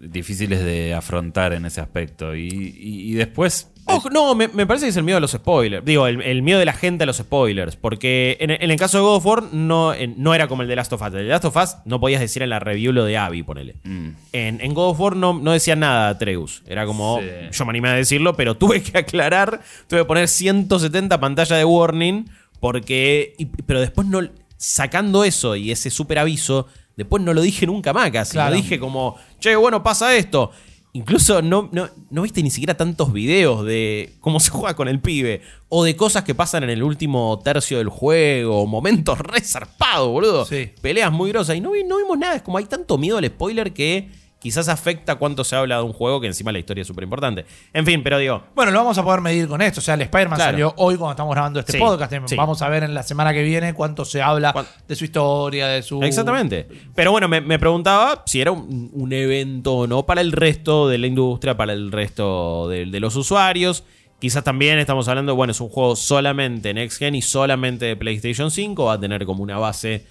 difíciles 0.02 0.64
de 0.64 0.92
afrontar 0.94 1.52
en 1.52 1.64
ese 1.64 1.80
aspecto. 1.80 2.34
Y, 2.34 2.48
y- 2.48 3.10
y 3.10 3.12
después. 3.14 3.68
Ojo, 3.84 4.10
no, 4.10 4.34
me, 4.36 4.46
me 4.46 4.64
parece 4.64 4.86
que 4.86 4.90
es 4.90 4.96
el 4.96 5.02
miedo 5.02 5.18
a 5.18 5.20
los 5.20 5.32
spoilers. 5.32 5.84
Digo, 5.84 6.06
el, 6.06 6.22
el 6.22 6.42
miedo 6.42 6.58
de 6.60 6.64
la 6.64 6.72
gente 6.72 7.02
a 7.02 7.06
los 7.06 7.16
spoilers. 7.16 7.74
Porque 7.76 8.36
en, 8.40 8.50
en 8.52 8.70
el 8.70 8.76
caso 8.78 8.98
de 8.98 9.02
God 9.02 9.16
of 9.16 9.26
War 9.26 9.42
no, 9.52 9.92
en- 9.92 10.14
no 10.18 10.34
era 10.34 10.46
como 10.46 10.62
el 10.62 10.68
de 10.68 10.76
Last 10.76 10.92
of 10.92 11.00
Us. 11.02 11.08
El 11.08 11.12
de 11.14 11.24
Last 11.24 11.44
of 11.46 11.56
Us 11.56 11.76
no 11.84 11.98
podías 12.00 12.20
decir 12.20 12.42
en 12.42 12.50
la 12.50 12.60
review 12.60 12.92
lo 12.92 13.04
de 13.04 13.16
Abby, 13.18 13.42
ponele. 13.42 13.74
mm, 13.82 14.08
En, 14.32 14.60
en 14.60 14.74
God 14.74 14.90
of 14.90 15.00
War 15.00 15.16
no, 15.16 15.32
no 15.38 15.50
decía 15.52 15.74
nada 15.74 16.10
Atreus. 16.10 16.62
Era 16.68 16.86
como, 16.86 17.18
Sí. 17.20 17.26
yo 17.50 17.64
me 17.64 17.70
animé 17.70 17.88
a 17.88 17.94
decirlo, 17.94 18.36
pero 18.36 18.56
tuve 18.58 18.82
que 18.82 18.98
aclarar, 18.98 19.60
tuve 19.88 20.00
que 20.00 20.04
poner 20.06 20.28
170 20.28 21.18
pantallas 21.18 21.58
de 21.58 21.64
warning, 21.64 22.26
porque, 22.60 23.34
y- 23.38 23.46
pero 23.46 23.80
después 23.80 24.06
no, 24.06 24.20
sacando 24.56 25.24
eso 25.24 25.56
y 25.56 25.72
ese 25.72 25.90
super 25.90 26.20
aviso, 26.20 26.68
después 26.96 27.22
no 27.22 27.32
lo 27.34 27.40
dije 27.40 27.66
nunca 27.66 27.92
más 27.92 28.10
casi. 28.10 28.32
Claro. 28.32 28.50
Lo 28.50 28.56
dije 28.56 28.78
como, 28.78 29.16
che, 29.38 29.56
bueno, 29.56 29.82
pasa 29.82 30.14
esto. 30.16 30.50
Incluso 30.94 31.40
no, 31.40 31.70
no, 31.72 31.88
no 32.10 32.22
viste 32.22 32.42
ni 32.42 32.50
siquiera 32.50 32.74
tantos 32.74 33.14
videos 33.14 33.64
de 33.64 34.12
cómo 34.20 34.40
se 34.40 34.50
juega 34.50 34.76
con 34.76 34.88
el 34.88 35.00
pibe. 35.00 35.42
O 35.68 35.84
de 35.84 35.96
cosas 35.96 36.24
que 36.24 36.34
pasan 36.34 36.64
en 36.64 36.70
el 36.70 36.82
último 36.82 37.40
tercio 37.42 37.78
del 37.78 37.88
juego. 37.88 38.66
Momentos 38.66 39.18
re 39.20 39.40
zarpados, 39.40 40.08
boludo. 40.08 40.44
Sí. 40.44 40.70
Peleas 40.80 41.12
muy 41.12 41.30
grosas. 41.30 41.56
Y 41.56 41.60
no, 41.60 41.70
no 41.86 41.96
vimos 41.96 42.18
nada. 42.18 42.36
Es 42.36 42.42
como 42.42 42.58
hay 42.58 42.66
tanto 42.66 42.98
miedo 42.98 43.18
al 43.18 43.26
spoiler 43.26 43.72
que 43.72 44.10
quizás 44.42 44.68
afecta 44.68 45.14
cuánto 45.14 45.44
se 45.44 45.54
habla 45.56 45.76
de 45.76 45.82
un 45.82 45.92
juego 45.92 46.20
que 46.20 46.26
encima 46.26 46.50
la 46.52 46.58
historia 46.58 46.82
es 46.82 46.88
súper 46.88 47.04
importante. 47.04 47.46
En 47.72 47.86
fin, 47.86 48.02
pero 48.02 48.18
digo. 48.18 48.42
Bueno, 48.54 48.72
lo 48.72 48.78
vamos 48.80 48.98
a 48.98 49.04
poder 49.04 49.20
medir 49.20 49.46
con 49.48 49.62
esto. 49.62 49.80
O 49.80 49.82
sea, 49.82 49.94
el 49.94 50.02
Spider-Man 50.02 50.36
Claro. 50.36 50.50
salió 50.52 50.74
hoy 50.76 50.96
cuando 50.96 51.12
estamos 51.12 51.32
grabando 51.34 51.60
este 51.60 51.72
Sí, 51.72 51.78
podcast. 51.78 52.12
sí. 52.26 52.36
Vamos 52.36 52.60
a 52.62 52.68
ver 52.68 52.82
en 52.82 52.92
la 52.94 53.02
semana 53.02 53.32
que 53.32 53.42
viene 53.42 53.72
cuánto 53.74 54.04
se 54.04 54.20
habla 54.20 54.52
Cuán- 54.52 54.66
de 54.88 54.96
su 54.96 55.04
historia, 55.04 55.68
de 55.68 55.82
su. 55.82 56.02
Exactamente. 56.02 56.66
Pero 56.94 57.12
bueno, 57.12 57.28
me, 57.28 57.40
me 57.40 57.58
preguntaba 57.58 58.22
si 58.26 58.40
era 58.40 58.50
un, 58.50 58.90
un 58.92 59.12
evento 59.12 59.74
o 59.74 59.86
no 59.86 60.04
para 60.04 60.20
el 60.20 60.32
resto 60.32 60.88
de 60.88 60.98
la 60.98 61.06
industria, 61.06 61.56
para 61.56 61.72
el 61.72 61.92
resto 61.92 62.68
de, 62.68 62.86
de 62.86 63.00
los 63.00 63.14
usuarios. 63.16 63.84
Quizás 64.18 64.44
también 64.44 64.78
estamos 64.78 65.08
hablando, 65.08 65.34
bueno, 65.34 65.50
es 65.50 65.60
un 65.60 65.68
juego 65.68 65.96
solamente 65.96 66.72
Next 66.72 66.98
Gen 66.98 67.14
y 67.16 67.22
solamente 67.22 67.86
de 67.86 67.96
PlayStation 67.96 68.50
5. 68.50 68.84
Va 68.84 68.92
a 68.94 69.00
tener 69.00 69.24
como 69.26 69.42
una 69.42 69.58
base 69.58 70.06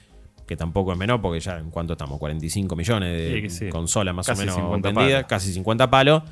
que 0.48 0.56
tampoco 0.58 0.92
es 0.92 0.98
menor, 0.98 1.22
porque 1.22 1.39
ya 1.39 1.58
en 1.58 1.70
cuanto 1.72 1.94
estamos, 1.94 2.20
45 2.20 2.76
millones 2.76 3.18
de 3.18 3.42
Sí, 3.50 3.66
sí. 3.66 3.70
consolas 3.70 4.14
más 4.14 4.26
Casi 4.28 4.42
o 4.42 4.46
menos 4.46 4.56
50 4.56 4.89
vendidas, 4.89 5.14
palos. 5.24 5.30
casi 5.30 5.54
50 5.54 5.89
palos. 5.89 6.24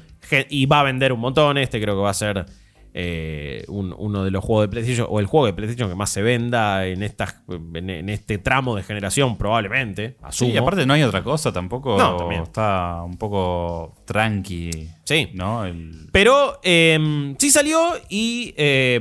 Y 0.50 0.66
va 0.66 0.82
a 0.82 0.84
vender 0.84 1.14
un 1.14 1.20
montón. 1.22 1.58
Este 1.58 1.80
creo 1.82 1.96
que 1.96 2.02
va 2.02 2.10
a 2.10 2.14
ser 2.14 2.46
eh, 2.94 3.64
un- 3.68 3.94
uno 3.98 4.24
de 4.24 4.32
los 4.32 4.44
juegos 4.44 4.64
de 4.64 4.70
PlayStation, 4.70 5.06
o 5.10 5.20
el 5.20 5.28
juego 5.28 5.46
de 5.46 5.54
PlayStation 5.54 5.90
que 5.90 5.96
más 5.96 6.10
se 6.10 6.24
venda 6.24 6.88
en, 6.88 7.04
estas, 7.04 7.36
en, 7.76 7.88
en 7.90 8.10
este 8.10 8.40
tramo 8.40 8.76
de 8.76 8.82
generación, 8.82 9.38
probablemente. 9.38 10.18
Sí, 10.32 10.48
y 10.48 10.58
aparte 10.58 10.88
no 10.88 10.94
hay 10.96 11.04
otra 11.04 11.24
cosa 11.24 11.54
tampoco. 11.54 11.98
No, 12.00 12.18
también. 12.18 12.42
Está 12.42 13.04
un 13.06 13.16
poco 13.18 13.94
tranqui. 14.06 14.90
Sí. 15.04 15.30
¿No? 15.36 15.66
El- 15.66 16.10
Pero 16.12 16.60
eh, 16.64 17.36
sí 17.38 17.52
salió 17.52 17.92
y 18.10 18.56
eh, 18.58 19.00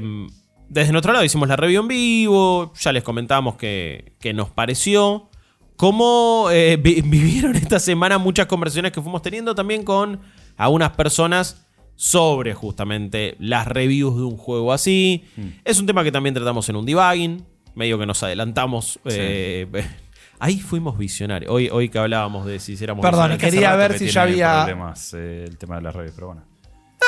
desde 0.69 0.93
nuestro 0.93 1.13
lado 1.13 1.25
hicimos 1.25 1.49
la 1.49 1.57
review 1.57 1.83
en 1.83 1.89
vivo. 1.89 2.73
Ya 2.79 2.93
les 2.93 3.03
comentamos 3.03 3.57
que, 3.57 4.13
que 4.21 4.33
nos 4.35 4.51
pareció. 4.51 5.29
Cómo 5.77 6.49
eh, 6.51 6.77
vi- 6.81 7.01
vivieron 7.05 7.57
esta 7.57 7.79
semana 7.79 8.19
muchas 8.19 8.47
conversaciones 8.47 8.93
que 8.93 9.01
fuimos 9.01 9.23
teniendo 9.23 9.55
también 9.55 9.85
con 9.85 10.21
algunas 10.57 10.91
personas 10.91 11.65
sobre 11.95 12.55
justamente 12.55 13.37
las 13.39 13.67
reviews 13.67 14.17
de 14.17 14.23
un 14.23 14.37
juego 14.37 14.73
así. 14.73 15.25
Es 15.65 15.79
un 15.81 15.87
tema 15.87 16.05
que 16.05 16.13
también 16.13 16.35
tratamos 16.35 16.69
en 16.69 16.77
un 16.77 16.85
debugging. 16.87 17.45
Medio 17.75 17.99
que 17.99 18.07
nos 18.07 18.23
adelantamos. 18.25 18.99
eh, 19.05 19.67
ahí 20.41 20.59
fuimos 20.59 20.99
visionarios. 20.99 21.51
Hoy, 21.53 21.69
hoy 21.71 21.89
que 21.89 21.99
hablábamos 21.99 22.45
de 22.47 22.59
si 22.59 22.73
hiciéramos 22.73 23.03
Perdón, 23.03 23.37
quería 23.39 23.75
ver 23.77 23.93
que 23.93 23.99
si 24.01 24.09
ya 24.09 24.23
había- 24.23 24.65
problemas 24.65 25.15
eh, 25.15 25.45
el 25.47 25.57
tema 25.59 25.77
de 25.77 25.83
las 25.83 25.95
redes, 25.95 26.13
pero 26.15 26.29
bueno. 26.29 26.43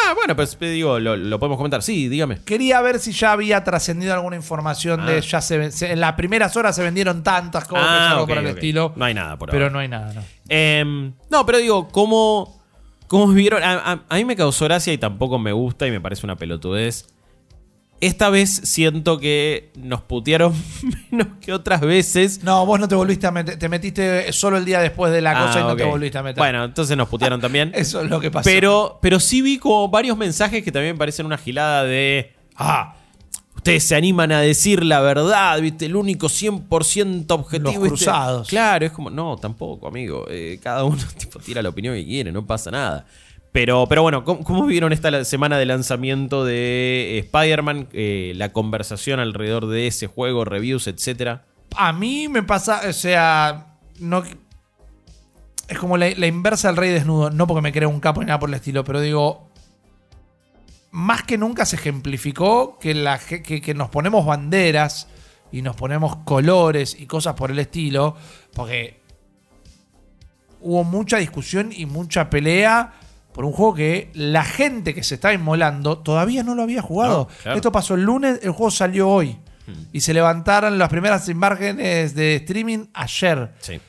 Ah, 0.06 0.14
bueno, 0.14 0.34
pues 0.36 0.56
te 0.56 0.70
digo, 0.70 0.98
lo, 0.98 1.16
lo 1.16 1.38
podemos 1.38 1.56
comentar. 1.56 1.82
Sí, 1.82 2.08
dígame. 2.08 2.42
Quería 2.44 2.80
ver 2.80 2.98
si 2.98 3.12
ya 3.12 3.32
había 3.32 3.62
trascendido 3.64 4.12
alguna 4.14 4.36
información 4.36 5.00
Ah. 5.00 5.06
de 5.10 5.20
ya 5.20 5.40
se, 5.40 5.58
ven- 5.58 5.72
se- 5.72 5.92
en 5.92 6.00
las 6.00 6.14
primeras 6.14 6.56
horas 6.56 6.74
se 6.76 6.82
vendieron 6.82 7.22
tantas 7.22 7.64
cosas 7.66 7.86
Ah, 7.88 8.10
algo 8.12 8.22
ok, 8.24 8.28
por 8.28 8.38
el 8.38 8.46
ok. 8.46 8.52
estilo. 8.54 8.92
No 8.96 9.04
hay 9.04 9.14
nada 9.14 9.36
por 9.38 9.50
pero 9.50 9.64
ahora. 9.64 9.72
no 9.72 9.78
hay 9.80 9.88
nada, 9.88 10.12
no. 10.12 10.22
Em, 10.48 11.12
no, 11.30 11.46
pero 11.46 11.58
digo, 11.58 11.88
¿cómo, 11.88 12.60
cómo 13.06 13.28
vivieron? 13.28 13.62
A, 13.62 13.74
a- 13.92 14.00
a 14.08 14.14
mí 14.16 14.24
me 14.24 14.36
causó 14.36 14.64
gracia 14.64 14.92
y 14.92 14.98
tampoco 14.98 15.38
me 15.38 15.52
gusta 15.52 15.86
y 15.86 15.90
me 15.90 16.00
parece 16.00 16.26
una 16.26 16.36
pelotudez. 16.36 17.06
Esta 18.00 18.30
vez 18.30 18.50
siento 18.64 19.18
que 19.18 19.70
nos 19.76 20.00
putearon 20.00 20.54
menos 21.10 21.28
que 21.40 21.52
otras 21.52 21.82
veces. 21.82 22.42
No, 22.42 22.64
vos 22.64 22.80
no 22.80 22.88
te 22.88 22.94
volviste 22.94 23.26
a 23.26 23.30
meter, 23.30 23.58
te 23.58 23.68
metiste 23.68 24.32
solo 24.32 24.56
el 24.56 24.64
día 24.64 24.80
después 24.80 25.12
de 25.12 25.20
la 25.20 25.34
cosa 25.34 25.58
Ah, 25.58 25.60
y 25.60 25.62
no 25.64 25.72
ok. 25.72 25.78
te 25.78 25.84
volviste 25.84 26.18
a 26.18 26.22
meter. 26.22 26.38
Bueno, 26.38 26.64
entonces 26.64 26.96
nos 26.96 27.08
putearon 27.08 27.40
también. 27.40 27.72
Eso 27.74 28.00
es 28.00 28.08
lo 28.08 28.18
que 28.20 28.30
pasó. 28.30 28.44
Pero, 28.48 28.98
pero 29.02 29.20
sí 29.20 29.42
vi 29.42 29.58
como 29.58 29.88
varios 29.88 30.16
mensajes 30.16 30.64
que 30.64 30.72
también 30.72 30.94
me 30.94 30.98
parecen 30.98 31.26
una 31.26 31.36
gilada 31.38 31.84
de. 31.84 32.32
Ah, 32.56 32.96
ustedes 33.56 33.84
se 33.84 33.94
animan 33.94 34.32
a 34.32 34.40
decir 34.40 34.82
la 34.82 35.00
verdad, 35.00 35.60
¿viste? 35.60 35.84
El 35.84 35.96
único 35.96 36.28
100% 36.28 37.30
objetivo. 37.30 37.72
Los 37.72 37.88
cruzados. 37.88 38.48
Claro, 38.48 38.86
es 38.86 38.92
como, 38.92 39.10
no, 39.10 39.36
tampoco, 39.36 39.86
amigo. 39.88 40.24
Eh, 40.30 40.58
cada 40.62 40.84
uno 40.84 41.02
tipo, 41.18 41.38
tira 41.38 41.60
la 41.60 41.68
opinión 41.68 41.94
que 41.94 42.04
quiere, 42.06 42.32
no 42.32 42.46
pasa 42.46 42.70
nada. 42.70 43.04
Pero, 43.52 43.86
pero 43.88 44.02
bueno, 44.02 44.24
¿cómo, 44.24 44.44
cómo 44.44 44.66
vieron 44.66 44.92
esta 44.92 45.24
semana 45.24 45.58
de 45.58 45.66
lanzamiento 45.66 46.44
de 46.44 47.16
eh, 47.16 47.18
Spider-Man? 47.18 47.88
Eh, 47.92 48.32
la 48.36 48.52
conversación 48.52 49.18
alrededor 49.18 49.66
de 49.66 49.88
ese 49.88 50.06
juego, 50.06 50.44
reviews, 50.44 50.86
etcétera. 50.86 51.44
A 51.76 51.92
mí 51.92 52.28
me 52.28 52.42
pasa, 52.42 52.82
o 52.88 52.92
sea, 52.92 53.76
no. 53.98 54.22
Es 55.68 55.78
como 55.78 55.96
la, 55.96 56.08
inversa 56.26 56.68
del 56.68 56.76
rey 56.76 56.90
desnudo. 56.90 57.30
No 57.30 57.46
porque 57.46 57.62
me 57.62 57.72
creo 57.72 57.88
un 57.88 58.00
capo 58.00 58.20
ni 58.20 58.26
nada 58.26 58.38
por 58.38 58.48
el 58.48 58.54
estilo, 58.54 58.84
pero 58.84 59.00
digo. 59.00 59.48
Más 60.92 61.22
que 61.22 61.38
nunca 61.38 61.64
se 61.66 61.76
ejemplificó 61.76 62.76
que, 62.80 62.94
la, 62.94 63.18
que, 63.18 63.42
que 63.42 63.74
nos 63.74 63.90
ponemos 63.90 64.26
banderas 64.26 65.06
y 65.52 65.62
nos 65.62 65.76
ponemos 65.76 66.16
colores 66.24 66.96
y 66.98 67.06
cosas 67.06 67.34
por 67.34 67.52
el 67.52 67.60
estilo. 67.60 68.16
Porque 68.54 69.00
hubo 70.60 70.82
mucha 70.82 71.18
discusión 71.18 71.70
y 71.72 71.86
mucha 71.86 72.28
pelea 72.28 72.92
por 73.40 73.46
un 73.46 73.52
juego 73.54 73.74
que 73.74 74.10
la 74.12 74.44
gente 74.44 74.92
que 74.92 75.02
se 75.02 75.14
está 75.14 75.32
inmolando 75.32 75.96
todavía 75.96 76.42
no 76.42 76.54
lo 76.54 76.62
había 76.62 76.82
jugado. 76.82 77.20
No, 77.30 77.36
claro. 77.42 77.56
Esto 77.56 77.72
pasó 77.72 77.94
el 77.94 78.02
lunes, 78.02 78.38
el 78.42 78.50
juego 78.50 78.70
salió 78.70 79.08
hoy. 79.08 79.38
Y 79.94 80.02
se 80.02 80.12
levantaron 80.12 80.76
las 80.76 80.90
primeras 80.90 81.26
imágenes 81.26 82.14
de 82.14 82.36
streaming 82.36 82.88
ayer. 82.92 83.54
Sí. 83.60 83.80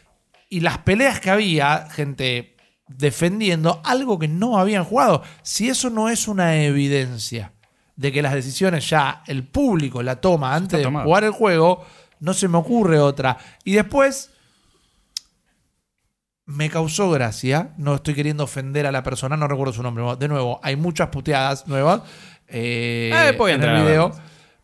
Y 0.48 0.62
las 0.62 0.78
peleas 0.78 1.20
que 1.20 1.32
había, 1.32 1.90
gente 1.92 2.56
defendiendo 2.88 3.82
algo 3.84 4.18
que 4.18 4.30
no 4.30 4.58
habían 4.58 4.86
jugado. 4.86 5.22
Si 5.42 5.68
eso 5.68 5.90
no 5.90 6.08
es 6.08 6.30
una 6.30 6.64
evidencia 6.64 7.52
de 7.98 8.14
que 8.14 8.22
las 8.22 8.34
decisiones 8.34 8.90
ya 8.90 9.22
el 9.28 9.46
público 9.46 10.02
la 10.02 10.22
toma 10.22 10.56
antes 10.56 10.78
de 10.78 10.86
tomado. 10.86 11.04
jugar 11.04 11.26
el 11.26 11.32
juego, 11.32 11.86
no 12.22 12.34
se 12.34 12.48
me 12.48 12.58
ocurre 12.58 13.00
otra. 13.00 13.38
Y 13.66 13.74
después 13.74 14.32
me 16.52 16.70
causó 16.70 17.10
gracia. 17.12 17.72
No 17.78 17.96
estoy 17.96 18.14
queriendo 18.14 18.44
ofender 18.44 18.86
a 18.86 18.92
la 18.92 19.04
persona, 19.04 19.36
no 19.38 19.48
recuerdo 19.48 19.74
su 19.74 19.82
nombre. 19.84 20.04
De 20.20 20.28
nuevo, 20.28 20.60
hay 20.64 20.76
muchas 20.76 21.08
puteadas 21.10 21.68
nuevas 21.68 22.02
eh, 22.48 23.12
Eh, 23.30 23.36
voy 23.38 23.52
a 23.52 23.56
en 23.56 23.64
el 23.64 23.82
video. 23.84 24.12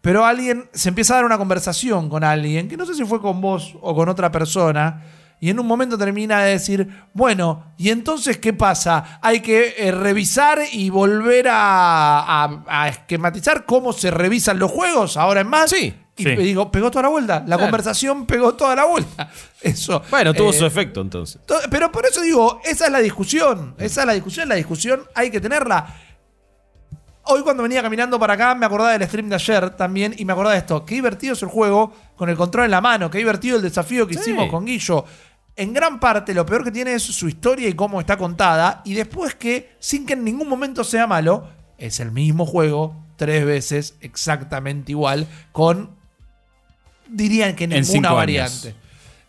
Pero 0.01 0.25
alguien 0.25 0.69
se 0.73 0.89
empieza 0.89 1.13
a 1.13 1.17
dar 1.17 1.25
una 1.25 1.37
conversación 1.37 2.07
con 2.09 2.23
alguien, 2.23 2.67
que 2.67 2.77
no 2.77 2.85
sé 2.85 2.93
si 2.93 3.03
fue 3.05 3.19
con 3.21 3.41
vos 3.41 3.75
o 3.81 3.95
con 3.95 4.07
otra 4.09 4.31
persona, 4.31 5.03
y 5.39 5.49
en 5.49 5.59
un 5.59 5.67
momento 5.67 5.97
termina 5.97 6.43
de 6.43 6.51
decir, 6.51 6.87
bueno, 7.13 7.73
¿y 7.77 7.89
entonces 7.89 8.37
qué 8.37 8.53
pasa? 8.53 9.19
Hay 9.21 9.41
que 9.41 9.75
eh, 9.77 9.91
revisar 9.91 10.59
y 10.71 10.89
volver 10.89 11.47
a, 11.49 12.43
a- 12.43 12.63
a 12.67 12.87
esquematizar 12.87 13.65
cómo 13.65 13.91
se 13.93 14.09
revisan 14.11 14.59
los 14.59 14.71
juegos 14.71 15.17
ahora 15.17 15.41
en 15.41 15.47
más. 15.47 15.69
Sí, 15.71 15.93
Y 16.17 16.23
sí. 16.23 16.35
digo, 16.35 16.71
pegó 16.71 16.89
toda 16.89 17.03
la 17.03 17.09
vuelta. 17.09 17.39
La 17.41 17.45
Claro. 17.45 17.61
conversación 17.63 18.25
pegó 18.25 18.55
toda 18.55 18.75
la 18.75 18.85
vuelta. 18.85 19.29
Eso. 19.61 20.01
Bueno, 20.09 20.33
tuvo 20.33 20.49
eh, 20.49 20.53
su 20.53 20.65
efecto 20.65 21.01
entonces. 21.01 21.39
to- 21.45 21.55
Pero 21.69 21.91
por 21.91 22.05
eso 22.05 22.21
digo, 22.21 22.59
esa 22.65 22.85
es 22.87 22.91
la 22.91 22.99
discusión. 22.99 23.75
Esa 23.77 24.01
es 24.01 24.07
la 24.07 24.13
discusión. 24.13 24.49
La 24.49 24.55
discusión 24.55 25.01
hay 25.13 25.29
que 25.29 25.39
tenerla. 25.39 25.95
Hoy 27.29 27.41
cuando 27.41 27.61
venía 27.63 27.81
caminando 27.81 28.17
para 28.17 28.33
acá 28.35 28.55
me 28.55 28.65
acordaba 28.65 28.93
del 28.97 29.03
stream 29.05 29.27
de 29.29 29.35
ayer 29.35 29.71
también 29.71 30.15
y 30.17 30.23
me 30.23 30.31
acordaba 30.33 30.53
de 30.53 30.59
esto. 30.59 30.85
Qué 30.85 30.95
divertido 30.95 31.33
es 31.33 31.41
el 31.43 31.49
juego 31.49 31.93
con 32.15 32.29
el 32.29 32.37
control 32.37 32.65
en 32.65 32.71
la 32.71 32.79
mano. 32.81 33.09
Qué 33.11 33.17
divertido 33.17 33.57
el 33.57 33.61
desafío 33.61 34.07
que 34.07 34.13
Sí. 34.13 34.19
hicimos 34.21 34.49
con 34.49 34.65
Guillo. 34.65 35.03
En 35.55 35.73
gran 35.73 35.99
parte 35.99 36.33
lo 36.33 36.45
peor 36.45 36.63
que 36.63 36.71
tiene 36.71 36.93
es 36.93 37.03
su 37.03 37.27
historia 37.27 37.67
y 37.67 37.73
cómo 37.73 37.99
está 37.99 38.15
contada. 38.17 38.81
Y 38.85 38.93
después 38.93 39.35
que, 39.35 39.75
sin 39.79 40.05
que 40.05 40.13
en 40.13 40.23
ningún 40.23 40.47
momento 40.47 40.83
sea 40.85 41.05
malo, 41.05 41.49
es 41.77 41.99
el 41.99 42.11
mismo 42.11 42.45
juego 42.45 42.95
tres 43.17 43.43
veces 43.45 43.95
exactamente 44.01 44.91
igual 44.93 45.27
con, 45.51 45.96
dirían 47.09 47.55
que 47.55 47.65
En 47.65 47.69
ninguna 47.71 48.09
años. 48.09 48.15
variante. 48.17 48.75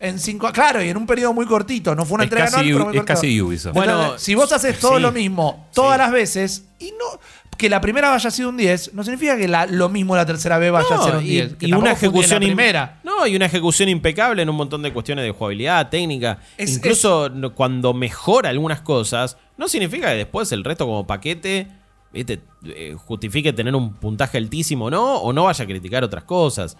En 0.01 0.17
cinco, 0.17 0.49
claro, 0.53 0.81
y 0.81 0.87
en 0.89 0.95
un 0.95 1.05
periodo 1.05 1.33
muy 1.33 1.45
cortito. 1.45 1.93
No 1.93 2.05
fue 2.05 2.15
una 2.15 2.23
Es 2.23 2.27
entrega 2.27 2.45
casi, 2.45 2.55
pero 2.71 2.85
muy 2.85 2.95
es 2.95 3.01
cortito. 3.01 3.05
casi 3.05 3.41
Ubisoft. 3.41 3.73
Bueno, 3.73 3.99
Entonces, 4.01 4.21
si 4.23 4.33
vos 4.35 4.51
haces 4.53 4.79
todo 4.79 4.95
sí. 4.95 5.01
lo 5.01 5.11
mismo 5.11 5.67
todas 5.73 5.95
Sí. 5.95 5.99
las 5.99 6.11
veces 6.11 6.63
y 6.79 6.85
no 6.91 7.19
que 7.57 7.69
la 7.69 7.81
primera 7.81 8.07
vaya 8.09 8.31
sido 8.31 8.47
un 8.47 8.55
10, 8.55 8.93
no 8.93 9.03
significa 9.03 9.35
que 9.35 9.49
la- 9.49 9.65
lo 9.65 9.89
mismo 9.89 10.15
la 10.15 10.25
tercera 10.25 10.57
vez 10.57 10.71
vaya 10.71 10.87
a 10.89 10.95
No, 10.95 11.03
ser 11.03 11.15
un 11.17 11.23
y, 11.25 11.27
10. 11.27 11.55
que 11.55 11.67
y 11.67 11.73
una 11.73 11.93
fue 11.97 12.07
un 12.07 12.13
10 12.13 12.27
ejecución 12.27 12.39
primera. 12.41 13.01
No, 13.03 13.27
y 13.27 13.35
una 13.35 13.47
ejecución 13.47 13.89
impecable 13.89 14.41
en 14.41 14.49
un 14.49 14.55
montón 14.55 14.81
de 14.81 14.93
cuestiones 14.93 15.25
de 15.25 15.31
jugabilidad, 15.31 15.89
técnica. 15.89 16.39
Es- 16.57 16.77
Incluso 16.77 17.27
no- 17.27 17.53
cuando 17.53 17.93
mejora 17.93 18.47
algunas 18.51 18.79
cosas, 18.79 19.35
no 19.57 19.67
significa 19.67 20.07
que 20.11 20.15
después 20.15 20.49
el 20.53 20.63
resto 20.63 20.85
como 20.85 21.05
paquete 21.05 21.67
¿viste? 22.13 22.39
Eh, 22.65 22.95
justifique 22.97 23.53
tener 23.53 23.75
un 23.75 23.93
puntaje 23.93 24.37
altísimo 24.39 24.89
no, 24.89 25.17
o 25.17 25.31
no 25.33 25.43
vaya 25.43 25.63
a 25.63 25.67
criticar 25.67 26.03
otras 26.03 26.23
cosas. 26.23 26.75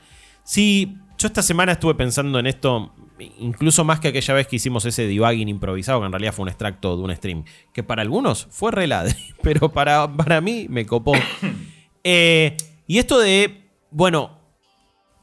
Sí, 0.49 0.97
yo 1.19 1.27
esta 1.27 1.43
semana 1.43 1.73
estuve 1.73 1.93
pensando 1.93 2.39
en 2.39 2.47
esto, 2.47 2.91
incluso 3.37 3.83
más 3.83 3.99
que 3.99 4.07
aquella 4.07 4.33
vez 4.33 4.47
que 4.47 4.55
hicimos 4.55 4.83
ese 4.83 5.05
debugging 5.05 5.47
improvisado, 5.47 5.99
que 5.99 6.07
en 6.07 6.11
realidad 6.11 6.33
fue 6.33 6.41
un 6.41 6.49
extracto 6.49 6.97
de 6.97 7.03
un 7.03 7.15
stream, 7.15 7.43
que 7.71 7.83
para 7.83 8.01
algunos 8.01 8.47
fue 8.49 8.71
reladre, 8.71 9.15
pero 9.43 9.71
para, 9.71 10.11
para 10.11 10.41
mí 10.41 10.65
me 10.67 10.87
copó. 10.87 11.13
Eh, 12.05 12.55
y 12.87 12.97
esto 12.97 13.19
de, 13.19 13.69
bueno, 13.91 14.39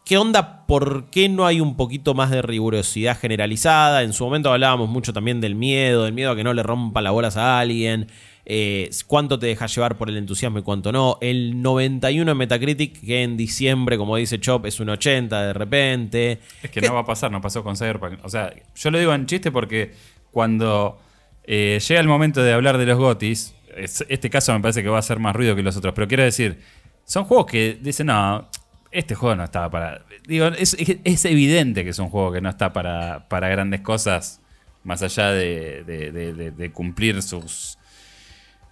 ¿Qué 0.05 0.19
onda? 0.19 0.67
¿Por 0.67 1.11
qué 1.11 1.29
no 1.29 1.47
hay 1.47 1.61
un 1.61 1.77
poquito 1.77 2.15
más 2.15 2.31
de 2.31 2.41
rigurosidad 2.41 3.19
generalizada? 3.19 4.05
En 4.05 4.13
su 4.13 4.25
momento 4.25 4.53
hablábamos 4.53 4.89
mucho 4.89 5.13
también 5.13 5.41
del 5.41 5.57
miedo, 5.57 6.05
del 6.05 6.13
miedo 6.13 6.31
a 6.31 6.37
que 6.37 6.45
no 6.45 6.55
le 6.55 6.63
rompa 6.63 7.01
las 7.01 7.13
bolas 7.13 7.37
a 7.37 7.59
alguien. 7.59 8.07
Eh, 8.49 8.89
cuánto 9.09 9.41
te 9.41 9.47
deja 9.47 9.67
llevar 9.67 9.99
por 9.99 10.09
el 10.09 10.17
entusiasmo 10.17 10.61
y 10.61 10.63
cuánto 10.63 10.93
no. 10.93 11.19
El 11.21 11.61
91 11.63 12.31
en 12.31 12.39
Metacritic, 12.39 13.01
que 13.01 13.25
en 13.25 13.37
diciembre, 13.37 13.99
como 13.99 14.15
dice 14.17 14.39
Chop, 14.39 14.67
es 14.67 14.79
un 14.79 14.89
80 14.89 15.49
de 15.49 15.53
repente. 15.53 16.39
Es 16.63 16.71
que 16.71 16.81
no 16.81 16.95
va 16.95 17.01
a 17.01 17.05
pasar, 17.05 17.33
no 17.33 17.41
pasó 17.41 17.65
con 17.65 17.77
Cyberpunk. 17.77 18.25
O 18.25 18.29
sea, 18.29 18.55
yo 18.77 18.91
lo 18.93 19.01
digo 19.01 19.13
en 19.13 19.27
chiste 19.27 19.51
porque 19.51 19.95
cuando 20.31 20.97
eh, 21.43 21.81
llega 21.87 22.01
el 22.01 22.07
momento 22.07 22.41
de 22.41 22.53
hablar 22.53 22.79
de 22.79 22.87
los 22.87 22.97
GOTIS, 22.99 23.53
es- 23.77 24.07
este 24.09 24.31
caso 24.31 24.53
me 24.53 24.61
parece 24.61 24.81
que 24.85 24.89
va 24.91 24.97
a 24.99 25.01
hacer 25.01 25.19
más 25.19 25.35
ruido 25.35 25.57
que 25.57 25.65
los 25.65 25.77
otros, 25.77 25.93
pero 25.93 26.07
quiero 26.07 26.23
decir, 26.23 26.61
son 27.05 27.25
juegos 27.25 27.47
que 27.47 27.77
dicen, 27.83 28.07
no, 28.07 28.49
este 28.93 29.17
juego 29.17 29.35
no 29.35 29.43
estaba 29.43 29.69
para... 29.71 30.05
Digo, 30.29 30.47
es, 30.47 30.77
evidente 31.25 31.83
que 31.83 31.91
es 31.91 31.99
un 31.99 32.11
juego 32.11 32.31
que 32.31 32.41
no 32.41 32.49
está 32.49 32.73
para, 32.73 33.29
para 33.29 33.49
grandes 33.49 33.81
cosas, 33.81 34.41
más 34.85 35.03
allá 35.03 35.33
de 35.33 36.71
cumplir 36.73 37.21
sus... 37.23 37.76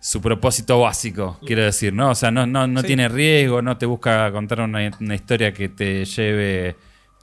Su 0.07 0.21
propósito 0.21 0.79
básico, 0.81 1.39
quiero 1.47 1.63
decir, 1.65 1.95
¿no? 1.95 2.11
O 2.11 2.15
sea, 2.15 2.31
no, 2.31 2.47
no, 2.47 2.67
no 2.67 2.83
Sí. 2.83 2.89
tiene 2.89 3.09
riesgo, 3.09 3.63
no 3.63 3.79
te 3.79 3.87
busca 3.87 4.31
contar 4.33 4.61
una, 4.61 4.91
una 5.01 5.15
historia 5.15 5.55
que 5.55 5.71
te 5.71 6.05
lleve 6.05 6.77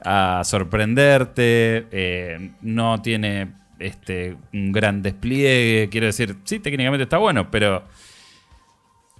a 0.04 0.42
sorprenderte, 0.44 1.86
eh, 1.92 2.50
no 2.60 3.00
tiene 3.00 3.52
este, 3.78 4.36
un 4.52 4.72
gran 4.72 5.00
despliegue, 5.00 5.90
quiero 5.90 6.06
decir, 6.08 6.34
sí, 6.42 6.58
técnicamente 6.58 7.04
está 7.04 7.18
bueno, 7.18 7.52
pero 7.52 7.84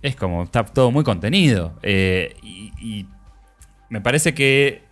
es 0.03 0.17
como, 0.17 0.43
está 0.43 0.65
todo 0.65 0.91
muy 0.91 1.05
contenido. 1.05 1.79
eh, 1.85 2.35
y, 2.43 2.73
y 2.81 3.07
me 3.91 4.01
parece 4.01 4.35
que 4.35 4.83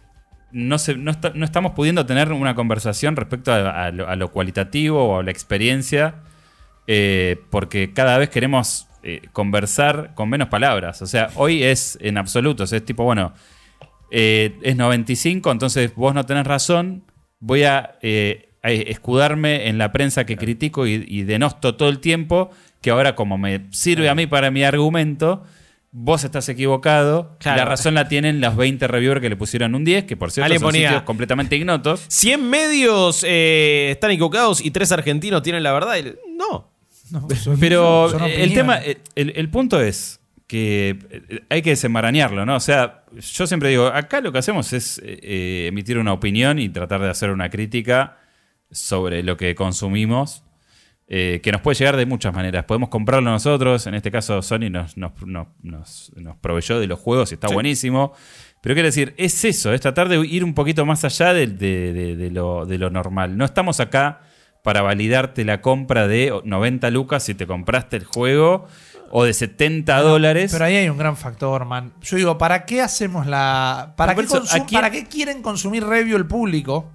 no, 0.53 0.79
se- 0.79 0.95
no, 0.97 1.11
está- 1.11 1.33
no 1.35 1.45
estamos 1.45 1.73
pudiendo 1.73 2.07
tener 2.07 2.31
una 2.33 2.55
conversación 2.55 3.17
respecto 3.17 3.53
a, 3.53 3.87
a 3.87 3.91
lo, 3.91 4.09
a 4.09 4.15
lo 4.15 4.31
cualitativo 4.31 5.03
o 5.09 5.19
a 5.19 5.23
la 5.25 5.33
experiencia, 5.33 6.15
eh, 6.93 7.37
porque 7.51 7.93
cada 7.93 8.19
vez 8.19 8.31
queremos 8.31 8.89
eh, 9.05 9.23
conversar 9.33 10.13
con 10.17 10.29
menos 10.29 10.49
palabras. 10.49 11.01
O 11.03 11.07
sea, 11.07 11.31
hoy 11.37 11.63
es 11.63 11.97
en 12.01 12.19
absoluto, 12.19 12.65
o 12.65 12.67
sea, 12.67 12.79
es 12.79 12.85
tipo, 12.85 13.05
bueno, 13.05 13.33
eh, 14.11 14.59
es 14.63 14.75
95, 14.77 15.53
entonces 15.53 15.95
vos 15.95 16.15
no 16.15 16.27
tenés 16.27 16.47
razón, 16.49 17.05
voy 17.39 17.63
a, 17.63 17.97
eh, 18.03 18.49
a 18.63 18.73
escudarme 18.73 19.69
en 19.69 19.79
la 19.79 19.93
prensa 19.93 20.27
que 20.27 20.37
critico 20.37 20.87
y, 20.89 21.05
y 21.07 21.23
denosto 21.23 21.77
todo 21.77 21.89
el 21.89 22.01
tiempo, 22.01 22.51
que 22.83 22.91
ahora 22.91 23.15
como 23.15 23.39
me 23.39 23.67
sirve 23.71 24.09
a 24.09 24.17
mí 24.17 24.27
para 24.27 24.51
mi 24.51 24.65
argumento, 24.65 25.45
vos 25.93 26.25
estás 26.25 26.49
equivocado, 26.49 27.37
Claro. 27.39 27.59
la 27.59 27.65
razón 27.67 27.95
la 27.95 28.09
tienen 28.09 28.41
los 28.41 28.57
20 28.57 28.87
reviewers 28.89 29.21
que 29.21 29.29
le 29.29 29.37
pusieron 29.37 29.75
un 29.77 29.85
10, 29.85 30.05
que 30.05 30.17
por 30.17 30.31
cierto 30.33 30.53
son 30.55 30.63
ponía- 30.63 30.89
sitios 30.89 31.03
completamente 31.05 31.55
ignotos. 31.57 32.05
100 32.09 32.51
medios 32.51 33.25
eh, 33.27 33.91
están 33.93 34.11
equivocados 34.11 34.61
y 34.65 34.71
tres 34.73 34.91
argentinos 34.93 35.43
tienen 35.43 35.63
la 35.63 35.73
verdad. 35.73 35.95
No. 36.37 36.69
No, 37.13 37.29
son- 37.31 37.59
Pero 37.61 38.09
son- 38.11 38.21
son 38.21 38.29
el 38.31 38.53
tema, 38.55 38.79
el, 38.79 39.33
el 39.37 39.49
punto 39.51 39.81
es 39.81 40.21
que 40.47 40.99
eh, 41.11 41.41
hay 41.49 41.63
que 41.63 41.71
desenmarañarlo, 41.71 42.45
¿no? 42.45 42.57
O 42.57 42.61
sea, 42.61 43.05
yo 43.17 43.47
siempre 43.47 43.69
digo, 43.69 43.87
acá 43.87 44.21
lo 44.21 44.33
que 44.33 44.39
hacemos 44.39 44.73
es 44.73 45.01
eh, 45.05 45.67
emitir 45.69 45.99
una 45.99 46.13
opinión 46.13 46.59
y 46.59 46.69
tratar 46.69 47.01
de 47.01 47.09
hacer 47.09 47.31
una 47.31 47.51
crítica 47.51 48.19
sobre 48.71 49.23
lo 49.23 49.37
que 49.37 49.55
consumimos, 49.55 50.45
eh, 51.09 51.41
que 51.43 51.51
nos 51.53 51.61
puede 51.61 51.77
llegar 51.77 51.97
de 51.97 52.07
muchas 52.07 52.33
maneras. 52.35 52.65
Podemos 52.65 52.89
comprarlo 52.89 53.31
nosotros, 53.31 53.87
en 53.89 53.95
este 53.95 54.11
caso 54.13 54.43
Sony 54.43 54.71
nos, 54.71 54.97
nos, 54.97 55.13
nos- 55.25 55.49
nos- 55.63 56.37
proveyó 56.41 56.79
de 56.79 56.87
los 56.87 56.99
juegos 57.01 57.33
y 57.33 57.35
está 57.35 57.49
Sí. 57.49 57.55
buenísimo. 57.55 58.13
Pero 58.63 58.75
quiero 58.75 58.87
decir, 58.87 59.15
es 59.17 59.45
eso, 59.45 59.73
es 59.73 59.81
tratar 59.81 60.09
de 60.09 60.19
ir 60.27 60.45
un 60.45 60.55
poquito 60.55 60.85
más 60.87 61.05
allá 61.05 61.33
de, 61.33 61.47
de- 61.49 61.93
de- 61.93 62.17
de 62.17 62.31
lo, 62.31 62.67
de 62.67 62.79
lo 62.79 62.91
normal. 62.91 63.37
No 63.37 63.45
estamos 63.45 63.81
acá 63.81 64.21
para 64.63 64.83
validarte 64.83 65.45
la 65.45 65.61
compra 65.61 66.07
de 66.09 66.39
90 66.45 66.91
lucas 66.91 67.23
si 67.25 67.35
te 67.35 67.47
compraste 67.47 67.97
el 67.97 68.05
juego 68.05 68.67
o 69.11 69.25
de 69.25 69.33
70 69.33 70.01
dólares. 70.03 70.53
Pero 70.53 70.65
ahí 70.67 70.77
hay 70.77 70.89
un 70.89 70.99
gran 70.99 71.17
factor, 71.17 71.65
man. 71.65 71.93
Yo 72.03 72.17
digo, 72.17 72.39
¿para 72.39 72.65
qué 72.67 72.81
hacemos 72.83 73.27
la. 73.27 73.95
¿Para, 73.97 74.15
qué, 74.15 74.21
eso, 74.23 74.43
consum- 74.43 74.61
¿a 74.63 74.67
quién- 74.67 74.81
¿para 74.81 74.91
qué 74.91 75.05
quieren 75.07 75.43
consumir 75.43 75.85
review 75.85 76.17
el 76.17 76.27
público? 76.27 76.91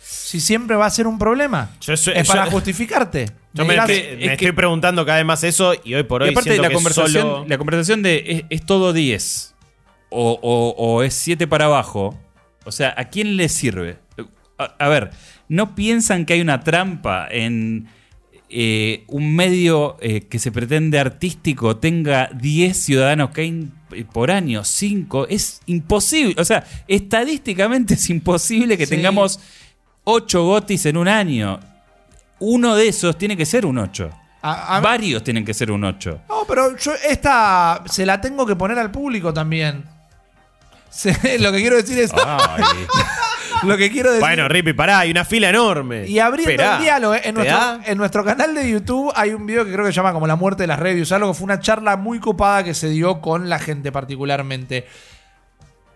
Si 0.00 0.40
siempre 0.40 0.76
va 0.76 0.86
a 0.86 0.90
ser 0.90 1.06
un 1.06 1.18
problema. 1.18 1.70
Yo 1.80 1.96
soy- 1.96 2.14
es 2.16 2.28
para 2.28 2.44
yo- 2.44 2.50
justificarte. 2.52 3.26
Yo 3.52 3.64
Me 3.64 3.72
dirás, 3.74 3.88
me- 3.88 3.96
es 3.96 4.10
me 4.12 4.18
que- 4.18 4.32
estoy 4.34 4.52
preguntando 4.52 5.04
cada 5.04 5.18
vez 5.18 5.26
más 5.26 5.42
eso 5.42 5.72
y 5.82 5.94
hoy 5.94 6.02
por 6.04 6.22
Y 6.22 6.26
hoy 6.26 6.30
aparte 6.30 6.50
siento 6.50 6.62
la 6.62 6.68
que 6.68 6.74
conversación, 6.74 7.22
solo- 7.22 7.44
la 7.48 7.58
conversación 7.58 8.02
de 8.02 8.24
es, 8.26 8.44
es 8.50 8.66
todo 8.66 8.92
10 8.92 9.54
o, 10.10 10.38
o- 10.40 10.74
o 10.76 11.02
es 11.02 11.14
7 11.14 11.46
para 11.48 11.64
abajo. 11.64 12.16
O 12.64 12.70
sea, 12.72 12.94
¿a 12.96 13.04
quién 13.06 13.36
le 13.36 13.48
sirve? 13.48 13.98
A, 14.58 14.64
a 14.78 14.88
ver, 14.88 15.10
¿no 15.48 15.74
piensan 15.74 16.24
que 16.26 16.34
hay 16.34 16.40
una 16.40 16.60
trampa 16.60 17.26
en 17.30 17.88
eh, 18.48 19.04
un 19.08 19.34
medio 19.34 19.96
eh, 20.00 20.20
que 20.22 20.38
se 20.38 20.52
pretende 20.52 20.98
artístico 21.00 21.76
tenga 21.78 22.30
10 22.32 22.76
ciudadanos 22.76 23.30
Kane 23.30 23.68
eh, 23.92 24.04
por 24.04 24.30
año? 24.30 24.62
5. 24.64 25.26
Es 25.28 25.60
imposible. 25.66 26.34
O 26.38 26.44
sea, 26.44 26.64
estadísticamente 26.86 27.94
es 27.98 28.08
imposible 28.10 28.78
que 28.78 28.86
Sí. 28.86 28.94
tengamos 28.96 29.40
8 30.04 30.44
gotis 30.44 30.86
en 30.86 30.96
un 30.96 31.08
año. 31.08 31.58
Uno 32.38 32.76
de 32.76 32.88
esos 32.88 33.16
tiene 33.18 33.36
que 33.36 33.46
ser 33.46 33.66
un 33.66 33.78
8. 33.78 34.10
a- 34.42 34.76
a- 34.76 34.80
Varios 34.80 35.24
tienen 35.24 35.44
que 35.44 35.52
ser 35.54 35.72
un 35.72 35.82
8. 35.84 36.20
No, 36.28 36.44
pero 36.46 36.76
yo 36.76 36.92
esta 37.08 37.82
se 37.90 38.06
la 38.06 38.20
tengo 38.20 38.46
que 38.46 38.54
poner 38.54 38.78
al 38.78 38.90
público 38.92 39.32
también. 39.34 39.84
Se- 40.90 41.38
lo 41.40 41.50
que 41.50 41.58
quiero 41.60 41.76
decir 41.76 41.98
es. 41.98 42.12
lo 43.62 43.76
que 43.76 43.90
quiero 43.90 44.10
decir. 44.10 44.26
Bueno, 44.26 44.48
Rippy, 44.48 44.72
pará, 44.72 45.00
hay 45.00 45.10
una 45.10 45.24
fila 45.24 45.48
enorme. 45.48 46.06
Y 46.06 46.18
abriendo 46.18 46.50
Esperá. 46.50 46.76
el 46.76 46.82
diálogo, 46.82 47.14
eh, 47.14 47.20
en 47.24 47.34
¿Te 47.34 47.42
nuestro, 47.42 47.80
en 47.84 47.98
nuestro 47.98 48.24
canal 48.24 48.54
de 48.54 48.70
YouTube 48.70 49.12
hay 49.14 49.30
un 49.32 49.46
video 49.46 49.64
que 49.64 49.72
creo 49.72 49.84
que 49.84 49.92
se 49.92 49.96
llama 49.96 50.12
como 50.12 50.26
La 50.26 50.36
muerte 50.36 50.62
de 50.62 50.66
las 50.66 50.78
reviews. 50.78 51.10
Algo 51.12 51.28
que 51.28 51.34
fue 51.34 51.44
una 51.44 51.60
charla 51.60 51.96
muy 51.96 52.18
copada 52.20 52.64
que 52.64 52.74
se 52.74 52.88
dio 52.88 53.20
con 53.20 53.48
la 53.48 53.58
gente 53.58 53.92
particularmente. 53.92 54.86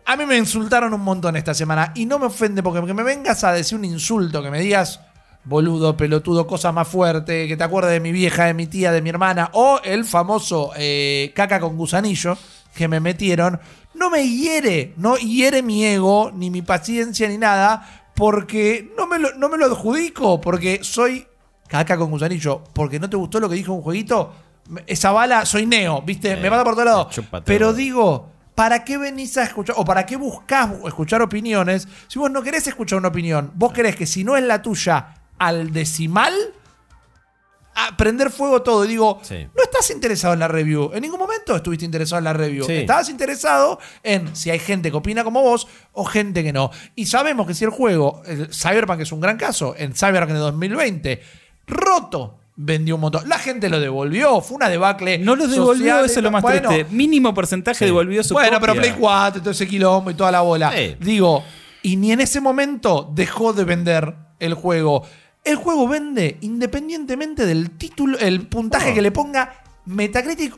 A 0.07 0.17
mí 0.17 0.27
me 0.27 0.37
insultaron 0.37 0.93
un 0.93 1.03
montón 1.03 1.37
esta 1.37 1.55
semana 1.55 1.93
y 1.95 2.07
no 2.07 2.19
me 2.19 2.27
ofende 2.27 2.63
porque 2.63 2.85
que 2.85 2.95
me 2.95 3.03
vengas 3.03 3.45
a 3.45 3.53
decir 3.53 3.79
un 3.79 3.85
insulto, 3.85 4.43
que 4.43 4.51
me 4.51 4.61
digas 4.61 5.01
boludo, 5.45 5.97
pelotudo, 5.97 6.47
cosa 6.47 6.73
más 6.73 6.89
fuerte, 6.89 7.49
que 7.49 7.57
te 7.57 7.65
acuerdes 7.65 7.93
de 7.93 8.01
mi 8.01 8.13
vieja, 8.13 8.45
de 8.45 8.55
mi 8.55 8.67
tía, 8.67 8.93
de 8.93 9.03
mi 9.03 9.11
hermana, 9.11 9.51
o 9.53 9.81
el 9.85 10.05
famoso 10.05 10.73
eh, 10.77 11.33
caca 11.35 11.61
con 11.61 11.77
gusanillo 11.77 12.37
que 12.75 12.89
me 12.89 13.01
metieron, 13.01 13.61
no 13.95 14.11
me 14.11 14.27
hiere, 14.29 14.95
no 14.97 15.16
hiere 15.16 15.62
mi 15.62 15.85
ego, 15.85 16.31
ni 16.35 16.51
mi 16.51 16.62
paciencia, 16.62 17.29
ni 17.29 17.39
nada, 17.39 18.05
porque 18.14 18.93
no 18.97 19.07
me 19.07 19.18
lo, 19.18 19.35
no 19.35 19.49
me 19.49 19.59
lo 19.59 19.66
adjudico, 19.66 20.41
porque 20.41 20.81
soy 20.83 21.27
caca 21.68 21.97
con 21.97 22.11
gusanillo, 22.11 22.64
porque 22.73 22.99
no 22.99 23.09
te 23.09 23.16
gustó 23.16 23.39
lo 23.41 23.49
que 23.49 23.55
dijo 23.55 23.73
un 23.73 23.83
jueguito, 23.83 24.33
esa 24.87 25.12
bala, 25.12 25.47
soy 25.47 25.66
neo, 25.66 26.03
¿viste? 26.03 26.37
me 26.37 26.51
mata 26.51 26.64
por 26.64 26.75
todos 26.75 26.87
lados. 26.87 27.21
Pero 27.45 27.73
digo, 27.73 28.29
¿para 28.55 28.85
qué 28.85 28.99
venís 28.99 29.37
a 29.39 29.45
escuchar 29.45 29.77
o 29.79 29.85
para 29.85 30.05
qué 30.05 30.16
buscás 30.16 30.71
escuchar 30.85 31.23
opiniones 31.23 31.89
si 32.09 32.18
vos 32.18 32.31
no 32.31 32.43
querés 32.43 32.66
escuchar 32.66 32.99
una 32.99 33.09
opinión? 33.09 33.53
Vos 33.55 33.73
querés 33.73 33.97
que 33.97 34.07
si 34.07 34.25
no 34.25 34.37
es 34.37 34.45
la 34.45 34.62
tuya 34.62 35.14
al 35.39 35.73
decimal, 35.73 36.35
a 37.89 37.97
prender 37.97 38.31
fuego 38.31 38.62
todo. 38.62 38.85
Y 38.85 38.89
digo, 38.89 39.18
Sí. 39.22 39.47
no 39.57 39.62
estás 39.62 39.91
interesado 39.91 40.35
en 40.35 40.41
la 40.41 40.49
review. 40.49 40.91
En 40.95 41.03
ningún 41.03 41.18
momento 41.20 41.57
estuviste 41.57 41.85
interesado 41.85 42.18
en 42.18 42.24
la 42.24 42.33
review. 42.33 42.64
Sí. 42.64 42.72
Estabas 42.74 43.09
interesado 43.09 43.78
en 44.03 44.35
si 44.35 44.51
hay 44.51 44.59
gente 44.59 44.91
que 44.91 44.97
opina 44.97 45.24
como 45.24 45.43
vos 45.43 45.66
o 45.93 46.05
gente 46.05 46.43
que 46.43 46.53
no. 46.53 46.70
Y 46.95 47.07
sabemos 47.07 47.47
que 47.47 47.55
si 47.55 47.64
el 47.64 47.70
juego, 47.70 48.22
el 48.26 48.53
Cyberpunk 48.53 49.01
es 49.01 49.12
un 49.12 49.20
gran 49.20 49.37
caso, 49.37 49.74
en 49.76 49.95
Cyberpunk 49.95 50.33
de 50.33 50.39
2020, 50.39 51.20
roto. 51.66 52.37
Vendió 52.62 52.97
un 52.97 53.01
montón. 53.01 53.26
La 53.26 53.39
gente 53.39 53.70
lo 53.70 53.81
devolvió. 53.81 54.43
Fue 54.43 54.57
una 54.57 54.68
debacle. 54.68 55.16
No 55.18 55.35
lo 55.35 55.47
devolvió, 55.47 55.74
social. 55.93 56.05
eso 56.05 56.20
es 56.20 56.22
lo 56.24 56.31
más 56.31 56.43
Bueno, 56.43 56.68
triste. 56.68 56.93
Mínimo 56.95 57.33
porcentaje 57.33 57.87
devolvió 57.87 58.22
su 58.22 58.35
bueno, 58.35 58.61
pero 58.61 58.74
copia. 58.74 58.91
Play 58.93 59.01
4, 59.01 59.41
todo 59.41 59.51
ese 59.53 59.66
quilombo 59.66 60.11
y 60.11 60.14
toda 60.14 60.31
la 60.31 60.43
bola. 60.43 60.70
Digo, 60.99 61.43
y 61.83 61.97
ni 61.97 62.12
en 62.12 62.20
ese 62.20 62.39
momento 62.43 63.11
dejó 63.14 63.55
de 63.55 63.64
vender 63.64 64.14
el 64.41 64.53
juego. 64.53 65.07
El 65.45 65.57
juego 65.57 65.88
vende 65.88 66.36
independientemente 66.43 67.47
del 67.47 67.70
título, 67.70 68.18
el 68.18 68.47
puntaje 68.47 68.91
Oh. 68.91 68.95
que 68.95 69.03
le 69.03 69.11
ponga 69.11 69.55
Metacritic, 69.86 70.55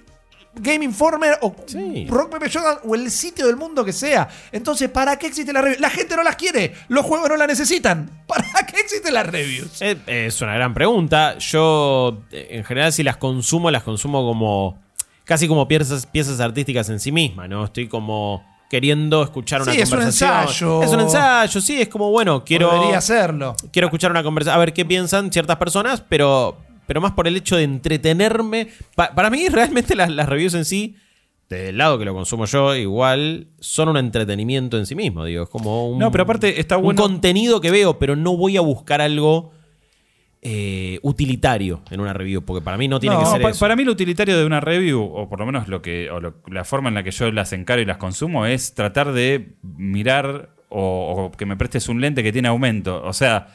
Game 0.54 0.84
Informer 0.84 1.38
o 1.40 1.54
Sí. 1.66 2.06
Rock 2.10 2.30
Paper 2.32 2.50
Shotgun 2.50 2.90
o 2.90 2.94
el 2.94 3.10
sitio 3.10 3.46
del 3.46 3.56
mundo 3.56 3.84
que 3.84 3.92
sea. 3.92 4.28
Entonces, 4.50 4.90
¿para 4.90 5.16
qué 5.16 5.28
existe 5.28 5.50
la 5.52 5.62
review? 5.62 5.80
La 5.80 5.88
gente 5.88 6.14
no 6.14 6.22
las 6.22 6.36
quiere. 6.36 6.74
Los 6.88 7.06
juegos 7.06 7.28
no 7.28 7.36
la 7.36 7.46
necesitan. 7.46 8.24
¿Para 8.26 8.66
qué 8.66 8.80
existen 8.80 9.14
las 9.14 9.26
reviews? 9.26 9.80
Eh, 9.80 9.96
Es 10.06 10.42
una 10.42 10.54
gran 10.54 10.74
pregunta. 10.74 11.38
Yo, 11.38 12.22
eh, 12.32 12.48
en 12.50 12.64
general, 12.64 12.92
si 12.92 13.02
las 13.02 13.16
consumo, 13.16 13.70
las 13.70 13.82
consumo 13.82 14.22
como. 14.26 14.82
casi 15.24 15.48
como 15.48 15.66
piezas, 15.68 16.04
piezas 16.04 16.38
artísticas 16.40 16.88
en 16.90 17.00
sí 17.00 17.12
mismas, 17.12 17.48
¿no? 17.48 17.64
Estoy 17.64 17.88
como 17.88 18.44
queriendo 18.72 19.22
escuchar 19.22 19.60
una 19.60 19.70
Sí, 19.70 19.80
es 19.82 19.92
un 19.92 19.98
conversación. 19.98 20.40
ensayo. 20.40 20.82
Es 20.82 20.90
un 20.92 21.00
ensayo, 21.00 21.60
sí, 21.60 21.78
es 21.82 21.88
como, 21.88 22.10
bueno, 22.10 22.42
quiero. 22.42 22.72
Debería 22.72 22.96
hacerlo. 22.96 23.54
quiero 23.70 23.88
escuchar 23.88 24.10
una 24.10 24.22
conversación, 24.22 24.56
a 24.56 24.58
ver 24.58 24.72
qué 24.72 24.86
piensan 24.86 25.30
ciertas 25.30 25.58
personas, 25.58 26.02
pero, 26.08 26.56
pero 26.86 27.02
más 27.02 27.12
por 27.12 27.28
el 27.28 27.36
hecho 27.36 27.54
de 27.56 27.64
entretenerme. 27.64 28.68
Pa- 28.94 29.14
para 29.14 29.28
mí, 29.28 29.46
realmente 29.50 29.94
las, 29.94 30.08
las 30.10 30.26
reviews 30.26 30.54
en 30.54 30.64
sí, 30.64 30.96
del 31.50 31.76
lado 31.76 31.98
que 31.98 32.06
lo 32.06 32.14
consumo 32.14 32.46
yo, 32.46 32.74
igual, 32.74 33.48
son 33.60 33.90
un 33.90 33.98
entretenimiento 33.98 34.78
en 34.78 34.86
sí 34.86 34.94
mismo, 34.94 35.26
digo. 35.26 35.42
Es 35.42 35.50
como 35.50 35.90
un, 35.90 35.98
No, 35.98 36.10
pero 36.10 36.24
aparte 36.24 36.58
está 36.58 36.78
un 36.78 36.84
bueno- 36.84 37.02
contenido 37.02 37.60
que 37.60 37.70
veo, 37.70 37.98
pero 37.98 38.16
no 38.16 38.34
voy 38.38 38.56
a 38.56 38.62
buscar 38.62 39.02
algo 39.02 39.52
eh, 40.44 40.98
utilitario 41.02 41.82
en 41.90 42.00
una 42.00 42.12
review, 42.12 42.42
porque 42.44 42.64
para 42.64 42.76
mí 42.76 42.88
no 42.88 42.98
tiene 42.98 43.14
No, 43.14 43.22
que 43.22 43.26
ser 43.30 43.40
pa- 43.42 43.50
eso. 43.50 43.60
para 43.60 43.76
mí 43.76 43.84
lo 43.84 43.92
utilitario 43.92 44.36
de 44.36 44.44
una 44.44 44.60
review, 44.60 45.00
o 45.00 45.28
por 45.28 45.38
lo 45.38 45.46
menos 45.46 45.68
lo 45.68 45.80
que, 45.82 46.10
o 46.10 46.18
lo- 46.20 46.34
la 46.48 46.64
forma 46.64 46.88
en 46.88 46.96
la 46.96 47.04
que 47.04 47.12
yo 47.12 47.30
las 47.30 47.52
encaro 47.52 47.80
y 47.80 47.84
las 47.84 47.96
consumo, 47.98 48.44
es 48.46 48.74
tratar 48.74 49.12
de 49.12 49.52
mirar 49.62 50.50
o, 50.68 51.30
o 51.32 51.36
que 51.36 51.46
me 51.46 51.56
prestes 51.56 51.88
un 51.88 52.00
lente 52.00 52.22
que 52.24 52.32
tiene 52.32 52.48
aumento. 52.48 53.02
O 53.04 53.12
sea. 53.12 53.48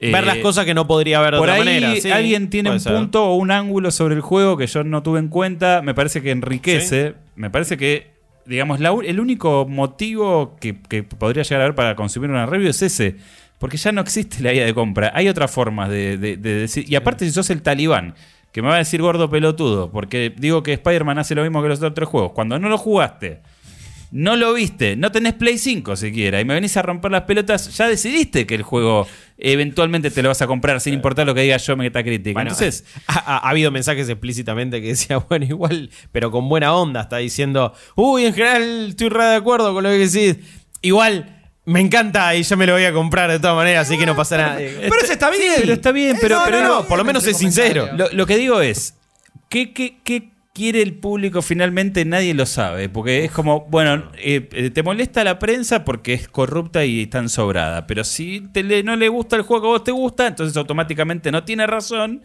Ver 0.00 0.22
eh, 0.22 0.26
las 0.26 0.38
cosas 0.38 0.64
que 0.64 0.74
no 0.74 0.86
podría 0.86 1.20
ver 1.20 1.32
de 1.34 1.38
Por 1.40 1.48
otra 1.48 1.60
ahí 1.60 1.64
manera. 1.80 1.96
sí, 2.00 2.10
alguien 2.12 2.48
tiene 2.50 2.70
un 2.70 2.78
ser. 2.78 2.94
punto 2.94 3.24
o 3.26 3.34
un 3.34 3.50
ángulo 3.50 3.90
sobre 3.90 4.14
el 4.14 4.20
juego 4.20 4.56
que 4.56 4.68
yo 4.68 4.84
no 4.84 5.02
tuve 5.02 5.18
en 5.18 5.26
cuenta. 5.28 5.82
Me 5.82 5.92
parece 5.92 6.22
que 6.22 6.30
enriquece. 6.30 7.14
Me 7.34 7.50
parece 7.50 7.76
que, 7.76 8.12
digamos, 8.46 8.78
la 8.78 8.90
el 9.04 9.18
único 9.18 9.66
motivo 9.68 10.56
que, 10.60 10.80
que 10.88 11.02
podría 11.02 11.42
llegar 11.42 11.62
a 11.62 11.64
haber 11.64 11.74
para 11.74 11.96
consumir 11.96 12.30
una 12.30 12.46
review 12.46 12.70
es 12.70 12.80
ese. 12.80 13.16
Porque 13.58 13.76
ya 13.76 13.90
no 13.92 14.00
existe 14.00 14.42
la 14.42 14.52
guía 14.52 14.64
de 14.64 14.72
compra. 14.74 15.10
Hay 15.14 15.28
otras 15.28 15.50
formas 15.50 15.88
de, 15.90 16.16
de- 16.16 16.36
de 16.36 16.54
decir. 16.54 16.84
Y 16.88 16.94
aparte, 16.94 17.24
si 17.26 17.32
sos 17.32 17.50
el 17.50 17.62
talibán, 17.62 18.14
que 18.52 18.62
me 18.62 18.68
va 18.68 18.74
a 18.76 18.78
decir 18.78 19.02
gordo 19.02 19.28
pelotudo, 19.28 19.90
porque 19.90 20.32
digo 20.36 20.62
que 20.62 20.72
Spider-Man 20.74 21.18
hace 21.18 21.34
lo 21.34 21.42
mismo 21.42 21.60
que 21.62 21.68
los 21.68 21.78
otros 21.78 21.94
tres 21.94 22.08
juegos. 22.08 22.32
Cuando 22.32 22.58
no 22.58 22.68
lo 22.68 22.78
jugaste. 22.78 23.40
No 24.10 24.36
lo 24.36 24.54
viste, 24.54 24.96
no 24.96 25.12
tenés 25.12 25.34
Play 25.34 25.58
5 25.58 25.94
siquiera, 25.94 26.40
y 26.40 26.44
me 26.46 26.54
venís 26.54 26.74
a 26.78 26.80
romper 26.82 27.10
las 27.10 27.24
pelotas, 27.24 27.76
ya 27.76 27.86
decidiste 27.86 28.46
que 28.46 28.54
el 28.54 28.62
juego 28.62 29.06
eventualmente 29.36 30.10
te 30.10 30.22
lo 30.22 30.30
vas 30.30 30.40
a 30.40 30.46
comprar 30.46 30.80
sin 30.80 30.94
importar 30.94 31.26
lo 31.26 31.34
que 31.34 31.42
diga 31.42 31.58
yo 31.58 31.76
Metacritic. 31.76 32.32
Bueno, 32.32 32.50
Entonces, 32.50 32.86
ha, 33.06 33.18
ha- 33.18 33.36
ha 33.36 33.50
habido 33.50 33.70
mensajes 33.70 34.08
explícitamente 34.08 34.80
que 34.80 34.88
decía, 34.88 35.18
bueno, 35.28 35.44
igual, 35.44 35.90
pero 36.10 36.30
con 36.30 36.48
buena 36.48 36.74
onda, 36.74 37.02
está 37.02 37.18
diciendo, 37.18 37.74
uy, 37.96 38.24
en 38.24 38.32
general 38.32 38.86
estoy 38.88 39.10
re 39.10 39.24
de 39.24 39.36
acuerdo 39.36 39.74
con 39.74 39.84
lo 39.84 39.90
que 39.90 39.98
decís. 40.08 40.36
Igual, 40.80 41.37
me 41.68 41.80
encanta 41.80 42.34
y 42.34 42.42
ya 42.42 42.56
me 42.56 42.66
lo 42.66 42.72
voy 42.72 42.84
a 42.84 42.92
comprar 42.92 43.30
de 43.30 43.38
todas 43.38 43.56
maneras, 43.56 43.86
así 43.88 43.98
que 43.98 44.06
no 44.06 44.16
pasa 44.16 44.36
nada. 44.36 44.56
Pero 44.56 44.94
ese 45.02 45.12
está 45.12 45.30
bien. 45.30 45.54
pero 45.60 45.72
está 45.74 45.92
bien, 45.92 46.16
pero- 46.20 46.40
pero 46.44 46.62
no, 46.62 46.84
por 46.86 46.98
lo 46.98 47.04
menos 47.04 47.26
es 47.26 47.36
sincero. 47.36 47.88
lo, 47.96 48.08
lo 48.10 48.26
que 48.26 48.36
digo 48.36 48.60
es, 48.60 48.94
¿qué, 49.48 49.72
qué, 49.72 49.98
qué 50.02 50.30
quiere 50.54 50.82
el 50.82 50.94
público 50.94 51.40
finalmente? 51.42 52.04
Nadie 52.04 52.34
lo 52.34 52.44
sabe, 52.46 52.88
porque 52.88 53.24
es 53.24 53.30
como, 53.30 53.66
bueno, 53.70 54.10
eh, 54.16 54.48
eh, 54.52 54.70
te 54.70 54.82
molesta 54.82 55.22
la 55.24 55.38
prensa 55.38 55.84
porque 55.84 56.14
es 56.14 56.26
corrupta 56.28 56.84
y 56.84 57.06
tan 57.06 57.28
sobrada, 57.28 57.86
pero 57.86 58.02
si 58.02 58.40
te 58.52 58.62
le- 58.62 58.82
no 58.82 58.96
le 58.96 59.08
gusta 59.08 59.36
el 59.36 59.42
juego 59.42 59.62
que 59.62 59.68
a 59.68 59.70
vos 59.72 59.84
te 59.84 59.92
gusta, 59.92 60.26
entonces 60.26 60.56
automáticamente 60.56 61.30
no 61.30 61.44
tiene 61.44 61.66
razón. 61.66 62.22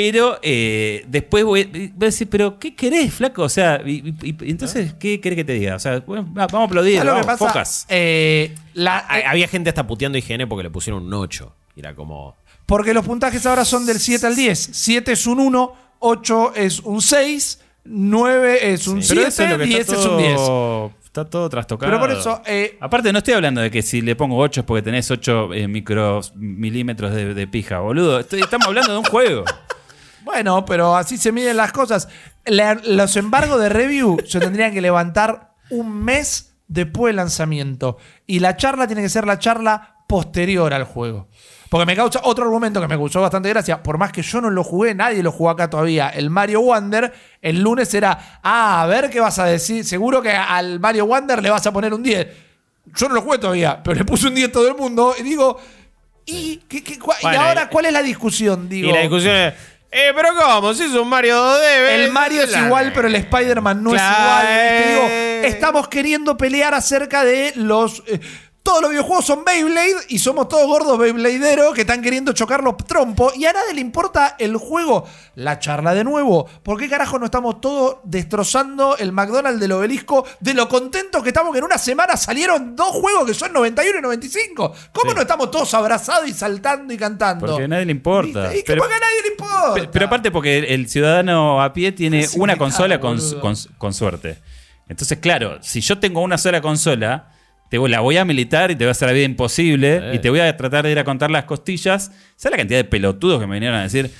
Pero 0.00 0.38
eh, 0.42 1.04
después 1.08 1.42
voy, 1.44 1.64
voy 1.64 1.92
a 2.02 2.04
decir, 2.06 2.28
pero 2.30 2.56
¿qué 2.60 2.72
querés, 2.76 3.12
flaco? 3.12 3.42
O 3.42 3.48
sea, 3.48 3.82
y, 3.84 4.14
y- 4.22 4.36
y 4.46 4.50
entonces, 4.52 4.94
¿qué 4.94 5.20
querés 5.20 5.36
que 5.38 5.44
te 5.44 5.54
diga? 5.54 5.74
O 5.74 5.78
sea, 5.80 5.98
bueno, 6.06 6.22
va- 6.32 6.46
vamos 6.46 6.60
a 6.60 6.70
aplaudir, 6.70 6.98
¿Sabes 6.98 7.06
lo 7.14 7.20
que 7.20 7.26
vamos, 7.26 7.38
pasa? 7.40 7.52
focas. 7.52 7.86
Eh, 7.88 8.54
la- 8.74 8.98
Ha- 8.98 9.30
Había 9.30 9.48
gente 9.48 9.70
hasta 9.70 9.84
puteando 9.88 10.16
IGN 10.16 10.48
porque 10.48 10.62
le 10.62 10.70
pusieron 10.70 11.02
un 11.04 11.12
8. 11.14 11.52
Y 11.74 11.80
Era 11.80 11.96
como. 11.96 12.36
Porque 12.64 12.94
los 12.94 13.04
puntajes 13.04 13.44
ahora 13.44 13.64
son 13.64 13.86
del 13.86 13.98
7 13.98 14.24
al 14.28 14.36
10. 14.36 14.70
7 14.72 15.10
es 15.10 15.26
un 15.26 15.40
1, 15.40 15.74
8 15.98 16.52
es 16.54 16.78
un 16.78 17.02
6, 17.02 17.58
9 17.84 18.72
es 18.72 18.86
un 18.86 19.02
Sí. 19.02 19.08
Pero 19.16 19.22
7, 19.22 19.28
eso 19.28 19.42
es 19.42 19.50
lo 19.50 19.58
que 19.58 19.64
10 19.64 19.80
está 19.80 19.94
es 19.96 20.06
un 20.06 20.18
10. 20.18 20.36
todo, 20.36 20.92
está 21.02 21.24
todo 21.24 21.48
trastocado. 21.48 21.90
Pero 21.90 22.00
por 22.00 22.12
eso, 22.16 22.40
eh, 22.46 22.76
Aparte, 22.80 23.12
no 23.12 23.18
estoy 23.18 23.34
hablando 23.34 23.60
de 23.60 23.72
que 23.72 23.82
si 23.82 24.00
le 24.00 24.14
pongo 24.14 24.36
8 24.38 24.60
es 24.60 24.64
porque 24.64 24.82
tenés 24.82 25.10
8 25.10 25.52
eh, 25.54 25.66
micros 25.66 26.32
milímetros 26.36 27.12
de, 27.12 27.34
de 27.34 27.46
pija, 27.48 27.80
boludo. 27.80 28.20
Estoy- 28.20 28.42
estamos 28.42 28.68
hablando 28.68 28.92
de 28.92 28.98
un 28.98 29.04
juego. 29.06 29.42
bueno, 30.28 30.64
pero 30.64 30.94
así 30.96 31.16
se 31.16 31.32
miden 31.32 31.56
las 31.56 31.72
cosas. 31.72 32.08
La- 32.44 32.74
los 32.84 33.16
embargos 33.16 33.60
de 33.60 33.68
review 33.68 34.18
se 34.26 34.40
tendrían 34.40 34.72
que 34.72 34.80
levantar 34.80 35.52
un 35.70 36.04
mes 36.04 36.54
después 36.66 37.10
del 37.10 37.16
lanzamiento. 37.16 37.96
Y 38.26 38.40
la 38.40 38.56
charla 38.56 38.86
tiene 38.86 39.02
que 39.02 39.08
ser 39.08 39.26
la 39.26 39.38
charla 39.38 39.96
posterior 40.06 40.72
al 40.74 40.84
juego. 40.84 41.28
Porque 41.70 41.84
me 41.84 41.94
causa 41.96 42.20
otro 42.24 42.44
argumento 42.44 42.80
que 42.80 42.88
me 42.88 42.96
causó 42.96 43.20
bastante 43.20 43.48
gracia. 43.50 43.82
Por 43.82 43.98
más 43.98 44.10
que 44.12 44.22
yo 44.22 44.40
no 44.40 44.48
lo 44.48 44.64
jugué, 44.64 44.94
nadie 44.94 45.22
lo 45.22 45.32
jugó 45.32 45.50
acá 45.50 45.68
todavía. 45.68 46.08
El 46.08 46.30
Mario 46.30 46.62
Wonder, 46.62 47.12
el 47.42 47.60
lunes 47.60 47.92
era, 47.92 48.40
ah, 48.42 48.82
a 48.82 48.86
ver 48.86 49.10
qué 49.10 49.20
vas 49.20 49.38
a 49.38 49.44
decir. 49.44 49.84
Seguro 49.84 50.22
que 50.22 50.30
al 50.32 50.80
Mario 50.80 51.04
Wonder 51.06 51.42
le 51.42 51.50
vas 51.50 51.66
a 51.66 51.72
poner 51.72 51.92
un 51.92 52.02
10. 52.02 52.26
Yo 52.94 53.08
no 53.08 53.14
lo 53.16 53.20
jugué 53.22 53.38
todavía, 53.38 53.82
pero 53.82 53.96
le 53.98 54.04
puse 54.06 54.28
un 54.28 54.34
10 54.34 54.48
a 54.48 54.52
todo 54.52 54.66
el 54.68 54.76
mundo. 54.76 55.14
Y 55.18 55.22
digo, 55.22 55.58
¿y, 56.24 56.56
qué- 56.68 56.82
qué- 56.82 56.98
cua- 56.98 57.16
y 57.20 57.24
Bueno, 57.24 57.40
ahora 57.42 57.68
cuál 57.68 57.84
es 57.86 57.92
la 57.92 58.02
discusión? 58.02 58.66
Digo, 58.68 58.88
Y 58.88 58.92
la 58.92 59.00
discusión 59.00 59.34
es. 59.36 59.54
Eh, 59.90 60.12
pero 60.14 60.28
¿cómo? 60.38 60.74
Si 60.74 60.84
es 60.84 60.92
un 60.92 61.08
Mario 61.08 61.34
2D. 61.36 61.88
el 61.94 62.10
Mario 62.12 62.42
es 62.42 62.54
igual, 62.56 62.92
pero 62.94 63.08
el 63.08 63.14
Spider-Man 63.14 63.82
no 63.82 63.90
Claro. 63.90 64.48
es 64.48 64.90
igual. 64.92 65.08
Te 65.08 65.36
digo, 65.40 65.46
estamos 65.54 65.88
queriendo 65.88 66.36
pelear 66.36 66.74
acerca 66.74 67.24
de 67.24 67.52
los. 67.56 68.02
eh, 68.06 68.20
todos 68.68 68.82
los 68.82 68.90
videojuegos 68.90 69.24
son 69.24 69.44
Beyblade 69.46 69.94
y 70.10 70.18
somos 70.18 70.46
todos 70.46 70.66
gordos 70.66 70.98
Beybladeros 70.98 71.74
que 71.74 71.80
están 71.80 72.02
queriendo 72.02 72.34
chocar 72.34 72.62
los 72.62 72.76
trompos 72.76 73.34
y 73.34 73.46
a 73.46 73.52
nadie 73.54 73.72
le 73.72 73.80
importa 73.80 74.36
el 74.38 74.58
juego. 74.58 75.06
La 75.36 75.58
charla 75.58 75.94
de 75.94 76.04
nuevo. 76.04 76.46
¿Por 76.62 76.78
qué 76.78 76.86
carajo 76.86 77.18
no 77.18 77.24
estamos 77.24 77.62
todos 77.62 77.96
destrozando 78.04 78.98
el 78.98 79.10
McDonald's 79.12 79.58
del 79.58 79.72
obelisco 79.72 80.26
de 80.40 80.52
lo 80.52 80.68
contentos 80.68 81.22
que 81.22 81.30
estamos 81.30 81.52
que 81.52 81.60
en 81.60 81.64
una 81.64 81.78
semana 81.78 82.14
salieron 82.18 82.76
dos 82.76 82.88
juegos 82.90 83.24
que 83.26 83.32
son 83.32 83.54
91 83.54 84.00
y 84.00 84.02
95? 84.02 84.74
¿Cómo 84.92 85.10
Sí. 85.12 85.16
no 85.16 85.22
estamos 85.22 85.50
todos 85.50 85.72
abrazados 85.72 86.28
y 86.28 86.34
saltando 86.34 86.92
y 86.92 86.98
cantando? 86.98 87.46
Porque 87.46 87.64
a 87.64 87.68
nadie 87.68 87.86
le 87.86 87.92
importa. 87.92 88.54
¿Y 88.54 88.58
que 88.58 88.64
Pero- 88.66 88.82
porque 88.82 88.94
a 88.96 88.98
nadie 89.00 89.22
le 89.22 89.28
importa? 89.28 89.72
Pero, 89.76 89.90
pero 89.90 90.06
aparte 90.06 90.30
porque 90.30 90.58
el 90.74 90.90
ciudadano 90.90 91.62
a 91.62 91.72
pie 91.72 91.92
tiene 91.92 92.26
Sí, 92.26 92.38
una 92.38 92.58
consola 92.58 93.00
con- 93.00 93.18
con 93.78 93.94
suerte. 93.94 94.38
Entonces, 94.90 95.16
claro, 95.20 95.56
si 95.62 95.80
yo 95.80 95.98
tengo 95.98 96.20
una 96.20 96.36
sola 96.36 96.60
consola, 96.60 97.32
te 97.70 97.78
voy- 97.78 97.90
la 97.90 98.00
voy 98.00 98.16
a 98.16 98.24
militar 98.24 98.70
y 98.70 98.76
te 98.76 98.84
va 98.84 98.90
a 98.90 98.92
hacer 98.92 99.08
la 99.08 99.12
vida 99.14 99.24
imposible 99.24 99.96
Eh. 99.96 100.14
y 100.14 100.18
te 100.20 100.30
voy 100.30 100.40
a 100.40 100.56
tratar 100.56 100.84
de 100.84 100.92
ir 100.92 100.98
a 100.98 101.04
contar 101.04 101.30
las 101.30 101.44
costillas. 101.44 102.10
¿Sabes 102.36 102.52
la 102.52 102.56
cantidad 102.58 102.78
de 102.78 102.84
pelotudos 102.84 103.40
que 103.40 103.46
me 103.46 103.54
vinieron 103.54 103.78
a 103.78 103.82
decir? 103.82 104.10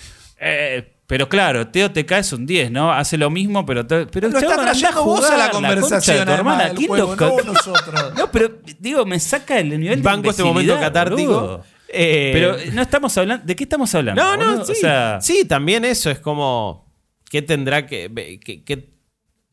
Eh, 0.41 0.95
pero 1.07 1.27
claro, 1.29 1.69
Teo 1.69 1.91
te 1.91 2.05
caes 2.05 2.33
un 2.35 2.45
10, 2.45 2.71
¿no? 2.71 2.93
Hace 2.93 3.17
lo 3.17 3.31
mismo, 3.31 3.65
pero... 3.65 3.87
te- 3.87 4.05
pero 4.07 4.29
Teo, 4.29 4.41
está 4.41 4.57
trayendo 4.63 5.05
vos 5.05 5.25
a 5.31 5.37
la 5.39 5.47
de 5.47 5.51
conversación, 5.53 6.27
tu 6.27 6.33
hermana. 6.33 6.65
además, 6.65 6.79
¿Quién 6.79 6.89
juego, 6.89 7.17
lo 7.17 7.37
no 7.45 7.53
nosotros. 7.55 8.13
No, 8.19 8.31
pero 8.31 8.51
digo, 8.79 9.07
me 9.07 9.19
saca 9.19 9.59
el 9.59 9.71
nivel 9.81 9.97
de 9.97 10.03
Banco 10.03 10.29
este 10.31 10.45
momento 10.45 10.79
catártico. 10.79 11.65
Eh, 11.91 12.31
Pero 12.35 12.57
no 12.75 12.83
estamos 12.83 13.17
hablando... 13.17 13.47
¿De 13.47 13.57
qué 13.57 13.65
estamos 13.65 13.95
hablando? 13.95 14.23
No, 14.23 14.37
no, 14.37 14.65
sí. 14.67 14.73
O 14.73 14.75
sea, 14.75 15.19
sí, 15.23 15.47
también 15.47 15.87
eso 15.87 16.11
es 16.11 16.19
como. 16.19 16.87
¿Qué 17.31 17.41
tendrá 17.41 17.87
que. 17.87 18.39
que, 18.45 18.63
que 18.63 18.91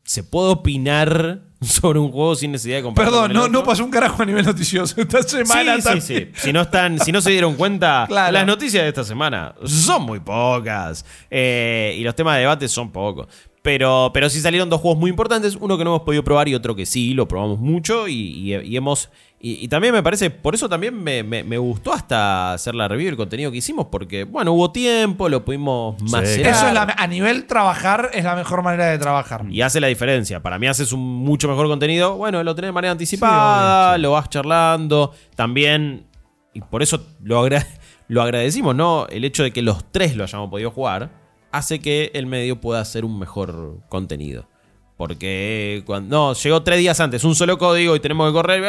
se 0.04 0.22
puede 0.22 0.50
opinar 0.50 1.40
sobre 1.62 1.98
un 1.98 2.10
juego 2.12 2.34
sin 2.36 2.52
necesidad 2.52 2.76
de 2.76 2.82
compararlo 2.82 3.22
Perdón, 3.22 3.32
no, 3.34 3.48
no 3.48 3.64
pasó 3.64 3.84
un 3.84 3.90
carajo 3.90 4.22
a 4.22 4.26
nivel 4.26 4.44
noticioso 4.44 4.94
esta 5.00 5.22
semana. 5.22 5.76
Sí, 5.76 5.80
sí, 5.80 5.84
también. 5.84 6.02
sí. 6.02 6.40
Si 6.42 6.52
no, 6.52 6.62
están, 6.62 6.98
si 7.00 7.12
no 7.12 7.20
se 7.20 7.30
dieron 7.30 7.54
cuenta, 7.54 8.04
Claro. 8.08 8.32
las 8.32 8.46
noticias 8.46 8.82
de 8.82 8.88
esta 8.88 9.04
semana 9.04 9.54
son 9.64 10.02
muy 10.02 10.20
pocas. 10.20 11.04
Eh, 11.30 11.96
y 11.98 12.02
los 12.04 12.14
temas 12.14 12.34
de 12.34 12.40
debate 12.40 12.68
son 12.68 12.90
pocos. 12.90 13.26
Pero, 13.66 14.12
pero 14.14 14.30
sí 14.30 14.40
salieron 14.40 14.70
dos 14.70 14.80
juegos 14.80 14.96
muy 15.00 15.10
importantes. 15.10 15.56
Uno 15.60 15.76
que 15.76 15.82
no 15.82 15.90
hemos 15.90 16.02
podido 16.02 16.22
probar 16.22 16.46
y 16.48 16.54
otro 16.54 16.76
que 16.76 16.86
sí, 16.86 17.14
lo 17.14 17.26
probamos 17.26 17.58
mucho. 17.58 18.06
Y, 18.06 18.12
y- 18.14 18.54
y 18.54 18.76
hemos. 18.76 19.10
Y, 19.40 19.64
y 19.64 19.66
también 19.66 19.92
me 19.92 20.04
parece, 20.04 20.30
por 20.30 20.54
eso 20.54 20.68
también 20.68 21.02
me, 21.02 21.24
me- 21.24 21.42
me 21.42 21.58
gustó 21.58 21.92
hasta 21.92 22.52
hacer 22.52 22.76
la 22.76 22.86
review 22.86 23.06
del 23.06 23.16
contenido 23.16 23.50
que 23.50 23.56
hicimos. 23.56 23.88
Porque, 23.90 24.22
bueno, 24.22 24.52
hubo 24.52 24.70
tiempo, 24.70 25.28
lo 25.28 25.44
pudimos 25.44 26.00
macerar. 26.00 26.52
Eso 26.54 26.68
es 26.68 26.74
la, 26.74 26.82
a 26.96 27.06
nivel 27.08 27.46
trabajar 27.48 28.10
es 28.14 28.22
la 28.22 28.36
mejor 28.36 28.62
manera 28.62 28.86
de 28.86 28.98
trabajar. 28.98 29.44
Y 29.50 29.60
hace 29.62 29.80
la 29.80 29.88
diferencia. 29.88 30.40
Para 30.40 30.60
mí 30.60 30.68
haces 30.68 30.92
un 30.92 31.00
mucho 31.00 31.48
mejor 31.48 31.66
contenido. 31.66 32.16
Bueno, 32.16 32.44
lo 32.44 32.54
tenés 32.54 32.68
de 32.68 32.72
manera 32.72 32.92
anticipada, 32.92 33.96
sí. 33.96 34.00
lo 34.00 34.12
vas 34.12 34.30
charlando. 34.30 35.12
También, 35.34 36.06
y 36.54 36.60
por 36.60 36.84
eso 36.84 37.04
lo, 37.20 37.40
agra- 37.44 37.66
lo 38.08 38.22
agradecimos, 38.22 38.76
¿no? 38.76 39.08
El 39.08 39.24
hecho 39.24 39.42
de 39.42 39.50
que 39.52 39.60
los 39.60 39.90
tres 39.90 40.14
lo 40.14 40.22
hayamos 40.22 40.50
podido 40.50 40.70
jugar 40.70 41.25
hace 41.52 41.80
que 41.80 42.10
el 42.14 42.26
medio 42.26 42.60
pueda 42.60 42.80
hacer 42.80 43.04
un 43.04 43.18
mejor 43.18 43.80
contenido. 43.88 44.48
Porque 44.96 45.82
cuando 45.84 46.16
no, 46.16 46.32
llegó 46.34 46.62
tres 46.62 46.78
días 46.78 46.98
antes 47.00 47.22
un 47.24 47.34
solo 47.34 47.58
código 47.58 47.94
y 47.96 48.00
tenemos 48.00 48.28
que 48.28 48.32
correr. 48.32 48.60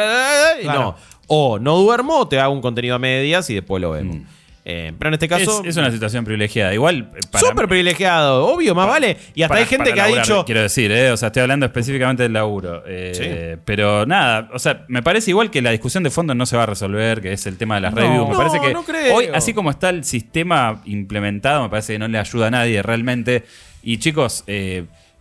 y 0.60 0.64
Claro. 0.64 0.80
No. 0.80 0.96
O 1.26 1.58
no 1.58 1.76
duermo 1.78 2.20
o 2.20 2.28
te 2.28 2.38
hago 2.38 2.52
un 2.52 2.60
contenido 2.60 2.94
a 2.94 2.98
medias 2.98 3.48
y 3.50 3.54
después 3.54 3.80
lo 3.80 3.92
vemos. 3.92 4.18
Eh, 4.64 4.92
pero 4.98 5.08
en 5.08 5.14
este 5.14 5.26
es, 5.26 5.30
caso. 5.30 5.62
es 5.64 5.76
una 5.78 5.90
situación 5.90 6.24
privilegiada. 6.24 6.74
Igual, 6.74 7.10
eh, 7.14 7.38
Súper 7.38 7.66
privilegiado, 7.68 8.46
obvio, 8.46 8.74
más 8.74 8.86
vale. 8.86 9.16
Y 9.34 9.42
hasta 9.42 9.48
Para- 9.54 9.60
hay 9.60 9.66
gente 9.66 9.92
que 9.94 10.00
ha 10.00 10.06
dicho. 10.08 10.44
Quiero 10.44 10.60
decir, 10.62 10.92
¿eh? 10.92 11.10
o 11.10 11.16
sea, 11.16 11.28
estoy 11.28 11.42
hablando 11.42 11.64
específicamente 11.66 12.22
del 12.24 12.34
laburo. 12.34 12.82
Eh, 12.86 13.56
Pero 13.64 14.04
nada, 14.04 14.50
o 14.52 14.58
sea, 14.58 14.84
me 14.88 15.02
parece 15.02 15.30
igual 15.30 15.50
que 15.50 15.62
la 15.62 15.70
discusión 15.70 16.02
de 16.02 16.10
fondo 16.10 16.34
no 16.34 16.44
se 16.44 16.56
va 16.56 16.64
a 16.64 16.66
resolver, 16.66 17.20
que 17.22 17.32
es 17.32 17.46
el 17.46 17.56
tema 17.56 17.76
de 17.76 17.80
las 17.82 17.94
No. 17.94 18.00
reviews. 18.02 18.26
Me 18.28 18.32
No, 18.34 18.38
parece 18.38 18.60
que 18.60 18.72
no 18.74 18.82
creo. 18.84 19.14
hoy, 19.14 19.26
así 19.32 19.54
como 19.54 19.70
está 19.70 19.88
el 19.90 20.04
sistema 20.04 20.82
implementado, 20.84 21.62
me 21.62 21.68
parece 21.70 21.94
que 21.94 21.98
no 21.98 22.08
le 22.08 22.18
ayuda 22.18 22.48
a 22.48 22.50
nadie 22.50 22.82
realmente. 22.82 23.44
Y 23.82 23.98
chicos, 23.98 24.44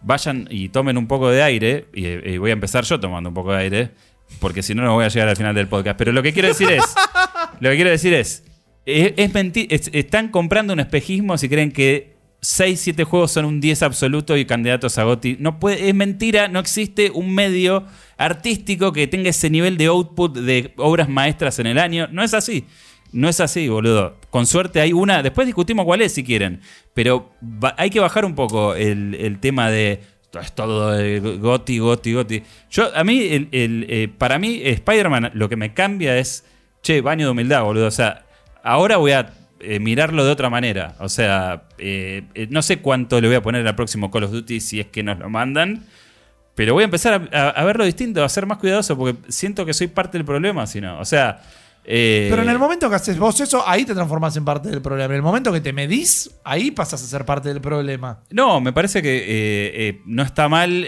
vayan 0.02 0.48
y 0.50 0.70
tomen 0.70 0.98
un 0.98 1.08
poco 1.08 1.30
de 1.30 1.42
aire, 1.44 1.86
y, 1.94 2.06
y 2.08 2.38
voy 2.38 2.50
a 2.52 2.54
empezar 2.54 2.84
yo 2.84 3.00
tomando 3.00 3.30
un 3.30 3.34
poco 3.36 3.52
de 3.54 3.60
aire, 3.60 3.90
porque 4.40 4.62
si 4.62 4.76
no, 4.76 4.84
no 4.84 4.94
voy 4.94 5.06
a 5.06 5.08
llegar 5.08 5.30
al 5.30 5.38
final 5.38 5.56
del 5.56 5.68
podcast. 5.68 5.98
Pero 5.98 6.12
lo 6.12 6.22
que 6.22 6.34
quiero 6.34 6.48
decir 6.50 6.70
es, 6.72 6.84
lo 7.60 7.70
que 7.70 7.76
quiero 7.76 7.90
decir 7.90 8.14
es, 8.14 8.44
es, 8.88 9.14
es 9.18 9.32
es- 9.70 9.90
están 9.94 10.30
comprando 10.30 10.74
un 10.74 10.80
espejismo 10.80 11.38
si 11.38 11.50
creen 11.50 11.72
que 11.72 12.16
6, 12.42 12.80
7 12.80 13.04
juegos 13.04 13.32
son 13.32 13.46
un 13.46 13.60
10 13.60 13.82
absoluto 13.84 14.38
y 14.38 14.46
candidatos 14.46 14.98
a 14.98 15.04
GOTY. 15.04 15.38
No 15.40 15.58
es 15.70 15.94
mentira, 15.96 16.48
no 16.48 16.60
existe 16.60 17.12
un 17.12 17.34
medio 17.34 17.86
artístico 18.18 18.94
que 18.94 19.08
tenga 19.08 19.30
ese 19.30 19.50
nivel 19.50 19.78
de 19.78 19.88
output 19.88 20.38
de 20.38 20.74
obras 20.78 21.10
maestras 21.10 21.60
en 21.60 21.68
el 21.68 21.80
año. 21.80 22.08
No 22.12 22.24
es 22.24 22.34
así. 22.34 22.66
No 23.12 23.28
es 23.30 23.40
así, 23.40 23.68
boludo. 23.70 24.18
Con 24.30 24.46
suerte 24.46 24.82
hay 24.82 24.94
una. 24.94 25.24
Después 25.24 25.48
discutimos 25.48 25.86
cuál 25.86 26.02
es 26.02 26.14
si 26.14 26.24
quieren. 26.24 26.62
Pero 26.94 27.32
hay 27.78 27.90
que 27.90 28.00
bajar 28.00 28.26
un 28.26 28.36
poco 28.36 28.76
el, 28.76 29.16
el 29.16 29.40
tema 29.40 29.70
de. 29.72 30.02
Es 30.40 30.54
todo 30.54 30.92
de 30.92 31.20
Goti, 31.20 31.80
Goti, 31.80 32.14
Goti. 32.14 32.44
Yo, 32.70 32.96
a 32.96 33.04
mí, 33.04 33.20
el, 33.32 33.48
el, 33.52 33.86
eh, 33.90 34.08
para 34.10 34.38
mí, 34.38 34.62
Spider-Man 34.64 35.32
lo 35.34 35.50
que 35.50 35.56
me 35.56 35.74
cambia 35.74 36.18
es. 36.18 36.46
Che, 36.84 37.02
baño 37.02 37.26
de 37.26 37.32
humildad, 37.32 37.64
boludo. 37.64 37.88
O 37.88 37.92
sea, 37.92 38.27
ahora 38.64 38.98
voy 38.98 39.12
a 39.12 39.34
eh, 39.60 39.80
mirarlo 39.80 40.24
de 40.26 40.32
otra 40.32 40.50
manera. 40.50 40.96
O 41.00 41.10
sea, 41.10 41.64
eh, 41.78 42.24
eh, 42.36 42.48
no 42.50 42.62
sé 42.62 42.80
cuánto 42.80 43.20
le 43.22 43.28
voy 43.28 43.38
a 43.38 43.42
poner 43.42 43.66
al 43.68 43.76
próximo 43.76 44.12
Call 44.12 44.24
of 44.26 44.32
Duty 44.32 44.60
si 44.60 44.80
es 44.80 44.88
que 44.88 45.04
nos 45.04 45.18
lo 45.20 45.30
mandan. 45.30 45.84
Pero 46.56 46.74
voy 46.74 46.84
a 46.84 46.86
empezar 46.86 47.30
a, 47.32 47.40
a- 47.40 47.50
a 47.50 47.64
verlo 47.66 47.86
distinto, 47.86 48.24
a 48.24 48.30
ser 48.30 48.46
más 48.46 48.58
cuidadoso, 48.58 48.98
porque 48.98 49.18
siento 49.32 49.66
que 49.66 49.74
soy 49.74 49.88
parte 49.88 50.18
del 50.18 50.26
problema, 50.26 50.66
si 50.68 50.82
no. 50.82 51.00
O 51.00 51.06
sea. 51.06 51.42
Pero 51.90 52.42
en 52.42 52.50
el 52.50 52.60
momento 52.60 52.90
que 52.90 52.96
haces 52.98 53.18
vos 53.18 53.40
eso, 53.40 53.64
ahí 53.66 53.86
te 53.86 53.94
transformás 53.94 54.36
en 54.36 54.44
parte 54.44 54.68
del 54.70 54.82
problema. 54.82 55.06
En 55.14 55.16
el 55.18 55.22
momento 55.22 55.54
que 55.54 55.62
te 55.62 55.72
medís, 55.72 56.30
ahí 56.44 56.70
pasas 56.72 57.02
a 57.02 57.06
ser 57.08 57.24
parte 57.24 57.48
del 57.48 57.62
problema. 57.62 58.20
No, 58.30 58.60
me 58.60 58.74
parece 58.74 59.02
que 59.02 60.02
no 60.06 60.22
está 60.22 60.50
mal 60.50 60.86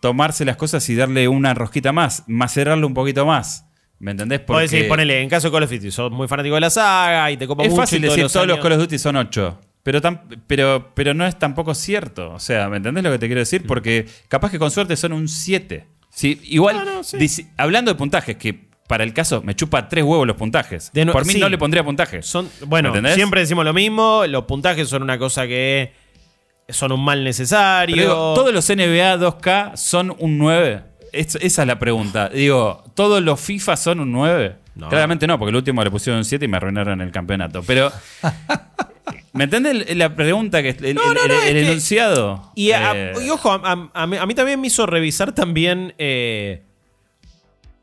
tomarse 0.00 0.44
las 0.44 0.56
cosas 0.56 0.88
y 0.90 0.96
darle 0.96 1.28
una 1.28 1.54
rosquita 1.54 1.92
más, 1.92 2.24
macerarlo 2.26 2.88
un 2.88 2.94
poquito 2.94 3.24
más. 3.24 3.66
¿Me 4.00 4.10
entendés? 4.12 4.40
Porque 4.40 4.62
decir, 4.62 4.88
ponele, 4.88 5.20
en 5.22 5.28
caso 5.28 5.48
de 5.48 5.52
Call 5.52 5.62
of 5.64 5.70
Duty, 5.70 5.90
sos 5.90 6.10
muy 6.10 6.26
fanático 6.26 6.54
de 6.56 6.60
la 6.62 6.70
saga 6.70 7.30
y 7.30 7.36
te 7.36 7.46
copa 7.46 7.62
es 7.62 7.68
mucho. 7.70 7.80
fácil 7.82 8.04
y 8.04 8.08
decir 8.08 8.26
todos 8.28 8.46
los 8.46 8.58
Call 8.58 8.72
of 8.72 8.78
Duty 8.78 8.98
son 8.98 9.16
8. 9.16 9.60
Pero, 9.82 10.00
pero, 10.46 10.92
pero 10.94 11.14
no 11.14 11.26
es 11.26 11.38
tampoco 11.38 11.74
cierto. 11.74 12.32
O 12.32 12.38
sea, 12.38 12.68
¿me 12.68 12.78
entendés 12.78 13.04
lo 13.04 13.10
que 13.12 13.18
te 13.18 13.26
quiero 13.26 13.40
decir? 13.40 13.66
Porque 13.66 14.06
capaz 14.28 14.50
que 14.50 14.58
con 14.58 14.70
suerte 14.70 14.96
son 14.96 15.12
un 15.12 15.28
7. 15.28 15.86
Sí, 16.10 16.40
igual, 16.44 16.76
No, 16.76 16.84
no, 16.84 17.04
sí. 17.04 17.46
hablando 17.56 17.90
de 17.92 17.94
puntajes, 17.96 18.36
que 18.36 18.68
para 18.88 19.04
el 19.04 19.12
caso 19.14 19.42
me 19.42 19.54
chupa 19.54 19.88
tres 19.88 20.02
huevos 20.04 20.26
los 20.26 20.36
puntajes. 20.36 20.90
De 20.92 21.04
no- 21.04 21.12
Por 21.12 21.24
mí 21.24 21.34
sí. 21.34 21.38
no 21.38 21.48
le 21.48 21.56
pondría 21.58 21.84
puntajes. 21.84 22.26
Son, 22.26 22.48
bueno, 22.66 22.92
siempre 23.14 23.40
decimos 23.42 23.64
lo 23.64 23.72
mismo. 23.72 24.24
Los 24.26 24.44
puntajes 24.44 24.88
son 24.88 25.02
una 25.02 25.18
cosa 25.18 25.46
que 25.46 25.92
son 26.68 26.92
un 26.92 27.04
mal 27.04 27.22
necesario. 27.22 27.94
Pero 27.96 28.08
digo, 28.08 28.34
todos 28.34 28.52
los 28.52 28.68
NBA 28.68 29.16
2K 29.18 29.76
son 29.76 30.14
un 30.18 30.38
9. 30.38 30.82
Es- 31.12 31.36
esa 31.36 31.62
es 31.62 31.66
la 31.68 31.78
pregunta. 31.78 32.28
Digo, 32.28 32.84
¿todos 32.94 33.22
los 33.22 33.40
FIFA 33.40 33.76
son 33.76 34.00
un 34.00 34.12
9? 34.12 34.56
No. 34.76 34.88
Claramente 34.88 35.26
no, 35.26 35.38
porque 35.38 35.50
el 35.50 35.56
último 35.56 35.82
le 35.84 35.90
pusieron 35.90 36.18
un 36.18 36.24
7 36.24 36.44
y 36.44 36.48
me 36.48 36.56
arruinaron 36.56 37.00
el 37.00 37.10
campeonato. 37.10 37.62
Pero, 37.66 37.92
¿me 39.32 39.44
entiendes 39.44 39.94
la 39.96 40.14
pregunta? 40.14 40.62
que 40.62 40.70
El, 40.70 40.94
No, 40.94 41.12
no, 41.14 41.20
el- 41.22 41.28
que- 41.52 41.60
enunciado. 41.68 42.50
Y, 42.54 42.70
a- 42.72 42.92
Eh, 42.94 43.12
y 43.26 43.30
ojo, 43.30 43.50
a, 43.52 44.06
mí, 44.06 44.16
a 44.16 44.26
mí 44.26 44.34
también 44.34 44.60
me 44.60 44.68
hizo 44.68 44.86
revisar 44.86 45.32
también 45.34 45.94
eh, 45.98 46.62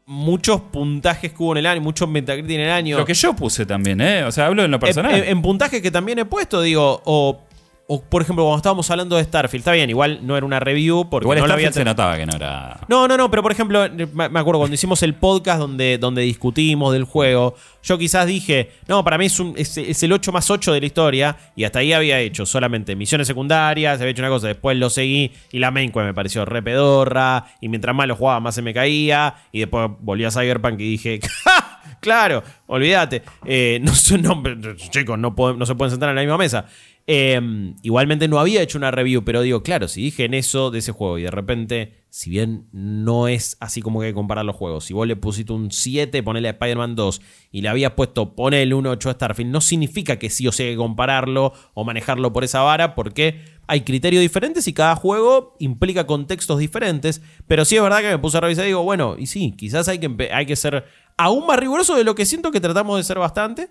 muchos 0.05 0.61
puntajes 0.61 1.31
que 1.33 1.43
hubo 1.43 1.51
en 1.53 1.57
el 1.59 1.65
año, 1.65 1.81
muchos 1.81 2.07
Metacritic 2.07 2.51
en 2.55 2.61
el 2.61 2.71
año. 2.71 2.97
lo 2.97 3.05
que 3.05 3.13
yo 3.13 3.35
puse 3.35 3.65
también, 3.65 3.99
¿eh? 4.01 4.23
O 4.23 4.31
sea, 4.31 4.45
hablo 4.47 4.63
en 4.63 4.71
lo 4.71 4.79
personal. 4.79 5.13
En, 5.13 5.23
en- 5.23 5.29
en 5.29 5.41
puntajes 5.41 5.81
que 5.81 5.91
también 5.91 6.19
he 6.19 6.25
puesto, 6.25 6.61
digo, 6.61 7.01
o, 7.05 7.43
o, 7.89 8.01
por 8.01 8.21
ejemplo, 8.21 8.43
cuando 8.43 8.57
estábamos 8.57 8.91
hablando 8.91 9.15
de 9.15 9.23
Starfield, 9.23 9.61
está 9.61 9.71
bien, 9.71 9.89
igual 9.89 10.19
no 10.23 10.35
era 10.35 10.45
una 10.45 10.59
review 10.59 11.09
porque 11.09 11.25
Igual 11.25 11.47
no 11.47 11.53
había 11.53 11.71
se 11.71 11.85
notaba 11.85 12.17
que 12.17 12.25
no 12.25 12.35
era. 12.35 12.81
No, 12.89 13.07
no, 13.07 13.15
no, 13.15 13.29
pero 13.31 13.41
por 13.41 13.51
ejemplo, 13.53 13.87
me 13.89 14.25
acuerdo 14.25 14.59
cuando 14.59 14.73
hicimos 14.75 15.01
el 15.03 15.15
podcast 15.15 15.59
donde, 15.59 15.97
donde 15.97 16.21
discutimos 16.23 16.91
del 16.91 17.05
juego, 17.05 17.55
yo 17.83 17.97
quizás 17.97 18.27
dije, 18.27 18.71
no, 18.89 19.03
para 19.05 19.17
mí 19.17 19.27
es, 19.27 19.39
un- 19.39 19.53
es, 19.57 19.77
es 19.77 20.03
el 20.03 20.11
8 20.11 20.33
más 20.33 20.49
8 20.51 20.73
de 20.73 20.81
la 20.81 20.85
historia, 20.85 21.37
y 21.55 21.63
hasta 21.63 21.79
ahí 21.79 21.93
había 21.93 22.19
hecho 22.19 22.45
solamente 22.45 22.95
misiones 22.97 23.25
secundarias, 23.27 24.01
había 24.01 24.11
hecho 24.11 24.21
una 24.21 24.29
cosa, 24.31 24.47
después 24.47 24.77
lo 24.77 24.89
seguí, 24.89 25.31
y 25.53 25.59
la 25.59 25.71
main 25.71 25.89
quest 25.91 26.05
me 26.07 26.13
pareció 26.13 26.43
re 26.43 26.61
pedorra, 26.61 27.45
y 27.61 27.69
mientras 27.69 27.95
más 27.95 28.07
lo 28.07 28.15
jugaba, 28.17 28.41
más 28.41 28.53
se 28.55 28.61
me 28.61 28.73
caía, 28.73 29.35
y 29.53 29.59
después 29.59 29.89
volví 30.01 30.25
a 30.25 30.31
Cyberpunk 30.31 30.79
y 30.81 30.89
dije, 30.91 31.19
¡Ja! 31.43 31.81
claro, 32.01 32.43
olvídate. 32.67 33.23
Eh, 33.45 33.79
no, 33.81 33.93
no, 34.19 34.75
chicos, 34.75 35.17
no, 35.17 35.33
pueden- 35.35 35.57
no 35.57 35.65
se 35.65 35.73
pueden 35.75 35.91
sentar 35.91 36.09
en 36.09 36.15
la 36.15 36.21
misma 36.21 36.37
mesa. 36.37 36.65
Eh, 37.09 37.73
igualmente 37.83 38.27
no 38.27 38.37
había 38.37 38.61
hecho 38.61 38.77
una 38.77 38.91
review, 38.91 39.23
pero 39.23 39.41
digo, 39.41 39.63
claro, 39.63 39.87
si 39.87 40.01
dije 40.01 40.25
en 40.25 40.33
eso 40.33 40.71
de 40.71 40.79
ese 40.79 40.91
juego 40.91 41.17
y 41.17 41.23
de 41.23 41.31
repente, 41.31 42.03
si 42.09 42.29
bien 42.29 42.67
no 42.73 43.29
es 43.29 43.55
así 43.61 43.81
como 43.81 44.01
que 44.01 44.13
comparar 44.13 44.43
los 44.43 44.57
juegos, 44.57 44.83
si 44.83 44.93
vos 44.93 45.07
le 45.07 45.15
pusiste 45.15 45.53
un 45.53 45.71
7, 45.71 46.21
ponele 46.21 46.49
a 46.49 46.51
Spider-Man 46.51 46.95
2 46.95 47.21
y 47.53 47.61
le 47.61 47.69
habías 47.69 47.93
puesto 47.93 48.35
ponele 48.35 48.75
un 48.75 48.87
8 48.87 49.09
a 49.09 49.13
Starfield, 49.13 49.49
no 49.49 49.61
significa 49.61 50.19
que 50.19 50.29
sí 50.29 50.47
o 50.47 50.51
hay 50.51 50.71
que 50.71 50.75
compararlo 50.75 51.53
o 51.73 51.85
manejarlo 51.85 52.33
por 52.33 52.43
esa 52.43 52.61
vara, 52.61 52.93
porque 52.93 53.39
hay 53.67 53.81
criterios 53.81 54.21
diferentes 54.21 54.67
y 54.67 54.73
cada 54.73 54.97
juego 54.97 55.55
implica 55.59 56.07
contextos 56.07 56.59
diferentes. 56.59 57.21
Pero 57.47 57.63
sí 57.63 57.77
es 57.77 57.81
verdad 57.81 57.99
que 57.99 58.09
me 58.09 58.17
puse 58.17 58.37
a 58.37 58.41
revisar 58.41 58.65
y 58.65 58.69
digo, 58.69 58.83
bueno, 58.83 59.15
y 59.17 59.27
sí, 59.27 59.53
quizás 59.57 59.87
hay 59.87 59.99
que, 59.99 60.29
hay 60.33 60.45
que 60.45 60.57
ser 60.57 60.85
aún 61.17 61.45
más 61.45 61.57
riguroso 61.57 61.95
de 61.95 62.03
lo 62.03 62.15
que 62.15 62.25
siento 62.25 62.51
que 62.51 62.61
tratamos 62.61 62.97
de 62.97 63.03
ser 63.03 63.19
bastante. 63.19 63.69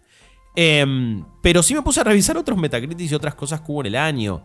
Em, 0.57 1.23
pero 1.43 1.63
sí 1.63 1.75
me 1.75 1.83
puse 1.83 2.01
a 2.01 2.05
revisar 2.05 2.37
otros 2.39 2.59
Metacritics 2.59 3.13
y 3.13 3.15
otras 3.15 3.35
cosas 3.35 3.61
que 3.61 3.71
hubo 3.71 3.83
en 3.83 3.87
el 3.89 3.97
año. 3.97 4.43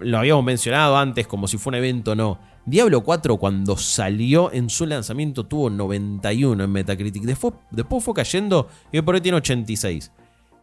Lo 0.00 0.18
habíamos 0.18 0.44
mencionado 0.44 0.96
antes 0.96 1.26
como 1.26 1.46
si 1.46 1.58
fue 1.58 1.72
un 1.72 1.74
evento 1.76 2.12
o 2.12 2.14
no. 2.14 2.38
Diablo 2.64 3.02
4 3.02 3.36
cuando 3.36 3.76
salió 3.76 4.52
en 4.52 4.70
su 4.70 4.86
lanzamiento 4.86 5.44
tuvo 5.44 5.68
91 5.70 6.64
en 6.64 6.72
Metacritic. 6.72 7.22
Después, 7.22 7.54
después 7.70 8.02
fue 8.02 8.14
cayendo 8.14 8.68
y 8.90 8.98
hoy 8.98 9.02
por 9.02 9.14
hoy 9.14 9.20
tiene 9.20 9.36
86. 9.38 10.10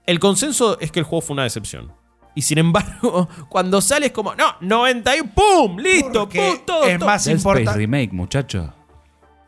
El 0.05 0.19
consenso 0.19 0.79
es 0.79 0.91
que 0.91 0.99
el 0.99 1.05
juego 1.05 1.21
fue 1.21 1.33
una 1.35 1.43
decepción. 1.43 1.91
Y 2.33 2.43
sin 2.43 2.59
embargo, 2.59 3.27
cuando 3.49 3.81
sale 3.81 4.07
es 4.07 4.11
como, 4.11 4.33
no, 4.35 4.55
91, 4.61 5.31
¡pum! 5.35 5.77
¡Listo! 5.77 6.21
Porque 6.21 6.39
¡pum! 6.39 6.65
Todo, 6.65 6.83
es 6.85 6.97
todo". 6.97 7.07
más 7.07 7.27
importante. 7.27 7.73
Remake, 7.73 8.13
muchacho. 8.13 8.73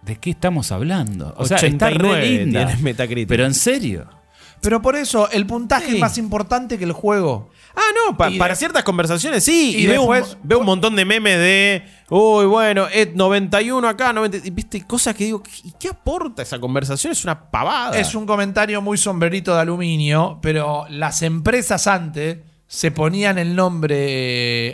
¿De 0.02 0.18
qué 0.18 0.32
estamos 0.32 0.72
hablando? 0.72 1.34
O 1.38 1.46
sea, 1.46 1.58
está 1.58 1.88
89 1.88 2.20
re 2.20 2.30
linda. 2.30 2.66
tiene 2.66 2.82
Metacritic. 2.82 3.28
Pero 3.28 3.46
en 3.46 3.54
serio. 3.54 4.19
Pero 4.62 4.82
por 4.82 4.96
eso, 4.96 5.30
el 5.32 5.46
puntaje 5.46 5.88
Sí. 5.88 5.96
es 5.96 6.00
más 6.02 6.18
importante 6.18 6.78
que 6.78 6.84
el 6.84 6.92
juego. 6.92 7.50
Ah, 7.76 7.82
no, 8.08 8.18
pa- 8.18 8.30
Y 8.30 8.34
de- 8.34 8.40
para 8.40 8.56
ciertas 8.56 8.84
conversaciones 8.84 9.44
sí. 9.44 9.74
y 9.78 9.84
Y, 9.84 9.88
veo, 9.88 10.02
después- 10.02 10.34
un, 10.42 10.48
veo 10.48 10.60
un 10.60 10.66
montón 10.66 10.96
de 10.96 11.06
memes 11.06 11.38
de. 11.38 11.84
Uy, 12.10 12.46
bueno, 12.46 12.88
es 12.92 13.14
91 13.16 13.88
acá, 13.88 14.12
90. 14.12 14.46
y 14.46 14.50
Viste, 14.50 14.86
cosas 14.86 15.16
que 15.16 15.26
digo, 15.26 15.42
¿y 15.64 15.72
qué 15.80 15.90
aporta 15.90 16.42
esa 16.42 16.60
conversación? 16.60 17.14
Es 17.14 17.24
una 17.24 17.50
pavada. 17.52 17.98
Es 17.98 18.16
un 18.16 18.26
comentario 18.26 18.82
muy 18.82 18.98
sombrerito 18.98 19.54
de 19.56 19.62
aluminio, 19.62 20.40
pero 20.42 20.86
las 20.90 21.22
empresas 21.22 21.88
antes 21.88 22.40
se 22.68 22.92
ponían 22.92 23.38
el 23.38 23.56
nombre 23.56 23.96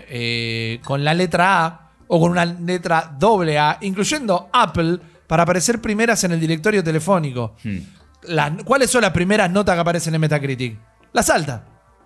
eh, 0.09 0.79
con 0.83 1.03
la 1.03 1.13
letra 1.13 1.65
A 1.65 1.91
o 2.07 2.19
con 2.19 2.31
una 2.31 2.45
letra 2.45 3.15
doble 3.19 3.57
A, 3.59 3.77
incluyendo 3.81 4.49
Apple, 4.53 4.99
para 5.27 5.43
aparecer 5.43 5.81
primeras 5.81 6.23
en 6.23 6.31
el 6.31 6.39
directorio 6.39 6.83
telefónico. 6.83 7.55
Hmm, 7.63 7.77
Las- 8.27 8.63
¿Cuáles 8.63 8.89
son 8.89 9.01
las 9.01 9.11
primeras 9.11 9.49
notas 9.51 9.75
que 9.75 9.81
aparecen 9.81 10.15
en 10.15 10.21
Metacritic? 10.21 10.77
Las 11.13 11.29
altas. 11.29 11.61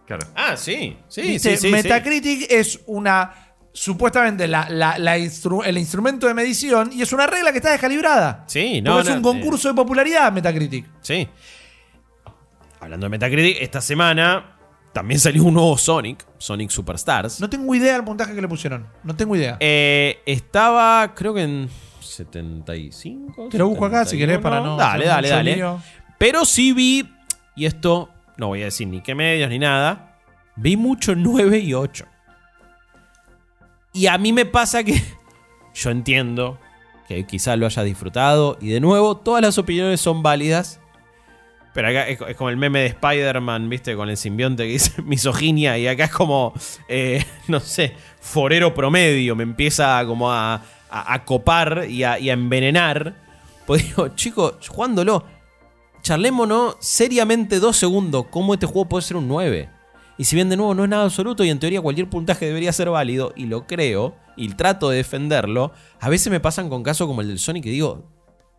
Claro. 0.05 0.27
Ah, 0.35 0.55
sí. 0.57 0.97
Sí, 1.07 1.21
¿Viste? 1.21 1.51
sí, 1.51 1.55
sí, 1.57 1.67
sí. 1.67 1.71
Metacritic 1.71 2.47
es 2.51 2.79
una. 2.87 3.31
Supuestamente 3.71 4.47
la- 4.47 4.67
la- 4.69 4.97
la 4.97 5.17
instru- 5.19 5.63
el 5.65 5.77
instrumento 5.77 6.27
de 6.27 6.33
medición 6.33 6.89
y 6.91 7.01
es 7.03 7.13
una 7.13 7.27
regla 7.27 7.51
que 7.51 7.57
está 7.59 7.71
descalibrada. 7.71 8.43
Sí, 8.47 8.81
no, 8.81 8.95
Porque 8.95 9.09
es 9.11 9.15
un 9.15 9.21
concurso 9.21 9.67
de 9.69 9.75
popularidad 9.75 10.31
Metacritic. 10.33 10.85
Sí. 11.01 11.27
Hablando 12.79 13.05
de 13.05 13.09
Metacritic, 13.09 13.57
esta 13.61 13.79
semana 13.81 14.55
también 14.93 15.19
salió 15.19 15.43
un 15.43 15.53
nuevo 15.53 15.77
Sonic, 15.77 16.25
Sonic 16.39 16.71
Superstars. 16.71 17.39
No 17.39 17.49
tengo 17.49 17.73
idea 17.75 17.93
del 17.93 18.03
puntaje 18.03 18.33
que 18.33 18.41
le 18.41 18.47
pusieron. 18.47 18.87
No 19.03 19.15
tengo 19.15 19.35
idea. 19.35 19.57
Eh, 19.59 20.19
estaba, 20.25 21.13
creo 21.13 21.33
que 21.35 21.43
en 21.43 21.69
75. 22.01 23.49
Te 23.49 23.57
lo 23.57 23.67
busco 23.69 23.85
acá 23.85 24.03
si 24.05 24.17
71. 24.17 24.25
querés 24.27 24.43
para 24.43 24.59
no. 24.61 24.77
Dale, 24.77 25.05
dale, 25.05 25.29
dale. 25.29 25.55
lío. 25.55 25.79
Pero 26.19 26.43
sí 26.45 26.73
vi, 26.73 27.09
y 27.55 27.65
esto 27.65 28.09
no 28.37 28.47
voy 28.47 28.61
a 28.61 28.65
decir 28.65 28.87
ni 28.87 29.01
qué 29.01 29.15
medios 29.15 29.49
ni 29.49 29.57
nada, 29.57 30.17
vi 30.57 30.77
mucho 30.77 31.15
9 31.15 31.59
y 31.59 31.73
8. 31.73 32.05
Y 33.93 34.07
a 34.07 34.17
mí 34.17 34.33
me 34.33 34.45
pasa 34.45 34.83
que 34.83 35.01
yo 35.73 35.89
entiendo 35.89 36.59
que 37.07 37.25
quizás 37.25 37.57
lo 37.57 37.65
hayas 37.65 37.85
disfrutado, 37.85 38.57
y 38.61 38.67
de 38.67 38.81
nuevo, 38.81 39.17
todas 39.17 39.41
las 39.41 39.57
opiniones 39.57 40.01
son 40.01 40.21
válidas. 40.21 40.81
Pero 41.73 41.87
acá 41.87 42.07
es, 42.09 42.19
como 42.35 42.49
el 42.49 42.57
meme 42.57 42.81
de 42.81 42.87
Spider-Man, 42.87 43.69
¿viste? 43.69 43.95
Con 43.95 44.09
el 44.09 44.17
simbionte 44.17 44.63
que 44.63 44.73
dice 44.73 45.01
misoginia. 45.03 45.77
Y 45.77 45.87
acá 45.87 46.05
es 46.05 46.11
como, 46.11 46.53
eh, 46.89 47.23
no 47.47 47.61
sé, 47.61 47.95
forero 48.19 48.73
promedio. 48.73 49.35
Me 49.35 49.43
empieza 49.43 50.03
como 50.05 50.31
a 50.31 50.61
copar 51.25 51.85
y 51.87 52.03
a, 52.03 52.19
y 52.19 52.29
a 52.29 52.33
envenenar. 52.33 53.15
Pues 53.65 53.83
digo, 53.83 54.09
chicos, 54.09 54.67
jugándolo, 54.67 55.23
charlémonos 56.01 56.75
seriamente 56.79 57.59
dos 57.59 57.77
segundos. 57.77 58.25
¿Cómo 58.29 58.53
este 58.53 58.65
juego 58.65 58.87
puede 58.89 59.01
ser 59.03 59.17
un 59.17 59.27
9? 59.27 59.69
Y 60.17 60.25
si 60.25 60.35
bien 60.35 60.49
de 60.49 60.57
nuevo 60.57 60.73
no 60.75 60.83
es 60.83 60.89
nada 60.89 61.05
absoluto 61.05 61.43
y 61.43 61.49
en 61.49 61.59
teoría 61.59 61.81
cualquier 61.81 62.09
puntaje 62.09 62.45
debería 62.45 62.73
ser 62.73 62.89
válido, 62.89 63.31
y 63.35 63.45
lo 63.45 63.65
creo, 63.67 64.15
y 64.35 64.49
trato 64.49 64.89
de 64.89 64.97
defenderlo, 64.97 65.71
a 65.99 66.09
veces 66.09 66.29
me 66.31 66.39
pasan 66.41 66.69
con 66.69 66.83
casos 66.83 67.07
como 67.07 67.21
el 67.21 67.27
del 67.29 67.39
Sonic 67.39 67.63
que 67.63 67.69
digo, 67.69 68.03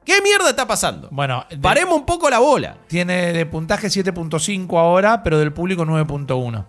¿qué 0.05 0.23
mierda 0.23 0.49
está 0.51 0.67
pasando? 0.67 1.09
Bueno, 1.11 1.45
de- 1.51 1.59
Paremos 1.59 1.97
un 1.99 2.07
poco 2.07 2.31
la 2.31 2.39
bola. 2.39 2.79
tiene 2.89 3.33
de 3.35 3.45
puntaje 3.47 3.89
7.5 3.89 4.79
ahora, 4.79 5.23
pero 5.23 5.39
del 5.39 5.53
público 5.53 5.85
9.1. 5.85 6.65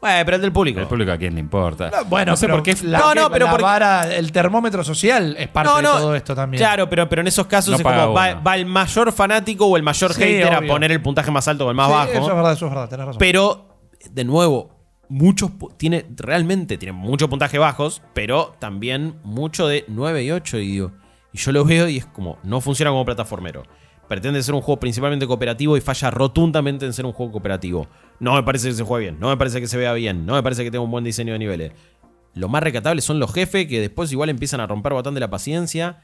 Bueno, 0.00 0.24
pero 0.24 0.36
el 0.36 0.42
del 0.42 0.52
público. 0.52 0.78
El 0.80 0.86
público 0.86 1.10
a 1.10 1.16
quién 1.16 1.34
le 1.34 1.40
importa. 1.40 1.90
Bueno, 2.06 2.32
no 2.32 2.36
sé 2.36 2.46
pero 2.46 2.58
por 2.58 2.62
qué. 2.64 2.76
La, 2.84 2.98
No, 3.00 3.14
no, 3.14 3.30
pero 3.30 3.46
la 3.46 3.50
porque- 3.50 3.64
vara, 3.64 4.14
el 4.14 4.30
termómetro 4.30 4.84
social 4.84 5.34
es 5.38 5.48
parte 5.48 5.70
de 5.76 5.82
todo 5.82 6.14
esto 6.14 6.34
también. 6.36 6.60
Claro, 6.60 6.88
pero, 6.88 7.08
pero 7.08 7.20
en 7.22 7.26
esos 7.28 7.46
casos 7.46 7.72
No 7.72 7.76
es 7.78 7.82
como 7.82 8.12
va, 8.14 8.54
el 8.56 8.66
mayor 8.66 9.12
fanático 9.12 9.66
o 9.66 9.76
el 9.76 9.82
mayor 9.82 10.14
Sí, 10.14 10.22
hater 10.22 10.54
a 10.54 10.60
poner 10.62 10.92
el 10.92 11.02
puntaje 11.02 11.30
más 11.32 11.48
alto 11.48 11.66
o 11.66 11.70
el 11.70 11.76
más 11.76 11.88
Sí, 11.88 11.92
bajo. 11.92 12.10
Eso 12.12 12.20
es 12.20 12.34
verdad, 12.36 12.52
eso 12.52 12.66
es 12.66 12.70
verdad, 12.72 12.88
tenés 12.88 13.06
razón. 13.06 13.18
Pero, 13.18 13.76
de 14.08 14.24
nuevo, 14.24 14.70
muchos 15.08 15.50
tiene 15.78 16.06
realmente 16.16 16.78
tiene 16.78 16.92
mucho 16.92 17.28
puntaje 17.28 17.58
bajos, 17.58 18.02
pero 18.14 18.54
también 18.60 19.18
mucho 19.24 19.66
de 19.66 19.84
9 19.88 20.22
y 20.22 20.30
8. 20.30 20.58
Y, 20.58 20.66
digo, 20.68 20.92
y 21.32 21.38
yo 21.38 21.50
lo 21.50 21.64
veo 21.64 21.88
y 21.88 21.96
es 21.98 22.06
como, 22.06 22.38
no 22.44 22.60
funciona 22.60 22.90
como 22.92 23.04
plataformero. 23.04 23.64
Pretende 24.08 24.42
ser 24.42 24.54
un 24.54 24.62
juego 24.62 24.80
principalmente 24.80 25.26
cooperativo 25.26 25.76
y 25.76 25.80
falla 25.80 26.10
rotundamente 26.10 26.86
en 26.86 26.92
ser 26.92 27.04
un 27.04 27.12
juego 27.12 27.32
cooperativo. 27.32 27.86
No 28.20 28.34
me 28.34 28.42
parece 28.42 28.68
que 28.68 28.74
se 28.74 28.82
juegue 28.82 29.10
bien, 29.10 29.20
no 29.20 29.28
me 29.28 29.36
parece 29.36 29.60
que 29.60 29.68
se 29.68 29.76
vea 29.76 29.92
bien, 29.92 30.24
no 30.24 30.34
me 30.34 30.42
parece 30.42 30.64
que 30.64 30.70
tenga 30.70 30.82
un 30.82 30.90
buen 30.90 31.04
diseño 31.04 31.34
de 31.34 31.38
niveles. 31.38 31.72
Lo 32.34 32.48
más 32.48 32.62
recatable 32.62 33.02
son 33.02 33.18
los 33.18 33.32
jefes 33.32 33.66
que 33.66 33.80
después 33.80 34.10
igual 34.10 34.30
empiezan 34.30 34.60
a 34.60 34.66
romper 34.66 34.94
bastante 34.94 35.20
la 35.20 35.28
paciencia. 35.28 36.00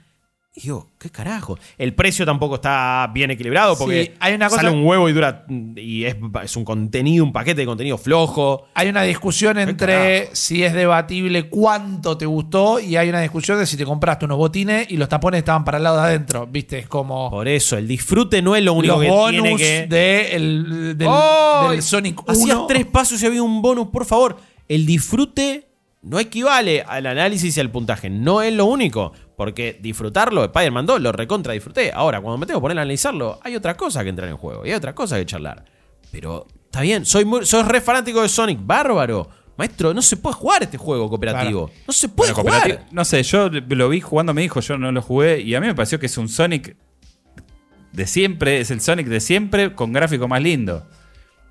Y 0.57 0.61
digo, 0.61 0.93
¿qué 1.01 1.11
carajo? 1.11 1.59
El 1.77 1.95
precio 1.95 2.25
tampoco 2.25 2.55
está 2.55 3.11
bien 3.13 3.29
equilibrado 3.33 3.77
porque 3.77 4.05
Sí, 4.05 4.11
hay 4.21 4.35
una 4.35 4.49
cosa- 4.49 4.63
sale 4.63 4.71
un 4.73 4.87
huevo 4.87 5.09
y 5.09 5.13
dura. 5.13 5.45
Y 5.75 6.05
es, 6.05 6.15
es 6.45 6.57
un 6.57 6.65
contenido, 6.65 7.25
un 7.25 7.33
paquete 7.33 7.63
de 7.63 7.67
contenido 7.67 7.99
flojo. 7.99 8.67
Hay 8.75 8.89
una 8.89 9.03
discusión 9.03 9.59
entre 9.59 10.29
si 10.33 10.63
es 10.63 10.73
debatible 10.73 11.49
cuánto 11.49 12.17
te 12.17 12.25
gustó 12.27 12.79
y 12.79 12.95
hay 12.95 13.09
una 13.09 13.21
discusión 13.21 13.59
de 13.59 13.67
si 13.67 13.77
te 13.77 13.85
compraste 13.85 14.27
unos 14.27 14.39
botines 14.39 14.87
y 14.93 14.97
los 14.97 15.09
tapones 15.09 15.39
estaban 15.39 15.65
para 15.65 15.79
el 15.79 15.83
lado 15.83 15.97
de 15.97 16.03
adentro. 16.05 16.47
¿Viste? 16.47 16.79
Es 16.79 16.87
como 16.87 17.31
Por 17.31 17.49
eso, 17.49 17.77
el 17.77 17.89
disfrute 17.89 18.41
no 18.41 18.55
es 18.55 18.63
lo 18.63 18.75
único 18.75 18.95
los 18.95 19.03
que 19.03 19.11
bonus 19.11 19.33
tiene 19.43 19.57
que. 19.57 19.87
de 19.89 20.37
el- 20.37 20.97
del, 20.97 21.09
¡Oh! 21.11 21.67
del 21.73 21.83
Sonic 21.83 22.21
1. 22.29 22.31
Hacías 22.33 22.59
tres 22.69 22.87
pasos 22.87 23.21
y 23.21 23.27
había 23.27 23.43
un 23.43 23.61
bonus, 23.61 23.89
por 23.89 24.05
favor. 24.05 24.37
El 24.69 24.87
disfrute 24.87 25.67
no 26.05 26.19
equivale 26.19 26.83
al 26.83 27.07
análisis 27.07 27.57
y 27.57 27.61
al 27.61 27.71
puntaje. 27.71 28.11
No 28.11 28.43
es 28.43 28.53
lo 28.53 28.67
único. 28.67 29.13
Porque 29.37 29.79
disfrutarlo, 29.81 30.45
Spider-Man 30.45 30.87
2, 30.87 31.01
lo 31.01 31.13
recontra 31.13 31.55
disfruté. 31.55 31.91
Ahora, 31.93 32.21
cuando 32.21 32.39
me 32.39 32.47
tengo 32.47 32.61
que 32.61 32.63
poner 32.63 32.79
a 32.79 32.83
analizarlo, 32.83 33.41
hay 33.43 33.57
otra 33.57 33.77
cosa 33.77 34.03
que 34.05 34.11
entrar 34.11 34.29
en 34.29 34.37
juego. 34.37 34.65
Y 34.65 34.71
hay 34.71 34.75
otra 34.75 34.95
cosa 34.95 35.17
que 35.17 35.27
charlar. 35.27 35.65
Pero 36.13 36.47
está 36.67 36.83
bien, 36.83 37.05
soy, 37.05 37.25
muy, 37.25 37.45
soy 37.45 37.63
re 37.65 37.81
fanático 37.81 38.23
de 38.23 38.29
Sonic. 38.29 38.61
Bárbaro. 38.63 39.29
Maestro, 39.57 39.95
no 39.95 40.03
se 40.03 40.17
puede 40.17 40.35
jugar 40.35 40.63
este 40.65 40.79
juego 40.79 41.09
cooperativo. 41.09 41.71
No 41.87 41.93
se 41.93 42.09
puede 42.09 42.33
jugar. 42.33 42.87
No 42.91 43.05
sé, 43.05 43.23
yo 43.23 43.49
lo 43.49 43.89
vi 43.89 44.01
jugando 44.01 44.31
a 44.33 44.35
mi 44.35 44.43
hijo, 44.43 44.61
yo 44.61 44.77
no 44.77 44.91
lo 44.91 45.01
jugué 45.01 45.41
y 45.41 45.55
a 45.55 45.61
mí 45.61 45.69
me 45.69 45.75
pareció 45.75 46.01
que 46.01 46.07
es 46.07 46.19
un 46.19 46.29
Sonic 46.29 46.77
de 47.93 48.07
siempre, 48.09 48.61
es 48.61 48.73
el 48.73 48.81
Sonic 48.81 49.07
de 49.07 49.21
siempre 49.21 49.73
con 49.75 49.93
gráfico 49.93 50.27
más 50.27 50.43
lindo. 50.43 50.89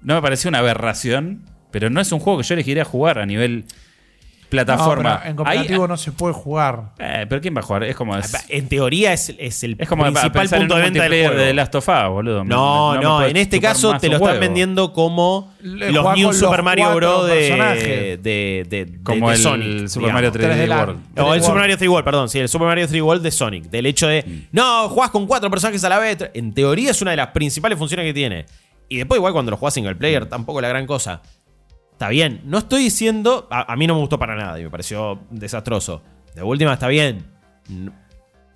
No 0.02 0.16
me 0.16 0.22
pareció 0.22 0.50
una 0.50 0.60
aberración, 0.60 1.46
pero 1.72 1.90
no 1.90 2.02
es 2.02 2.12
un 2.12 2.20
juego 2.20 2.40
que 2.40 2.46
yo 2.46 2.56
elegiría 2.56 2.84
jugar 2.84 3.20
a 3.20 3.26
nivel 3.26 3.66
No, 4.54 4.66
plataforma. 4.66 5.18
pero 5.20 5.30
en 5.32 5.36
cooperativo 5.36 5.84
Ahí- 5.84 5.90
no 5.90 5.98
se 5.98 6.12
puede 6.12 6.34
jugar. 6.34 6.94
eh, 7.00 7.26
pero 7.28 7.42
¿quién 7.42 7.56
va 7.56 7.60
a 7.60 7.64
jugar? 7.64 7.84
Es 7.84 7.96
como, 7.96 8.16
es, 8.18 8.46
En 8.50 8.68
teoría 8.70 9.14
es, 9.14 9.34
es 9.38 9.64
el 9.64 9.76
es 9.80 9.88
como 9.90 10.04
principal 10.04 10.32
pensar 10.32 10.60
punto 10.60 10.76
de 10.76 10.80
un 10.82 10.86
venta 10.86 11.02
del 11.04 11.10
multiplayer 11.12 11.28
juego. 11.34 11.46
de 11.48 11.54
Last 11.54 11.76
of 11.76 11.88
Us, 11.90 12.10
boludo. 12.10 12.44
No, 12.44 13.02
no, 13.02 13.24
en 13.26 13.38
este 13.38 13.58
chupar 13.58 13.72
caso 13.74 13.92
más 13.92 14.02
te 14.02 14.08
un 14.08 14.12
lo 14.12 14.18
están 14.18 14.30
huevo. 14.30 14.40
vendiendo 14.42 14.94
como 14.94 15.54
Le 15.62 15.92
los 15.92 16.02
jugás 16.02 16.18
New 16.18 16.28
con 16.28 16.36
Super 16.36 16.58
los 16.58 16.64
Mario 16.66 16.84
cuatro 16.86 16.98
Bros. 17.00 17.28
de, 17.28 17.34
personajes. 17.36 17.84
de, 18.24 18.66
de, 18.70 18.86
de- 18.86 19.04
Como 19.04 19.30
de 19.30 19.36
el 19.36 19.42
Sonic. 19.42 19.88
Super 19.88 19.90
digamos. 20.10 20.14
Mario 20.14 20.32
3D 20.32 20.54
3D 20.56 20.68
Land. 20.68 20.80
World. 20.88 21.00
No, 21.16 21.34
el 21.34 21.40
3D 21.42 21.44
Super. 21.46 21.60
Mario 21.62 21.78
3D 21.78 21.90
World, 21.90 22.06
perdón, 22.06 22.30
sí, 22.30 22.40
el 22.40 22.50
Super 22.50 22.68
Mario 22.68 22.88
3D 22.88 23.02
World 23.04 23.24
de 23.24 23.32
Sonic. 23.32 23.64
Del 23.70 23.86
hecho 23.86 24.08
de, 24.08 24.24
Mm. 24.26 24.56
no, 24.56 24.90
jugás 24.90 25.10
con 25.12 25.26
cuatro 25.28 25.50
personajes 25.50 25.84
a 25.84 25.90
la 25.90 26.00
vez. 26.00 26.18
En 26.34 26.54
teoría 26.54 26.92
es 26.92 27.02
una 27.02 27.12
de 27.12 27.18
las 27.18 27.28
principales 27.28 27.78
funciones 27.78 28.06
que 28.06 28.14
tiene. 28.14 28.46
Y 28.90 28.98
después, 28.98 29.18
igual, 29.18 29.34
cuando 29.34 29.50
lo 29.50 29.58
jugás 29.58 29.74
single 29.74 29.96
player, 29.96 30.26
tampoco 30.28 30.60
es 30.60 30.64
la 30.64 30.70
gran 30.70 30.86
cosa. 30.86 31.22
Está 31.94 32.10
bien, 32.10 32.42
no 32.46 32.58
estoy 32.58 32.84
diciendo. 32.84 33.48
A, 33.50 33.76
mí 33.76 33.88
no 33.88 33.94
me 33.94 34.02
gustó 34.02 34.20
para 34.20 34.36
nada 34.36 34.60
y 34.60 34.64
me 34.64 34.70
pareció 34.70 35.22
desastroso. 35.30 36.02
De 36.36 36.44
última, 36.44 36.74
está 36.74 36.88
bien. 36.88 37.26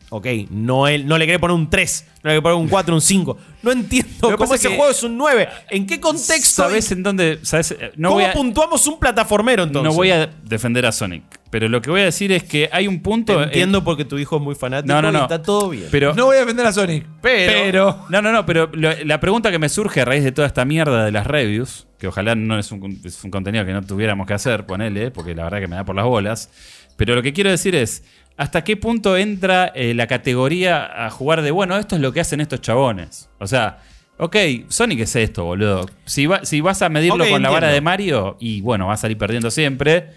Ok, 0.09 0.25
no, 0.51 0.87
él, 0.87 1.05
no 1.05 1.17
le 1.17 1.25
quiere 1.25 1.37
poner 1.37 1.53
un 1.55 1.69
3, 1.69 2.05
no 2.23 2.29
le 2.29 2.35
quiere 2.35 2.41
poner 2.41 2.57
un 2.57 2.69
4, 2.69 2.95
un 2.95 3.01
5. 3.01 3.37
No 3.61 3.71
entiendo 3.73 4.37
cómo 4.37 4.53
ese 4.55 4.69
que- 4.69 4.75
juego 4.77 4.89
es 4.91 5.03
un 5.03 5.17
9. 5.17 5.49
¿En 5.69 5.85
qué 5.85 5.99
contexto? 5.99 6.63
¿Sabes 6.63 6.89
en 6.93 7.03
dónde? 7.03 7.39
¿Sabes? 7.41 7.71
Eh, 7.71 7.91
No 7.97 8.09
¿Cómo 8.09 8.21
voy 8.21 8.29
a, 8.29 8.33
puntuamos 8.33 8.87
un 8.87 8.99
plataformero 8.99 9.63
entonces? 9.63 9.91
no 9.91 9.93
voy 9.93 10.11
a 10.11 10.27
defender 10.45 10.85
a 10.85 10.93
Sonic. 10.93 11.23
Pero 11.49 11.67
lo 11.67 11.81
que 11.81 11.89
voy 11.89 12.01
a 12.01 12.05
decir 12.05 12.31
es 12.31 12.43
que 12.43 12.69
hay 12.71 12.87
un 12.87 13.01
punto. 13.01 13.33
Te 13.33 13.39
en- 13.39 13.43
entiendo 13.49 13.83
porque 13.83 14.05
tu 14.05 14.17
hijo 14.17 14.37
es 14.37 14.41
muy 14.41 14.55
fanático 14.55 14.93
No, 14.93 15.01
no, 15.01 15.11
no. 15.11 15.19
y 15.19 15.21
está 15.23 15.41
todo 15.41 15.69
bien. 15.69 15.87
Pero, 15.91 16.13
No 16.13 16.25
voy 16.25 16.37
a 16.37 16.39
defender 16.39 16.65
a 16.65 16.71
Sonic. 16.71 17.05
Pero- 17.21 18.05
No, 18.09 18.21
no, 18.21 18.31
no, 18.31 18.45
pero 18.45 18.69
lo- 18.73 18.93
la 19.03 19.19
pregunta 19.19 19.51
que 19.51 19.59
me 19.59 19.67
surge 19.67 19.99
a 20.01 20.05
raíz 20.05 20.23
de 20.23 20.31
toda 20.31 20.47
esta 20.47 20.63
mierda 20.63 21.03
de 21.03 21.11
las 21.11 21.27
reviews, 21.27 21.85
que 21.99 22.07
ojalá 22.07 22.33
no 22.35 22.57
es 22.57 22.71
un, 22.71 23.01
es 23.03 23.21
un 23.25 23.31
contenido 23.31 23.65
que 23.65 23.73
no 23.73 23.81
tuviéramos 23.81 24.25
que 24.25 24.33
hacer, 24.33 24.65
ponele, 24.65 25.11
porque 25.11 25.35
la 25.35 25.43
verdad 25.43 25.59
que 25.59 25.67
me 25.67 25.75
da 25.75 25.83
por 25.83 25.95
las 25.97 26.05
bolas. 26.05 26.49
Pero 26.95 27.13
lo 27.13 27.21
que 27.21 27.31
quiero 27.31 27.49
decir 27.51 27.75
es, 27.75 28.03
¿hasta 28.37 28.63
qué 28.63 28.77
punto 28.77 29.17
entra 29.17 29.71
eh, 29.75 29.93
la 29.93 30.07
categoría 30.07 31.05
a 31.05 31.09
jugar 31.09 31.41
de, 31.41 31.51
bueno, 31.51 31.77
esto 31.77 31.95
es 31.95 32.01
lo 32.01 32.13
que 32.13 32.19
hacen 32.21 32.39
estos 32.41 32.61
chabones? 32.61 33.29
O 33.39 33.47
sea, 33.47 33.79
ok, 34.17 34.35
Sonic 34.69 35.01
es 35.01 35.15
esto, 35.15 35.43
boludo. 35.45 35.85
Si, 36.05 36.25
va- 36.27 36.45
si 36.45 36.61
vas 36.61 36.81
a 36.81 36.89
medirlo 36.89 37.25
con 37.33 37.41
la 37.41 37.49
vara 37.49 37.67
de 37.69 37.81
Mario, 37.81 38.37
y 38.39 38.61
bueno, 38.61 38.87
va 38.87 38.93
a 38.93 38.97
salir 38.97 39.17
perdiendo 39.17 39.51
siempre. 39.51 40.09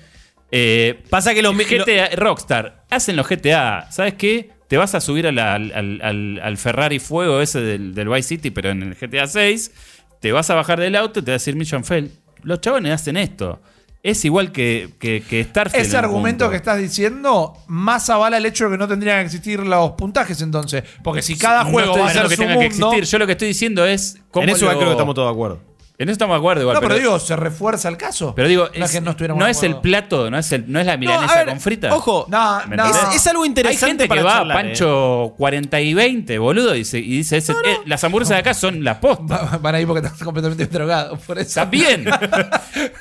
Eh, 0.53 1.03
Pasa 1.11 1.33
que 1.35 1.43
lo, 1.43 1.53
mi- 1.53 1.65
lo- 1.65 1.85
GTA, 1.85 2.11
Rockstar, 2.17 2.85
hacen 2.91 3.17
los 3.17 3.27
GTA. 3.29 3.91
¿Sabes 3.91 4.15
qué? 4.15 4.51
Te 4.69 4.77
vas 4.77 4.95
a 4.95 5.01
subir 5.01 5.27
a 5.27 5.33
la- 5.33 5.55
al, 5.55 5.73
al- 5.75 6.01
al- 6.03 6.41
al 6.43 6.57
Ferrari 6.57 6.99
Fuego 6.99 7.41
ese 7.41 7.61
del, 7.61 7.95
del 7.95 8.09
Vice 8.09 8.29
City, 8.29 8.51
pero 8.51 8.71
en 8.71 8.83
el 8.83 8.95
GTA 8.95 9.27
6. 9.27 9.73
Te 10.21 10.33
vas 10.33 10.51
a 10.51 10.55
bajar 10.55 10.79
del 10.79 10.97
auto 10.97 11.21
y 11.21 11.23
te 11.23 11.31
va 11.31 11.35
a 11.35 11.39
decir 11.39 11.57
Mission 11.57 11.83
Fail. 11.85 12.11
Los 12.43 12.61
chabones 12.61 12.93
hacen 12.93 13.17
esto. 13.17 13.61
Es 14.03 14.25
igual 14.25 14.51
que, 14.51 14.89
que, 14.99 15.23
que 15.29 15.45
Starfield. 15.45 15.85
Ese 15.87 15.97
argumento 15.99 16.49
que 16.49 16.57
estás 16.57 16.79
diciendo 16.79 17.55
más 17.67 18.09
avala 18.09 18.39
el 18.39 18.47
hecho 18.47 18.65
de 18.65 18.71
que 18.71 18.79
no 18.79 18.89
tendrían 18.89 19.19
que 19.21 19.27
existir 19.27 19.61
los 19.61 19.91
puntajes 19.93 20.41
entonces. 20.41 20.85
Porque 21.05 21.21
si 21.21 21.37
cada 21.37 21.65
No 21.65 21.71
juego 21.71 21.89
estoy 21.91 22.03
va 22.03 22.09
a 22.09 22.13
ser 22.15 22.23
que 22.29 22.37
su 22.37 22.41
tenga 22.41 22.55
mundo... 22.55 22.61
que 22.61 22.67
existir. 22.67 23.05
Yo 23.05 23.19
lo 23.19 23.27
que 23.27 23.33
estoy 23.33 23.49
diciendo 23.49 23.85
es. 23.85 24.19
cómo 24.31 24.45
en 24.45 24.51
eso 24.51 24.65
lo- 24.65 24.73
creo 24.73 24.85
que 24.87 24.91
estamos 24.93 25.15
todos 25.15 25.29
de 25.29 25.33
acuerdo. 25.33 25.70
En 26.01 26.09
eso 26.09 26.13
estamos 26.15 26.35
de 26.35 26.39
acuerdo 26.39 26.63
igual. 26.63 26.75
No, 26.77 26.81
pero, 26.81 26.95
digo, 26.97 27.19
se 27.19 27.37
refuerza 27.37 27.89
el 27.91 27.97
caso. 27.99 28.35
pero 28.35 28.49
digo, 28.49 28.69
no 28.77 28.85
es, 28.87 28.91
que 28.91 29.01
no, 29.03 29.11
estuviéramos 29.11 29.39
no 29.39 29.45
de 29.45 29.53
es 29.53 29.63
el 29.63 29.77
plato, 29.81 30.31
no 30.31 30.39
es, 30.39 30.51
el, 30.51 30.65
no 30.73 30.81
es 30.81 30.87
la 30.87 30.97
milanesa 30.97 31.35
ver, 31.37 31.49
con 31.49 31.61
frita. 31.61 31.95
Ojo. 31.95 32.27
Es, 32.31 33.17
es 33.17 33.27
algo 33.27 33.45
interesante 33.45 33.85
Hay 33.85 33.91
gente 33.91 34.09
para 34.09 34.21
que 34.21 34.25
va 34.27 34.33
charlar, 34.39 34.57
a 34.57 34.61
¿eh? 34.61 34.65
Pancho 34.65 35.35
40 35.37 35.81
y 35.81 35.93
20, 35.95 36.39
boludo, 36.39 36.75
y, 36.75 36.85
se- 36.87 36.99
y 37.01 37.19
dice, 37.19 37.37
ese- 37.37 37.53
eh, 37.53 37.77
las 37.85 38.03
hamburguesas 38.03 38.37
de 38.37 38.41
acá 38.41 38.55
son 38.55 38.83
la 38.83 38.99
posta. 38.99 39.43
Va- 39.43 39.59
Van 39.59 39.75
ahí 39.75 39.85
porque 39.85 40.07
estás 40.07 40.23
completamente 40.25 40.67
drogado. 40.67 41.19
Por 41.19 41.39
eso. 41.39 41.61
También. 41.61 42.07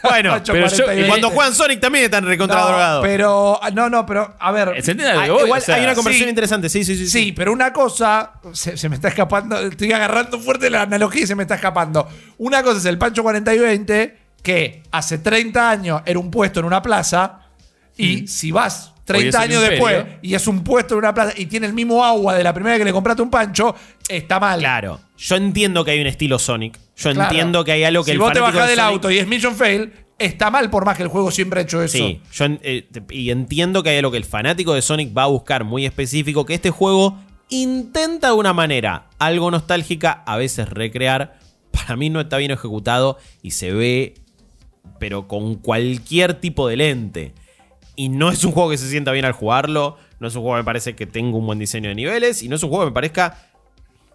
Bueno, 0.02 0.32
Pancho 0.32 0.54
pero 0.54 0.68
yo- 0.68 0.84
40 0.86 0.94
y 0.96 1.04
y 1.06 1.08
cuando 1.08 1.28
20. 1.28 1.36
juegan 1.36 1.54
Sonic 1.56 1.80
también 1.80 2.06
están 2.06 2.26
recontra 2.26 2.60
No, 2.60 2.68
drogados. 2.68 3.06
Pero, 3.06 3.60
no, 3.74 3.90
no, 3.90 4.06
pero, 4.06 4.34
a 4.40 4.52
ver. 4.52 4.70
¿Se 4.84 4.92
entiende 4.92 5.14
lo 5.14 5.20
Ah, 5.20 5.26
igual 5.46 5.62
O 5.62 5.64
sea, 5.64 5.76
hay 5.76 5.84
una 5.84 5.94
conversación 5.96 6.26
sí. 6.28 6.30
interesante, 6.30 6.70
sí, 6.70 6.84
sí, 6.84 6.96
sí. 6.96 7.08
Sí, 7.08 7.32
pero 7.32 7.52
una 7.54 7.72
cosa, 7.72 8.34
se, 8.54 8.76
se 8.78 8.90
me 8.90 8.96
está 8.96 9.08
escapando, 9.10 9.58
estoy 9.60 9.92
agarrando 9.94 10.40
fuerte 10.40 10.70
la 10.70 10.82
analogía 10.84 11.24
y 11.24 11.28
se 11.28 11.36
me 11.36 11.44
está 11.44 11.56
escapando. 11.56 12.08
Una 12.38 12.64
cosa 12.64 12.78
es 12.80 12.86
el 12.90 12.98
Pancho 12.98 13.24
40 13.24 13.56
y 13.56 13.60
20, 13.60 14.18
que 14.44 14.84
hace 14.92 15.18
30 15.20 15.70
años 15.70 16.02
era 16.06 16.20
un 16.20 16.30
puesto 16.32 16.60
en 16.60 16.66
una 16.66 16.82
plaza, 16.82 17.42
y 17.98 18.28
si 18.28 18.52
vas 18.52 18.94
Hoy 19.12 19.22
30 19.24 19.28
es 19.30 19.36
un 19.36 19.42
años 19.42 19.70
después 19.70 20.06
y 20.22 20.36
es 20.36 20.48
un 20.48 20.64
puesto 20.64 20.94
en 20.94 21.00
una 21.00 21.14
plaza 21.16 21.34
y 21.36 21.48
tiene 21.48 21.66
el 21.66 21.74
mismo 21.74 22.06
agua 22.06 22.36
de 22.36 22.44
la 22.44 22.54
primera 22.54 22.74
vez 22.76 22.80
que 22.82 22.86
le 22.86 22.92
compraste 22.94 23.22
un 23.24 23.32
pancho, 23.32 23.76
está 24.08 24.40
mal. 24.40 24.60
Claro. 24.60 25.00
Yo 25.18 25.36
entiendo 25.36 25.84
que 25.84 25.92
hay 25.92 26.00
un 26.02 26.06
estilo 26.08 26.38
Sonic. 26.40 26.78
Yo 26.96 27.12
Claro. 27.12 27.30
entiendo 27.30 27.64
que 27.66 27.72
hay 27.72 27.84
algo 27.84 28.04
que 28.04 28.12
si 28.12 28.14
el 28.14 28.20
vos 28.20 28.32
te 28.32 28.40
bajás 28.40 28.64
de 28.64 28.70
del 28.70 28.78
Sonic- 28.80 28.94
auto 28.94 29.12
y 29.12 29.18
es 29.18 29.28
Mission 29.28 29.56
Fail, 29.56 29.92
está 30.20 30.52
mal 30.52 30.70
por 30.70 30.86
más 30.86 30.96
que 30.96 31.04
el 31.04 31.10
juego 31.10 31.32
siempre 31.32 31.60
ha 31.62 31.64
hecho 31.64 31.82
eso. 31.82 31.98
Sí, 31.98 32.22
yo 32.32 32.46
eh, 32.62 32.88
y 33.10 33.32
entiendo 33.32 33.82
que 33.82 33.90
hay 33.90 33.98
algo 33.98 34.12
que 34.12 34.18
el 34.18 34.26
fanático 34.26 34.76
de 34.76 34.82
Sonic 34.84 35.18
va 35.18 35.24
a 35.24 35.28
buscar 35.28 35.64
muy 35.64 35.86
específico, 35.88 36.46
que 36.46 36.54
este 36.54 36.70
juego 36.70 37.18
intenta 37.50 38.28
de 38.28 38.34
una 38.34 38.54
manera 38.54 39.08
algo 39.18 39.50
nostálgica, 39.50 40.24
a 40.26 40.38
veces 40.38 40.70
recrear. 40.70 41.39
Para 41.84 41.96
mí 41.96 42.10
no 42.10 42.22
está 42.22 42.38
bien 42.38 42.52
ejecutado 42.52 43.18
y 43.42 43.52
se 43.52 43.72
ve, 43.74 44.14
pero 45.00 45.28
con 45.28 45.56
cualquier 45.56 46.34
tipo 46.36 46.68
de 46.68 46.78
lente. 46.78 47.34
Y 47.96 48.10
no 48.10 48.30
es 48.30 48.44
un 48.44 48.52
juego 48.52 48.70
que 48.70 48.78
se 48.78 48.90
sienta 48.90 49.12
bien 49.12 49.26
al 49.26 49.34
jugarlo, 49.34 49.98
no 50.20 50.28
es 50.28 50.36
un 50.36 50.42
juego 50.42 50.56
que 50.58 50.62
me 50.62 50.66
parece 50.66 50.96
que 50.96 51.06
tenga 51.06 51.38
un 51.38 51.46
buen 51.46 51.60
diseño 51.60 51.90
de 51.90 51.96
niveles, 51.96 52.42
y 52.44 52.48
no 52.50 52.56
es 52.56 52.64
un 52.64 52.70
juego 52.70 52.86
que 52.86 52.92
me 52.92 52.94
parezca, 52.94 53.38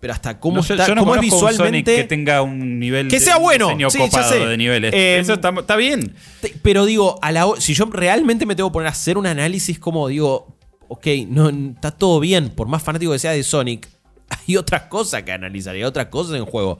pero 0.00 0.12
hasta 0.14 0.38
cómo, 0.40 0.56
No, 0.56 0.60
está, 0.60 0.86
yo 0.86 0.94
no 0.94 1.02
cómo 1.02 1.14
es 1.16 1.20
conozco 1.20 1.38
un 1.46 1.50
visualmente... 1.50 1.96
que 1.96 2.04
tenga 2.04 2.40
un 2.42 2.78
nivel 2.78 3.08
Que 3.08 3.16
de 3.18 3.24
sea 3.24 3.36
bueno, 3.38 3.66
diseño 3.68 3.90
sí, 3.90 3.98
ya 3.98 4.04
copado 4.06 4.28
sé. 4.32 4.38
de 4.46 4.56
niveles. 4.56 4.94
Eh, 4.94 5.18
Eso 5.18 5.34
está, 5.34 5.50
está 5.50 5.76
bien. 5.76 6.14
Te- 6.40 6.54
Pero 6.62 6.84
digo, 6.86 7.18
a 7.22 7.30
la, 7.32 7.46
ho- 7.46 7.60
si 7.60 7.74
yo 7.74 7.84
realmente 7.86 8.46
me 8.46 8.54
tengo 8.54 8.70
que 8.70 8.74
poner 8.74 8.88
a 8.88 8.90
hacer 8.92 9.18
un 9.18 9.26
análisis 9.26 9.78
como 9.78 10.08
digo, 10.08 10.56
ok, 10.88 11.06
no, 11.28 11.48
está 11.50 11.90
todo 11.90 12.20
bien, 12.20 12.50
por 12.50 12.68
más 12.68 12.82
fanático 12.82 13.12
que 13.12 13.18
sea 13.18 13.32
de 13.32 13.42
Sonic, 13.42 13.86
hay 14.48 14.56
otras 14.56 14.82
cosas 14.82 15.22
que 15.24 15.32
analizar, 15.32 15.74
hay 15.74 15.84
otras 15.84 16.06
cosas 16.06 16.36
en 16.36 16.44
juego. 16.46 16.78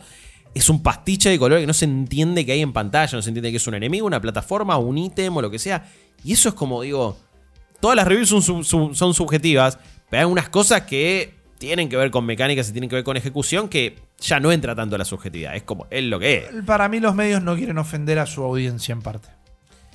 Es 0.54 0.68
un 0.68 0.82
pastiche 0.82 1.30
de 1.30 1.38
color 1.38 1.58
que 1.60 1.66
no 1.66 1.72
se 1.74 1.84
entiende 1.84 2.46
que 2.46 2.52
hay 2.52 2.60
en 2.62 2.72
pantalla, 2.72 3.16
no 3.16 3.22
se 3.22 3.30
entiende 3.30 3.50
que 3.50 3.56
es 3.56 3.66
un 3.66 3.74
enemigo, 3.74 4.06
una 4.06 4.20
plataforma, 4.20 4.78
un 4.78 4.96
ítem 4.96 5.36
o 5.36 5.42
lo 5.42 5.50
que 5.50 5.58
sea. 5.58 5.84
Y 6.22 6.32
eso 6.32 6.48
es 6.48 6.54
como, 6.54 6.82
digo, 6.82 7.18
todas 7.80 7.96
las 7.96 8.06
reviews 8.06 8.28
son, 8.28 8.42
sub- 8.42 8.64
sub- 8.64 8.94
son 8.94 9.14
subjetivas, 9.14 9.76
pero 10.08 10.18
hay 10.18 10.22
algunas 10.22 10.48
cosas 10.48 10.82
que 10.82 11.34
tienen 11.58 11.88
que 11.88 11.96
ver 11.96 12.10
con 12.10 12.24
mecánicas 12.24 12.68
y 12.68 12.72
tienen 12.72 12.88
que 12.88 12.96
ver 12.96 13.04
con 13.04 13.16
ejecución 13.16 13.68
que 13.68 13.98
ya 14.20 14.38
no 14.38 14.52
entra 14.52 14.74
tanto 14.76 14.96
la 14.96 15.04
subjetividad, 15.04 15.56
es 15.56 15.64
como, 15.64 15.86
es 15.90 16.04
lo 16.04 16.18
que 16.20 16.36
es. 16.38 16.64
Para 16.64 16.88
mí 16.88 17.00
los 17.00 17.14
medios 17.14 17.42
no 17.42 17.56
quieren 17.56 17.78
ofender 17.78 18.18
a 18.20 18.26
su 18.26 18.42
audiencia 18.44 18.92
en 18.92 19.02
parte. 19.02 19.28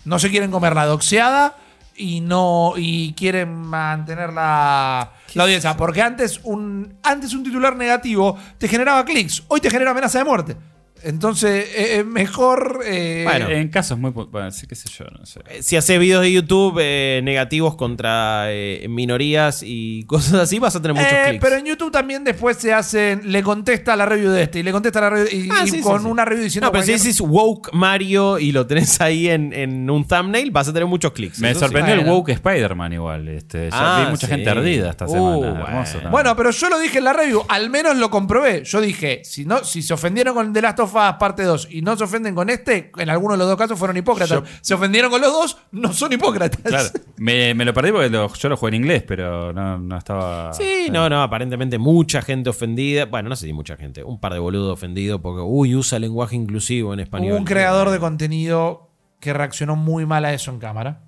No 0.04 0.20
se 0.20 0.30
quieren 0.30 0.52
comer 0.52 0.76
la 0.76 0.86
doxeada 0.86 1.58
y 2.00 2.22
no 2.22 2.74
y 2.78 3.14
quieren 3.14 3.54
mantener 3.54 4.32
la, 4.32 5.12
la 5.34 5.44
audiencia. 5.44 5.76
Porque 5.76 6.02
antes 6.02 6.40
un, 6.44 6.98
antes 7.04 7.34
un 7.34 7.44
titular 7.44 7.76
negativo 7.76 8.38
te 8.58 8.68
generaba 8.68 9.04
clics, 9.04 9.44
hoy 9.50 9.60
te 9.60 9.70
genera 9.70 9.92
amenaza 9.92 10.20
de 10.20 10.26
muerte. 10.26 10.58
Entonces 11.04 11.66
eh, 11.76 12.00
es 12.00 12.06
mejor... 12.06 12.82
eh, 12.86 13.24
Bueno. 13.26 13.50
en 13.50 13.68
casos 13.70 13.98
muy. 13.98 14.12
Bueno, 14.12 14.52
sí, 14.52 14.68
qué 14.68 14.76
sé 14.76 14.90
yo, 14.90 15.06
no 15.18 15.26
sé. 15.26 15.42
si 15.62 15.76
haces 15.76 16.00
videos 16.00 16.22
de 16.24 16.32
YouTube 16.32 16.78
eh, 16.82 17.22
negativos 17.24 17.76
contra 17.76 18.46
eh, 18.52 18.86
minorías 18.90 19.62
y 19.66 20.04
cosas 20.06 20.34
así, 20.36 20.60
vas 20.60 20.76
a 20.76 20.82
tener 20.82 20.96
muchos 20.96 21.12
eh, 21.12 21.24
clics. 21.30 21.44
pero 21.44 21.56
en 21.58 21.66
YouTube 21.66 21.92
también 21.92 22.24
después 22.24 22.58
se 22.58 22.74
hacen, 22.74 23.32
le 23.32 23.42
contesta 23.44 23.96
la 23.96 24.06
review 24.06 24.32
de 24.32 24.44
este 24.44 24.60
y 24.60 24.64
le 24.64 24.72
contesta 24.72 25.02
la 25.02 25.10
review 25.10 25.28
y, 25.46 25.50
Ah, 25.52 25.64
y 25.66 25.70
sí, 25.70 25.78
sí, 25.78 25.82
con 25.84 26.02
sí. 26.02 26.08
una 26.08 26.26
review 26.26 26.44
diciendo 26.44 26.68
no, 26.68 26.72
pero 26.72 26.84
si 26.84 26.92
decís 26.94 27.22
woke 27.22 27.72
Mario 27.74 28.40
y 28.40 28.52
lo 28.52 28.66
tenés 28.68 29.00
ahí 29.02 29.30
en, 29.30 29.54
en 29.54 29.90
un 29.90 30.06
thumbnail, 30.08 30.52
vas 30.52 30.68
a 30.68 30.74
tener 30.74 30.88
muchos 30.88 31.12
clics. 31.14 31.40
Me 31.40 31.54
sorprendió 31.56 31.94
el 31.96 32.06
woke 32.08 32.30
Spider-Man 32.30 32.94
igual. 32.94 33.28
Este, 33.30 33.70
ya 33.70 33.98
Ah, 33.98 34.04
vi 34.06 34.12
mucha 34.12 34.28
sí. 34.28 34.34
gente 34.34 34.50
ardida 34.50 34.90
esta 34.90 35.06
Uh, 35.06 35.42
semana. 35.44 35.64
Hermoso. 35.68 36.00
Bueno, 36.12 36.36
pero 36.36 36.52
yo 36.52 36.70
lo 36.70 36.80
dije 36.80 36.98
en 37.00 37.04
la 37.06 37.14
review, 37.14 37.44
al 37.48 37.70
menos 37.70 37.96
lo 37.98 38.10
comprobé. 38.10 38.64
Yo 38.64 38.82
dije, 38.82 39.22
si 39.24 39.46
no, 39.46 39.64
si 39.64 39.82
se 39.82 39.94
ofendieron 39.94 40.34
con 40.36 40.54
The 40.54 40.62
Last 40.62 40.80
of 40.80 40.89
Us 40.94 41.16
parte 41.20 41.44
2 41.44 41.68
y 41.72 41.82
no 41.82 41.96
se 41.98 42.04
ofenden 42.04 42.36
con 42.36 42.50
este, 42.50 42.92
en 42.98 43.10
alguno 43.10 43.34
de 43.34 43.38
los 43.40 43.48
dos 43.48 43.58
casos 43.58 43.78
fueron 43.78 43.98
hipócratas. 43.98 44.30
Yo- 44.40 44.44
se 44.62 44.74
ofendieron 44.74 45.12
con 45.12 45.22
los 45.22 45.32
dos, 45.32 45.58
no 45.72 45.94
son 45.94 46.12
hipócratas. 46.14 46.62
Claro, 46.62 46.90
me, 47.18 47.54
me 47.54 47.66
lo 47.66 47.74
perdí 47.74 47.92
porque 47.92 48.10
lo- 48.10 48.34
yo 48.34 48.50
lo 48.50 48.58
jugué 48.58 48.70
en 48.70 48.82
inglés, 48.84 49.04
pero 49.08 49.54
no, 49.54 49.78
no 49.78 49.98
estaba. 49.98 50.54
Sí, 50.54 50.88
no, 50.92 51.10
no, 51.10 51.22
aparentemente 51.24 51.78
mucha 51.78 52.22
gente 52.22 52.50
ofendida. 52.50 53.06
Bueno, 53.06 53.30
no 53.30 53.36
sé 53.36 53.48
si 53.48 53.54
mucha 53.54 53.76
gente, 53.78 54.04
un 54.04 54.20
par 54.20 54.34
de 54.34 54.40
boludos 54.40 54.74
ofendidos 54.74 55.20
porque, 55.22 55.42
uy, 55.42 55.76
usa 55.76 56.00
lenguaje 56.00 56.36
inclusivo 56.36 56.94
en 56.94 57.00
español. 57.02 57.32
Hubo 57.32 57.38
un 57.40 57.46
creador 57.46 57.90
de 57.90 58.00
contenido 58.00 58.90
que 59.20 59.34
reaccionó 59.34 59.76
muy 59.76 60.06
mal 60.06 60.24
a 60.26 60.34
eso 60.34 60.52
en 60.52 60.60
cámara. 60.60 61.02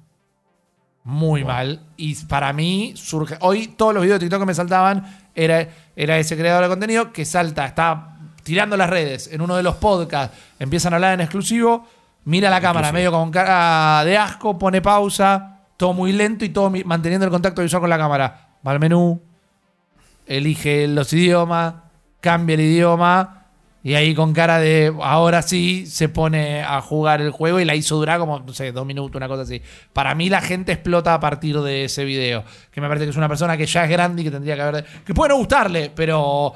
Muy 1.04 1.44
mal. 1.44 1.88
Y 1.98 2.14
para 2.26 2.54
mí 2.54 2.94
surge. 2.96 3.36
Hoy 3.42 3.68
todos 3.68 3.94
los 3.94 4.04
videos 4.04 4.20
de 4.20 4.26
TikTok 4.26 4.42
que 4.42 4.46
me 4.46 4.54
saltaban 4.54 5.04
era, 5.34 5.68
era 5.96 6.20
ese 6.20 6.38
creador 6.38 6.62
de 6.64 6.70
contenido 6.70 7.12
que 7.12 7.26
salta, 7.26 7.66
está 7.66 8.20
tirando 8.44 8.78
las 8.78 8.90
redes 8.90 9.30
en 9.32 9.42
uno 9.42 9.56
de 9.56 9.64
los 9.64 9.76
podcasts, 9.76 10.38
empiezan 10.60 10.94
a 10.94 10.96
hablar 10.98 11.14
en 11.14 11.22
exclusivo, 11.22 11.86
mira 12.26 12.50
la 12.50 12.62
cámara 12.62 12.92
medio 12.92 13.12
con 13.12 13.32
cara 13.32 14.04
de 14.06 14.18
asco, 14.18 14.58
pone 14.58 14.82
pausa, 14.82 15.60
todo 15.78 15.94
muy 15.94 16.12
lento 16.12 16.46
y 16.46 16.50
todo 16.50 16.72
manteniendo 16.86 17.26
el 17.26 17.32
contacto 17.32 17.62
visual 17.62 17.82
con 17.82 17.90
la 17.90 17.98
cámara. 17.98 18.50
Va 18.66 18.72
al 18.72 18.80
menú, 18.80 19.22
elige 20.28 20.88
los 20.88 21.12
idiomas, 21.14 21.74
cambia 22.20 22.54
el 22.54 22.62
idioma 22.62 23.42
y 23.84 23.96
ahí 23.96 24.14
con 24.14 24.34
cara 24.34 24.60
de 24.60 24.94
ahora 25.02 25.42
sí 25.42 25.88
se 25.88 26.08
pone 26.08 26.62
a 26.62 26.82
jugar 26.82 27.20
el 27.20 27.32
juego 27.32 27.60
y 27.60 27.66
la 27.66 27.74
hizo 27.74 27.96
durar 27.96 28.20
como, 28.20 28.40
no 28.40 28.54
sé, 28.54 28.72
dos 28.72 28.86
minutos, 28.86 29.16
una 29.16 29.28
cosa 29.28 29.42
así. 29.42 29.62
Para 29.92 30.14
mí 30.14 30.30
la 30.30 30.42
gente 30.42 30.72
explota 30.72 31.16
a 31.16 31.20
partir 31.20 31.60
de 31.62 31.86
ese 31.86 32.06
video, 32.06 32.44
que 32.72 32.80
me 32.80 32.88
parece 32.88 33.06
que 33.06 33.10
es 33.10 33.18
una 33.18 33.28
persona 33.28 33.58
que 33.58 33.66
ya 33.66 33.86
es 33.86 33.90
grande 33.90 34.22
y 34.22 34.26
que 34.26 34.32
tendría 34.32 34.56
que 34.56 34.62
haber... 34.62 34.86
que 35.04 35.14
puede 35.14 35.30
no 35.30 35.38
gustarle, 35.38 35.92
pero... 35.96 36.54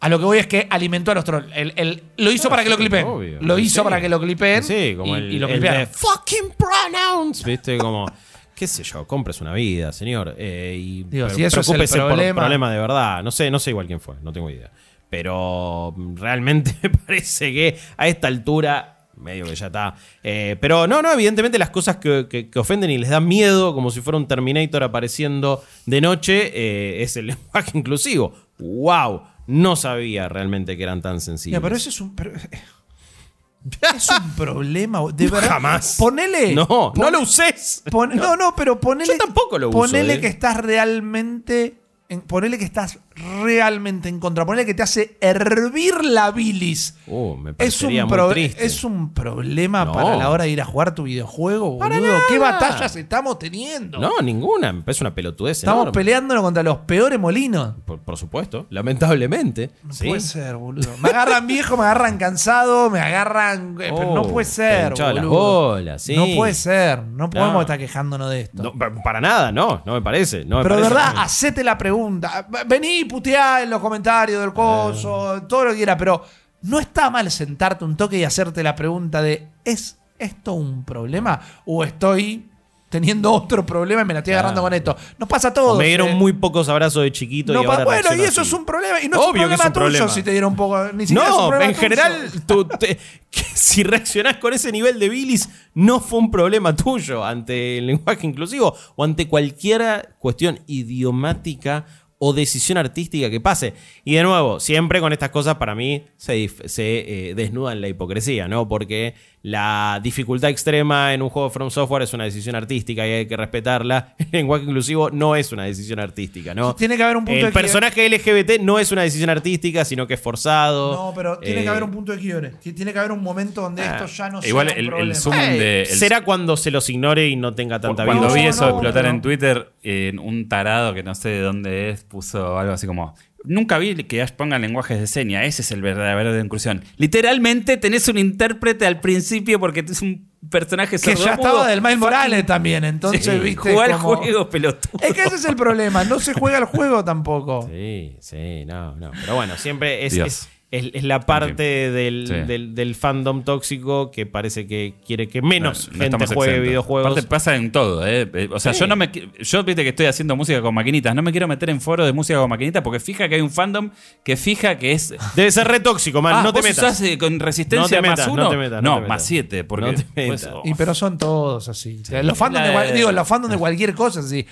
A 0.00 0.08
lo 0.08 0.18
que 0.18 0.24
voy 0.24 0.38
es 0.38 0.46
que 0.46 0.66
alimentó 0.70 1.10
a 1.10 1.14
los 1.14 1.24
trolls. 1.24 1.46
Él- 1.54 1.72
él 1.76 2.02
lo 2.16 2.32
hizo 2.32 2.48
para 2.48 2.62
que 2.64 2.70
lo 2.70 2.76
clipen. 2.78 3.06
obvio. 3.06 3.38
Lo 3.42 3.58
hizo 3.58 3.82
Sí. 3.82 3.84
para 3.84 4.00
que 4.00 4.08
lo 4.08 4.18
clipen. 4.20 4.62
Sí, 4.62 4.94
como 4.96 5.14
y, 5.16 5.20
el, 5.20 5.32
y 5.32 5.38
lo 5.38 5.48
el 5.48 5.60
de 5.60 5.86
fucking 5.86 6.54
pronouns, 6.56 7.44
¿viste? 7.44 7.76
Como, 7.76 8.06
qué 8.54 8.66
sé 8.66 8.82
yo, 8.82 9.06
compres 9.06 9.40
una 9.42 9.52
vida, 9.52 9.92
señor. 9.92 10.34
eh, 10.38 10.76
y 10.78 11.02
Digo, 11.04 11.28
si 11.28 11.44
eso 11.44 11.60
es 11.60 11.68
el 11.68 11.74
preocúpese 11.74 11.98
por 11.98 12.06
problema- 12.12 12.40
problema 12.40 12.72
de 12.72 12.78
verdad. 12.78 13.22
No 13.22 13.30
sé, 13.30 13.50
no 13.50 13.58
sé 13.58 13.70
igual 13.70 13.86
quién 13.86 14.00
fue, 14.00 14.14
no 14.22 14.32
tengo 14.32 14.48
idea. 14.48 14.70
Pero 15.10 15.92
mm, 15.96 16.16
realmente 16.16 16.74
me 16.82 16.88
parece 17.06 17.52
que 17.52 17.78
a 17.98 18.08
esta 18.08 18.28
altura 18.28 18.96
medio 19.16 19.44
que 19.44 19.54
ya 19.54 19.66
está. 19.66 19.94
Eh, 20.22 20.56
pero 20.62 20.86
no, 20.86 21.02
no, 21.02 21.12
evidentemente 21.12 21.58
las 21.58 21.68
cosas 21.68 21.96
que, 21.96 22.26
que- 22.30 22.48
que 22.48 22.58
ofenden 22.58 22.90
y 22.90 22.96
les 22.96 23.10
dan 23.10 23.28
miedo, 23.28 23.74
como 23.74 23.90
si 23.90 24.00
fuera 24.00 24.16
un 24.16 24.26
Terminator 24.26 24.82
apareciendo 24.82 25.62
de 25.84 26.00
noche, 26.00 26.50
eh, 26.54 27.02
es 27.02 27.18
el 27.18 27.26
lenguaje 27.36 27.76
inclusivo. 27.76 28.34
¡Wow! 28.58 29.24
No 29.50 29.76
sabía 29.76 30.28
realmente 30.28 30.76
que 30.76 30.82
eran 30.82 31.02
tan 31.02 31.20
sensibles. 31.20 31.58
Mira, 31.58 31.62
pero 31.62 31.76
eso 31.76 31.88
es 31.88 32.00
un. 32.00 32.14
pero- 32.14 32.32
es 33.94 34.08
un 34.08 34.30
problema. 34.36 35.00
De 35.12 35.28
verdad. 35.28 35.48
Jamás. 35.48 35.96
Ponele. 35.98 36.54
No, 36.54 36.92
no 36.96 37.10
lo 37.10 37.20
uses. 37.20 37.82
pon- 37.90 38.14
no, 38.16 38.36
no, 38.36 38.54
pero 38.56 38.80
ponele. 38.80 39.12
Yo 39.12 39.18
tampoco 39.18 39.58
lo 39.58 39.68
uso, 39.68 39.78
Ponele 39.78 40.14
eh. 40.14 40.20
que 40.20 40.26
estás 40.28 40.56
realmente. 40.56 41.80
en- 42.08 42.22
ponele 42.22 42.58
que 42.58 42.64
estás 42.64 42.98
realmente 43.42 44.08
en 44.08 44.20
contra. 44.20 44.44
Ponele 44.46 44.66
que 44.66 44.74
te 44.74 44.82
hace 44.82 45.16
hervir 45.20 46.04
la 46.04 46.30
bilis. 46.30 46.96
Uh, 47.06 47.36
me 47.36 47.54
Es 47.58 47.82
un, 47.82 47.92
muy 47.92 48.04
pro- 48.06 48.28
triste. 48.30 48.64
es 48.64 48.84
un 48.84 49.12
problema 49.12 49.84
No. 49.84 49.92
para 49.92 50.16
la 50.16 50.30
hora 50.30 50.44
de 50.44 50.50
ir 50.50 50.60
a 50.60 50.64
jugar 50.64 50.94
tu 50.94 51.04
videojuego, 51.04 51.72
boludo. 51.72 52.14
¿Qué 52.28 52.38
batallas 52.38 52.94
estamos 52.96 53.38
teniendo? 53.38 53.98
No, 53.98 54.20
ninguna. 54.22 54.72
Me 54.72 54.82
parece 54.82 55.02
una 55.04 55.14
pelotudez. 55.14 55.58
Estamos 55.58 55.82
enorme. 55.82 55.92
peleándonos 55.92 56.42
contra 56.44 56.62
los 56.62 56.78
peores 56.78 57.18
molinos. 57.18 57.74
Por, 57.84 58.00
por 58.00 58.16
supuesto, 58.16 58.66
lamentablemente. 58.70 59.70
No 59.82 59.92
¿sí? 59.92 60.08
puede 60.08 60.20
ser, 60.20 60.56
boludo. 60.56 60.90
Me 61.02 61.08
agarran 61.10 61.46
viejo, 61.46 61.76
me 61.76 61.84
agarran 61.84 62.18
cansado, 62.18 62.90
me 62.90 63.00
agarran. 63.00 63.76
eh, 63.80 63.92
pero 63.96 64.14
no 64.14 64.20
Oh, 64.22 64.28
puede 64.28 64.44
ser. 64.44 64.96
las 64.98 65.14
boludo. 65.14 65.28
bolas, 65.30 66.02
sí. 66.02 66.14
No 66.14 66.26
puede 66.36 66.54
ser. 66.54 67.02
No 67.02 67.28
podemos 67.30 67.54
No. 67.54 67.60
estar 67.62 67.78
quejándonos 67.78 68.30
de 68.30 68.42
esto. 68.42 68.62
No, 68.62 68.72
pa- 68.72 68.92
para 69.02 69.20
nada, 69.20 69.50
no, 69.52 69.82
no 69.84 69.94
me 69.94 70.02
parece. 70.02 70.44
no 70.44 70.58
me 70.58 70.62
pero 70.62 70.76
de 70.76 70.82
verdad, 70.82 71.14
hacete 71.16 71.64
la 71.64 71.76
pregunta. 71.78 72.46
Vení, 72.66 73.04
puteá 73.10 73.62
en 73.62 73.70
los 73.70 73.80
comentarios 73.80 74.40
del 74.40 74.52
coso, 74.52 75.42
todo 75.48 75.64
lo 75.66 75.70
que 75.72 75.78
quieras, 75.78 75.96
pero 75.98 76.24
no 76.62 76.78
está 76.78 77.10
mal 77.10 77.30
sentarte 77.30 77.84
un 77.84 77.96
toque 77.96 78.18
y 78.18 78.24
hacerte 78.24 78.62
la 78.62 78.74
pregunta 78.74 79.20
de: 79.22 79.48
¿es 79.64 79.98
esto 80.18 80.52
un 80.54 80.84
problema? 80.84 81.40
¿O 81.66 81.82
estoy 81.84 82.46
teniendo 82.90 83.30
otro 83.32 83.64
problema 83.64 84.02
y 84.02 84.04
me 84.04 84.12
la 84.14 84.18
estoy 84.18 84.34
agarrando 84.34 84.60
con 84.62 84.74
esto? 84.74 84.96
Nos 85.16 85.28
pasa 85.28 85.48
a 85.48 85.54
todos. 85.54 85.76
O 85.76 85.78
me 85.78 85.86
dieron 85.86 86.08
eh. 86.08 86.14
muy 86.14 86.32
pocos 86.32 86.68
abrazos 86.68 87.02
de 87.04 87.12
chiquito 87.12 87.52
No 87.52 87.62
y 87.62 87.66
pa- 87.66 87.72
ahora 87.74 87.84
bueno, 87.84 88.14
y 88.16 88.20
eso 88.22 88.40
así. 88.40 88.48
es 88.48 88.52
un 88.52 88.64
problema. 88.66 89.00
Y 89.00 89.08
no 89.08 89.16
es 89.20 89.26
un 89.26 89.30
Obvio 89.30 89.48
que 89.48 89.54
problema 89.56 89.62
es 89.62 89.66
un 89.68 89.72
tuyo 89.72 89.84
problema. 89.86 90.08
si 90.08 90.22
te 90.24 90.30
dieron 90.32 90.56
poco. 90.56 90.92
Ni 90.92 91.06
siquiera 91.06 91.28
es 91.28 91.34
un 91.34 91.40
No, 91.40 91.48
problema 91.48 91.64
en 91.70 91.76
tuyo. 91.76 91.80
general, 91.88 92.30
tú 92.46 92.64
te- 92.66 92.98
que 93.30 93.42
si 93.54 93.82
reaccionás 93.84 94.36
con 94.38 94.52
ese 94.52 94.72
nivel 94.72 94.98
de 94.98 95.08
bilis, 95.08 95.48
no 95.72 96.00
fue 96.00 96.18
un 96.18 96.30
problema 96.32 96.74
tuyo 96.74 97.24
ante 97.24 97.78
el 97.78 97.86
lenguaje 97.86 98.26
inclusivo 98.26 98.74
o 98.96 99.04
ante 99.04 99.28
cualquier 99.28 100.16
cuestión 100.18 100.58
idiomática 100.66 101.86
o 102.22 102.34
decisión 102.34 102.76
artística 102.76 103.30
que 103.30 103.40
pase. 103.40 103.72
Y 104.04 104.14
de 104.14 104.22
nuevo, 104.22 104.60
siempre 104.60 105.00
con 105.00 105.12
estas 105.14 105.30
cosas 105.30 105.56
para 105.56 105.74
mí 105.74 106.04
se, 106.18 106.50
se 106.66 107.30
eh, 107.30 107.34
desnuda 107.34 107.72
en 107.72 107.80
la 107.80 107.88
hipocresía, 107.88 108.46
¿no? 108.46 108.68
Porque 108.68 109.14
la 109.42 110.00
dificultad 110.02 110.50
extrema 110.50 111.14
en 111.14 111.22
un 111.22 111.30
juego 111.30 111.48
de 111.48 111.54
From 111.54 111.70
Software 111.70 112.02
es 112.02 112.12
una 112.12 112.24
decisión 112.24 112.54
artística 112.56 113.06
y 113.06 113.10
hay 113.10 113.26
que 113.26 113.36
respetarla. 113.38 114.14
El 114.18 114.26
lenguaje 114.32 114.64
inclusivo 114.64 115.08
no 115.10 115.34
es 115.34 115.50
una 115.52 115.64
decisión 115.64 115.98
artística, 115.98 116.54
¿no? 116.54 116.74
Tiene 116.76 116.96
que 116.98 117.02
haber 117.02 117.16
un 117.16 117.24
punto 117.24 117.38
El 117.38 117.46
de 117.46 117.50
quiebre. 117.52 117.62
personaje 117.62 118.08
LGBT 118.08 118.60
no 118.60 118.78
es 118.78 118.92
una 118.92 119.02
decisión 119.02 119.30
artística, 119.30 119.84
sino 119.86 120.06
que 120.06 120.14
es 120.14 120.20
forzado. 120.20 120.92
No, 120.94 121.12
pero 121.14 121.38
tiene 121.38 121.60
Eh, 121.60 121.62
que 121.62 121.68
haber 121.70 121.84
un 121.84 121.90
punto 121.90 122.12
de 122.12 122.18
quiebre. 122.18 122.50
Tiene 122.62 122.92
que 122.92 122.98
haber 122.98 123.12
un 123.12 123.22
momento 123.22 123.62
donde 123.62 123.82
esto 123.82 124.04
ya 124.06 124.28
no 124.28 124.42
sea 124.42 124.48
Igual 124.50 124.68
el- 124.76 124.90
zoom- 125.14 125.34
Eh, 125.34 125.58
de- 125.58 125.80
el- 125.82 125.86
será 125.86 126.22
cuando 126.22 126.56
se 126.58 126.70
los 126.70 126.90
ignore 126.90 127.26
y 127.28 127.36
no 127.36 127.54
tenga 127.54 127.80
tanta 127.80 128.04
Cuando 128.04 128.28
No, 128.28 128.34
vi 128.34 128.40
vida. 128.40 128.50
eso 128.50 128.66
no, 128.66 128.70
explotar 128.72 129.06
en 129.06 129.22
Twitter, 129.22 129.72
en 129.82 130.18
un 130.18 130.48
tarado 130.48 130.92
que 130.92 131.02
no 131.02 131.14
sé 131.14 131.30
de 131.30 131.40
dónde 131.40 131.88
es, 131.90 132.04
puso 132.04 132.58
algo 132.58 132.74
así 132.74 132.86
como. 132.86 133.14
Nunca 133.44 133.78
vi 133.78 133.94
que 134.04 134.24
pongan 134.36 134.60
lenguajes 134.62 135.00
de 135.00 135.06
seña. 135.06 135.44
Ese 135.44 135.62
es 135.62 135.70
el 135.72 135.80
verdadero 135.82 136.32
de 136.32 136.40
inclusión. 136.40 136.82
Literalmente 136.96 137.76
tenés 137.78 138.06
un 138.08 138.18
intérprete 138.18 138.86
al 138.86 139.00
principio 139.00 139.58
porque 139.58 139.80
es 139.80 140.02
un 140.02 140.28
personaje 140.50 140.98
Que 140.98 141.14
ya 141.14 141.34
estaba 141.34 141.66
del 141.68 141.80
Miles 141.80 141.98
Morales 141.98 142.44
también. 142.46 142.84
Entonces, 142.84 143.24
Sí, 143.24 143.38
viste. 143.38 143.72
Jugar 143.72 143.92
como- 143.92 144.16
juegos 144.16 144.46
pelotudos. 144.48 145.02
Es 145.02 145.14
que 145.14 145.22
ese 145.22 145.36
es 145.36 145.44
el 145.46 145.56
problema. 145.56 146.04
No 146.04 146.20
se 146.20 146.34
juega 146.34 146.58
el 146.58 146.64
juego 146.64 147.04
tampoco. 147.04 147.68
Sí, 147.70 148.16
sí, 148.20 148.64
no, 148.66 148.94
no. 148.96 149.10
Pero 149.20 149.34
bueno, 149.36 149.56
siempre 149.56 150.04
es, 150.06 150.12
Dios. 150.14 150.48
Es, 150.72 151.02
la 151.02 151.20
parte 151.20 151.62
del, 151.90 152.26
Sí. 152.28 152.34
del- 152.46 152.74
del 152.76 152.94
fandom 152.94 153.42
tóxico 153.42 154.10
que 154.12 154.24
parece 154.24 154.68
que 154.68 154.94
quiere 155.04 155.28
que 155.28 155.42
menos 155.42 155.88
No, 155.88 155.98
no 155.98 156.02
gente 156.18 156.26
juegue 156.34 156.52
exentos. 156.52 156.68
videojuegos. 156.68 157.10
Aparte 157.10 157.28
pasa 157.28 157.56
en 157.56 157.72
todo, 157.72 158.06
¿eh? 158.06 158.30
Eh, 158.32 158.48
O 158.52 158.60
sea, 158.60 158.72
Sí. 158.72 158.80
yo 158.80 158.86
no 158.86 158.94
me 158.94 159.10
yo 159.40 159.64
viste 159.64 159.82
que 159.82 159.88
estoy 159.88 160.06
haciendo 160.06 160.36
música 160.36 160.60
con 160.62 160.72
maquinitas, 160.74 161.12
no 161.14 161.22
me 161.22 161.32
quiero 161.32 161.48
meter 161.48 161.70
en 161.70 161.80
foros 161.80 162.06
de 162.06 162.12
música 162.12 162.38
con 162.38 162.48
maquinitas 162.50 162.82
porque 162.82 163.00
fija 163.00 163.28
que 163.28 163.34
hay 163.34 163.40
un 163.40 163.50
fandom 163.50 163.90
que 164.22 164.36
fija 164.36 164.78
que 164.78 164.92
es 164.92 165.12
Debe 165.34 165.50
ser 165.50 165.66
re 165.66 165.80
tóxico, 165.80 166.22
man. 166.22 166.34
Ah, 166.36 166.42
no 166.44 166.52
te 166.52 166.60
¿vos 166.60 166.68
metas. 166.68 166.84
usás, 166.84 167.00
eh, 167.02 167.18
con 167.18 167.40
resistencia 167.40 167.96
No 168.00 168.02
te 168.02 168.08
más 168.08 168.28
uno? 168.28 168.44
no 168.44 168.50
te 168.50 168.56
metas, 168.56 168.82
no 168.82 168.90
te 168.94 169.00
metas. 169.00 169.08
más 169.08 169.24
siete, 169.26 169.64
porque 169.64 169.86
No 169.86 169.94
te 169.94 170.04
pues, 170.14 170.28
metas. 170.44 170.50
oh. 170.54 170.62
Y 170.64 170.74
pero 170.74 170.94
son 170.94 171.18
todos 171.18 171.68
así. 171.68 172.00
Los 172.22 172.38
fandom 172.38 172.62
de- 172.62 172.92
digo, 172.92 173.10
los 173.10 173.26
fandom 173.26 173.50
de 173.50 173.58
cualquier 173.58 173.94
cosa 173.94 174.20
así. 174.20 174.46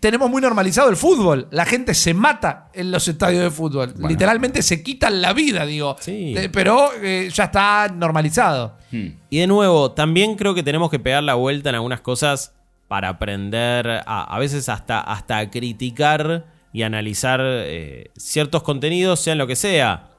Tenemos 0.00 0.28
muy 0.30 0.42
normalizado 0.42 0.88
el 0.90 0.96
fútbol. 0.96 1.48
La 1.50 1.64
gente 1.64 1.94
se 1.94 2.14
mata 2.14 2.70
en 2.74 2.90
los 2.90 3.06
estadios 3.08 3.44
de 3.44 3.50
fútbol. 3.50 3.94
Literalmente 4.08 4.62
se 4.62 4.82
quitan 4.82 5.22
la 5.22 5.32
vida, 5.32 5.64
digo. 5.64 5.96
Sí. 6.00 6.34
Eh, 6.36 6.48
pero 6.52 6.90
eh, 7.00 7.30
ya 7.32 7.44
está 7.44 7.88
normalizado. 7.94 8.76
Hmm. 8.90 9.08
Y 9.30 9.38
de 9.38 9.46
nuevo, 9.46 9.92
también 9.92 10.36
creo 10.36 10.54
que 10.54 10.62
tenemos 10.62 10.90
que 10.90 10.98
pegar 10.98 11.22
la 11.22 11.34
vuelta 11.34 11.68
en 11.68 11.76
algunas 11.76 12.00
cosas 12.00 12.54
para 12.88 13.08
aprender 13.08 13.88
a, 13.88 14.24
a 14.24 14.38
veces 14.38 14.68
hasta, 14.68 15.00
hasta 15.00 15.38
a 15.38 15.50
criticar 15.50 16.46
y 16.72 16.82
analizar 16.82 17.40
eh, 17.42 18.10
ciertos 18.16 18.62
contenidos, 18.62 19.20
sean 19.20 19.38
lo 19.38 19.46
que 19.46 19.56
sea. 19.56 20.10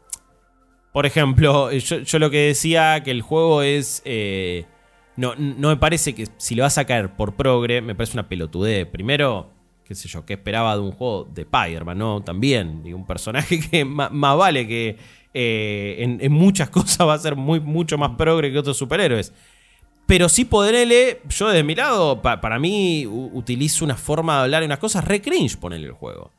Por 0.91 1.05
ejemplo, 1.05 1.71
yo, 1.71 1.99
yo 1.99 2.19
lo 2.19 2.29
que 2.29 2.47
decía 2.47 3.01
que 3.03 3.11
el 3.11 3.21
juego 3.21 3.63
es... 3.63 4.01
eh, 4.05 4.65
no, 5.15 5.35
no 5.35 5.69
me 5.69 5.77
parece 5.77 6.15
que 6.15 6.27
si 6.37 6.55
le 6.55 6.63
vas 6.63 6.77
a 6.77 6.85
caer 6.85 7.15
por 7.15 7.35
progre, 7.35 7.81
me 7.81 7.93
parece 7.95 8.13
una 8.13 8.27
pelotudez. 8.27 8.87
Primero, 8.87 9.51
qué 9.85 9.95
sé 9.95 10.07
yo, 10.07 10.25
que 10.25 10.33
esperaba 10.33 10.75
de 10.75 10.81
un 10.81 10.91
juego 10.91 11.27
de 11.33 11.41
Spider-Man, 11.43 11.97
¿no? 11.97 12.21
También, 12.21 12.83
digo, 12.83 12.97
un 12.97 13.05
personaje 13.05 13.59
que 13.71 13.85
más, 13.85 14.09
vale 14.11 14.67
que 14.67 14.97
eh, 15.33 15.95
en, 15.99 16.19
en 16.21 16.31
muchas 16.31 16.69
cosas 16.71 17.07
va 17.07 17.13
a 17.13 17.19
ser 17.19 17.35
muy, 17.35 17.59
mucho 17.59 17.97
más 17.97 18.11
progre 18.17 18.51
que 18.51 18.59
otros 18.59 18.77
superhéroes. 18.77 19.33
Pero 20.05 20.27
sí 20.27 20.43
ponerle, 20.45 21.21
yo 21.29 21.47
desde 21.47 21.63
mi 21.63 21.75
lado, 21.75 22.21
pa- 22.21 22.41
para 22.41 22.59
mí 22.59 23.05
utilizo 23.07 23.85
una 23.85 23.95
forma 23.95 24.35
de 24.37 24.41
hablar 24.43 24.61
y 24.63 24.65
unas 24.65 24.79
cosas 24.79 25.05
re 25.05 25.21
cringe 25.21 25.57
ponerle 25.57 25.87
el 25.87 25.93
juego. 25.93 26.31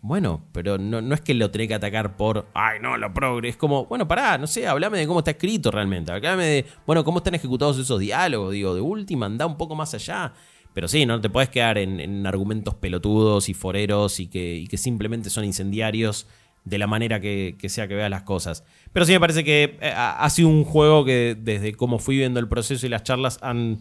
Bueno, 0.00 0.46
pero 0.52 0.78
no, 0.78 1.02
no 1.02 1.14
es 1.14 1.20
que 1.20 1.34
lo 1.34 1.50
tenés 1.50 1.68
que 1.68 1.74
atacar 1.74 2.16
por, 2.16 2.46
ay, 2.54 2.78
no, 2.80 2.96
lo 2.96 3.12
progre. 3.12 3.50
Es 3.50 3.56
como, 3.58 3.84
bueno, 3.84 4.08
pará, 4.08 4.38
no 4.38 4.46
sé, 4.46 4.66
hablame 4.66 4.96
de 4.98 5.06
cómo 5.06 5.18
está 5.18 5.32
escrito 5.32 5.70
realmente. 5.70 6.10
Hablame 6.10 6.44
de, 6.46 6.64
bueno, 6.86 7.04
cómo 7.04 7.18
están 7.18 7.34
ejecutados 7.34 7.76
esos 7.78 8.00
diálogos. 8.00 8.52
Digo, 8.52 8.74
de 8.74 8.80
última, 8.80 9.26
anda 9.26 9.44
un 9.44 9.58
poco 9.58 9.74
más 9.74 9.92
allá. 9.92 10.32
Pero 10.74 10.86
sí, 10.88 11.06
no 11.06 11.20
te 11.20 11.28
puedes 11.30 11.48
quedar 11.50 11.78
en, 11.78 11.98
en 12.00 12.26
argumentos 12.26 12.74
pelotudos 12.74 13.48
y 13.48 13.54
foreros 13.54 14.20
y 14.20 14.26
que, 14.28 14.54
y 14.56 14.66
que 14.68 14.76
simplemente 14.78 15.28
son 15.30 15.44
incendiarios 15.44 16.26
de 16.64 16.78
la 16.78 16.86
manera 16.86 17.20
que, 17.20 17.56
que 17.58 17.68
sea 17.68 17.88
que 17.88 17.94
veas 17.94 18.10
las 18.10 18.22
cosas. 18.22 18.62
Pero 18.92 19.06
sí 19.06 19.12
me 19.12 19.20
parece 19.20 19.42
que 19.42 19.78
eh, 19.80 19.90
ha, 19.90 20.22
ha 20.22 20.30
sido 20.30 20.48
un 20.48 20.64
juego 20.64 21.04
que 21.04 21.36
desde 21.40 21.72
cómo 21.74 21.98
fui 21.98 22.16
viendo 22.18 22.38
el 22.40 22.48
proceso 22.48 22.84
y 22.86 22.88
las 22.88 23.02
charlas 23.02 23.38
han... 23.42 23.78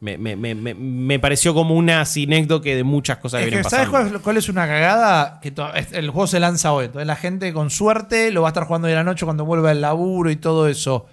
Me, 0.00 0.18
me- 0.18 0.36
me- 0.36 0.54
me- 0.54 0.74
me 0.74 1.18
pareció 1.18 1.54
como 1.54 1.74
una 1.76 2.04
sinécdoque 2.04 2.76
de 2.76 2.84
muchas 2.84 3.18
cosas 3.18 3.38
que 3.40 3.44
Es 3.44 3.50
vienen 3.52 3.64
que, 3.64 3.70
¿Sabes 3.70 3.86
pasando. 3.86 4.10
cuál, 4.10 4.22
cuál 4.22 4.36
es 4.36 4.48
una 4.50 4.66
cagada? 4.66 5.40
Que 5.40 5.54
el 5.92 6.10
juego 6.10 6.26
se 6.26 6.40
lanza 6.40 6.72
hoy. 6.74 6.86
Entonces 6.86 7.06
la 7.06 7.16
gente 7.16 7.54
con 7.54 7.70
suerte 7.70 8.30
lo 8.30 8.42
va 8.42 8.48
a 8.48 8.50
estar 8.50 8.64
jugando 8.64 8.86
hoy 8.88 8.92
a 8.92 8.96
la 8.96 9.04
noche 9.04 9.24
cuando 9.24 9.46
vuelva 9.46 9.72
el 9.72 9.80
laburo 9.80 10.30
y 10.30 10.36
todo 10.36 10.68
eso. 10.68 11.06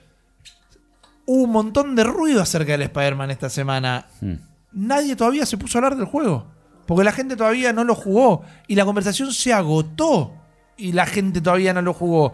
Hubo 1.26 1.44
un 1.44 1.52
montón 1.52 1.96
de 1.96 2.04
ruido 2.04 2.42
acerca 2.42 2.74
del 2.74 2.82
Spider-Man 2.82 3.32
esta 3.32 3.50
semana. 3.50 4.08
Hmm. 4.20 4.34
Nadie 4.74 5.16
todavía 5.16 5.46
se 5.46 5.58
puso 5.58 5.78
a 5.78 5.80
hablar 5.80 5.96
del 5.98 6.06
juego. 6.08 6.48
Porque 6.88 7.04
la 7.04 7.12
gente 7.12 7.36
todavía 7.36 7.74
no 7.74 7.84
lo 7.84 7.96
jugó. 7.96 8.44
Y 8.68 8.76
la 8.76 8.86
conversación 8.86 9.32
se 9.34 9.54
agotó. 9.54 10.34
Y 10.78 10.92
la 10.94 11.06
gente 11.06 11.42
todavía 11.42 11.74
no 11.74 11.82
lo 11.82 11.94
jugó. 11.94 12.34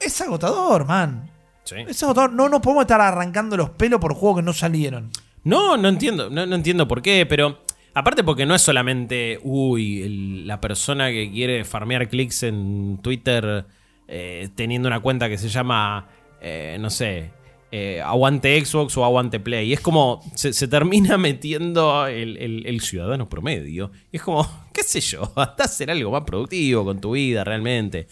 Es 0.00 0.20
agotador, 0.20 0.86
man. 0.86 1.30
Sí. 1.64 1.76
Es 1.86 2.02
agotador. 2.02 2.32
No 2.32 2.48
nos 2.48 2.60
podemos 2.60 2.82
estar 2.82 3.00
arrancando 3.00 3.56
los 3.56 3.70
pelos 3.70 4.00
por 4.00 4.14
juegos 4.14 4.38
que 4.40 4.42
no 4.44 4.52
salieron. 4.52 5.10
No, 5.44 5.76
no 5.76 5.88
entiendo, 5.88 6.30
no, 6.30 6.46
no 6.46 6.54
entiendo 6.54 6.86
por 6.86 7.02
qué, 7.02 7.26
pero 7.26 7.58
aparte 7.94 8.22
porque 8.22 8.46
no 8.46 8.54
es 8.54 8.62
solamente, 8.62 9.40
uy, 9.42 10.02
el- 10.02 10.46
la 10.46 10.60
persona 10.60 11.10
que 11.10 11.30
quiere 11.32 11.64
farmear 11.64 12.08
clics 12.08 12.44
en 12.44 12.98
Twitter 13.02 13.64
eh, 14.06 14.48
teniendo 14.54 14.86
una 14.88 15.00
cuenta 15.00 15.28
que 15.28 15.38
se 15.38 15.48
llama, 15.48 16.06
eh, 16.40 16.76
no 16.80 16.90
sé, 16.90 17.32
eh, 17.72 18.00
aguante 18.00 18.62
Xbox 18.64 18.96
o 18.98 19.04
aguante 19.04 19.40
Play. 19.40 19.72
Es 19.72 19.80
como, 19.80 20.20
se, 20.34 20.68
termina 20.68 21.18
metiendo 21.18 22.06
el, 22.06 22.80
ciudadano 22.82 23.28
promedio. 23.28 23.90
Y 24.12 24.16
es 24.18 24.22
como, 24.22 24.46
qué 24.72 24.82
sé 24.84 25.00
yo, 25.00 25.32
hasta 25.36 25.64
hacer 25.64 25.90
algo 25.90 26.10
más 26.12 26.22
productivo 26.22 26.84
con 26.84 27.00
tu 27.00 27.12
vida 27.12 27.42
realmente. 27.44 28.06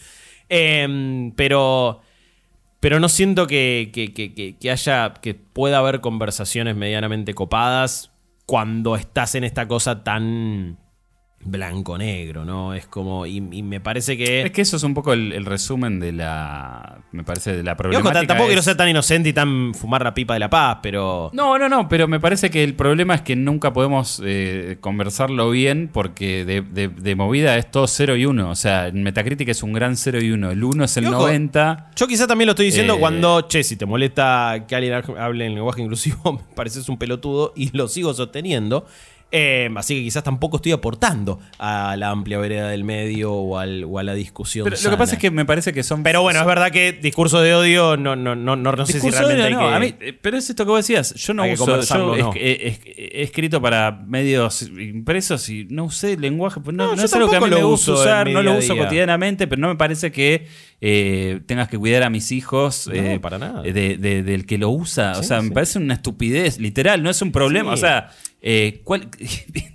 Em, 0.49 1.31
pero... 1.33 2.01
Pero 2.81 2.99
no 2.99 3.11
siento 3.11 3.47
que- 3.47 3.91
que- 3.93 4.15
que- 4.15 4.57
que 4.57 4.71
haya. 4.71 5.13
que 5.21 5.35
pueda 5.35 5.77
haber 5.79 6.01
conversaciones 6.01 6.75
medianamente 6.77 7.35
copadas 7.35 8.11
cuando 8.47 8.97
estás 8.97 9.35
en 9.35 9.45
esta 9.45 9.69
cosa 9.69 10.03
tan. 10.03 10.79
Blanco-negro, 11.43 12.45
¿no? 12.45 12.75
Es 12.75 12.87
como. 12.87 13.27
Y, 13.27 13.37
y 13.53 13.63
me 13.63 13.81
parece 13.81 14.17
que. 14.17 14.43
Es 14.43 14.51
que 14.51 14.63
eso 14.63 14.77
es 14.77 14.83
un 14.83 14.95
poco 14.95 15.13
el, 15.13 15.33
el 15.33 15.45
resumen 15.45 16.01
de 16.01 16.13
la. 16.13 16.99
Me 17.13 17.25
parece 17.25 17.57
de 17.57 17.63
la 17.63 17.77
problemática. 17.77 18.21
t- 18.21 18.27
tampoco 18.27 18.47
quiero 18.49 18.61
es- 18.61 18.65
ser 18.65 18.77
tan 18.77 18.89
inocente 18.89 19.29
y 19.29 19.33
tan 19.33 19.75
fumar 19.75 20.03
la 20.03 20.15
pipa 20.15 20.35
de 20.35 20.41
la 20.41 20.51
paz, 20.51 20.79
pero. 20.83 21.31
No, 21.33 21.59
no, 21.59 21.69
no, 21.69 21.89
pero 21.89 22.09
me 22.09 22.21
parece 22.21 22.51
que 22.51 22.63
el 22.65 22.75
problema 22.75 23.15
es 23.15 23.23
que 23.23 23.37
nunca 23.37 23.73
podemos 23.73 24.21
eh, 24.25 24.79
conversarlo 24.81 25.51
bien 25.51 25.91
porque 25.93 26.45
de, 26.45 26.63
de- 26.63 26.89
de 26.89 27.15
movida 27.15 27.57
es 27.57 27.71
todo 27.71 27.87
0 27.87 28.17
y 28.17 28.27
1. 28.27 28.51
O 28.51 28.55
sea, 28.55 28.89
en 28.89 29.03
Metacritic 29.03 29.49
es 29.49 29.63
un 29.63 29.73
gran 29.73 29.97
0 29.97 30.21
y 30.23 30.31
1. 30.31 30.51
El 30.51 30.63
1 30.65 30.85
es 30.85 30.97
el 30.97 31.07
ojo, 31.07 31.21
90. 31.23 31.91
Yo 31.97 32.07
quizá 32.07 32.27
también 32.27 32.47
lo 32.47 32.53
estoy 32.53 32.67
diciendo 32.67 32.95
Eh, 32.95 33.01
cuando, 33.01 33.43
che, 33.43 33.63
si 33.65 33.77
te 33.77 33.87
molesta 33.87 34.65
que 34.69 34.77
alguien 34.77 34.95
hable 35.19 35.47
en 35.47 35.55
lenguaje 35.55 35.83
inclusivo, 35.83 36.33
me 36.49 36.55
pareces 36.55 36.89
un 36.89 36.99
pelotudo 36.99 37.53
y 37.57 37.77
lo 37.77 37.89
sigo 37.89 38.13
sosteniendo. 38.15 38.87
Eh, 39.33 39.69
así 39.77 39.95
que 39.95 40.03
quizás 40.03 40.25
tampoco 40.25 40.57
estoy 40.57 40.73
aportando 40.73 41.39
a 41.59 41.95
la 41.97 42.11
amplia 42.11 42.39
vereda 42.39 42.69
del 42.69 42.83
medio 42.85 43.33
o, 43.33 43.59
al- 43.59 43.85
o 43.85 43.99
a 43.99 44.03
la 44.03 44.15
discusión. 44.15 44.65
Pero 44.65 44.75
lo 44.75 44.79
que 44.79 44.83
sana. 44.85 44.99
pasa 44.99 45.13
es 45.15 45.21
que 45.21 45.31
me 45.31 45.45
parece 45.45 45.73
que 45.73 45.83
son. 45.85 46.03
Pero 46.03 46.23
bueno, 46.23 46.41
es 46.41 46.47
verdad 46.47 46.73
que 46.73 46.93
discurso 46.93 47.41
de 47.41 47.55
odio 47.55 47.97
no, 47.97 48.17
no, 48.17 48.35
no, 48.35 48.57
no, 48.57 48.73
no 48.73 48.87
sé 48.87 48.99
si 49.01 49.09
realmente 49.11 49.43
de- 49.45 49.51
no, 49.51 49.61
hay 49.69 49.75
a 49.75 49.81
que... 49.81 49.87
mí, 49.87 49.95
eh, 50.01 50.19
pero 50.21 50.37
es 50.37 50.51
esto 50.51 50.65
que 50.65 50.71
vos 50.71 50.79
decías. 50.81 51.15
Yo 51.15 51.33
no 51.35 51.43
hay 51.45 51.55
que 51.55 51.63
uso. 51.63 51.81
Yo 51.83 52.17
no. 52.17 52.33
he, 52.35 52.51
he- 52.85 53.21
he 53.21 53.23
escrito 53.23 53.63
para 53.63 53.93
medios 54.07 54.63
impresos 54.63 55.49
y 55.49 55.65
no 55.71 55.85
usé 55.85 56.17
lenguaje. 56.17 56.61
pues 56.61 56.77
No, 56.77 56.89
No, 56.89 56.97
no 56.97 57.03
es 57.05 57.13
algo 57.15 57.31
que 57.31 57.37
a 57.37 57.41
mí 57.41 57.51
me 57.51 57.63
gusta 57.63 57.93
usar, 57.93 58.29
no 58.31 58.43
lo 58.43 58.55
uso 58.59 58.77
cotidianamente, 58.77 59.47
pero 59.47 59.61
no 59.61 59.69
me 59.69 59.77
parece 59.77 60.11
que 60.11 60.47
eh, 60.81 61.41
tengas 61.47 61.69
que 61.69 61.77
cuidar 61.79 62.03
a 62.03 62.11
mis 62.11 62.33
hijos. 62.33 62.87
No, 62.87 62.95
eh, 62.95 63.21
para 63.21 63.39
nada. 63.39 63.63
de- 63.63 63.97
de- 63.99 64.23
del 64.23 64.47
que 64.47 64.59
lo 64.59 64.71
usa. 64.71 65.13
o 65.19 65.23
sea, 65.23 65.41
sí. 65.41 65.47
me 65.49 65.53
parece 65.53 65.79
una 65.79 65.95
estupidez, 65.95 66.59
literal, 66.59 67.03
no 67.03 67.11
es 67.11 67.21
un 67.23 67.33
problema. 67.33 67.71
Sí. 67.73 67.75
O 67.75 67.77
sea, 67.77 68.11
eh, 68.43 68.81
¿cuál- 68.85 69.09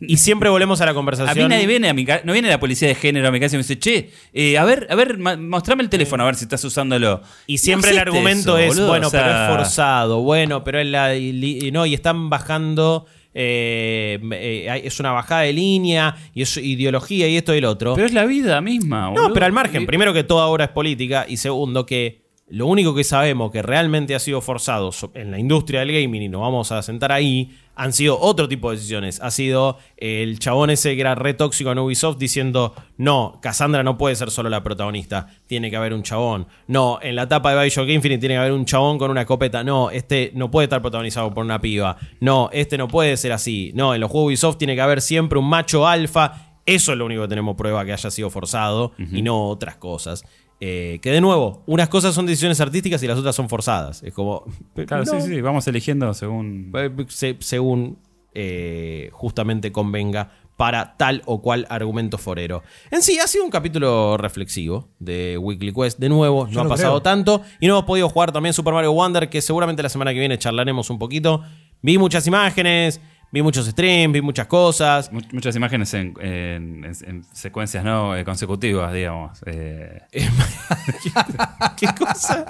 Y 0.01 0.17
siempre 0.17 0.49
volvemos 0.49 0.81
a 0.81 0.85
la 0.85 0.91
A 0.91 0.93
conversación. 0.95 1.47
mí 1.47 1.53
nadie 1.53 1.67
viene 1.67 1.89
a 1.89 1.93
mi 1.93 2.05
no 2.23 2.33
viene 2.33 2.49
la 2.49 2.59
policía 2.59 2.87
de 2.87 2.95
género 2.95 3.27
a 3.27 3.31
mi 3.31 3.39
casa 3.39 3.55
y 3.55 3.57
me 3.57 3.63
dice, 3.63 3.77
che, 3.77 4.09
eh, 4.33 4.57
a 4.57 4.65
ver, 4.65 4.87
a 4.89 4.95
ver, 4.95 5.17
mostrame 5.19 5.83
el 5.83 5.89
teléfono 5.89 6.23
a 6.23 6.25
ver 6.25 6.35
si 6.35 6.45
estás 6.45 6.63
usándolo. 6.63 7.21
Y 7.47 7.59
siempre 7.59 7.91
No 7.91 7.95
el 7.97 7.99
argumento 8.01 8.57
eso, 8.57 8.57
es, 8.57 8.67
boludo, 8.69 8.87
bueno, 8.87 9.07
o 9.07 9.09
sea, 9.11 9.21
pero 9.23 9.33
es 9.35 9.57
forzado, 9.57 10.21
bueno, 10.21 10.63
pero 10.63 10.79
es 10.79 10.87
la... 10.87 11.15
y- 11.15 11.67
y- 11.67 11.71
no, 11.71 11.85
y 11.85 11.93
están 11.93 12.29
bajando... 12.29 13.05
eh, 13.37 14.17
eh, 14.31 14.81
es 14.85 14.99
una 14.99 15.11
bajada 15.11 15.41
de 15.41 15.53
línea 15.53 16.15
y 16.33 16.41
es 16.41 16.55
ideología 16.55 17.27
y 17.27 17.35
esto 17.35 17.53
y 17.53 17.57
el 17.57 17.65
otro. 17.65 17.93
Pero 17.93 18.07
es 18.07 18.13
la 18.13 18.25
vida 18.25 18.61
misma, 18.61 19.11
No, 19.13 19.33
pero 19.33 19.45
al 19.45 19.51
margen, 19.51 19.85
primero 19.85 20.13
que 20.13 20.23
toda 20.23 20.47
obra 20.47 20.65
es 20.65 20.71
política 20.71 21.25
y 21.27 21.37
segundo 21.37 21.85
que 21.85 22.24
lo 22.47 22.67
único 22.67 22.93
que 22.93 23.03
sabemos 23.03 23.51
que 23.51 23.61
realmente 23.61 24.13
ha 24.15 24.19
sido 24.19 24.39
forzado 24.41 24.91
en 25.15 25.31
la 25.31 25.39
industria 25.39 25.79
del 25.79 25.91
gaming 25.91 26.21
y 26.21 26.29
nos 26.29 26.41
vamos 26.41 26.71
a 26.71 26.81
sentar 26.81 27.11
ahí 27.11 27.51
han 27.75 27.93
sido 27.93 28.19
otro 28.19 28.47
tipo 28.47 28.69
de 28.69 28.77
decisiones. 28.77 29.19
Ha 29.21 29.31
sido 29.31 29.77
el 29.97 30.39
chabón 30.39 30.69
ese 30.69 30.95
que 30.95 31.01
era 31.01 31.13
re 31.15 31.33
tóxico 31.33 31.71
en 31.71 31.79
Ubisoft 31.79 32.17
diciendo, 32.17 32.73
no, 32.97 33.39
Cassandra 33.41 33.83
no 33.83 33.97
puede 33.97 34.15
ser 34.15 34.31
solo 34.31 34.49
la 34.49 34.63
protagonista, 34.63 35.27
tiene 35.45 35.69
que 35.69 35.75
haber 35.75 35.93
un 35.93 36.03
chabón. 36.03 36.47
No, 36.67 36.99
en 37.01 37.15
la 37.15 37.23
etapa 37.23 37.53
de 37.53 37.61
Bioshock 37.61 37.89
Infinite 37.89 38.19
tiene 38.19 38.35
que 38.35 38.39
haber 38.39 38.53
un 38.53 38.65
chabón 38.65 38.97
con 38.97 39.11
una 39.11 39.21
escopeta. 39.21 39.63
No, 39.63 39.89
este 39.89 40.31
no 40.33 40.49
puede 40.49 40.65
estar 40.65 40.81
protagonizado 40.81 41.33
por 41.33 41.43
una 41.43 41.59
piba. 41.59 41.97
No, 42.21 42.49
este 42.53 42.77
no 42.77 42.87
puede 42.87 43.17
ser 43.17 43.33
así. 43.33 43.71
No, 43.75 43.93
en 43.93 44.01
los 44.01 44.09
juegos 44.09 44.27
Ubisoft 44.27 44.57
tiene 44.57 44.75
que 44.75 44.81
haber 44.81 45.01
siempre 45.01 45.37
un 45.37 45.47
macho 45.49 45.85
alfa. 45.85 46.59
Eso 46.65 46.93
es 46.93 46.97
lo 46.97 47.05
único 47.05 47.23
que 47.23 47.27
tenemos 47.27 47.55
prueba 47.55 47.85
que 47.85 47.93
haya 47.93 48.09
sido 48.09 48.29
forzado 48.29 48.93
y 48.97 49.21
no 49.21 49.49
otras 49.49 49.75
cosas. 49.75 50.23
Eh, 50.61 50.99
que 51.01 51.11
de 51.11 51.19
nuevo, 51.21 51.63
unas 51.65 51.89
cosas 51.89 52.15
son 52.15 52.25
decisiones 52.25 52.61
artísticas 52.61 53.03
y 53.03 53.07
las 53.07 53.17
otras 53.19 53.35
son 53.35 53.49
forzadas. 53.49 54.01
Es 54.03 54.13
como. 54.13 54.45
Claro, 54.87 55.03
no, 55.03 55.19
sí, 55.21 55.27
sí, 55.27 55.41
vamos 55.41 55.67
eligiendo 55.67 56.13
según... 56.13 56.71
se- 57.09 57.35
según 57.39 57.97
eh, 58.33 59.09
justamente 59.13 59.71
convenga 59.71 60.31
para 60.57 60.95
tal 60.95 61.21
o 61.25 61.41
cual 61.41 61.65
argumento 61.69 62.17
forero. 62.17 62.63
En 62.89 63.01
sí, 63.01 63.19
ha 63.19 63.27
sido 63.27 63.43
un 63.43 63.51
capítulo 63.51 64.15
reflexivo 64.17 64.87
de 64.99 65.37
Weekly 65.37 65.73
Quest. 65.73 65.99
De 65.99 66.07
nuevo, 66.07 66.47
no 66.47 66.61
ha 66.61 66.67
pasado 66.69 66.93
creo. 66.93 67.01
tanto 67.01 67.41
y 67.59 67.67
no 67.67 67.73
hemos 67.73 67.85
podido 67.85 68.07
jugar 68.07 68.31
también 68.31 68.53
Super 68.53 68.73
Mario 68.73 68.93
Wonder, 68.93 69.29
que 69.29 69.41
seguramente 69.41 69.83
la 69.83 69.89
semana 69.89 70.13
que 70.13 70.19
viene 70.19 70.37
charlaremos 70.37 70.89
un 70.89 70.97
poquito. 70.99 71.43
Vi 71.81 71.97
muchas 71.97 72.25
imágenes, 72.27 73.01
vi 73.35 73.41
muchos 73.41 73.65
streams, 73.67 74.13
vi 74.13 74.21
muchas 74.21 74.47
cosas. 74.47 75.11
mu- 75.11 75.19
Muchas 75.33 75.53
imágenes 75.57 75.93
en, 75.93 76.13
en- 76.21 76.85
en- 76.85 76.95
en 77.05 77.23
secuencias 77.33 77.83
no 77.83 78.15
Eh, 78.15 78.23
consecutivas, 78.23 78.93
digamos. 78.93 79.41
Eh, 79.45 79.99
¿Qué 81.77 81.87
cosa? 81.99 82.45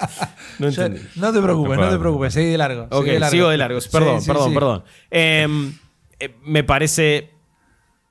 No 0.58 0.68
Yo- 0.70 0.84
entendí. 0.84 1.08
no 1.16 1.32
te 1.32 1.42
preocupes, 1.42 1.78
no 1.78 1.90
te 1.90 1.98
preocupes, 1.98 2.32
seguí 2.34 2.50
de 2.50 2.58
largo. 2.58 2.86
Ok, 2.90 3.04
de 3.06 3.18
largo. 3.20 3.30
sigo 3.32 3.48
de 3.48 3.56
largo. 3.56 3.78
Perdón, 3.90 4.20
Sí, 4.20 4.24
sí, 4.26 4.30
perdón, 4.30 4.48
sí. 4.50 4.54
perdón. 4.54 4.84
Em, 5.10 5.72
eh, 6.20 6.34
me 6.44 6.62
parece 6.64 7.30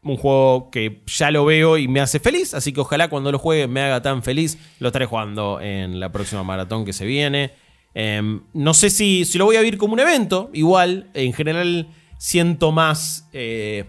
un 0.04 0.18
juego 0.18 0.70
que 0.70 1.02
ya 1.08 1.32
lo 1.32 1.46
veo 1.46 1.78
y 1.78 1.88
me 1.88 2.00
hace 2.02 2.20
feliz, 2.20 2.54
así 2.54 2.72
que 2.74 2.82
ojalá 2.82 3.08
cuando 3.08 3.32
lo 3.32 3.40
juegue 3.40 3.68
me 3.68 3.82
haga 3.82 4.02
tan 4.02 4.22
feliz. 4.22 4.58
Lo 4.80 4.88
estaré 4.90 5.06
jugando 5.06 5.60
en 5.62 6.00
la 6.00 6.12
próxima 6.12 6.44
maratón 6.44 6.86
que 6.86 6.94
se 6.94 7.06
viene. 7.06 7.54
Em, 7.94 8.42
no 8.54 8.74
sé 8.74 8.90
si, 8.90 9.24
si 9.26 9.38
lo 9.38 9.46
voy 9.46 9.56
a 9.56 9.62
vivir 9.62 9.78
como 9.78 9.94
un 9.94 10.00
evento, 10.02 10.50
igual, 10.54 11.10
en 11.14 11.32
general 11.34 11.88
siento 12.18 12.72
más... 12.72 13.28
eh, 13.34 13.86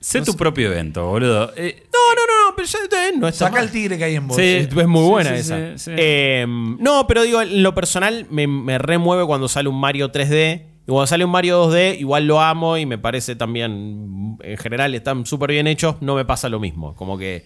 sé 0.00 0.18
No 0.20 0.24
tu 0.26 0.32
sé. 0.32 0.38
propio 0.38 0.70
evento, 0.72 1.06
boludo. 1.06 1.52
Eh, 1.56 1.82
no, 1.92 2.14
no, 2.14 2.22
no, 2.26 2.50
no, 2.50 2.56
pero 2.56 2.66
ya 2.68 2.78
eh, 3.08 3.12
no 3.18 3.28
está 3.28 3.46
Saca 3.46 3.56
mal. 3.58 3.64
el 3.64 3.70
tigre 3.70 3.98
que 3.98 4.04
hay 4.04 4.16
en 4.16 4.26
vos. 4.28 4.36
Sí. 4.36 4.42
Es 4.42 4.68
es 4.76 4.86
muy 4.86 5.04
buena 5.08 5.30
sí, 5.30 5.36
esa. 5.36 5.56
sí, 5.76 5.84
sí. 5.84 5.90
Eh, 5.96 6.46
no, 6.48 7.06
pero 7.06 7.22
digo, 7.22 7.42
en 7.42 7.62
lo 7.62 7.74
personal 7.74 8.26
me, 8.30 8.46
me 8.46 8.78
remueve 8.78 9.24
cuando 9.26 9.48
sale 9.48 9.68
un 9.68 9.78
Mario 9.80 10.10
3D. 10.12 10.66
Y 10.86 10.90
cuando 10.90 11.06
sale 11.06 11.24
un 11.24 11.30
Mario 11.30 11.70
2D, 11.70 11.98
igual 12.00 12.26
lo 12.26 12.40
amo 12.40 12.78
y 12.78 12.86
me 12.86 12.96
parece 12.98 13.36
también, 13.36 14.36
en 14.42 14.56
general, 14.58 14.94
están 14.94 15.26
súper 15.26 15.50
bien 15.50 15.66
hechos. 15.66 15.96
No 16.00 16.14
me 16.16 16.24
pasa 16.24 16.48
lo 16.48 16.58
mismo. 16.58 16.96
Como 16.96 17.18
que. 17.18 17.44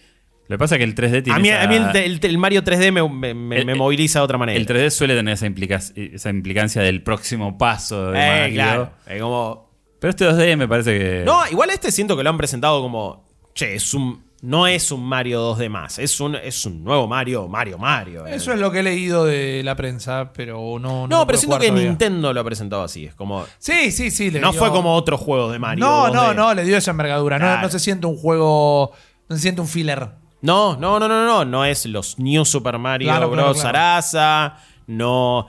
lo 0.49 0.55
que 0.55 0.59
pasa 0.59 0.77
es 0.77 0.79
que 0.79 0.85
el 0.85 0.95
3D 0.95 1.25
tiene 1.25 1.37
A 1.37 1.39
mí, 1.41 1.49
esa- 1.49 1.63
a 1.65 1.67
mí 1.67 1.75
el, 1.75 1.97
el- 1.97 2.21
el 2.23 2.39
Mario 2.39 2.63
3D 2.63 2.93
me, 2.93 3.07
me- 3.07 3.35
me- 3.35 3.57
El- 3.59 3.67
me 3.67 3.75
moviliza 3.75 4.21
de 4.21 4.25
otra 4.25 4.39
manera. 4.39 4.57
el 4.59 4.67
3D 4.67 4.91
suele 4.91 5.15
tener 5.17 5.35
esa, 5.35 5.47
implica- 5.47 5.81
esa 5.97 6.31
implicancia 6.31 6.81
del 6.81 7.03
próximo 7.03 7.59
paso 7.59 8.13
de 8.13 8.19
Eh, 8.19 8.41
Mario. 8.41 8.55
claro. 8.55 8.91
Es 9.09 9.21
como. 9.21 9.64
Pero 10.05 10.11
este 10.11 10.29
2D 10.29 10.57
me 10.59 10.69
parece 10.69 10.99
que... 10.99 11.23
No, 11.25 11.47
igual 11.51 11.71
este 11.71 11.91
siento 11.91 12.15
que 12.15 12.23
lo 12.23 12.29
han 12.29 12.37
presentado 12.37 12.83
como. 12.83 13.25
Che, 13.55 13.77
es 13.77 13.95
un. 13.95 14.23
No 14.43 14.67
es 14.67 14.93
un 14.93 15.03
Mario 15.03 15.57
2D 15.57 15.71
más. 15.71 15.99
Es 15.99 16.21
un, 16.21 16.35
es 16.35 16.67
un 16.67 16.85
nuevo 16.85 17.07
Mario, 17.09 17.49
Mario, 17.49 17.79
Mario. 17.79 18.27
eh. 18.27 18.35
Eso 18.35 18.53
es 18.53 18.59
lo 18.61 18.71
que 18.71 18.81
he 18.81 18.83
leído 18.83 19.25
de 19.25 19.63
la 19.65 19.75
prensa, 19.77 20.31
pero 20.35 20.79
no. 20.79 21.09
No, 21.09 21.27
pero 21.27 21.39
siento 21.39 21.59
que 21.59 21.69
todavía. 21.69 21.89
Nintendo 21.89 22.35
lo 22.35 22.41
ha 22.41 22.45
presentado 22.45 22.83
así. 22.83 23.07
Es 23.07 23.15
como. 23.15 23.47
Sí, 23.59 23.91
sí, 23.91 24.11
sí. 24.11 24.31
le 24.31 24.41
No 24.41 24.51
dio- 24.51 24.59
fue 24.59 24.69
como 24.71 24.95
otros 24.95 25.19
juegos 25.21 25.51
de 25.53 25.59
Mario. 25.59 25.83
No, 25.87 26.09
no, 26.11 26.33
2D. 26.33 26.35
no, 26.37 26.53
le 26.53 26.65
dio 26.65 26.77
esa 26.77 26.91
envergadura. 26.91 27.39
No, 27.39 27.47
Claro. 27.47 27.63
no 27.63 27.69
se 27.71 27.79
siente 27.79 28.07
un 28.07 28.19
juego. 28.19 28.93
No 29.31 29.37
se 29.37 29.41
siente 29.41 29.63
un 29.63 29.69
filler. 29.69 30.11
No, 30.43 30.77
no, 30.77 30.99
no, 31.01 31.09
no, 31.09 31.25
no. 31.25 31.47
No 31.47 31.65
es 31.65 31.87
los 31.87 32.19
New 32.19 32.45
Super 32.45 32.77
Mario 32.79 33.09
Claro, 33.09 33.31
claro, 33.31 33.49
Bros. 33.49 33.61
claro. 33.63 33.79
Sarasa. 33.79 34.59
No. 34.87 35.47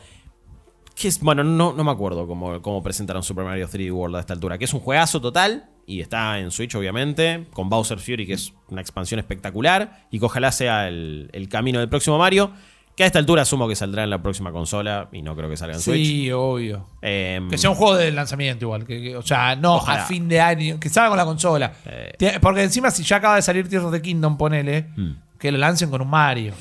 ¿Qué 0.96 1.10
es? 1.10 1.20
Bueno, 1.20 1.44
no, 1.44 1.74
no 1.74 1.84
me 1.84 1.92
acuerdo 1.92 2.26
cómo, 2.26 2.62
cómo 2.62 2.82
presentaron 2.82 3.22
Super 3.22 3.44
Mario 3.44 3.68
3D 3.68 3.92
World 3.92 4.16
a 4.16 4.20
esta 4.22 4.34
altura. 4.34 4.58
Que 4.58 4.66
es 4.66 4.74
un 4.74 4.80
juegazo 4.80 5.20
total. 5.22 5.66
Y 5.86 6.00
está 6.02 6.40
en 6.40 6.52
Switch, 6.52 6.74
obviamente. 6.76 7.46
Con 7.54 7.70
Bowser 7.70 8.00
Fury, 8.00 8.26
que 8.26 8.34
es 8.34 8.54
una 8.70 8.82
expansión 8.82 9.20
espectacular. 9.20 10.08
Y 10.10 10.20
que 10.20 10.26
ojalá 10.26 10.52
sea 10.52 10.88
el, 10.88 11.30
el 11.34 11.50
camino 11.50 11.80
del 11.80 11.90
próximo 11.90 12.18
Mario. 12.18 12.52
Que 12.96 13.04
a 13.04 13.08
esta 13.08 13.20
altura 13.20 13.42
asumo 13.42 13.68
que 13.68 13.76
saldrá 13.76 14.06
en 14.06 14.10
la 14.10 14.22
próxima 14.24 14.54
consola. 14.54 15.10
Y 15.12 15.22
no 15.22 15.36
creo 15.36 15.50
que 15.50 15.58
salga 15.58 15.76
en 15.76 15.82
Switch. 15.82 16.08
Sí, 16.08 16.32
obvio. 16.32 16.88
Em, 17.02 17.50
Que 17.50 17.58
sea 17.58 17.70
un 17.72 17.76
juego 17.76 17.98
de 17.98 18.10
lanzamiento 18.12 18.64
igual. 18.66 18.86
que- 18.86 19.02
que- 19.02 19.18
o 19.18 19.22
sea, 19.22 19.58
no 19.58 19.76
Ojalá. 19.76 20.04
a 20.04 20.06
fin 20.06 20.30
de 20.30 20.40
año. 20.40 20.80
Que 20.80 20.88
salga 20.88 21.10
con 21.10 21.18
la 21.18 21.26
consola. 21.26 21.74
Eh. 21.86 22.40
Porque 22.42 22.64
encima, 22.64 22.90
si 22.90 23.04
ya 23.04 23.18
acaba 23.18 23.36
de 23.36 23.42
salir 23.42 23.68
Tears 23.68 23.84
of 23.84 23.92
the 23.92 24.02
Kingdom, 24.02 24.38
ponele. 24.38 24.88
Hmm. 24.96 25.12
Que 25.38 25.52
lo 25.52 25.58
lancen 25.58 25.90
con 25.90 26.02
un 26.02 26.10
Mario. 26.10 26.54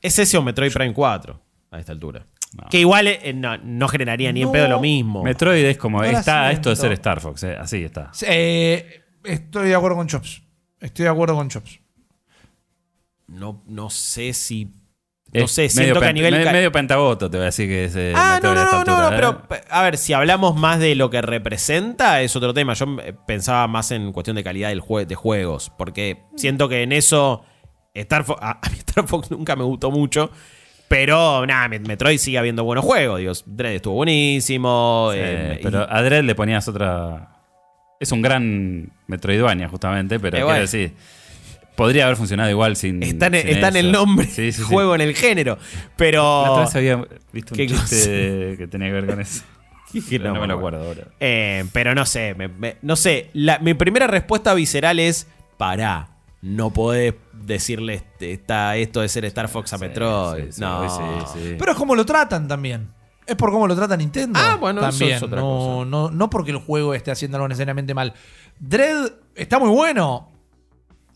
Es 0.00 0.16
ese 0.18 0.38
o 0.38 0.42
Metroid 0.42 0.72
Prime 0.72 0.94
4 0.94 1.40
a 1.72 1.80
esta 1.80 1.90
altura. 1.90 2.24
No. 2.56 2.68
Que 2.68 2.80
igual 2.80 3.06
eh, 3.06 3.32
no, 3.34 3.56
no 3.58 3.86
generaría 3.88 4.32
ni 4.32 4.40
en 4.42 4.46
No. 4.48 4.52
pedo 4.52 4.68
lo 4.68 4.80
mismo. 4.80 5.22
Metroid 5.22 5.64
es 5.64 5.78
como... 5.78 6.02
Está 6.02 6.50
esto 6.50 6.70
de 6.70 6.76
siento. 6.76 6.82
ser 6.88 6.92
Star 6.92 7.20
Fox, 7.20 7.44
eh, 7.44 7.56
así 7.56 7.84
está. 7.84 8.10
Eh, 8.26 9.02
estoy 9.24 9.68
de 9.68 9.74
acuerdo 9.76 9.96
con 9.96 10.08
Chops. 10.08 10.42
Estoy 10.80 11.04
de 11.04 11.10
acuerdo 11.10 11.36
con 11.36 11.48
Chops. 11.48 11.78
No, 13.28 13.62
no 13.66 13.90
sé 13.90 14.32
si. 14.32 14.74
No 15.32 15.44
Es 15.44 15.52
sé, 15.52 15.62
medio 15.62 15.70
siento 15.70 16.00
que 16.00 16.06
a 16.06 16.08
pen- 16.08 16.14
nivel. 16.16 16.34
me- 16.38 16.42
ca- 16.44 16.50
medio 16.52 16.72
pentagoto 16.72 17.30
te 17.30 17.36
voy 17.36 17.42
a 17.42 17.46
decir 17.46 17.68
que 17.68 17.84
es 17.84 17.94
eh, 17.94 18.12
ah, 18.16 18.40
no, 18.42 18.48
Metroid 18.50 18.54
no, 18.56 18.62
esta 18.64 18.78
no, 18.78 18.84
no, 18.84 18.92
altura, 18.96 19.10
no, 19.10 19.14
¿eh? 19.14 19.16
pero 19.16 19.48
pe- 19.48 19.62
a 19.70 19.82
ver, 19.84 19.96
si 19.96 20.12
hablamos 20.12 20.56
más 20.56 20.80
de 20.80 20.96
lo 20.96 21.08
que 21.08 21.22
representa, 21.22 22.20
es 22.22 22.34
otro 22.34 22.52
tema. 22.52 22.74
Yo 22.74 22.86
eh, 23.04 23.14
pensaba 23.28 23.68
más 23.68 23.92
en 23.92 24.10
cuestión 24.12 24.34
de 24.34 24.42
calidad 24.42 24.70
del 24.70 24.82
jue- 24.82 25.06
de 25.06 25.14
juegos, 25.14 25.70
porque 25.78 26.24
siento 26.36 26.68
que 26.68 26.82
en 26.82 26.90
eso 26.90 27.44
Star 27.94 28.24
Fox, 28.24 28.40
a, 28.42 28.58
a 28.60 28.70
mí 28.70 28.78
Star 28.78 29.06
Fox 29.06 29.30
nunca 29.30 29.54
me 29.54 29.62
gustó 29.62 29.92
mucho, 29.92 30.32
pero 30.90 31.46
nada, 31.46 31.68
Met- 31.68 31.86
Metroid 31.86 32.18
sigue 32.18 32.36
habiendo 32.36 32.64
buenos 32.64 32.84
juegos. 32.84 33.20
Digo, 33.20 33.32
Dread 33.46 33.74
estuvo 33.74 33.94
buenísimo. 33.94 35.10
Sí, 35.12 35.18
eh, 35.22 35.58
y- 35.60 35.62
pero 35.62 35.86
a 35.88 36.02
Dredd 36.02 36.24
le 36.24 36.34
ponías 36.34 36.66
otra. 36.66 37.28
Es 38.00 38.10
un 38.10 38.20
gran 38.22 38.90
Metroidvania, 39.06 39.68
justamente, 39.68 40.18
pero 40.18 40.30
Eh, 40.36 40.40
quiero 40.40 40.46
bueno. 40.46 40.60
decir. 40.62 40.92
Podría 41.76 42.06
haber 42.06 42.16
funcionado 42.16 42.50
igual 42.50 42.74
sin. 42.74 43.00
Está 43.04 43.28
en, 43.28 43.34
sin 43.36 43.48
está 43.50 43.68
en 43.68 43.76
el 43.76 43.92
nombre, 43.92 44.26
Sí, 44.26 44.50
juego 44.64 44.96
en 44.96 45.02
el 45.02 45.14
género. 45.14 45.58
Pero. 45.96 46.22
La 46.44 46.50
otra 46.50 46.64
vez 46.64 46.74
había 46.76 46.96
visto 47.32 47.54
un 47.54 47.56
¿Qué 47.56 47.66
chiste 47.68 48.56
que 48.58 48.66
tenía 48.66 48.88
que 48.88 48.94
ver 48.94 49.06
con 49.06 49.20
eso. 49.20 49.44
Pero 50.10 50.24
no, 50.24 50.34
No 50.34 50.40
me 50.40 50.46
lo 50.48 50.54
acuerdo 50.54 50.84
ahora. 50.84 51.04
Eh, 51.20 51.64
pero 51.72 51.94
no 51.94 52.04
sé, 52.04 52.34
me- 52.34 52.48
me- 52.48 52.76
no 52.82 52.96
sé. 52.96 53.30
la- 53.32 53.58
mi 53.60 53.74
primera 53.74 54.06
respuesta 54.08 54.54
visceral 54.54 54.98
es: 54.98 55.28
pará. 55.56 56.08
no 56.42 56.72
podés 56.72 57.14
decirle 57.40 57.94
este, 57.94 58.32
está 58.32 58.76
esto 58.76 59.00
de 59.00 59.08
ser 59.08 59.24
Star 59.26 59.48
Fox 59.48 59.72
a 59.72 59.78
Metroid. 59.78 60.46
Sí, 60.46 60.52
sí, 60.52 60.60
no. 60.60 60.88
sí, 60.88 61.02
sí. 61.34 61.56
Pero 61.58 61.72
es 61.72 61.78
como 61.78 61.94
lo 61.94 62.04
tratan 62.06 62.46
también. 62.48 62.92
Es 63.26 63.36
por 63.36 63.52
cómo 63.52 63.68
lo 63.68 63.76
trata 63.76 63.96
Nintendo. 63.96 64.38
Ah, 64.42 64.56
bueno, 64.56 64.80
eso 64.80 64.90
también. 64.90 65.16
es 65.16 65.22
otra 65.22 65.40
no, 65.40 65.46
cosa. 65.46 65.84
No, 65.90 66.10
no 66.10 66.30
porque 66.30 66.50
el 66.50 66.56
juego 66.58 66.94
esté 66.94 67.10
haciendo 67.12 67.36
algo 67.36 67.46
necesariamente 67.48 67.94
mal. 67.94 68.12
Dread 68.58 69.12
está 69.36 69.58
muy 69.60 69.68
bueno. 69.68 70.26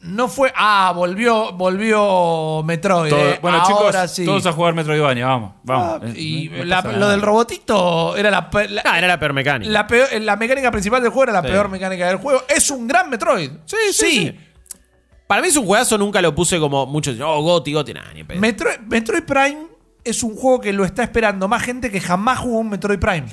No 0.01 0.29
fue. 0.29 0.53
Ah, 0.55 0.93
volvió, 0.95 1.53
volvió 1.55 2.63
Metroid. 2.63 3.11
Todo- 3.11 3.21
eh. 3.31 3.39
bueno, 3.41 3.59
Ahora 3.63 3.93
chicos, 3.93 4.11
sí. 4.13 4.25
todos 4.27 4.45
a 4.47 4.53
jugar 4.53 4.75
Metroidvania, 4.75 5.27
vamos, 5.27 5.53
Ah, 5.67 5.99
vamos. 5.99 6.11
Eh, 6.15 6.21
y 6.21 6.49
no- 6.51 6.59
no 6.59 6.65
la- 6.67 6.83
pasa 6.83 6.97
lo 6.99 7.09
del 7.09 7.23
robotito 7.23 8.15
era 8.17 8.31
la, 8.31 8.51
la, 8.69 8.83
Ah, 8.85 8.99
era 8.99 9.09
la 9.09 9.19
peor 9.19 9.33
mecánica. 9.33 9.73
la 9.73 9.87
peor- 9.87 10.21
la 10.21 10.37
mecánica 10.37 10.71
principal 10.71 11.01
del 11.03 11.11
juego, 11.11 11.31
era 11.31 11.41
la 11.41 11.43
Sí. 11.49 11.53
peor 11.53 11.69
mecánica 11.71 12.07
del 12.07 12.19
juego. 12.19 12.43
Es 12.49 12.71
un 12.71 12.87
gran 12.87 13.09
Metroid. 13.09 13.51
Sí, 13.65 13.77
sí, 13.93 14.07
sí. 14.11 14.41
Para 15.27 15.41
mí 15.43 15.49
es 15.49 15.57
un 15.57 15.67
juegazo, 15.67 15.97
nunca 15.99 16.21
lo 16.21 16.35
puse 16.35 16.59
como 16.59 16.87
muchos. 16.87 17.17
Oh, 17.21 17.43
Goti, 17.43 17.73
Goti, 17.73 17.95
nada, 17.95 18.13
ni 18.13 18.25
pedo. 18.25 18.41
Metroid, 18.41 18.79
Metroid 18.89 19.23
Prime 19.25 19.67
es 20.05 20.23
un 20.23 20.37
juego 20.37 20.61
que 20.61 20.73
lo 20.73 20.85
está 20.85 21.03
esperando 21.03 21.49
más 21.49 21.63
gente 21.63 21.91
que 21.91 22.01
jamás 22.01 22.39
jugó 22.41 22.59
un 22.59 22.69
Metroid 22.71 22.99
Prime. 22.99 23.25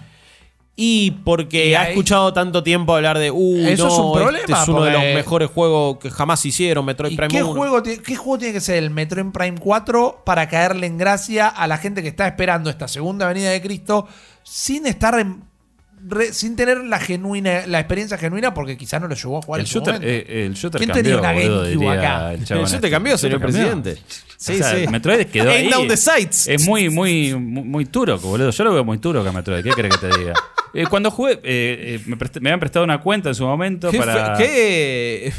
Y 0.73 1.11
porque 1.25 1.67
Y 1.67 1.73
ha 1.75 1.81
ahí- 1.81 1.89
escuchado 1.89 2.31
tanto 2.31 2.63
tiempo 2.63 2.95
hablar 2.95 3.19
de. 3.19 3.29
Uh, 3.29 3.67
Eso 3.67 3.87
no, 3.87 3.91
es 3.91 3.99
un 3.99 4.07
este 4.07 4.23
problema, 4.23 4.61
es 4.63 4.67
uno 4.69 4.83
de 4.83 4.91
los 4.91 5.01
porque- 5.01 5.15
mejores 5.15 5.49
juegos 5.51 5.97
que 5.99 6.09
jamás 6.09 6.45
hicieron, 6.45 6.85
Metroid 6.85 7.11
¿Y 7.11 7.17
Prime 7.17 7.27
qué 7.29 7.43
1. 7.43 7.53
juego, 7.53 7.83
ti- 7.83 7.97
qué 7.99 8.15
juego 8.15 8.37
tiene 8.39 8.53
que 8.53 8.61
ser 8.61 8.77
el 8.77 8.89
Metroid 8.89 9.31
Prime 9.33 9.57
4 9.59 10.23
para 10.25 10.47
caerle 10.47 10.87
en 10.87 10.97
gracia 10.97 11.49
a 11.49 11.67
la 11.67 11.77
gente 11.77 12.01
que 12.01 12.07
está 12.07 12.25
esperando 12.25 12.69
esta 12.69 12.87
segunda 12.87 13.27
venida 13.27 13.49
de 13.51 13.61
Cristo 13.61 14.07
sin 14.43 14.87
estar 14.87 15.19
en- 15.19 15.43
re- 16.07 16.33
sin 16.33 16.55
tener 16.55 16.77
la 16.83 16.99
genuina 16.99 17.65
la 17.67 17.79
experiencia 17.79 18.17
genuina 18.17 18.53
porque 18.53 18.77
quizás 18.77 19.01
no 19.01 19.07
lo 19.07 19.15
llevó 19.15 19.37
a 19.39 19.41
jugar 19.41 19.59
El 19.61 19.65
en 19.65 19.67
su 19.67 19.79
shooter, 19.79 19.93
momento. 19.95 20.13
eh, 20.31 20.45
el 20.45 20.53
shooter 20.53 20.79
¿Quién 20.79 20.89
cambió, 20.89 21.03
tenía 21.03 21.19
una 21.19 21.33
boludo, 21.33 21.65
acá? 21.91 22.33
el 22.33 22.43
Eso 22.43 22.55
te 22.55 22.75
este. 22.75 22.89
cambió, 22.89 23.13
El 23.13 23.19
señor 23.19 23.39
shooter 23.41 23.53
cambió. 23.55 23.81
presidente. 23.81 24.15
Sí, 24.37 24.53
O 24.53 24.57
sea, 24.57 24.75
sí. 24.75 24.87
Metroid 24.87 25.27
quedó 25.27 25.51
ahí. 25.51 25.69
down 25.69 25.87
the 25.87 25.97
sights. 25.97 26.47
Es 26.47 26.65
muy, 26.67 26.89
muy, 26.89 27.35
muy, 27.35 27.63
muy 27.63 27.85
boludo. 28.23 28.49
Yo 28.49 28.63
lo 28.63 28.73
veo 28.73 28.83
muy 28.83 28.97
turok 28.97 29.27
a 29.27 29.31
Metroid. 29.31 29.63
¿Qué 29.63 29.69
crees 29.69 29.95
que 29.97 30.07
te 30.09 30.17
diga? 30.17 30.33
Eh, 30.73 30.85
cuando 30.89 31.11
jugué, 31.11 31.33
eh, 31.33 31.39
eh, 31.43 31.99
me, 32.07 32.17
presté- 32.17 32.39
me 32.41 32.49
habían 32.49 32.59
prestado 32.59 32.83
una 32.85 32.99
cuenta 33.01 33.29
en 33.29 33.35
su 33.35 33.45
momento 33.45 33.91
¿Qué, 33.91 33.97
para. 33.99 34.35
fue- 34.35 34.45
qué- 34.45 35.33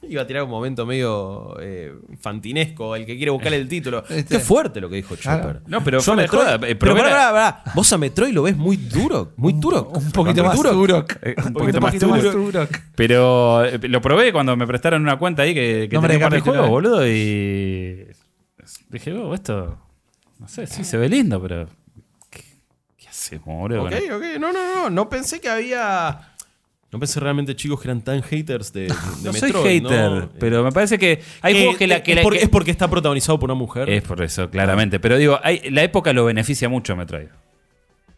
Iba 0.00 0.22
a 0.22 0.26
tirar 0.26 0.44
un 0.44 0.50
momento 0.50 0.86
medio 0.86 1.56
eh, 1.60 1.92
fantinesco, 2.20 2.94
el 2.94 3.04
que 3.04 3.16
quiere 3.16 3.30
buscar 3.32 3.52
el 3.52 3.66
título. 3.68 4.04
Este. 4.08 4.36
Qué 4.36 4.38
fuerte 4.40 4.80
lo 4.80 4.88
que 4.88 4.96
dijo. 4.96 5.16
Chopper. 5.16 5.60
No, 5.66 5.82
pero 5.82 5.98
Yo 6.00 6.12
a 6.12 6.16
Metroid- 6.16 6.28
joda, 6.28 6.54
eh, 6.54 6.58
pero 6.76 6.78
probé 6.78 7.00
pará, 7.00 7.10
pará, 7.32 7.32
pará. 7.62 7.72
Vos 7.74 7.92
a 7.92 7.98
Metroid 7.98 8.32
lo 8.32 8.42
ves 8.44 8.56
muy 8.56 8.76
duro, 8.76 9.32
muy 9.36 9.52
duro. 9.54 9.88
un 9.92 10.10
poquito 10.12 10.44
más 10.44 10.56
Turok. 10.56 11.16
Eh, 11.22 11.34
un 11.38 11.46
Un 11.48 11.52
poquito 11.52 11.80
más 11.80 11.98
Turok. 11.98 12.70
Pero 12.94 13.64
eh, 13.64 13.78
lo 13.88 14.00
probé 14.00 14.32
cuando 14.32 14.56
me 14.56 14.66
prestaron 14.68 15.02
una 15.02 15.18
cuenta 15.18 15.42
ahí 15.42 15.52
que, 15.52 15.88
que 15.90 15.94
Nombre 15.94 16.14
tenía 16.14 16.26
un 16.26 16.32
de 16.32 16.38
par 16.38 16.44
de 16.44 16.50
capítulo, 16.52 16.68
juegos, 16.68 16.68
eh. 16.68 16.88
boludo, 16.90 17.06
y 17.08 18.06
dije, 18.90 19.12
oh, 19.14 19.34
esto, 19.34 19.78
no 20.38 20.46
sé, 20.48 20.66
sí 20.68 20.84
se 20.84 20.96
ve 20.96 21.08
lindo, 21.08 21.42
pero 21.42 21.68
¿qué, 22.30 22.42
qué 22.96 23.08
hacemos, 23.08 23.46
boludo? 23.46 23.82
Ok, 23.84 23.92
ok. 24.12 24.22
No, 24.38 24.52
no, 24.52 24.74
no. 24.74 24.90
No 24.90 25.08
pensé 25.08 25.40
que 25.40 25.48
había. 25.48 26.27
No 26.90 26.98
pensé 26.98 27.20
realmente, 27.20 27.54
chicos, 27.54 27.80
que 27.82 27.88
eran 27.88 28.00
tan 28.00 28.22
haters 28.22 28.72
de, 28.72 28.82
de 28.84 28.88
No 29.22 29.32
soy 29.34 29.52
Metroid, 29.52 29.82
hater, 29.84 30.10
¿no? 30.10 30.30
pero 30.40 30.64
me 30.64 30.72
parece 30.72 30.98
que 30.98 31.20
hay 31.42 31.54
Eh, 31.54 31.58
juegos 31.58 31.76
que 31.76 31.86
la... 31.86 32.02
Que 32.02 32.12
es, 32.12 32.16
la- 32.16 32.22
por- 32.22 32.32
que- 32.32 32.42
es 32.42 32.48
porque 32.48 32.70
está 32.70 32.88
protagonizado 32.88 33.38
por 33.38 33.50
una 33.50 33.58
mujer. 33.58 33.90
es 33.90 34.02
por 34.02 34.22
eso, 34.22 34.48
claramente. 34.48 34.98
Pero 34.98 35.18
digo, 35.18 35.38
hay, 35.42 35.68
la 35.70 35.82
época 35.82 36.12
lo 36.14 36.24
beneficia 36.24 36.68
mucho 36.70 36.96
Metroid. 36.96 37.26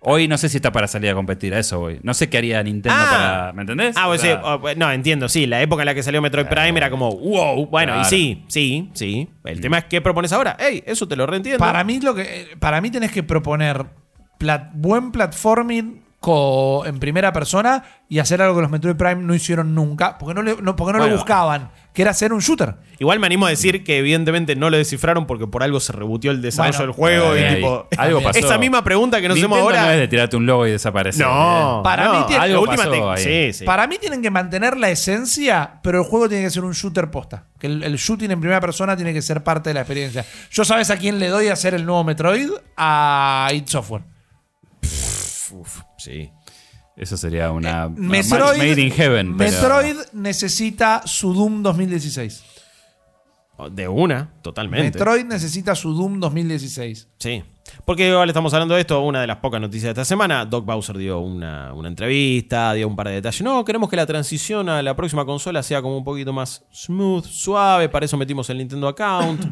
Hoy 0.02 0.28
no 0.28 0.38
sé 0.38 0.48
si 0.48 0.56
está 0.56 0.72
para 0.72 0.86
salir 0.86 1.10
a 1.10 1.14
competir, 1.14 1.52
a 1.52 1.58
eso 1.58 1.78
voy. 1.80 1.98
No 2.02 2.14
sé 2.14 2.30
qué 2.30 2.38
haría 2.38 2.62
Nintendo 2.62 2.96
Ah. 2.98 3.08
para... 3.10 3.52
¿Me 3.54 3.62
entendés? 3.62 3.96
Ah, 3.98 4.06
pues 4.06 4.20
sí, 4.22 4.28
oh, 4.42 4.58
no, 4.76 4.90
entiendo, 4.92 5.28
sí, 5.28 5.46
la 5.46 5.60
época 5.60 5.82
en 5.82 5.86
la 5.86 5.94
que 5.94 6.02
salió 6.02 6.22
Metroid 6.22 6.46
Prime 6.46 6.78
era 6.78 6.88
como, 6.90 7.10
wow, 7.14 7.66
bueno, 7.66 8.00
y 8.00 8.04
sí, 8.04 8.44
sí, 8.48 8.88
sí. 8.94 9.28
El 9.44 9.60
tema 9.60 9.78
es 9.78 9.84
qué 9.86 10.00
propones 10.00 10.32
ahora. 10.32 10.56
Ey, 10.58 10.82
eso 10.86 11.06
te 11.08 11.16
lo 11.16 11.26
reentiendo. 11.26 11.58
Para 11.58 11.82
mí 11.84 12.00
lo 12.00 12.14
que 12.14 12.46
para 12.60 12.80
mí 12.80 12.90
tenés 12.90 13.10
que 13.12 13.22
proponer 13.24 13.84
plat- 14.38 14.70
buen 14.72 15.10
platforming 15.12 16.02
en 16.22 16.98
primera 16.98 17.32
persona 17.32 17.82
y 18.08 18.18
hacer 18.18 18.42
algo 18.42 18.54
que 18.56 18.60
los 18.62 18.70
Metroid 18.70 18.94
Prime 18.96 19.16
no 19.22 19.34
hicieron 19.34 19.74
nunca, 19.74 20.18
porque 20.18 20.34
no, 20.34 20.42
le- 20.42 20.60
no- 20.60 20.76
porque 20.76 20.92
no 20.92 20.98
Bueno. 20.98 21.06
lo 21.14 21.16
buscaban, 21.16 21.70
que 21.94 22.02
era 22.02 22.10
hacer 22.10 22.34
un 22.34 22.40
shooter. 22.40 22.74
Igual 22.98 23.18
me 23.20 23.26
animo 23.26 23.46
a 23.46 23.48
decir 23.50 23.82
que 23.84 23.96
evidentemente 23.98 24.54
no 24.54 24.68
lo 24.68 24.76
descifraron 24.76 25.26
porque 25.26 25.46
por 25.46 25.62
algo 25.62 25.80
se 25.80 25.92
rebutió 25.92 26.30
el 26.30 26.42
desarrollo 26.42 26.76
Bueno, 26.76 26.86
del 26.86 26.92
juego 26.94 27.32
ahí, 27.32 27.40
y 27.40 27.44
ahí. 27.44 27.54
tipo. 27.56 27.88
Algo 27.96 28.20
pasó. 28.22 28.38
Esa 28.38 28.58
misma 28.58 28.84
pregunta 28.84 29.18
que 29.22 29.28
nos 29.28 29.38
hacemos 29.38 29.58
ahora. 29.60 29.80
no 29.86 29.90
es 29.92 29.98
de 29.98 30.08
tirarte 30.08 30.36
un 30.36 30.44
logo 30.44 30.66
y 30.66 30.72
desaparecer. 30.72 31.26
No, 31.26 31.80
¿eh? 31.80 31.82
Para 31.84 32.04
no, 32.04 32.12
mí 32.12 32.18
tiene- 32.26 32.36
la 32.36 32.42
algo 32.44 32.60
última 32.64 32.76
pasó 32.84 32.90
te- 32.90 33.02
ahí. 33.30 33.52
Sí, 33.52 33.58
sí. 33.60 33.64
Para 33.64 33.86
mí 33.86 33.96
tienen 33.98 34.20
que 34.20 34.30
mantener 34.30 34.76
la 34.76 34.90
esencia, 34.90 35.80
pero 35.82 36.00
el 36.00 36.04
juego 36.04 36.28
tiene 36.28 36.44
que 36.44 36.50
ser 36.50 36.64
un 36.64 36.72
shooter 36.72 37.10
posta. 37.10 37.44
Que 37.58 37.66
el, 37.66 37.82
el 37.82 37.96
shooting 37.96 38.30
en 38.30 38.40
primera 38.40 38.60
persona 38.60 38.94
tiene 38.94 39.14
que 39.14 39.22
ser 39.22 39.42
parte 39.42 39.70
de 39.70 39.74
la 39.74 39.80
experiencia. 39.80 40.26
¿Yo 40.50 40.66
sabes 40.66 40.90
a 40.90 40.98
quién 40.98 41.18
le 41.18 41.28
doy 41.28 41.48
a 41.48 41.54
hacer 41.54 41.72
el 41.72 41.86
nuevo 41.86 42.04
Metroid? 42.04 42.50
A 42.76 43.48
id 43.54 43.64
Software. 43.66 44.02
Uf, 45.52 45.80
sí. 46.00 46.30
Eso 46.96 47.16
sería 47.16 47.50
una... 47.50 47.86
una 47.86 48.08
Metroid, 48.08 48.40
match 48.42 48.58
made 48.58 48.80
in 48.80 48.90
heaven. 48.92 49.36
pero- 49.36 49.50
Metroid 49.50 49.96
necesita 50.12 51.02
su 51.06 51.32
Doom 51.32 51.62
2016. 51.62 52.44
De 53.72 53.86
una, 53.88 54.30
totalmente. 54.42 54.84
Metroid 54.98 55.24
necesita 55.24 55.74
su 55.74 55.92
Doom 55.94 56.18
2016. 56.18 57.08
Sí. 57.18 57.44
Porque 57.84 58.08
igual 58.08 58.28
estamos 58.28 58.52
hablando 58.54 58.74
de 58.74 58.80
esto, 58.80 59.00
una 59.02 59.20
de 59.20 59.26
las 59.26 59.36
pocas 59.36 59.60
noticias 59.60 59.84
de 59.84 59.90
esta 59.90 60.04
semana. 60.04 60.44
Doc 60.46 60.64
Bowser 60.64 60.96
dio 60.96 61.20
una, 61.20 61.72
una 61.74 61.88
entrevista, 61.88 62.72
dio 62.72 62.88
un 62.88 62.96
par 62.96 63.08
de 63.08 63.14
detalles. 63.14 63.42
No, 63.42 63.62
queremos 63.64 63.88
que 63.90 63.96
la 63.96 64.06
transición 64.06 64.68
a 64.70 64.82
la 64.82 64.96
próxima 64.96 65.24
consola 65.26 65.62
sea 65.62 65.82
como 65.82 65.96
un 65.98 66.04
poquito 66.04 66.32
más 66.32 66.64
smooth, 66.72 67.24
suave. 67.26 67.88
Para 67.90 68.06
eso 68.06 68.16
metimos 68.16 68.48
el 68.50 68.58
Nintendo 68.58 68.88
Account. 68.88 69.44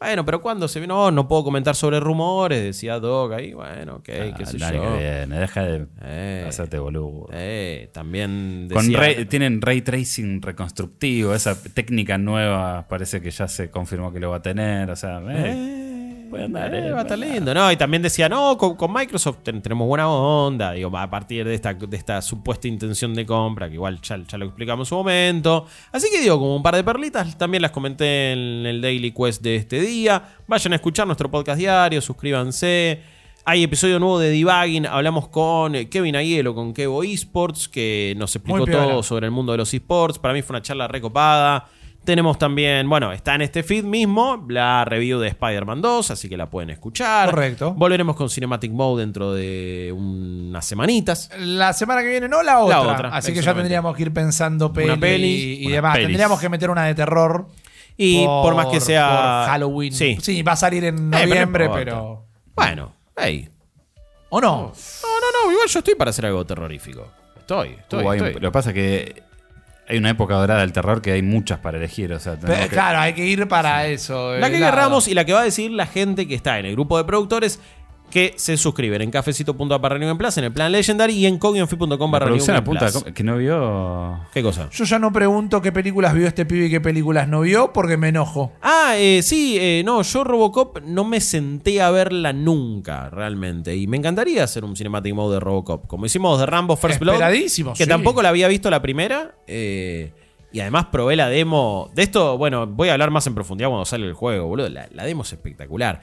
Bueno, 0.00 0.24
pero 0.24 0.40
cuando 0.40 0.66
se 0.66 0.80
vino, 0.80 0.94
no, 0.94 1.10
no 1.10 1.28
puedo 1.28 1.44
comentar 1.44 1.76
sobre 1.76 2.00
rumores, 2.00 2.62
decía 2.62 2.98
Doc 2.98 3.32
ahí. 3.32 3.52
Bueno, 3.52 3.96
ok, 3.96 4.08
Ah, 4.08 4.34
qué 4.36 4.46
sé 4.46 4.56
yo. 4.58 4.66
que 4.70 4.78
viene, 4.78 5.38
deja 5.38 5.62
de 5.62 5.86
Eh. 6.02 6.44
hacerte 6.48 6.78
boludo. 6.78 7.28
Eh, 7.32 7.90
también 7.92 8.68
Con 8.72 8.84
decía- 8.86 8.98
ray- 8.98 9.24
tienen 9.26 9.60
ray 9.60 9.82
tracing 9.82 10.40
reconstructivo, 10.42 11.34
esa 11.34 11.54
técnica 11.62 12.16
nueva 12.18 12.86
parece 12.88 13.20
que 13.20 13.30
ya 13.30 13.46
se 13.46 13.70
confirmó 13.70 14.10
que 14.12 14.20
lo 14.20 14.30
va 14.30 14.36
a 14.38 14.42
tener. 14.42 14.90
O 14.90 14.96
sea, 14.96 15.20
eh, 15.28 15.79
puede 16.30 16.44
andar. 16.44 16.74
Eh, 16.74 16.86
eh, 16.88 16.90
va 16.92 17.00
a 17.00 17.02
estar 17.02 17.18
lindo, 17.18 17.52
¿no? 17.52 17.70
Y 17.70 17.76
también 17.76 18.02
decía, 18.02 18.28
no, 18.28 18.56
con, 18.56 18.76
con 18.76 18.92
Microsoft 18.92 19.38
ten- 19.42 19.60
tenemos 19.60 19.86
buena 19.86 20.08
onda, 20.08 20.72
digo, 20.72 20.96
a 20.96 21.10
partir 21.10 21.46
de 21.46 21.54
esta, 21.54 21.74
de 21.74 21.96
esta 21.96 22.22
supuesta 22.22 22.68
intención 22.68 23.12
de 23.14 23.26
compra, 23.26 23.68
que 23.68 23.74
igual 23.74 24.00
ya, 24.00 24.16
ya 24.26 24.38
lo 24.38 24.46
explicamos 24.46 24.86
en 24.86 24.88
su 24.88 24.94
momento. 24.94 25.66
Así 25.92 26.08
que 26.10 26.20
digo, 26.20 26.38
como 26.38 26.56
un 26.56 26.62
par 26.62 26.76
de 26.76 26.84
perlitas, 26.84 27.36
también 27.36 27.60
las 27.62 27.72
comenté 27.72 28.32
en 28.32 28.64
el 28.64 28.80
Daily 28.80 29.12
Quest 29.12 29.42
de 29.42 29.56
este 29.56 29.80
día. 29.80 30.22
Vayan 30.46 30.72
a 30.72 30.76
escuchar 30.76 31.06
nuestro 31.06 31.30
podcast 31.30 31.58
diario, 31.58 32.00
suscríbanse. 32.00 33.02
Hay 33.44 33.62
episodio 33.64 33.98
nuevo 33.98 34.18
de 34.18 34.28
Debugging, 34.30 34.86
hablamos 34.86 35.28
con 35.28 35.72
Kevin 35.86 36.14
Aiello, 36.14 36.54
con 36.54 36.74
Kevo 36.74 37.02
Esports, 37.02 37.68
que 37.68 38.14
nos 38.18 38.36
explicó 38.36 38.58
todo 38.88 39.02
sobre 39.02 39.26
el 39.26 39.30
mundo 39.32 39.52
de 39.52 39.58
los 39.58 39.72
esports. 39.72 40.18
Para 40.18 40.34
mí 40.34 40.42
fue 40.42 40.54
una 40.54 40.62
charla 40.62 40.86
recopada. 40.86 41.66
Tenemos 42.10 42.38
también, 42.38 42.88
bueno, 42.88 43.12
está 43.12 43.36
en 43.36 43.42
este 43.42 43.62
feed 43.62 43.84
mismo 43.84 44.44
la 44.48 44.84
review 44.84 45.20
de 45.20 45.28
Spider-Man 45.28 45.80
2, 45.80 46.10
así 46.10 46.28
que 46.28 46.36
la 46.36 46.50
pueden 46.50 46.70
escuchar. 46.70 47.30
Correcto. 47.30 47.72
Volveremos 47.72 48.16
con 48.16 48.28
Cinematic 48.28 48.72
Mode 48.72 49.02
dentro 49.02 49.32
de 49.32 49.94
unas 49.96 50.64
semanitas. 50.66 51.30
La 51.38 51.72
semana 51.72 52.02
que 52.02 52.08
viene, 52.08 52.28
no 52.28 52.42
la 52.42 52.58
otra. 52.58 52.80
otra, 52.80 53.08
Así 53.10 53.32
que 53.32 53.40
ya 53.42 53.54
tendríamos 53.54 53.94
que 53.94 54.02
ir 54.02 54.12
pensando 54.12 54.72
peli, 54.72 54.96
peli, 54.96 55.58
y 55.64 55.70
demás. 55.70 55.92
pelis. 55.94 56.08
Tendríamos 56.08 56.40
que 56.40 56.48
meter 56.48 56.68
una 56.68 56.82
de 56.86 56.96
terror. 56.96 57.46
Y 57.96 58.24
por, 58.24 58.56
más 58.56 58.66
que 58.66 58.80
sea. 58.80 59.06
por 59.44 59.50
Halloween. 59.52 59.92
Sí. 59.92 60.42
va 60.42 60.50
a 60.50 60.56
salir 60.56 60.82
en 60.86 60.96
Eh, 60.96 61.08
pero 61.12 61.26
noviembre, 61.28 61.70
pero. 61.72 62.26
Bueno, 62.56 62.92
hey. 63.16 63.48
¿O 64.30 64.40
no? 64.40 64.48
No, 64.56 64.72
no, 64.72 65.46
no, 65.46 65.52
igual 65.52 65.68
yo 65.68 65.78
estoy 65.78 65.94
para 65.94 66.10
hacer 66.10 66.26
algo 66.26 66.44
terrorífico. 66.44 67.06
Estoy, 67.38 67.68
estoy. 67.78 68.04
Uh, 68.04 68.10
hay 68.10 68.18
un- 68.18 68.26
estoy. 68.26 68.42
lo 68.42 68.48
que 68.48 68.52
pasa 68.52 68.70
es 68.70 68.74
que 68.74 69.22
hay 69.90 69.98
una 69.98 70.10
época 70.10 70.34
dorada 70.34 70.60
del 70.60 70.72
terror 70.72 71.02
que 71.02 71.12
hay 71.12 71.22
muchas 71.22 71.58
para 71.58 71.76
elegir. 71.78 72.12
O 72.12 72.18
sea, 72.20 72.34
Pe- 72.34 72.46
tenemos 72.46 72.64
que- 72.64 72.70
Claro, 72.70 72.98
hay 73.00 73.12
que 73.12 73.26
ir 73.26 73.46
para 73.48 73.86
eso. 73.86 74.36
La 74.38 74.50
que 74.50 74.58
querramos 74.58 75.08
y 75.08 75.14
la 75.14 75.24
que 75.24 75.32
va 75.32 75.40
a 75.40 75.44
decir 75.44 75.70
la 75.70 75.86
gente 75.86 76.26
que 76.28 76.34
está 76.34 76.58
en 76.58 76.66
el 76.66 76.72
grupo 76.72 76.96
de 76.98 77.04
productores 77.04 77.60
que 78.10 78.34
se 78.36 78.56
suscriben 78.56 79.00
en 79.02 79.10
cafecito.app 79.10 79.80
barra 79.80 79.98
New 79.98 80.08
Game 80.08 80.18
Plus, 80.18 80.36
en 80.38 80.44
el 80.44 80.52
plan 80.52 80.70
Legendary 80.72 81.14
y 81.14 81.26
en 81.26 81.38
cogionfi.com 81.38 81.88
la 81.90 82.18
barra 82.18 82.30
New 82.30 83.14
que 83.14 83.22
no 83.24 83.36
vio. 83.38 84.20
¿Qué 84.32 84.42
cosa? 84.42 84.68
Yo 84.70 84.84
ya 84.84 84.98
no 84.98 85.12
pregunto 85.12 85.62
qué 85.62 85.72
películas 85.72 86.12
vio 86.14 86.26
este 86.26 86.44
pibe 86.44 86.66
y 86.66 86.70
qué 86.70 86.80
películas 86.80 87.28
no 87.28 87.40
vio 87.40 87.72
porque 87.72 87.96
me 87.96 88.08
enojo. 88.08 88.52
Ah, 88.62 88.94
eh, 88.96 89.22
sí, 89.22 89.56
eh, 89.60 89.82
no, 89.84 90.02
yo 90.02 90.24
Robocop 90.24 90.80
no 90.82 91.04
me 91.04 91.20
senté 91.20 91.80
a 91.80 91.90
verla 91.90 92.32
nunca, 92.32 93.08
realmente. 93.10 93.76
Y 93.76 93.86
me 93.86 93.96
encantaría 93.96 94.44
hacer 94.44 94.64
un 94.64 94.76
cinematic 94.76 95.14
mode 95.14 95.34
de 95.34 95.40
Robocop. 95.40 95.86
Como 95.86 96.06
hicimos 96.06 96.38
de 96.40 96.46
Rambo 96.46 96.76
First 96.76 96.98
Blood. 97.00 97.14
Esperadísimo, 97.14 97.72
Que 97.74 97.84
sí. 97.84 97.88
tampoco 97.88 98.22
la 98.22 98.30
había 98.30 98.48
visto 98.48 98.70
la 98.70 98.82
primera. 98.82 99.36
eh, 99.46 100.12
y 100.52 100.58
además 100.58 100.86
probé 100.90 101.14
la 101.14 101.28
demo. 101.28 101.90
De 101.94 102.02
esto, 102.02 102.36
bueno, 102.36 102.66
voy 102.66 102.88
a 102.88 102.94
hablar 102.94 103.12
más 103.12 103.24
en 103.28 103.36
profundidad 103.36 103.68
cuando 103.68 103.84
sale 103.84 104.04
el 104.06 104.14
juego, 104.14 104.48
boludo. 104.48 104.68
La, 104.68 104.88
la 104.90 105.04
demo 105.04 105.22
es 105.22 105.32
espectacular. 105.32 106.02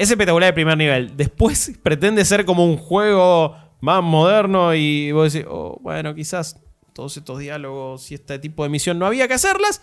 Es 0.00 0.10
espectacular 0.10 0.46
de 0.48 0.54
primer 0.54 0.78
nivel. 0.78 1.14
Después 1.14 1.78
pretende 1.82 2.24
ser 2.24 2.46
como 2.46 2.64
un 2.64 2.78
juego 2.78 3.54
más 3.82 4.02
moderno 4.02 4.74
y 4.74 5.12
vos 5.12 5.30
decís, 5.30 5.46
oh, 5.46 5.78
bueno, 5.82 6.14
quizás 6.14 6.58
todos 6.94 7.18
estos 7.18 7.38
diálogos 7.38 8.10
y 8.10 8.14
este 8.14 8.38
tipo 8.38 8.62
de 8.62 8.70
misión 8.70 8.98
no 8.98 9.04
había 9.04 9.28
que 9.28 9.34
hacerlas. 9.34 9.82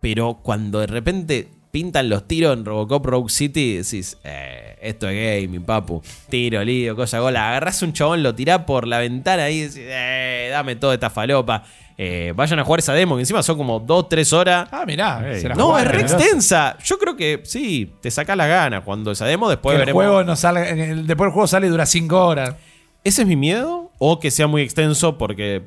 pero 0.00 0.40
cuando 0.42 0.80
de 0.80 0.86
repente 0.86 1.50
pintan 1.70 2.08
los 2.08 2.26
tiros 2.26 2.56
en 2.56 2.64
Robocop 2.64 3.04
Rogue 3.04 3.28
City, 3.28 3.76
decís, 3.76 4.16
eh, 4.24 4.78
esto 4.80 5.10
es 5.10 5.42
gaming, 5.42 5.64
papu. 5.64 6.00
Tiro, 6.30 6.64
lío, 6.64 6.96
cosa, 6.96 7.18
gola. 7.18 7.50
Agarrás 7.50 7.82
un 7.82 7.92
chabón, 7.92 8.22
lo 8.22 8.34
tirás 8.34 8.60
por 8.60 8.88
la 8.88 8.98
ventana 8.98 9.50
y 9.50 9.60
decís, 9.60 9.76
eh, 9.78 10.48
dame 10.50 10.76
toda 10.76 10.94
esta 10.94 11.10
falopa. 11.10 11.64
Eh, 11.96 12.32
vayan 12.34 12.58
a 12.58 12.64
jugar 12.64 12.80
esa 12.80 12.92
demo, 12.92 13.14
que 13.14 13.20
encima 13.22 13.42
son 13.42 13.56
como 13.56 13.80
2-3 13.80 14.32
horas. 14.32 14.68
Ah, 14.72 14.84
mirá. 14.86 15.22
Se 15.40 15.48
la 15.48 15.54
No, 15.54 15.78
es 15.78 15.86
re 15.86 16.00
extensa. 16.00 16.76
Yo 16.84 16.98
creo 16.98 17.16
que 17.16 17.42
sí, 17.44 17.92
te 18.00 18.10
saca 18.10 18.34
las 18.34 18.48
ganas 18.48 18.82
cuando 18.82 19.12
esa 19.12 19.26
demo, 19.26 19.48
después 19.48 19.72
Que 19.74 19.82
el 19.82 19.86
veremos. 19.86 20.02
juego 20.02 20.24
no 20.24 20.34
salga, 20.34 20.68
el- 20.68 21.06
después 21.06 21.28
el 21.28 21.32
juego 21.32 21.46
sale 21.46 21.66
y 21.68 21.70
dura 21.70 21.86
5 21.86 22.26
horas. 22.26 22.56
Ese 23.04 23.22
es 23.22 23.28
mi 23.28 23.36
miedo. 23.36 23.92
O 23.98 24.18
que 24.18 24.30
sea 24.32 24.46
muy 24.48 24.62
extenso 24.62 25.16
porque 25.18 25.62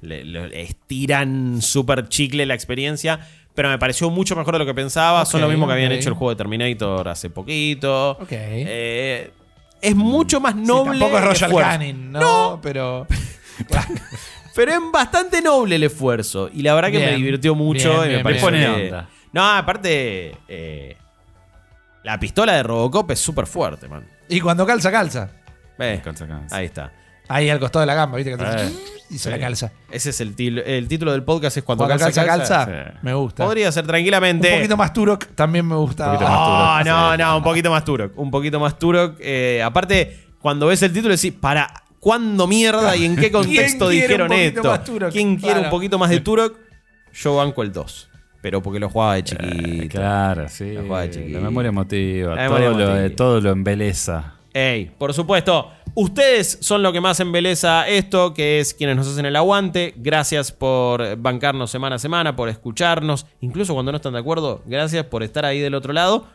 le, 0.00 0.24
le 0.24 0.62
estiran 0.62 1.60
súper 1.60 2.08
chicle 2.08 2.46
la 2.46 2.54
experiencia. 2.54 3.18
Pero 3.54 3.68
me 3.68 3.78
pareció 3.78 4.08
mucho 4.10 4.36
mejor 4.36 4.54
de 4.54 4.60
lo 4.60 4.66
que 4.66 4.74
pensaba. 4.74 5.26
Son 5.26 5.40
lo 5.40 5.48
mismo 5.48 5.66
que 5.66 5.72
habían 5.72 5.92
hecho 5.92 6.08
el 6.08 6.14
juego 6.14 6.30
de 6.30 6.36
Terminator 6.36 7.08
hace 7.08 7.30
poquito. 7.30 8.12
Ok. 8.12 8.28
Eh, 8.30 9.30
es 9.80 9.94
mucho 9.96 10.40
más 10.40 10.54
Sí, 10.54 10.60
noble. 10.60 10.98
tampoco 11.00 11.18
es 11.32 11.42
el 11.42 11.50
Royal. 11.50 11.62
Canin, 11.70 12.12
¿no? 12.12 12.60
Pero. 12.62 13.06
Pero 14.54 14.72
es 14.72 14.78
bastante 14.92 15.40
noble 15.40 15.76
el 15.76 15.82
esfuerzo. 15.84 16.50
Y 16.52 16.62
la 16.62 16.74
verdad 16.74 16.90
que 16.90 16.98
me 16.98 17.12
divirtió 17.16 17.54
mucho. 17.54 17.88
bien, 17.90 17.96
y 17.98 18.00
me 18.02 18.08
bien, 18.08 18.22
pareció 18.22 18.50
bien. 18.50 18.62
que- 18.64 18.68
Pone 18.72 18.84
onda. 18.86 19.08
No, 19.32 19.50
aparte. 19.50 20.36
eh, 20.48 20.96
la 22.04 22.18
pistola 22.18 22.54
de 22.54 22.62
Robocop 22.62 23.10
es 23.12 23.18
súper 23.20 23.46
fuerte, 23.46 23.88
man. 23.88 24.06
Y 24.28 24.40
cuando 24.40 24.66
calza, 24.66 24.90
calza. 24.90 25.30
Eh, 25.78 26.00
Calza, 26.04 26.26
calza. 26.26 26.56
ahí 26.56 26.66
está. 26.66 26.92
Ahí 27.28 27.48
al 27.48 27.58
costado 27.60 27.80
de 27.80 27.86
la 27.86 27.94
gamba, 27.94 28.16
¿viste? 28.18 28.36
Que 28.36 28.44
te- 28.44 28.72
y 29.10 29.18
se 29.18 29.30
la 29.30 29.38
calza. 29.38 29.72
Ese 29.90 30.10
es 30.10 30.20
el, 30.20 30.34
el 30.66 30.88
título 30.88 31.12
del 31.12 31.22
podcast. 31.22 31.56
Es 31.56 31.62
cuando, 31.64 31.84
Cuando 31.86 32.04
calza, 32.04 32.24
calza, 32.24 32.64
Sí. 32.66 32.98
me 33.02 33.14
gusta. 33.14 33.44
Podría 33.44 33.70
ser 33.72 33.84
Un 33.84 33.88
tranquilamente. 33.88 34.54
poquito 34.56 34.76
más 34.76 34.92
Turok 34.92 35.26
también 35.34 35.66
me 35.66 35.76
gusta. 35.76 36.06
Un 36.06 36.12
poquito 36.14 36.30
más 36.30 36.38
No, 36.38 36.44
Turok, 36.46 36.86
no, 36.86 37.12
sí. 37.12 37.18
no, 37.18 37.36
un 37.38 37.42
poquito 37.42 37.70
más 37.70 37.84
Turok. 37.84 38.18
Un 38.18 38.30
poquito 38.30 38.60
más 38.60 38.78
Turok. 38.78 39.16
Eh, 39.20 39.62
aparte, 39.64 40.26
cuando 40.40 40.66
ves 40.66 40.82
el 40.82 40.92
título 40.92 41.14
decís, 41.14 41.32
¿para 41.32 41.72
cuándo 42.02 42.48
mierda 42.48 42.96
y 42.96 43.04
en 43.04 43.14
qué 43.14 43.30
contexto 43.32 43.88
dijeron 43.88 44.22
un 44.32 44.36
poquito 44.36 44.58
esto? 44.58 44.68
más 44.70 44.84
Turok? 44.84 45.12
¿Quién 45.12 45.36
quiere 45.36 45.52
Claro. 45.54 45.64
un 45.66 45.70
poquito 45.70 45.98
más 46.00 46.10
de 46.10 46.20
Turok? 46.20 46.58
Yo 47.14 47.36
banco 47.36 47.62
el 47.62 47.70
2. 47.72 48.08
Pero 48.40 48.60
porque 48.60 48.80
lo 48.80 48.88
jugaba 48.88 49.14
de 49.14 49.22
chiquito. 49.22 49.82
Eh, 49.84 49.88
Claro, 49.88 50.48
sí. 50.48 50.72
La 50.72 50.82
jugada 50.82 51.04
de 51.04 51.10
chiquito. 51.10 51.38
La 51.38 51.44
memoria 51.44 51.68
emotiva. 51.68 52.34
La 52.34 52.48
todo, 52.48 52.58
lo, 52.58 52.70
emotiva. 52.96 53.16
todo 53.16 53.40
lo 53.40 53.50
embeleza. 53.50 54.34
Ey, 54.52 54.90
por 54.98 55.14
supuesto. 55.14 55.70
Ustedes 55.94 56.58
son 56.60 56.82
lo 56.82 56.92
que 56.92 57.00
más 57.00 57.20
embeleza 57.20 57.86
esto, 57.86 58.34
que 58.34 58.58
es 58.58 58.74
quienes 58.74 58.96
nos 58.96 59.06
hacen 59.06 59.26
el 59.26 59.36
aguante. 59.36 59.94
Gracias 59.96 60.50
por 60.50 61.16
bancarnos 61.18 61.70
semana 61.70 61.96
a 61.96 61.98
semana, 62.00 62.34
por 62.34 62.48
escucharnos. 62.48 63.26
Incluso 63.40 63.74
cuando 63.74 63.92
no 63.92 63.96
están 63.96 64.14
de 64.14 64.18
acuerdo, 64.18 64.62
gracias 64.66 65.04
por 65.06 65.22
estar 65.22 65.44
ahí 65.44 65.60
del 65.60 65.74
otro 65.74 65.92
lado. 65.92 66.26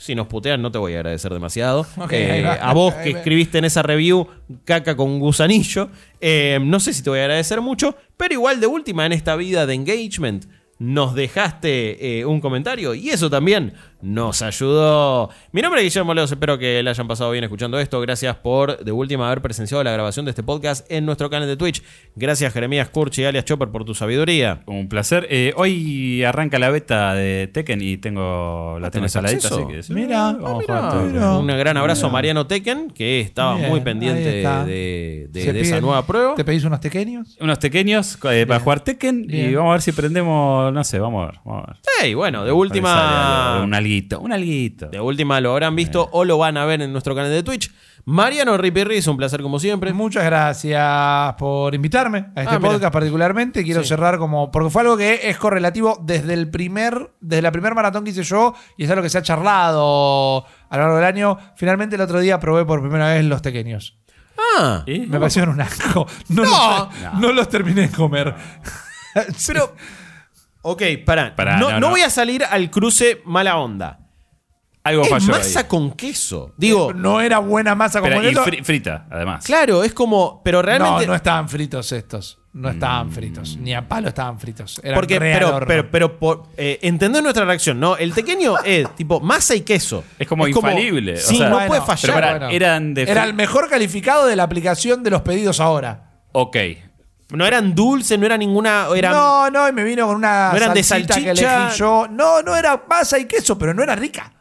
Si 0.00 0.14
nos 0.14 0.28
putean, 0.28 0.62
no 0.62 0.72
te 0.72 0.78
voy 0.78 0.94
a 0.94 1.00
agradecer 1.00 1.30
demasiado. 1.30 1.86
Eh, 2.10 2.42
va. 2.42 2.54
a 2.54 2.72
vos 2.72 2.94
que 3.04 3.10
escribiste 3.10 3.58
en 3.58 3.66
esa 3.66 3.82
review 3.82 4.26
caca 4.64 4.96
con 4.96 5.20
gusanillo, 5.20 5.90
eh, 6.20 6.58
no 6.62 6.80
sé 6.80 6.94
si 6.94 7.02
te 7.02 7.10
voy 7.10 7.18
a 7.18 7.24
agradecer 7.24 7.60
mucho, 7.60 7.94
pero 8.16 8.32
igual 8.32 8.60
de 8.60 8.66
última 8.66 9.04
en 9.04 9.12
esta 9.12 9.36
vida 9.36 9.66
de 9.66 9.74
engagement 9.74 10.46
nos 10.80 11.14
dejaste 11.14 12.20
eh, 12.20 12.24
un 12.24 12.40
comentario 12.40 12.94
y 12.94 13.10
eso 13.10 13.28
también 13.30 13.74
nos 14.02 14.40
ayudó. 14.40 15.28
Mi 15.52 15.60
nombre 15.60 15.82
es 15.82 15.84
Guillermo 15.92 16.14
Leos, 16.14 16.32
espero 16.32 16.56
que 16.58 16.82
le 16.82 16.88
hayan 16.88 17.06
pasado 17.06 17.30
bien 17.32 17.44
escuchando 17.44 17.78
esto. 17.78 18.00
Gracias 18.00 18.34
por 18.36 18.82
de 18.82 18.90
última 18.90 19.26
haber 19.26 19.42
presenciado 19.42 19.84
la 19.84 19.92
grabación 19.92 20.24
de 20.24 20.30
este 20.30 20.42
podcast 20.42 20.90
en 20.90 21.04
nuestro 21.04 21.28
canal 21.28 21.46
de 21.46 21.58
Twitch. 21.58 21.82
Gracias 22.16 22.50
Jeremías 22.54 22.88
Curchi, 22.88 23.24
alias 23.24 23.44
Chopper, 23.44 23.68
por 23.68 23.84
tu 23.84 23.94
sabiduría. 23.94 24.62
Un 24.66 24.88
placer. 24.88 25.26
Eh, 25.28 25.52
hoy 25.54 26.24
arranca 26.24 26.58
la 26.58 26.70
beta 26.70 27.12
de 27.12 27.46
Tekken 27.52 27.82
y 27.82 27.98
tengo 27.98 28.78
la 28.80 28.86
Ah, 28.86 28.90
tengo 28.90 29.02
¿tenés 29.02 29.12
saladita, 29.12 29.48
así 29.48 29.66
que 29.68 29.82
sí, 29.82 29.92
Mira, 29.92 30.32
vamos 30.32 30.44
ah, 30.44 30.50
a 30.50 30.54
jugar 30.80 30.90
todo. 30.92 31.02
mira. 31.02 31.36
Un 31.38 31.46
gran 31.48 31.76
abrazo 31.76 32.06
a 32.06 32.08
Mariano 32.10 32.46
Tekken, 32.46 32.90
que 32.90 33.20
estaba 33.20 33.56
Bien, 33.56 33.68
muy 33.68 33.80
pendiente 33.80 34.20
de, 34.64 35.28
de- 35.30 35.42
Se 35.44 35.52
de 35.52 35.60
esa 35.60 35.78
nueva 35.82 36.06
prueba. 36.06 36.34
¿Te 36.36 36.44
pedís 36.46 36.64
unos 36.64 36.80
pequeños? 36.80 37.36
Unos 37.38 37.58
pequeños 37.58 38.18
eh, 38.30 38.46
para 38.48 38.60
jugar 38.60 38.80
Tekken 38.80 39.26
y 39.28 39.54
vamos 39.54 39.68
a 39.70 39.72
ver 39.74 39.82
si 39.82 39.92
prendemos, 39.92 40.69
no 40.72 40.84
sé, 40.84 40.98
vamos 40.98 41.22
a 41.24 41.26
ver. 41.32 41.40
Vamos 41.44 41.64
a 41.64 41.66
ver. 41.72 41.76
Hey, 42.00 42.14
bueno, 42.14 42.44
de 42.44 42.52
última. 42.52 43.52
algo, 43.54 43.64
Un 43.64 43.74
alguito, 43.74 44.20
un 44.20 44.32
alguito. 44.32 44.88
De 44.88 45.00
última 45.00 45.40
lo 45.40 45.52
habrán 45.52 45.74
visto 45.76 46.08
o 46.12 46.24
lo 46.24 46.38
van 46.38 46.56
a 46.56 46.64
ver 46.64 46.82
en 46.82 46.92
nuestro 46.92 47.14
canal 47.14 47.30
de 47.30 47.42
Twitch. 47.42 47.72
Mariano 48.06 48.56
Ripirri, 48.56 48.96
es 48.96 49.06
un 49.06 49.16
placer 49.18 49.42
como 49.42 49.58
siempre. 49.58 49.92
Muchas 49.92 50.24
gracias 50.24 51.34
por 51.34 51.74
invitarme 51.74 52.18
a 52.34 52.42
este 52.42 52.54
Ah, 52.54 52.58
mira. 52.58 52.72
podcast 52.72 52.92
particularmente. 52.92 53.62
Quiero 53.62 53.82
Sí. 53.82 53.88
cerrar 53.88 54.16
como. 54.18 54.50
Porque 54.50 54.70
fue 54.70 54.82
algo 54.82 54.96
que 54.96 55.28
es 55.28 55.36
correlativo 55.36 56.00
desde 56.02 56.32
el 56.34 56.50
primer. 56.50 57.12
Desde 57.20 57.42
la 57.42 57.52
primer 57.52 57.74
maratón 57.74 58.04
que 58.04 58.10
hice 58.10 58.22
yo. 58.22 58.54
Y 58.78 58.84
es 58.84 58.90
algo 58.90 59.02
que 59.02 59.10
se 59.10 59.18
ha 59.18 59.22
charlado 59.22 60.44
a 60.70 60.76
lo 60.76 60.82
largo 60.82 60.96
del 60.96 61.04
año. 61.04 61.36
Finalmente 61.56 61.96
el 61.96 62.02
otro 62.02 62.20
día 62.20 62.40
probé 62.40 62.64
por 62.64 62.80
primera 62.80 63.08
vez 63.08 63.24
los 63.24 63.42
pequeños. 63.42 63.98
Ah. 64.58 64.82
Me 64.86 65.18
parecieron 65.18 65.50
un 65.54 65.60
asco. 65.60 66.06
No, 66.30 66.42
No. 66.44 66.90
Los, 67.02 67.20
no 67.20 67.32
los 67.34 67.48
terminé 67.50 67.82
de 67.82 67.90
comer. 67.90 68.34
pero. 69.46 69.74
Ok, 70.62 70.82
pará. 71.04 71.34
Pará, 71.34 71.56
no, 71.56 71.66
no, 71.68 71.74
no 71.74 71.80
no. 71.80 71.90
voy 71.90 72.02
a 72.02 72.10
salir 72.10 72.44
al 72.44 72.70
cruce 72.70 73.22
mala 73.24 73.56
onda. 73.58 73.98
Algo 74.82 75.02
Es 75.02 75.10
falló 75.10 75.32
masa 75.32 75.60
ahí. 75.60 75.66
con 75.66 75.92
queso. 75.92 76.54
Digo, 76.56 76.94
no 76.94 77.20
era 77.20 77.38
buena 77.38 77.74
masa 77.74 78.00
como 78.00 78.12
Espera, 78.12 78.28
y 78.30 78.32
esto. 78.34 78.44
fri- 78.46 78.64
frita, 78.64 79.06
además. 79.10 79.44
claro, 79.44 79.84
es 79.84 79.92
como. 79.92 80.40
Pero 80.42 80.62
realmente. 80.62 81.02
No, 81.06 81.12
no 81.12 81.14
estaban 81.14 81.48
fritos 81.50 81.92
estos. 81.92 82.38
No 82.52 82.68
estaban 82.70 83.12
fritos. 83.12 83.56
Ni 83.58 83.74
a 83.74 83.86
palo 83.86 84.08
estaban 84.08 84.40
fritos. 84.40 84.80
Eran 84.82 84.96
porque, 84.96 85.18
re 85.20 85.34
al 85.34 85.38
pero, 85.38 85.54
horno. 85.54 85.66
pero, 85.68 85.90
pero, 85.90 86.18
por, 86.18 86.42
eh, 86.56 86.78
entendés 86.82 87.22
nuestra 87.22 87.44
reacción, 87.44 87.78
¿no? 87.78 87.96
El 87.96 88.12
pequeño 88.12 88.54
es 88.64 88.92
tipo 88.96 89.20
masa 89.20 89.54
y 89.54 89.60
queso. 89.60 90.02
Es 90.18 90.26
como 90.26 90.48
infalible, 90.48 91.14
o 91.14 91.16
sí, 91.18 91.36
sea- 91.36 91.48
no 91.50 91.54
Bueno, 91.56 91.68
puede 91.68 91.80
Pero 91.82 91.96
fallar. 91.98 92.14
pará, 92.14 92.30
bueno. 92.38 92.48
eran 92.48 92.94
de 92.94 93.02
Era 93.02 93.24
el 93.24 93.34
mejor 93.34 93.68
calificado 93.68 94.26
de 94.26 94.34
la 94.34 94.42
aplicación 94.44 95.02
de 95.04 95.10
los 95.10 95.20
pedidos 95.22 95.60
ahora. 95.60 96.10
Ok. 96.32 96.56
No 97.32 97.46
eran 97.46 97.74
dulces, 97.74 98.18
no 98.18 98.26
era 98.26 98.36
ninguna. 98.36 98.86
Eran, 98.94 99.12
No, 99.12 99.50
no, 99.50 99.68
y 99.68 99.72
me 99.72 99.84
vino 99.84 100.06
con 100.06 100.16
una 100.16 100.50
¿No 100.50 100.56
eran 100.56 100.74
de 100.74 100.80
que 100.80 100.84
salchicha? 100.84 101.30
elegí 101.30 101.78
yo. 101.78 102.06
No, 102.10 102.42
no 102.42 102.56
era 102.56 102.82
masa 102.88 103.18
y 103.18 103.26
queso, 103.26 103.56
pero 103.58 103.72
no 103.74 103.82
era 103.82 103.94
rica. 103.94 104.32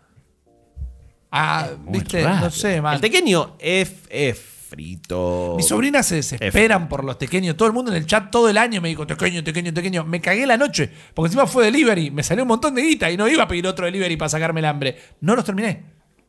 Ah, 1.32 1.68
viste, 1.88 2.24
raro. 2.24 2.46
no 2.46 2.50
sé, 2.50 2.82
man. 2.82 2.96
El 2.96 3.02
pequeño 3.02 3.56
es, 3.60 3.94
es 4.10 4.40
frito. 4.40 5.54
Mis 5.58 5.68
sobrinas 5.68 6.06
se 6.08 6.16
desesperan 6.16 6.90
por 6.90 7.04
los 7.04 7.18
pequeños. 7.18 7.56
Todo 7.56 7.68
el 7.68 7.74
mundo 7.74 7.92
en 7.92 7.98
el 7.98 8.06
chat 8.06 8.32
todo 8.32 8.50
el 8.50 8.58
año 8.58 8.82
me 8.82 8.90
dijo, 8.90 9.06
tequeño, 9.06 9.44
tequeño, 9.44 9.74
tequeño. 9.74 10.06
Me 10.06 10.22
cagué 10.22 10.48
la 10.48 10.58
noche, 10.58 10.90
porque 11.14 11.28
encima 11.28 11.46
fue 11.46 11.66
delivery. 11.66 12.12
Me 12.12 12.24
salió 12.24 12.44
un 12.44 12.48
montón 12.50 12.74
de 12.76 12.82
guita 12.82 13.12
y 13.12 13.18
no 13.18 13.28
iba 13.28 13.44
a 13.44 13.48
pedir 13.48 13.68
otro 13.68 13.86
delivery 13.86 14.18
para 14.18 14.30
sacarme 14.30 14.60
el 14.62 14.66
hambre. 14.66 14.98
No 15.22 15.36
los 15.36 15.46
terminé. 15.46 15.84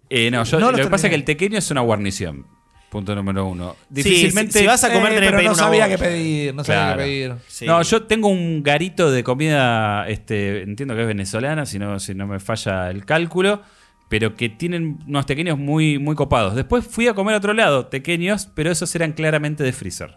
Eh, 0.09 0.31
no, 0.31 0.45
yo, 0.45 0.59
No 0.59 0.73
lo 0.73 0.79
que 0.79 0.87
pasa 0.89 1.07
es 1.07 1.11
que 1.11 1.17
el 1.17 1.25
tequeño 1.25 1.59
es 1.59 1.71
una 1.71 1.81
guarnición. 1.83 2.47
Punto 2.91 3.15
número 3.15 3.47
uno. 3.47 3.77
Difícilmente. 3.89 4.59
si, 4.59 4.67
vas 4.67 4.83
a 4.83 4.93
comer, 4.93 5.13
Eh, 5.13 5.15
tenés 5.15 5.21
que 5.21 5.27
pero 5.27 5.37
pedir 5.39 5.49
no 5.49 5.55
una 5.55 5.63
sabía 5.63 5.89
qué 5.89 5.97
pedir, 5.99 6.55
no 6.55 6.65
sabía 6.65 6.83
Claro. 6.83 6.99
qué 6.99 7.05
pedir. 7.05 7.35
Sí. 7.47 7.65
No, 7.67 7.83
yo 7.83 8.03
tengo 8.03 8.29
un 8.29 8.63
garito 8.65 9.11
de 9.13 9.23
comida, 9.23 10.09
este, 10.09 10.63
entiendo 10.63 10.95
que 10.97 11.03
es 11.03 11.07
venezolana, 11.07 11.67
si 11.67 11.79
no, 11.79 12.01
si 12.01 12.15
no 12.15 12.27
me 12.27 12.41
falla 12.41 12.91
el 12.91 13.05
cálculo, 13.05 13.63
pero 14.09 14.35
que 14.35 14.49
tienen 14.49 14.99
unos 15.07 15.25
tequeños 15.25 15.57
muy, 15.57 16.01
muy 16.01 16.17
copados. 16.17 16.57
Después 16.57 16.85
fui 16.85 17.07
a 17.07 17.15
comer 17.15 17.35
a 17.37 17.39
otro 17.39 17.53
lado, 17.55 17.87
tequeños, 17.87 18.47
pero 18.55 18.73
esos 18.73 18.93
eran 18.97 19.13
claramente 19.13 19.63
de 19.63 19.73
freezer. 19.73 20.17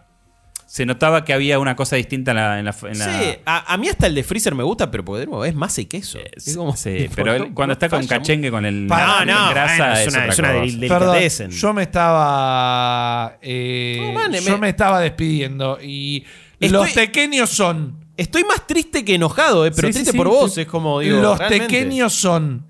Se 0.74 0.84
notaba 0.86 1.24
que 1.24 1.32
había 1.32 1.60
una 1.60 1.76
cosa 1.76 1.94
distinta 1.94 2.32
en 2.32 2.36
la... 2.36 2.58
En 2.58 2.64
la, 2.64 2.74
en 2.82 2.98
la- 2.98 3.04
Sí, 3.20 3.36
a, 3.46 3.72
a 3.74 3.76
mí 3.76 3.88
hasta 3.88 4.08
el 4.08 4.14
de 4.16 4.24
freezer 4.24 4.56
me 4.56 4.64
gusta, 4.64 4.90
pero 4.90 5.04
nuevo 5.04 5.44
es 5.44 5.54
masa 5.54 5.80
y 5.82 5.84
queso. 5.86 6.18
Eh, 6.18 6.32
Es 6.34 6.56
como- 6.56 6.74
sí, 6.76 7.08
pero 7.14 7.32
él, 7.32 7.42
no- 7.50 7.54
cuando 7.54 7.66
no 7.68 7.72
está 7.74 7.88
con 7.88 8.04
cachengue, 8.08 8.50
con 8.50 8.66
el 8.66 8.88
Para- 8.88 9.18
con 9.18 9.26
no, 9.28 9.50
grasa, 9.50 9.76
bueno, 9.76 9.94
es 10.00 10.08
una- 10.08 10.26
es 10.26 10.38
una 10.40 10.48
cosa. 10.48 10.60
del- 10.62 10.80
Perdón, 10.80 11.12
Delicatessen. 11.12 11.50
yo 11.52 11.72
me 11.74 11.82
estaba. 11.84 13.38
eh, 13.40 13.98
No, 14.00 14.12
man, 14.14 14.32
yo 14.32 14.52
me- 14.54 14.58
me 14.58 14.68
estaba 14.70 14.98
despidiendo 14.98 15.78
y 15.80 16.24
Estoy- 16.58 16.70
los 16.70 16.90
pequeños 16.90 17.50
son. 17.50 18.04
Estoy 18.16 18.42
más 18.42 18.66
triste 18.66 19.04
que 19.04 19.14
enojado, 19.14 19.66
eh, 19.66 19.70
pero 19.70 19.86
Sí, 19.86 19.94
triste 19.94 20.10
sí, 20.10 20.16
por 20.16 20.26
sí. 20.26 20.32
vos. 20.32 20.58
Es 20.58 20.66
como 20.66 20.98
digo. 20.98 21.20
los 21.20 21.38
pequeños 21.38 22.12
son 22.14 22.66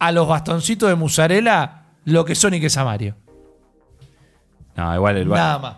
a 0.00 0.10
los 0.10 0.26
bastoncitos 0.26 0.88
de 0.88 0.96
mozzarella 0.96 1.82
lo 2.06 2.24
que 2.24 2.34
Sonic 2.34 2.64
es 2.64 2.76
a 2.76 2.84
Mario. 2.84 3.14
No, 4.76 4.92
igual 4.96 5.16
el, 5.18 5.28
Nada 5.28 5.58
más. 5.60 5.76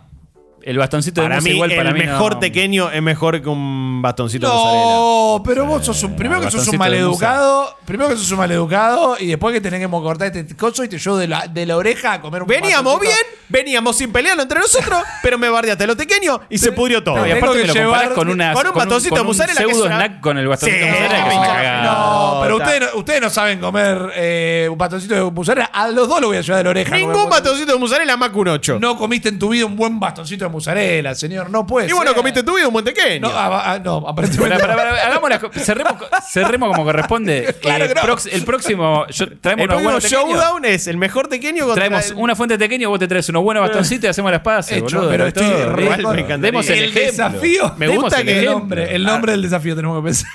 El 0.67 0.79
bastoncito 0.79 1.21
de 1.21 1.29
Para 1.29 1.41
mí, 1.41 1.51
igual 1.51 1.71
para 1.77 1.91
el 1.91 1.95
mí 1.95 2.01
mejor 2.01 2.35
no- 2.35 2.39
tequeño 2.41 2.91
es 2.91 3.01
mejor 3.01 3.41
que 3.41 3.49
un 3.49 4.03
bastoncito 4.03 4.49
de 4.49 4.53
mozzarella. 4.53 4.85
No, 4.85 5.43
pero 5.45 5.65
vos 5.65 5.85
sos 5.87 6.03
un. 6.03 6.17
Primero 6.17 6.41
que 6.41 6.51
sos 6.51 6.67
un 6.67 6.77
maleducado. 6.77 7.77
Primero 7.85 8.11
que 8.11 8.17
sos 8.17 8.33
un 8.33 8.39
maleducado. 8.39 9.17
Y 9.21 9.29
después 9.29 9.55
que 9.55 9.61
tenés 9.61 9.79
que 9.81 9.89
cortar 9.89 10.37
este 10.37 10.57
coso 10.57 10.83
y 10.83 10.89
te 10.89 10.99
llevo 10.99 11.19
de 11.19 11.29
la, 11.29 11.47
de 11.47 11.67
la 11.67 11.77
oreja 11.77 12.15
a 12.15 12.21
comer 12.21 12.43
un 12.43 12.49
Veníamos 12.49 13.01
bien, 13.01 13.15
veníamos 13.49 13.97
sin 13.97 14.11
pelearlo 14.11 14.43
entre 14.43 14.59
nosotros, 14.59 15.03
pero 15.23 15.39
me 15.39 15.49
bardeaste 15.49 15.87
lo 15.87 15.97
pequeño 15.97 16.41
y 16.51 16.59
se 16.59 16.73
pudrió 16.73 17.01
todo. 17.05 17.19
No, 17.19 17.27
y 17.29 17.31
aparte 17.31 17.63
que 17.63 17.69
me 17.69 17.75
lo 17.75 17.85
comparás 17.85 18.13
con, 18.15 18.29
una, 18.29 18.53
con 18.53 18.67
un 18.67 18.75
bastoncito 18.75 19.15
con 19.15 19.19
de 19.19 19.27
mozzarella 19.29 19.61
pseudo 19.61 19.87
snack 19.87 20.21
con 20.21 20.37
el 20.37 20.49
bastoncito 20.49 20.85
Sí, 20.85 20.93
de 20.93 20.99
mozzarella 20.99 21.83
no. 21.83 22.35
No, 22.35 22.41
pero 22.43 22.57
ustedes 22.57 22.81
no, 22.81 22.99
ustedes 22.99 23.21
no 23.21 23.31
saben 23.31 23.61
comer 23.61 24.13
eh, 24.17 24.69
un 24.69 24.77
bastoncito 24.77 25.15
de 25.15 25.31
mozzarella. 25.31 25.67
A 25.73 25.87
los 25.89 26.09
dos 26.09 26.21
lo 26.21 26.27
voy 26.27 26.39
a 26.39 26.41
llevar 26.41 26.59
de 26.59 26.65
la 26.65 26.71
oreja. 26.71 26.97
Ningún 26.97 27.15
un 27.15 27.31
bastoncito 27.31 27.73
de 27.73 27.79
mozzarella 27.79 28.17
más 28.17 28.31
que 28.31 28.39
un 28.39 28.49
8. 28.49 28.79
No 28.81 28.97
comiste 28.97 29.29
en 29.29 29.39
tu 29.39 29.51
vida 29.51 29.65
un 29.65 29.77
buen 29.77 30.01
bastoncito 30.01 30.45
de 30.45 30.56
musarela, 30.57 31.15
señor. 31.15 31.51
No 31.51 31.67
puede 31.67 31.89
Y 31.89 31.93
bueno, 31.93 32.11
ser. 32.11 32.17
comiste 32.17 32.43
tu 32.43 32.57
vida 32.57 32.67
un 32.67 32.73
buen 32.73 32.85
tequeño. 32.85 33.29
No, 33.29 33.35
ah, 33.35 33.73
ah, 33.75 33.79
no, 33.79 33.99
aparentemente. 34.09 34.59
Pará, 34.59 34.77
pará, 34.77 35.07
hagamos 35.07 35.31
las 35.31 35.39
co- 35.41 35.51
cerremos, 35.53 35.93
co- 35.95 36.07
cerremos 36.31 36.69
como 36.71 36.85
corresponde. 36.85 37.55
Claro 37.63 37.85
Eh, 37.85 37.89
que 37.89 37.95
no. 37.95 38.03
prox- 38.03 38.29
el 38.33 38.45
próximo, 38.45 39.07
yo, 39.09 39.27
traemos 39.41 39.65
el 39.65 39.71
unos 39.71 39.77
próximo 39.77 39.83
buenos 39.85 40.03
tequeños. 40.05 40.31
showdown 40.45 40.65
es 40.65 40.87
el 40.87 40.97
mejor 40.97 41.29
tequeño 41.29 41.67
contra 41.67 41.85
Traemos 41.87 42.11
el- 42.11 42.17
una 42.17 42.35
fuente 42.37 42.55
de 42.59 42.65
tequeño, 42.65 42.89
vos 42.91 42.99
te 42.99 43.07
traes 43.09 43.29
unos 43.29 43.43
buenos 43.43 43.63
bastoncitos 43.63 44.05
y 44.05 44.09
hacemos 44.09 44.31
las 44.33 44.41
pases, 44.41 44.79
Hecho, 44.79 44.97
boludo. 44.97 45.11
pero 45.11 45.27
estoy 45.27 45.47
re- 45.51 45.83
Igual 45.85 46.17
me 46.17 46.23
encantaría. 46.23 46.39
Demos 46.39 46.69
el, 46.71 46.79
el 46.79 46.85
ejemplo. 46.85 47.03
desafío. 47.25 47.75
Me 47.77 47.87
Demos 47.87 48.03
gusta 48.05 48.21
el 48.21 48.25
que 48.27 48.31
el 48.33 48.37
ejemplo. 48.39 48.59
nombre, 48.61 48.95
el 48.95 49.05
nombre 49.05 49.33
del 49.33 49.43
desafío 49.43 49.77
tenemos 49.77 49.99
que 50.01 50.05
pensar. 50.05 50.31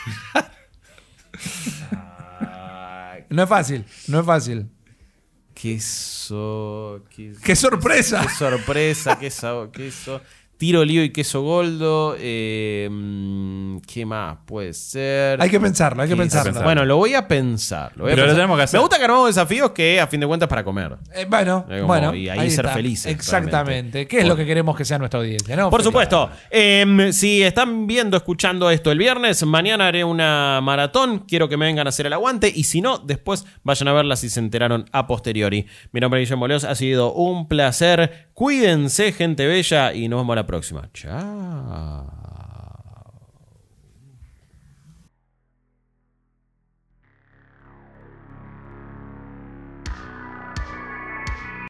No 3.30 3.44
es 3.44 3.50
fácil, 3.50 3.86
no 4.08 4.20
es 4.20 4.26
fácil. 4.26 4.68
Queso. 5.54 6.11
Queso. 6.32 7.02
¡Qué 7.44 7.56
sorpresa! 7.56 8.22
Qué 8.22 8.30
sorpresa, 8.30 9.20
qué 9.20 9.30
sabor, 9.30 9.72
queso. 9.72 10.22
Tiro 10.62 10.86
lío 10.86 11.04
y 11.04 11.10
queso 11.10 11.42
goldo. 11.42 12.16
eh, 12.20 12.88
¿Qué 13.88 14.06
más 14.06 14.38
puede 14.46 14.74
ser? 14.76 15.42
Hay 15.42 15.50
que 15.50 15.60
pensarlo, 15.60 16.04
hay 16.04 16.10
que 16.10 16.16
pensarlo. 16.16 16.62
Bueno, 16.62 16.86
lo 16.86 16.98
voy 16.98 17.16
a 17.16 17.28
pensar. 17.28 17.92
lo 17.96 18.04
voy 18.04 18.12
a 18.12 18.16
Pero 18.16 18.28
lo 18.28 18.34
tenemos 18.36 18.58
que 18.58 18.64
hacer. 18.66 18.78
Me 18.78 18.82
gusta 18.82 19.00
que 19.00 19.04
armamos 19.06 19.26
desafíos 19.26 19.72
que 19.72 20.00
a 20.00 20.06
fin 20.06 20.20
de 20.20 20.28
cuentas 20.28 20.48
para 20.48 20.64
comer. 20.64 20.98
Eh, 21.16 21.26
bueno, 21.28 21.66
Eh, 21.68 21.78
como- 21.78 21.88
bueno. 21.88 22.14
y 22.14 22.30
ahí 22.30 22.52
ser 22.52 22.66
está. 22.66 22.76
felices, 22.76 23.12
Exactamente. 23.12 23.72
realmente. 23.72 24.08
¿Qué 24.08 24.20
es 24.20 24.28
lo 24.28 24.36
que 24.36 24.46
queremos 24.46 24.76
que 24.78 24.86
sea 24.86 25.00
nuestra 25.00 25.20
audiencia? 25.20 25.56
¿no? 25.56 25.72
Por 25.72 25.82
supuesto. 25.82 26.30
Em, 26.52 27.12
si 27.12 27.42
están 27.42 27.88
viendo, 27.88 28.16
escuchando 28.16 28.70
esto 28.70 28.92
el 28.92 29.00
viernes, 29.00 29.44
mañana 29.44 29.88
haré 29.88 30.04
una 30.04 30.60
maratón. 30.62 31.26
Quiero 31.28 31.50
que 31.50 31.58
me 31.58 31.66
vengan 31.66 31.88
a 31.88 31.90
hacer 31.90 32.06
el 32.06 32.14
aguante. 32.14 32.52
Y 32.54 32.66
si 32.66 32.82
no, 32.82 33.00
después 33.00 33.48
vayan 33.64 33.88
a 33.88 33.94
verla 33.94 34.16
si 34.16 34.30
se 34.30 34.40
enteraron 34.40 34.86
a 34.92 35.08
posteriori. 35.08 35.66
Mi 35.92 36.00
nombre 36.02 36.22
es 36.22 36.28
Guillermo 36.30 36.48
Leos. 36.48 36.66
Ha 36.66 36.76
sido 36.76 37.14
un 37.14 37.48
placer. 37.48 38.28
Cuídense, 38.36 39.12
gente 39.12 39.48
bella. 39.48 39.94
Y 39.96 40.08
nos 40.08 40.20
vemos 40.20 40.36
la 40.36 40.46
próxima. 40.52 40.90
Chao. 40.94 42.21